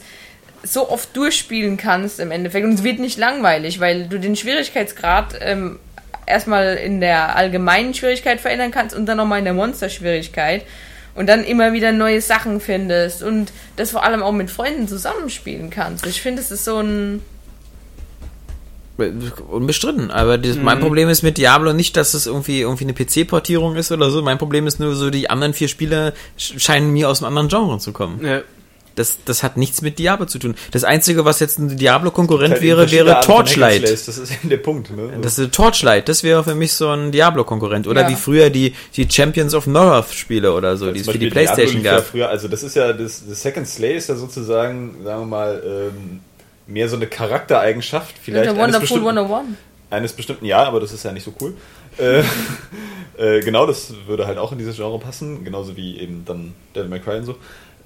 [0.73, 5.35] so oft durchspielen kannst im Endeffekt und es wird nicht langweilig, weil du den Schwierigkeitsgrad
[5.41, 5.80] ähm,
[6.26, 10.64] erstmal in der allgemeinen Schwierigkeit verändern kannst und dann nochmal in der Monsterschwierigkeit
[11.15, 15.69] und dann immer wieder neue Sachen findest und das vor allem auch mit Freunden zusammenspielen
[15.69, 16.06] kannst.
[16.06, 17.22] Ich finde, es ist so ein...
[19.49, 23.76] Unbestritten, aber das, mein Problem ist mit Diablo nicht, dass es irgendwie irgendwie eine PC-Portierung
[23.76, 24.23] ist oder so.
[24.23, 27.48] Mein Problem ist nur so, die anderen vier Spiele sch- scheinen mir aus einem anderen
[27.49, 28.26] Genre zu kommen.
[28.26, 28.41] Ja.
[28.97, 30.55] Das, das hat nichts mit Diablo zu tun.
[30.71, 33.83] Das Einzige, was jetzt ein Diablo-Konkurrent halt wäre, wäre Torchlight.
[33.83, 34.89] Das ist eben der Punkt.
[34.95, 35.19] Ne?
[35.21, 37.87] Das ist Torchlight, das wäre für mich so ein Diablo-Konkurrent.
[37.87, 38.09] Oder Ja.
[38.09, 41.83] wie früher die, die Champions of North-Spiele oder so, die es für die Diablo Playstation
[41.83, 42.05] ja gab.
[42.05, 45.63] Früher, also das ist ja, das, das Second Slay ist ja sozusagen, sagen wir mal,
[45.65, 46.19] ähm,
[46.65, 49.47] mehr so eine Charaktereigenschaft, vielleicht der eines Wonderful bestimmten, 101.
[49.89, 51.53] eines bestimmten, ja, aber das ist ja nicht so cool.
[51.97, 52.23] Äh,
[53.17, 56.89] äh, genau, das würde halt auch in dieses Genre passen, genauso wie eben dann Devil
[56.89, 57.35] May Cry und so.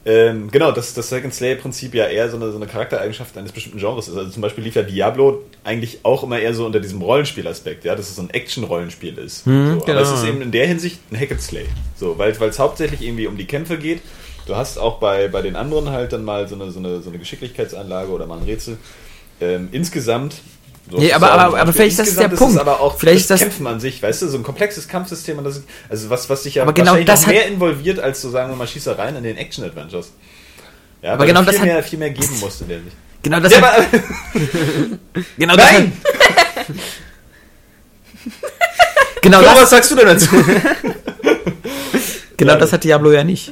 [0.03, 3.77] Ähm, genau, dass das Second Slay-Prinzip ja eher so eine, so eine Charaktereigenschaft eines bestimmten
[3.77, 4.17] Genres ist.
[4.17, 7.95] Also zum Beispiel lief ja Diablo eigentlich auch immer eher so unter diesem Rollenspielaspekt, ja,
[7.95, 9.45] dass es so ein Action-Rollenspiel ist.
[9.45, 9.99] Hm, so, genau.
[9.99, 11.65] Aber es ist eben in der Hinsicht ein Hack and Slay.
[11.95, 14.01] So, weil es hauptsächlich irgendwie um die Kämpfe geht.
[14.47, 17.09] Du hast auch bei, bei den anderen halt dann mal so eine, so eine, so
[17.09, 18.77] eine Geschicklichkeitsanlage oder mal ein Rätsel.
[19.39, 20.41] Ähm, insgesamt.
[20.91, 22.55] So Nee, aber- aber- aber vielleicht ist das der Punkt.
[22.55, 24.87] Es aber auch Vielleicht das ist das- Kämpfen an sich, weißt du, so ein komplexes
[24.87, 28.21] Kampfsystem und das ist, also was, was sich ja Aber genau das mehr involviert als
[28.21, 30.11] so sagen wir mal Schießereien in den Action-Adventures.
[31.01, 32.95] Ja, Aber genau das viel hat- mehr, viel mehr geben musst in der Sicht.
[33.23, 33.87] Genau das Ja, hat,
[35.37, 35.93] genau das hat, Nein!
[39.21, 40.27] genau Flo, das, was sagst du denn dazu?
[42.37, 43.51] genau Ja, das hat Diablo ja nicht.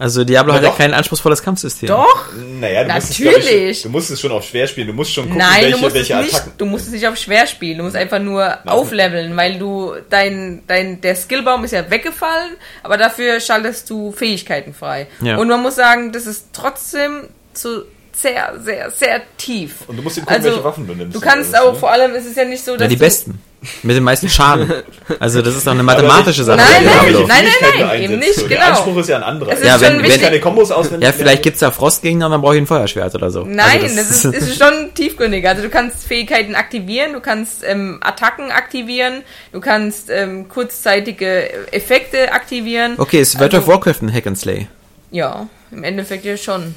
[0.00, 1.88] Also Diablo hat ja kein anspruchsproches Kampfsystem.
[1.88, 2.26] Doch!
[2.60, 3.70] Naja, du musst, es, Natürlich.
[3.70, 4.86] ich, du musst es schon auf schwer spielen.
[4.86, 6.52] Du musst schon gucken, Nein, welche, du musst welche es nicht, Attacken.
[6.56, 10.62] du musst es nicht auf schwer spielen, du musst einfach nur aufleveln, weil du dein,
[10.68, 12.52] dein, der Skillbaum ist ja weggefallen,
[12.84, 15.08] aber dafür schaltest du Fähigkeiten frei.
[15.20, 15.36] Ja.
[15.36, 17.84] Und man muss sagen, das ist trotzdem zu
[18.14, 19.82] sehr, sehr, sehr tief.
[19.86, 21.16] Und du musst dir gucken, welche Waffen du nimmst.
[21.16, 21.78] Du kannst alles, auch, ne?
[21.78, 23.40] vor allem ist es ja nicht so, dass Ja, die du, besten.
[23.82, 24.72] Mit dem meisten Schaden.
[25.18, 26.58] Also das ist doch eine mathematische Sache.
[26.58, 28.68] Nein, nein, nein, nein, nein, eben nicht, So, Der genau.
[28.70, 29.52] Anspruch ist ja ein anderer.
[29.52, 31.42] Es ist Ja, schon wenn- wenn- keine Kombos auswendig Ja, vielleicht lernen.
[31.42, 33.44] gibt's da Frostgegner und dann brauche ich ein Feuerschwert oder so.
[33.44, 35.46] Nein, Also das, ist, ist schon tiefgründig.
[35.48, 39.22] Also du kannst Fähigkeiten aktivieren, du kannst ähm, Attacken aktivieren,
[39.52, 42.94] du kannst ähm, kurzzeitige Effekte aktivieren.
[42.98, 44.68] Okay, ist World Also- of Warcraft ein Hack and Slay?
[45.10, 46.74] Ja, im Endeffekt ja schon.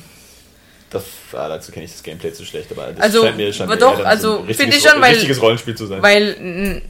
[0.92, 1.04] Das,
[1.34, 3.98] ah, dazu kenne ich das Gameplay zu schlecht, aber das Also, scheint mir, mir doch,
[3.98, 6.02] eher also, so ein richtiges, schon, weil- richtiges Rollenspiel zu sein.
[6.02, 6.82] Weil,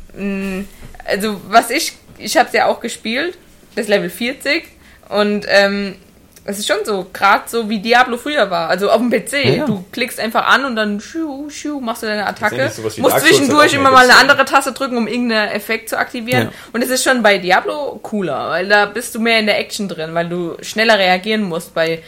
[1.05, 3.37] also was ich, ich habe es ja auch gespielt,
[3.75, 4.63] das Level 40
[5.09, 5.95] und ähm,
[6.43, 9.33] es ist schon so, gerade so wie Diablo früher war, also auf dem PC.
[9.33, 9.65] Ja, ja.
[9.65, 12.71] Du klickst einfach an und dann schiu, schiu, machst du deine Attacke.
[12.97, 16.45] Musst zwischendurch hat auch immer mal eine andere Taste drücken, um irgendeinen Effekt zu aktivieren.
[16.45, 16.51] Ja.
[16.73, 19.87] Und es ist schon bei Diablo cooler, weil da bist du mehr in der Action
[19.87, 21.75] drin, weil du schneller reagieren musst.
[21.75, 22.01] Bei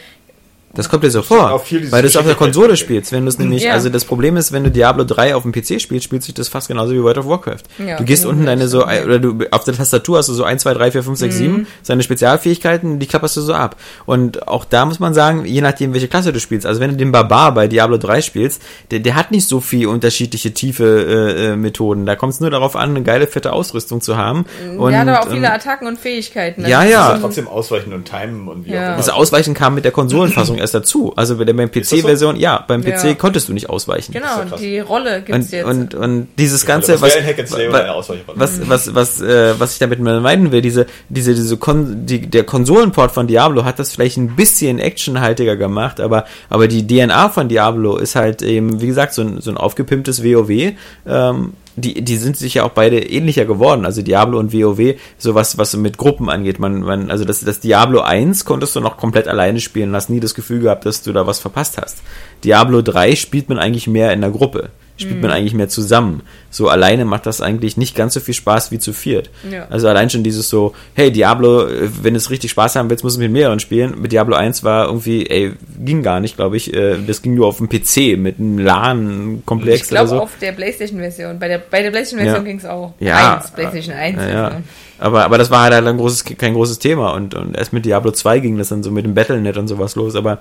[0.74, 3.12] Das kommt dir so vor, auch viel dieses weil du es auf der Konsole spielst.
[3.12, 3.72] Wenn du es nämlich, Ja.
[3.72, 6.48] also das Problem ist, wenn du Diablo 3 auf dem PC spielst, spielt sich das
[6.48, 7.62] fast genauso wie World of Warcraft.
[7.86, 10.62] Ja, du gehst unten deine so, oder du auf der Tastatur hast du so 1,
[10.62, 13.76] 2, 3, 4, 5, 6, 7, seine Spezialfähigkeiten, die klapperst du so ab.
[14.06, 16.96] Und auch da muss man sagen, je nachdem, welche Klasse du spielst, also wenn du
[16.96, 21.52] den Barbar bei Diablo 3 spielst, der, der hat nicht so viel unterschiedliche tiefe äh,
[21.52, 22.06] äh, Methoden.
[22.06, 24.44] Da kommt es nur darauf an, eine geile, fette Ausrüstung zu haben.
[24.78, 26.66] Und, der hat aber auch viele ähm, Attacken und Fähigkeiten.
[26.66, 27.08] ja, ja.
[27.10, 28.80] Also trotzdem ausweichen und timen und wie Ja.
[28.80, 28.96] auch immer.
[28.96, 31.12] das Ausweichen kam mit der Konsolenfassung erst dazu.
[31.16, 31.96] Also bei der beim das so?
[31.96, 33.14] PC-Version, ja, beim PC Ja.
[33.14, 34.12] konntest du nicht ausweichen.
[34.12, 35.64] Genau, ja die Rolle gibt's Und, jetzt.
[35.66, 38.38] und, und dieses Ja, Ganze, was, Ausweichrolle.
[38.40, 42.26] was, was, was, äh, was ich damit mal meinen will, diese, diese, diese Kon die,
[42.26, 47.28] der Konsolenport von Diablo hat das vielleicht ein bisschen actionhaltiger gemacht, aber, aber die DNA
[47.30, 50.72] von Diablo ist halt eben, wie gesagt, so ein, so ein aufgepimptes WoW.
[51.06, 55.58] Ähm, die, die sind sich ja auch beide ähnlicher geworden, also Diablo und WoW, sowas,
[55.58, 56.58] was mit Gruppen angeht.
[56.58, 60.10] Man, man, also das, das Diablo 1 konntest du noch komplett alleine spielen und hast
[60.10, 62.02] nie das Gefühl gehabt, dass du da was verpasst hast.
[62.44, 64.70] Diablo 3 spielt man eigentlich mehr in der Gruppe.
[64.96, 66.22] Spielt man eigentlich mehr zusammen.
[66.50, 69.28] So alleine macht das eigentlich nicht ganz so viel Spaß wie zu viert.
[69.50, 69.66] Ja.
[69.68, 71.66] Also allein schon dieses so, hey, Diablo,
[72.02, 74.00] wenn es richtig Spaß haben willst, musst du mit mehreren spielen.
[74.00, 75.52] Mit Diablo 1 war irgendwie, ey,
[75.84, 76.72] ging gar nicht, glaube ich.
[76.72, 80.20] Äh, Das ging nur auf dem PC mit einem LAN-Komplex ich glaube so.
[80.20, 81.40] auf der Playstation-Version.
[81.40, 82.50] Bei der, bei der Playstation-Version Ja.
[82.52, 82.94] ging's auch.
[83.00, 83.36] Ja.
[83.38, 84.16] Eins, Playstation 1.
[84.16, 84.56] Ja, also.
[85.00, 88.12] aber, aber das war halt ein großes, kein großes Thema und, und erst mit Diablo
[88.12, 90.38] 2 ging das dann so mit dem Battlenet und sowas los, aber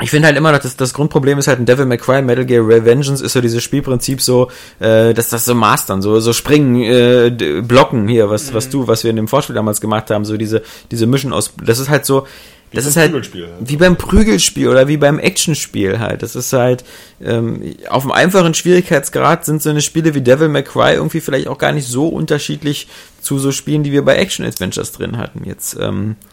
[0.00, 2.46] ich finde halt immer noch, dass das Grundproblem ist halt in Devil May Cry, Metal
[2.46, 4.50] Gear Revengeance ist so dieses Spielprinzip so,
[4.80, 9.04] äh, dass das so mastern, so, so springen, äh, blocken hier, was, was du, was
[9.04, 12.06] wir in dem Vorspiel damals gemacht haben, so diese, diese Mischen aus, das ist halt
[12.06, 12.26] so,
[12.72, 13.48] das ist halt Prügelspiel, ja.
[13.60, 16.22] wie beim Prügelspiel oder wie beim Actionspiel halt.
[16.22, 16.84] Das ist halt
[17.22, 21.48] ähm, auf einem einfachen Schwierigkeitsgrad sind so eine Spiele wie Devil May Cry irgendwie vielleicht
[21.48, 22.88] auch gar nicht so unterschiedlich
[23.20, 25.44] zu so Spielen, die wir bei Action Adventures drin hatten.
[25.44, 26.31] Jetzt ähm, äh,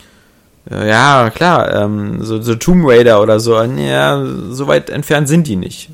[0.69, 5.55] ja klar, ähm, so, so Tomb Raider oder so, ja, so weit entfernt sind die
[5.55, 5.89] nicht,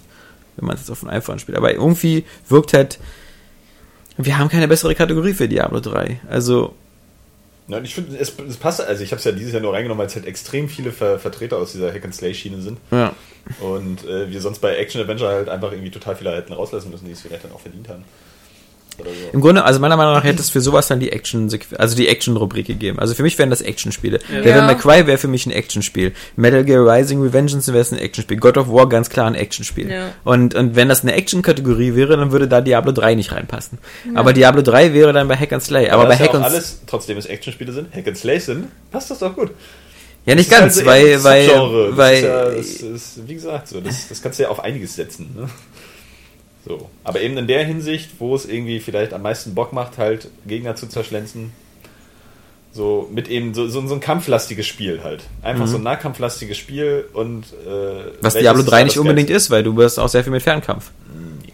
[0.58, 1.58] wenn man es jetzt auf einem einfachen spielt.
[1.58, 3.00] Aber irgendwie wirkt halt
[4.18, 6.22] wir haben keine bessere Kategorie für Diablo 3.
[6.30, 6.74] Also
[7.68, 10.00] Nein, ich finde, es, es passt, also ich habe es ja dieses Jahr nur reingenommen,
[10.00, 12.78] weil es halt extrem viele Ver Vertreter aus dieser Hack-and-Slay-Schiene sind.
[12.92, 13.14] ja.
[13.60, 17.12] Und äh, wir sonst bei Action-Adventure halt einfach irgendwie total viele hätten rauslassen müssen, die
[17.12, 18.04] es vielleicht dann auch verdient haben.
[19.00, 19.16] Oder so.
[19.34, 22.08] Im Grunde, also meiner Meinung nach hätte es für sowas dann die Action, also die
[22.08, 23.00] Action-Rubrik gegeben.
[23.00, 24.20] Also für mich wären das Action-Spiele.
[24.32, 24.38] Ja.
[24.38, 24.66] Devil Ja.
[24.66, 26.14] May Cry wäre für mich ein Actionspiel.
[26.36, 28.38] Metal Gear Rising Revengeance wäre es ein Actionspiel.
[28.38, 29.90] God of War ganz klar ein Actionspiel.
[29.90, 30.12] Ja.
[30.24, 33.80] Und, und wenn das eine Action-Kategorie wäre, dann würde da Diablo 3 nicht reinpassen.
[34.14, 35.90] Aber Diablo 3 wäre dann bei Hack and Slay.
[35.90, 38.18] Aber da bei das ja Hack auch and alles, trotzdem es Actionspiele sind, Hack and
[38.18, 39.52] Slay sind, passt das doch gut.
[40.26, 43.36] Ja, nicht Das ist ganz, halt so weil, weil, weil, ist ja, das ist, wie
[43.36, 45.36] gesagt, so, das, das kannst du ja auf einiges setzen.
[45.36, 45.50] Ne?
[46.68, 46.90] So.
[47.04, 50.76] Aber eben in der Hinsicht, wo es irgendwie vielleicht am meisten Bock macht, halt Gegner
[50.76, 51.52] zu zerschlänzen.
[52.72, 55.22] So mit eben so, so, so ein kampflastiges Spiel halt.
[55.42, 58.12] Einfach so ein nahkampflastiges Spiel und äh, Mhm.
[58.22, 60.42] was Diablo ist 3 da nicht unbedingt ist, weil du wirst auch sehr viel mit
[60.44, 60.92] Fernkampf.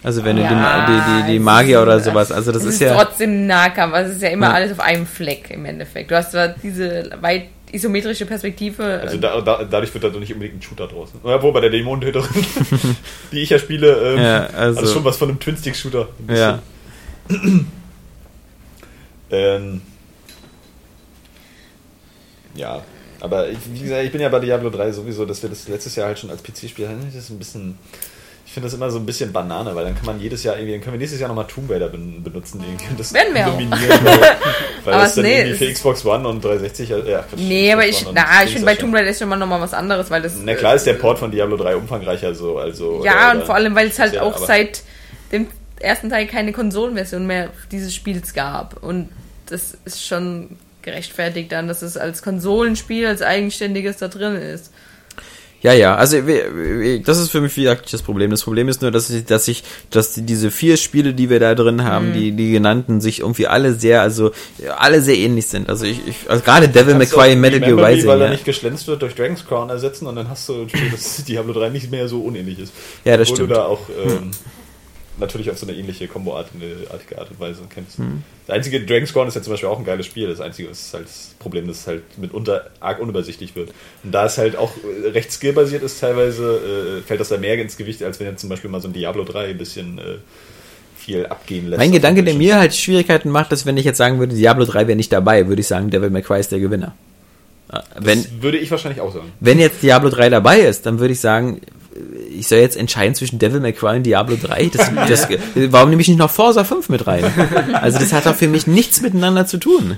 [0.04, 2.74] Also wenn du Ja, die, die, die, die Magier oder sowas, also das es ist,
[2.76, 4.54] ist ja, trotzdem Nahkampf, also es ist ja immer Ja.
[4.54, 6.10] alles auf einem Fleck im Endeffekt.
[6.10, 8.84] Du hast zwar diese weit isometrische Perspektive.
[9.02, 11.10] Also da, da, dadurch wird da doch nicht unbedingt ein Shooter draus.
[11.24, 12.46] Obwohl bei der Dämonentöterin,
[13.32, 16.08] die ich ja spiele, ähm, Ja, also- also schon was von einem Twin-Stick-Shooter.
[16.28, 16.60] Ein ja.
[19.34, 19.82] Ähm,
[22.54, 22.84] ja,
[23.22, 25.96] aber ich, wie gesagt, ich bin ja bei Diablo 3 sowieso, dass wir das letztes
[25.96, 27.06] Jahr halt schon als PC-Spiel hatten.
[27.06, 27.78] Das ist ein bisschen.
[28.52, 30.74] Ich finde das immer so ein bisschen Banane, weil dann kann man jedes Jahr irgendwie,
[30.74, 33.48] dann können wir nächstes Jahr nochmal Tomb Raider ben- benutzen irgendwie und das Werden wir
[33.48, 33.52] auch.
[33.54, 33.80] dominieren.
[34.04, 34.20] Weil,
[34.84, 37.72] weil Aber das dann nee, irgendwie für Xbox One und 360, äh, ja, Quatsch, nee,
[37.72, 39.74] aber Xbox ich, und na, ich finde bei Tomb Raider ist schon mal nochmal was
[39.74, 40.34] anderes, weil das.
[40.44, 43.06] Na klar ist der Port von Diablo 3 umfangreicher so, also.
[43.06, 44.82] Ja, oder- und vor allem, weil es halt Ja, auch aber- seit
[45.32, 45.48] dem
[45.80, 48.84] ersten Teil keine Konsolenversion mehr dieses Spiels gab.
[48.84, 49.08] Und
[49.46, 54.74] das ist schon gerechtfertigt dann, dass es als Konsolenspiel, als eigenständiges da drin ist.
[55.64, 56.18] Ja, ja, also
[57.06, 58.32] das ist für mich wie gesagt das Problem.
[58.32, 61.40] Das Problem ist nur, dass ich, dass ich, dass die- diese vier Spiele, die wir
[61.40, 62.14] da drin haben, Mhm.
[62.14, 64.32] die, die genannten, sich irgendwie alle sehr, also
[64.78, 65.70] alle sehr ähnlich sind.
[65.70, 68.08] Also ich, ich also gerade Devil May Cry Metal Gear Rising.
[68.08, 68.32] weil er Ja.
[68.32, 71.54] nicht geschlänzt wird durch Dragon's Crown ersetzen und dann hast du ein Spiel, das Diablo
[71.54, 72.74] 3 nicht mehr so unähnlich ist.
[73.06, 73.52] Ja, das Obwohl stimmt.
[73.52, 74.32] du da auch ähm,
[75.22, 77.98] natürlich auf so eine ähnliche Kombo-Art, eine artige Art und Weise kennst.
[77.98, 78.24] Hm.
[78.48, 80.28] Das einzige, Dragon's Crown ist ja zum Beispiel auch ein geiles Spiel.
[80.28, 83.72] Das einzige ist halt das Problem, dass es halt mitunter arg unübersichtlich wird.
[84.04, 87.58] Und da es halt auch äh, recht skillbasiert ist, teilweise äh, fällt das da mehr
[87.60, 90.18] ins Gewicht, als wenn jetzt zum Beispiel mal so ein Diablo 3 ein bisschen äh,
[90.98, 91.80] viel abgehen lässt.
[91.80, 94.88] Mein Gedanke, der mir halt Schwierigkeiten macht, ist, wenn ich jetzt sagen würde, Diablo 3
[94.88, 96.94] wäre nicht dabei, würde ich sagen, Devil May Cry ist der Gewinner.
[97.98, 99.32] Wenn, das würde ich wahrscheinlich auch sagen.
[99.40, 101.62] wenn jetzt Diablo 3 dabei ist, dann würde ich sagen,
[102.38, 104.72] ich soll jetzt entscheiden zwischen Devil May Cry und Diablo 3.
[104.74, 105.28] Das, das,
[105.70, 107.26] warum nehme ich nicht noch Forza 5 mit rein?
[107.74, 109.98] Also das hat doch für mich nichts miteinander zu tun.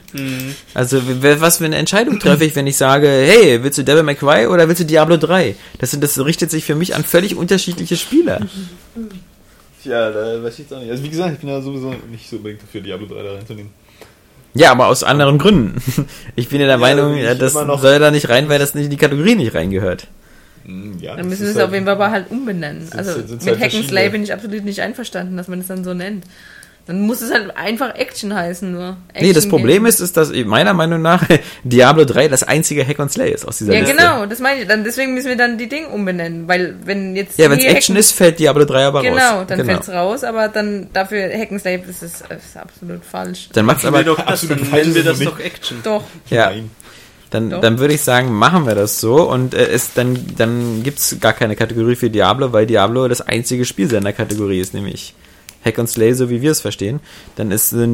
[0.74, 4.04] Also w- was für eine Entscheidung treffe ich, wenn ich sage, hey, willst du Devil
[4.04, 5.56] May Cry oder willst du Diablo 3?
[5.80, 8.42] Das, sind- das richtet sich für mich an völlig unterschiedliche Spieler.
[9.84, 10.90] Ja, da weiß ich jetzt auch nicht.
[10.92, 13.72] Also wie gesagt, ich bin ja sowieso nicht so unbedingt dafür, Diablo 3 da reinzunehmen.
[14.56, 15.82] Ja, aber aus anderen Gründen.
[16.36, 18.92] Ich bin ja der Ja, Meinung, das soll da nicht rein, weil das nicht in
[18.92, 20.08] die Kategorie nicht reingehört.
[20.66, 22.82] Hm, Ja, Dann das müssen wir es halt- auf jeden Fall aber halt umbenennen.
[22.88, 25.60] Sind- Also sind's mit halt Hack and Slay bin ich absolut nicht einverstanden, dass man
[25.60, 26.26] es dann so nennt.
[26.86, 28.98] Dann muss es halt einfach Action heißen nur.
[29.14, 31.24] Nee, das Action Problem ist, ist, dass meiner Meinung nach
[31.64, 33.96] Diablo 3 das einzige Hack and Slay ist aus dieser Ja, Liste.
[33.96, 34.68] genau, das meine ich.
[34.68, 37.40] Dann, deswegen müssen wir dann die Dinge umbenennen, weil wenn jetzt.
[37.40, 39.08] Ja, wenn es Action ist, fällt Diablo 3 aber raus.
[39.08, 43.48] Genau, dann fällt's raus, aber dann dafür Hackenslave ist es ist absolut falsch.
[43.54, 45.40] Dann macht's Aber aber doch das, absolut dann falsch nennen wir ist es das doch
[45.40, 45.78] Action.
[45.84, 46.04] Doch.
[46.30, 46.48] ja.
[46.50, 46.70] Nein.
[47.34, 47.62] Dann, Doch.
[47.62, 51.34] dann würde ich sagen, machen wir das so und äh, es, dann, dann gibt's gar
[51.34, 55.16] keine Kategorie für Diablo, weil Diablo das einzige Spiel seiner Kategorie ist, nämlich
[55.66, 57.00] Hack and Slay, so wie wir es verstehen.
[57.36, 57.88] Dann ist äh,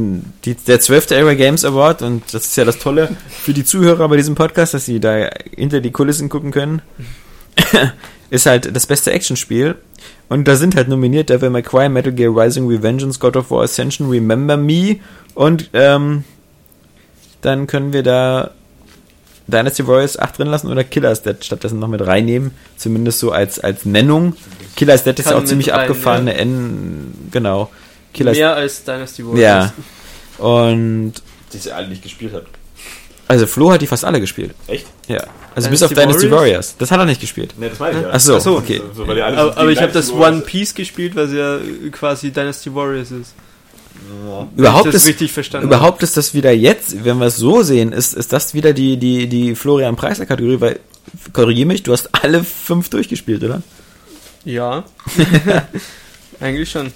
[0.44, 1.14] die, der 12.
[1.14, 4.74] Area Games Award und das ist ja das Tolle für die Zuhörer bei diesem Podcast,
[4.74, 6.82] dass sie da hinter die Kulissen gucken können.
[8.30, 9.76] ist halt das beste Actionspiel.
[10.28, 13.64] Und da sind halt nominiert Devil May Cry, Metal Gear Rising, Revengeance, God of War
[13.64, 14.98] Ascension, Remember Me
[15.34, 16.26] und ähm,
[17.40, 18.52] dann können wir da
[19.50, 22.52] Dynasty Warriors 8 drin lassen oder Killer's Dead stattdessen noch mit reinnehmen.
[22.78, 24.36] Zumindest so als, als Nennung.
[24.76, 27.14] Killer's Dead ist Kann ja auch ziemlich rein, abgefahrene N.
[27.32, 27.70] Genau.
[28.14, 29.72] Killer's Mehr als Dynasty Warriors.
[30.40, 30.44] Ja.
[30.46, 31.14] Und
[31.54, 32.46] Die sie alle nicht gespielt hat.
[33.28, 34.52] also Flo hat die fast alle gespielt.
[34.68, 34.88] Echt?
[35.08, 35.18] Ja.
[35.56, 36.42] Also Dynasty bis auf Dynasty Warriors.
[36.42, 36.76] Warriors?
[36.78, 37.54] Das hat er nicht gespielt.
[37.60, 38.10] Ne, das meine ich ja.
[38.14, 38.58] Ach so, Ach so.
[38.58, 38.82] okay.
[38.96, 41.60] So, Aber, aber ich habe das One Piece gespielt, weil es ja
[41.92, 43.34] quasi Dynasty Warriors ist.
[44.28, 44.48] Ja.
[44.58, 47.92] Überhaupt das ist, richtig verstanden überhaupt ist das wieder jetzt, wenn wir es so sehen,
[47.92, 50.80] ist, ist das wieder die, die, die Florian Preiser Kategorie, weil,
[51.34, 53.62] korrigier mich, du hast alle fünf durchgespielt, oder?
[54.46, 54.84] Ja.
[56.40, 56.92] Eigentlich schon.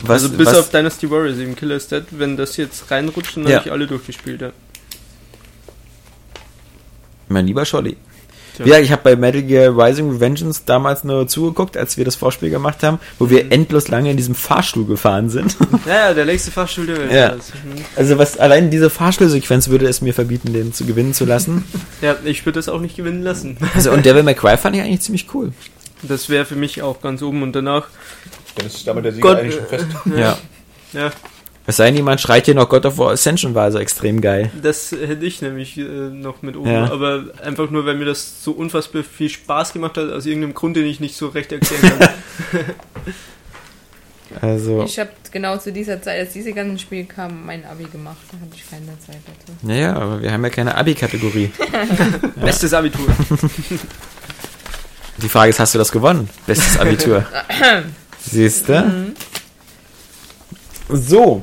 [0.00, 3.46] Was, also bis was, auf Dynasty Warriors, eben Killer's Dead, wenn das jetzt reinrutscht, dann
[3.46, 3.58] Ja.
[3.58, 4.52] habe ich alle durchgespielt, ja.
[7.28, 7.96] Mein lieber Scholli.
[8.64, 12.50] Ja, ich habe bei Metal Gear Rising Revengeance damals nur zugeguckt, als wir das Vorspiel
[12.50, 15.56] gemacht haben, wo wir endlos lange in diesem Fahrstuhl gefahren sind.
[15.86, 17.12] Ja, ja, der längste Fahrstuhl der Welt.
[17.12, 17.34] Ja.
[17.34, 17.84] Mhm.
[17.94, 21.64] Also was allein diese Fahrstuhlsequenz würde es mir verbieten, den zu gewinnen zu lassen.
[22.02, 23.56] Ja, ich würde das auch nicht gewinnen lassen.
[23.74, 25.52] Also und Devil May Cry fand ich eigentlich ziemlich cool.
[26.02, 27.86] Das wäre für mich auch ganz oben und danach.
[28.56, 29.86] Dann ist damit der Sieger Gott, eigentlich schon fest.
[30.16, 30.38] Ja.
[30.92, 31.12] Ja,
[31.68, 34.50] Es sei denn, jemand schreit hier noch God of War Ascension war also extrem geil.
[34.62, 36.70] das hätte ich nämlich äh, noch mit oben.
[36.70, 36.90] Ja.
[36.92, 40.76] Aber einfach nur, weil mir das so unfassbar viel Spaß gemacht hat, aus irgendeinem Grund,
[40.76, 42.08] den ich nicht so recht erklären kann.
[44.40, 48.16] Also, Ich habe genau zu dieser Zeit, als diese ganzen Spiele kamen, mein Abi gemacht.
[48.30, 49.56] Da hatte ich keine Zeit dazu.
[49.62, 51.52] naja, aber wir haben ja keine Abi-Kategorie.
[52.36, 53.06] Bestes Abitur.
[55.18, 56.28] Die Frage ist, hast du das gewonnen?
[56.46, 57.24] Bestes Abitur.
[58.20, 59.14] Siehst du?
[60.88, 61.42] So,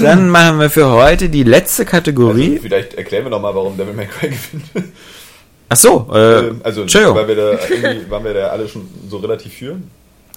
[0.00, 2.50] dann machen wir für heute die letzte Kategorie.
[2.52, 4.92] Also, vielleicht erklären wir nochmal, warum Devil May Cry gewinnt.
[5.68, 7.16] Ach so, äh, Ähm, also, Entschuldigung.
[7.16, 9.76] weil wir da irgendwie, waren wir da alle schon so relativ für.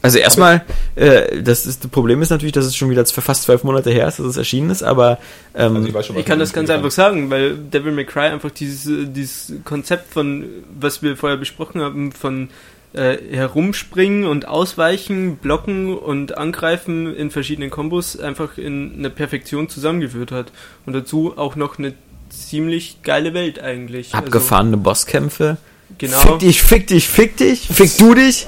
[0.01, 0.63] Also erstmal,
[0.95, 3.89] äh, das, ist, das Problem ist natürlich, dass es schon wieder für fast zwölf Monate
[3.89, 5.17] her ist, dass es erschienen ist, aber
[5.55, 8.51] ähm, Also, ich schon, Ich kann das ganz einfach sagen, weil Devil May Cry einfach
[8.51, 10.45] dieses, äh, dieses Konzept von,
[10.79, 12.49] was wir vorher besprochen haben, von
[12.95, 20.31] äh, herumspringen und ausweichen, blocken und angreifen in verschiedenen Kombos einfach in eine Perfektion zusammengeführt
[20.31, 20.51] hat.
[20.85, 21.93] Und dazu auch noch eine
[22.29, 24.13] ziemlich geile Welt eigentlich.
[24.13, 25.57] abgefahrene Bosskämpfe.
[25.57, 26.17] Also, genau.
[26.19, 28.47] Fick dich, fick dich, fick dich, fick du dich.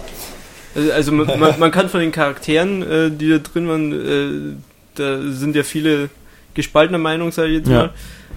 [0.75, 4.55] Also, also man, man, man kann von den Charakteren, äh, die da drin waren, äh,
[4.95, 6.09] da sind ja viele
[6.53, 7.77] gespaltener Meinung, sage ich jetzt Ja.
[7.77, 7.93] mal.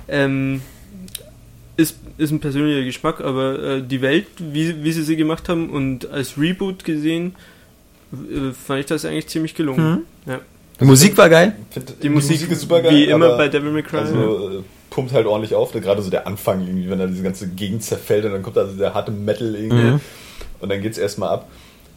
[0.08, 0.60] Ähm,
[1.80, 5.70] ist, ist ein persönlicher Geschmack, aber äh, die Welt, wie, wie sie sie gemacht haben
[5.70, 7.34] und als Reboot gesehen,
[8.12, 10.04] äh, fand ich das eigentlich ziemlich gelungen.
[10.26, 10.30] Mhm.
[10.30, 10.40] Ja.
[10.80, 11.54] Die Musik war geil.
[11.70, 12.92] Find, Die, Musik, ist super geil.
[12.94, 13.98] wie immer bei Devil May Cry.
[13.98, 15.80] Also äh, pumpt halt ordentlich auf, ne?
[15.80, 18.66] gerade so der Anfang irgendwie, wenn da diese ganze Gegend zerfällt und dann kommt da
[18.66, 20.00] so der harte Metal irgendwie Mhm.
[20.60, 21.48] und dann geht's erstmal ab.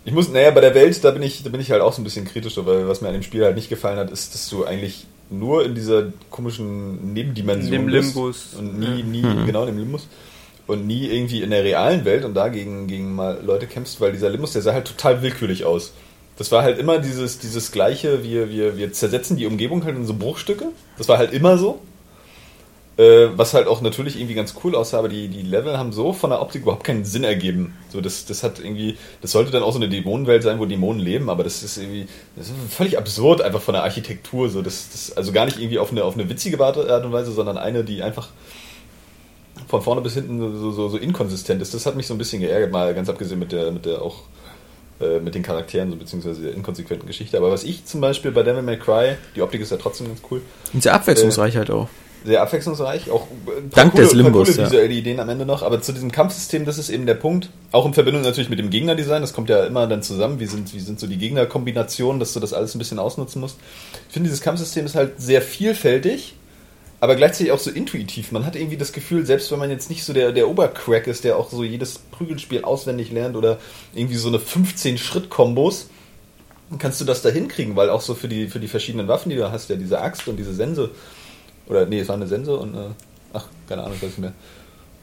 [0.05, 2.01] Ich muss, naja, bei der Welt, da bin ich, da bin ich halt auch so
[2.01, 4.49] ein bisschen kritisch, weil was mir an dem Spiel halt nicht gefallen hat, ist, dass
[4.49, 8.53] du eigentlich nur in dieser komischen Nebendimension Dem bist Limbus.
[8.57, 9.05] und nie, Ja.
[9.05, 9.45] nie, Mhm.
[9.45, 10.07] genau, dem Limbus
[10.67, 14.11] und nie irgendwie in der realen Welt und da gegen, gegen mal Leute kämpfst, weil
[14.11, 15.93] dieser Limbus, der sah halt total willkürlich aus.
[16.38, 20.05] Das war halt immer dieses, dieses gleiche, wir, wir, wir zersetzen die Umgebung halt in
[20.05, 20.65] so Bruchstücke.
[20.97, 21.80] Das war halt immer so.
[22.95, 26.14] Äh, was halt auch natürlich irgendwie ganz cool aussah, aber die, die Level haben so
[26.14, 27.74] von der Optik überhaupt keinen Sinn ergeben.
[27.90, 31.02] So, das, das hat irgendwie, das sollte dann auch so eine Dämonenwelt sein, wo Dämonen
[31.02, 32.06] leben, aber das ist irgendwie,
[32.36, 34.48] das ist völlig absurd einfach von der Architektur.
[34.49, 37.32] So, das, das, also gar nicht irgendwie auf eine, auf eine witzige Art und Weise,
[37.32, 38.30] sondern eine, die einfach
[39.68, 41.74] von vorne bis hinten so, so, so inkonsistent ist.
[41.74, 44.22] Das hat mich so ein bisschen geärgert, mal ganz abgesehen mit der, mit der auch
[45.02, 47.38] äh, mit den Charakteren, so beziehungsweise der inkonsequenten Geschichte.
[47.38, 50.22] Aber was ich zum Beispiel bei Devil May Cry, die Optik ist ja trotzdem ganz
[50.30, 50.41] cool,
[50.74, 51.88] Und sehr abwechslungsreich halt auch.
[52.25, 54.65] Sehr abwechslungsreich, auch äh, Dank des Limbus, coole ja.
[54.65, 57.85] visuelle Ideen am Ende noch, aber zu diesem Kampfsystem, das ist eben der Punkt, auch
[57.85, 60.79] in Verbindung natürlich mit dem Gegnerdesign, das kommt ja immer dann zusammen, wie sind, wie
[60.79, 63.57] sind so die Gegnerkombinationen, dass du das alles ein bisschen ausnutzen musst.
[64.07, 66.35] Ich finde, dieses Kampfsystem ist halt sehr vielfältig,
[66.99, 68.31] aber gleichzeitig auch so intuitiv.
[68.31, 71.25] Man hat irgendwie das Gefühl, selbst wenn man jetzt nicht so der, der Obercrack ist,
[71.25, 73.57] der auch so jedes Prügelspiel auswendig lernt oder
[73.93, 75.89] irgendwie so eine 15-Schritt-Kombos,
[76.79, 79.35] kannst du das da hinkriegen, weil auch so für die, für die verschiedenen Waffen, die
[79.35, 80.91] du hast, ja diese Axt und diese Sense,
[81.73, 82.89] oder nee, es war eine Sense und, äh,
[83.33, 84.33] ach, keine Ahnung, ich weiß nicht mehr.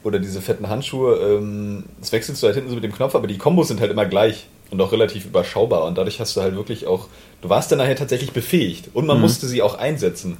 [0.03, 3.27] Oder diese fetten Handschuhe, ähm, das wechselst du halt hinten so mit dem Knopf, aber
[3.27, 6.55] die Kombos sind halt immer gleich und auch relativ überschaubar und dadurch hast du halt
[6.55, 7.07] wirklich auch,
[7.41, 9.21] du warst dann nachher tatsächlich befähigt und man Mhm.
[9.23, 10.37] musste sie auch einsetzen.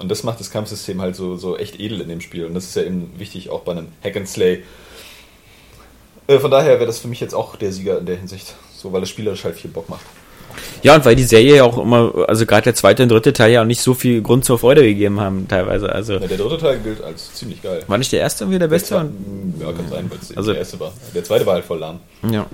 [0.00, 2.44] Und das macht das Kampfsystem halt so, so echt edel in dem Spiel.
[2.46, 4.62] Und das ist ja eben wichtig auch bei einem Hack and Slay.
[6.28, 8.54] Äh, von daher wäre das für mich jetzt auch der Sieger in der Hinsicht.
[8.76, 10.04] So, weil das spielerisch halt viel Bock macht.
[10.82, 13.52] Ja, und weil die Serie ja auch immer, also gerade der zweite und dritte Teil
[13.52, 15.92] ja auch nicht so viel Grund zur Freude gegeben haben, teilweise.
[15.92, 17.82] Also, Ja, der dritte Teil gilt als ziemlich geil.
[17.86, 18.94] war nicht der erste irgendwie der beste?
[18.94, 19.12] Der zweite-
[19.60, 20.92] ja, kann sein, weil es Also- der erste war.
[21.14, 22.00] Der zweite war halt voll lahm.
[22.30, 22.46] ja.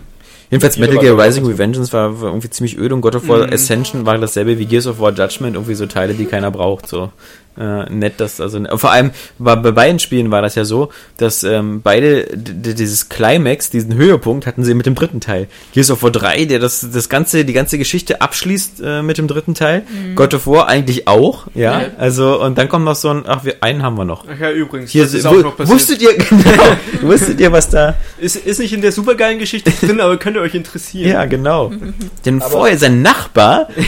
[0.50, 1.46] Jedenfalls Metal Gear der Rising.
[1.46, 4.86] Revengeance war, war irgendwie ziemlich öde und God of War Ascension war dasselbe wie Gears
[4.86, 6.86] of War Judgment, irgendwie so Teile, die keiner braucht.
[6.86, 7.10] So
[7.58, 11.44] äh, nett, dass also vor allem war bei beiden Spielen war das ja so, dass
[11.44, 15.46] ähm, beide dieses Climax, diesen Höhepunkt hatten sie mit dem dritten Teil.
[15.72, 19.28] Gears of War 3, der das das ganze die ganze Geschichte abschließt äh, mit dem
[19.28, 19.82] dritten Teil.
[20.14, 21.80] God of War eigentlich auch, ja.
[21.80, 21.86] Ja.
[21.98, 24.24] Also und dann kommt noch so ein, ach wir einen haben wir noch.
[24.28, 25.74] Ach ja, übrigens, Hier das ist auch noch passiert.
[25.78, 27.94] wusstet ihr genau, wusstet ihr was da?
[28.18, 31.10] Ist, ist nicht in der supergeilen Geschichte drin, aber könnte euch interessieren.
[31.10, 31.72] Ja, genau.
[32.24, 33.68] Denn Aber- vorher sein Nachbar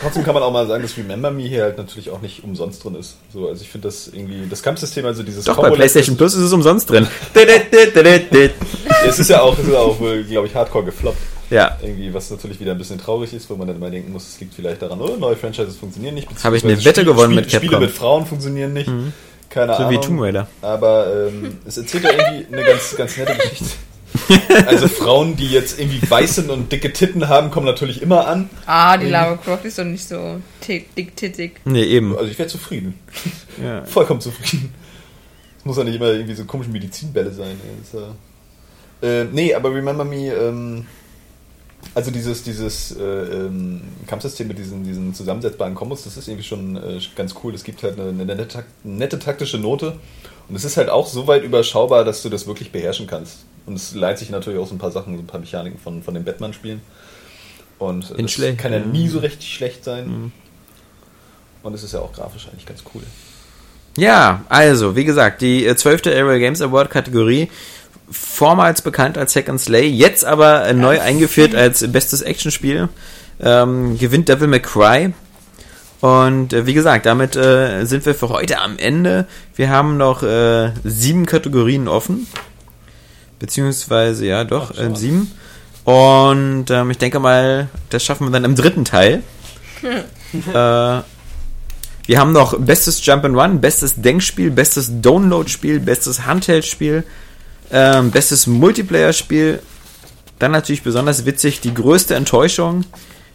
[0.00, 2.84] Trotzdem kann man auch mal sagen, dass Remember Me hier halt natürlich auch nicht umsonst
[2.84, 3.16] drin ist.
[3.32, 6.34] So, also ich finde das irgendwie, das Kampfsystem, also dieses Doch, bei Combo- PlayStation Plus
[6.34, 7.06] ist es umsonst drin.
[9.06, 11.18] Es ist ja auch, ist auch wohl, glaube ich, hardcore gefloppt.
[11.50, 14.28] ja, Irgendwie, was natürlich wieder ein bisschen traurig ist, wo man dann immer denken muss,
[14.28, 16.28] es liegt vielleicht daran, oh, neue Franchises funktionieren nicht.
[16.44, 17.60] Habe ich eine Wette Spiele- gewonnen mit Capcom.
[17.62, 17.66] Mhm.
[17.66, 18.90] Spiele mit Frauen funktionieren nicht.
[19.50, 19.90] Keine so Ahnung.
[19.92, 20.46] wie Tomb Raider.
[20.62, 23.64] Aber ähm, es erzählt ja irgendwie eine ganz, ganz nette Geschichte.
[24.66, 28.50] Also Frauen, die jetzt irgendwie weiß sind und dicke Titten haben, kommen natürlich immer an.
[28.66, 31.60] Ah, die Lara Croft ist doch nicht so dick-tittig.
[31.64, 32.16] Nee, eben.
[32.16, 32.94] Also ich wäre zufrieden.
[33.62, 33.84] Ja.
[33.86, 34.72] Vollkommen zufrieden.
[35.58, 37.56] Es muss ja nicht immer irgendwie so komische Medizinbälle sein.
[37.82, 38.14] Das ja
[39.02, 40.86] äh, nee, aber Remember Me, ähm,
[41.94, 46.76] also dieses, dieses äh, ähm, Kampfsystem mit diesen, diesen zusammensetzbaren Kombos, das ist irgendwie schon
[46.76, 47.54] äh, ganz cool.
[47.54, 49.96] Es gibt halt eine, eine nette, nette taktische Note
[50.48, 53.44] und es ist halt auch so weit überschaubar, dass du das wirklich beherrschen kannst.
[53.68, 56.02] Und es leitet sich natürlich auch so ein paar Sachen, so ein paar Mechaniken von,
[56.02, 56.80] von den Batman-Spielen.
[57.78, 60.08] Und In das schlecht, kann ja nie so richtig schlecht sein.
[60.08, 60.32] Mhm.
[61.62, 63.02] Und es ist ja auch grafisch eigentlich ganz cool.
[63.98, 66.06] Ja, also, wie gesagt, die äh, 12.
[66.06, 67.50] Area Games Award Kategorie,
[68.10, 72.88] vormals bekannt als Hack and Slay, jetzt aber äh, neu eingeführt als bestes Actionspiel,
[73.38, 75.12] ähm, gewinnt Devil May Cry.
[76.00, 79.26] Und äh, wie gesagt, damit äh, sind wir für heute am Ende.
[79.56, 82.26] Wir haben noch äh, sieben Kategorien offen.
[83.38, 85.32] Beziehungsweise, ja, doch, Ach, äh, sieben.
[85.84, 89.22] Und ähm, ich denke mal, das schaffen wir dann im dritten Teil.
[89.82, 91.02] äh,
[92.08, 97.04] wir haben noch bestes Jump and Run, bestes Denkspiel, bestes Download-Spiel, bestes Handheld-Spiel,
[97.70, 99.60] ähm, bestes Multiplayer-Spiel.
[100.38, 102.84] Dann natürlich besonders witzig die größte Enttäuschung,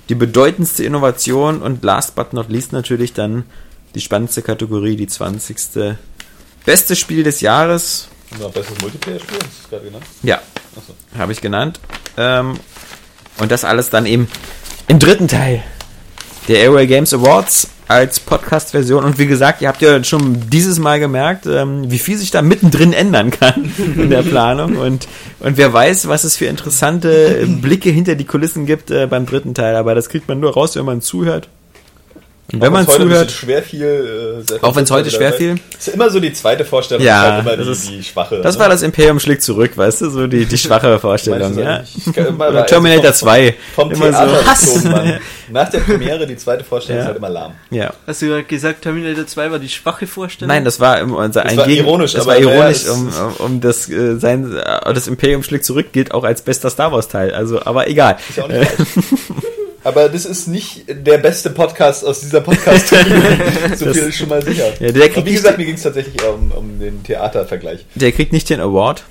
[0.09, 3.45] die bedeutendste Innovation und last but not least natürlich dann
[3.95, 5.95] die spannendste Kategorie, die 20.
[6.65, 8.09] Beste Spiel des Jahres.
[8.33, 10.05] Unser bestes Multiplayer-Spiel, hast du gerade genannt?
[10.23, 10.41] Ja,
[10.75, 10.93] Achso.
[11.17, 11.79] habe ich genannt.
[12.17, 12.55] Ähm,
[13.39, 14.27] und das alles dann eben
[14.87, 15.63] im dritten Teil
[16.47, 19.03] der Airway Games Awards als Podcast-Version.
[19.03, 22.41] Und wie gesagt, ihr habt ja schon dieses Mal gemerkt, ähm, wie viel sich da
[22.41, 24.77] mittendrin ändern kann in der Planung.
[24.77, 25.07] Und,
[25.39, 29.53] und wer weiß, was es für interessante Blicke hinter die Kulissen gibt äh, beim dritten
[29.53, 29.75] Teil.
[29.75, 31.49] Aber das kriegt man nur raus, wenn man zuhört.
[32.51, 35.37] Und wenn man heute ein zuhört, schwer fiel, äh, Auch wenn's heute wieder schwer dabei.
[35.37, 35.55] fiel?
[35.77, 38.03] Ist ja immer so die zweite Vorstellung, Ja, ist halt das immer ist- die, die
[38.03, 38.41] schwache.
[38.41, 38.61] das ne?
[38.61, 41.57] war das Imperium schlägt zurück, weißt du, so die, die schwache Vorstellung.
[41.57, 41.83] Ja?
[41.83, 43.55] Ich kann immer- Oder also Terminator vom- 2.
[43.73, 44.75] Vom Immer Theater so.
[44.75, 45.13] gezogen.
[45.51, 47.03] Nach der Premiere, die zweite Vorstellung Ja.
[47.03, 47.53] ist halt immer lahm.
[47.71, 47.93] Ja.
[48.05, 50.49] Hast du gerade gesagt, Terminator 2 war die schwache Vorstellung?
[50.49, 53.07] Nein, das war im- unser ein war Gegen- ironisch, Das aber war ironisch, es- um,
[53.07, 56.91] um, um das äh, sein äh, das Imperium schlägt zurück gilt auch als bester Star
[56.91, 57.33] Wars Teil.
[57.33, 58.17] Also, aber egal.
[58.29, 58.69] Ist ja auch nicht.
[59.83, 62.87] Aber das ist nicht der beste Podcast aus dieser podcast
[63.75, 64.71] So viel ist schon mal sicher.
[64.79, 67.85] Ja, der kriegt Aber wie gesagt, mir ging es tatsächlich eher um, um den Theatervergleich.
[67.95, 69.03] Der kriegt nicht den Award.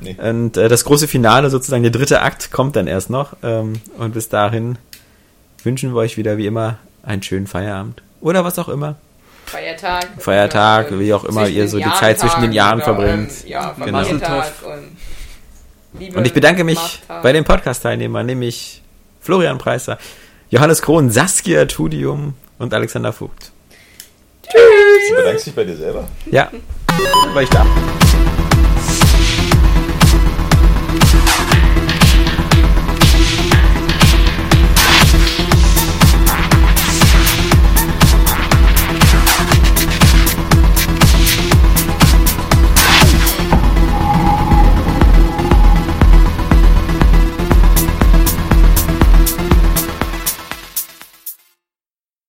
[0.00, 0.16] Nee.
[0.20, 3.36] Und äh, das große Finale, sozusagen der dritte Akt, kommt dann erst noch.
[3.42, 4.78] Ähm, und bis dahin
[5.62, 8.02] wünschen wir euch wieder wie immer einen schönen Feierabend.
[8.20, 8.96] Oder was auch immer.
[9.46, 10.08] Feiertag.
[10.18, 13.30] Feiertag, oder, wie auch immer ihr so die Zeit zwischen den Jahren Jahrentagen verbringt.
[13.30, 13.98] oder, ähm, Ja, Genau.
[13.98, 14.96] Und
[15.98, 17.22] Liebe Und ich bedanke mich Machttag.
[17.22, 18.81] bei den Podcast-Teilnehmern, nämlich
[19.22, 19.98] Florian Preiser,
[20.50, 23.52] Johannes Krohn, Saskia Tudium und Alexander Vogt.
[24.52, 26.08] Du bedankst dich bei dir selber?
[26.30, 26.50] Ja,
[27.32, 27.64] war ich da.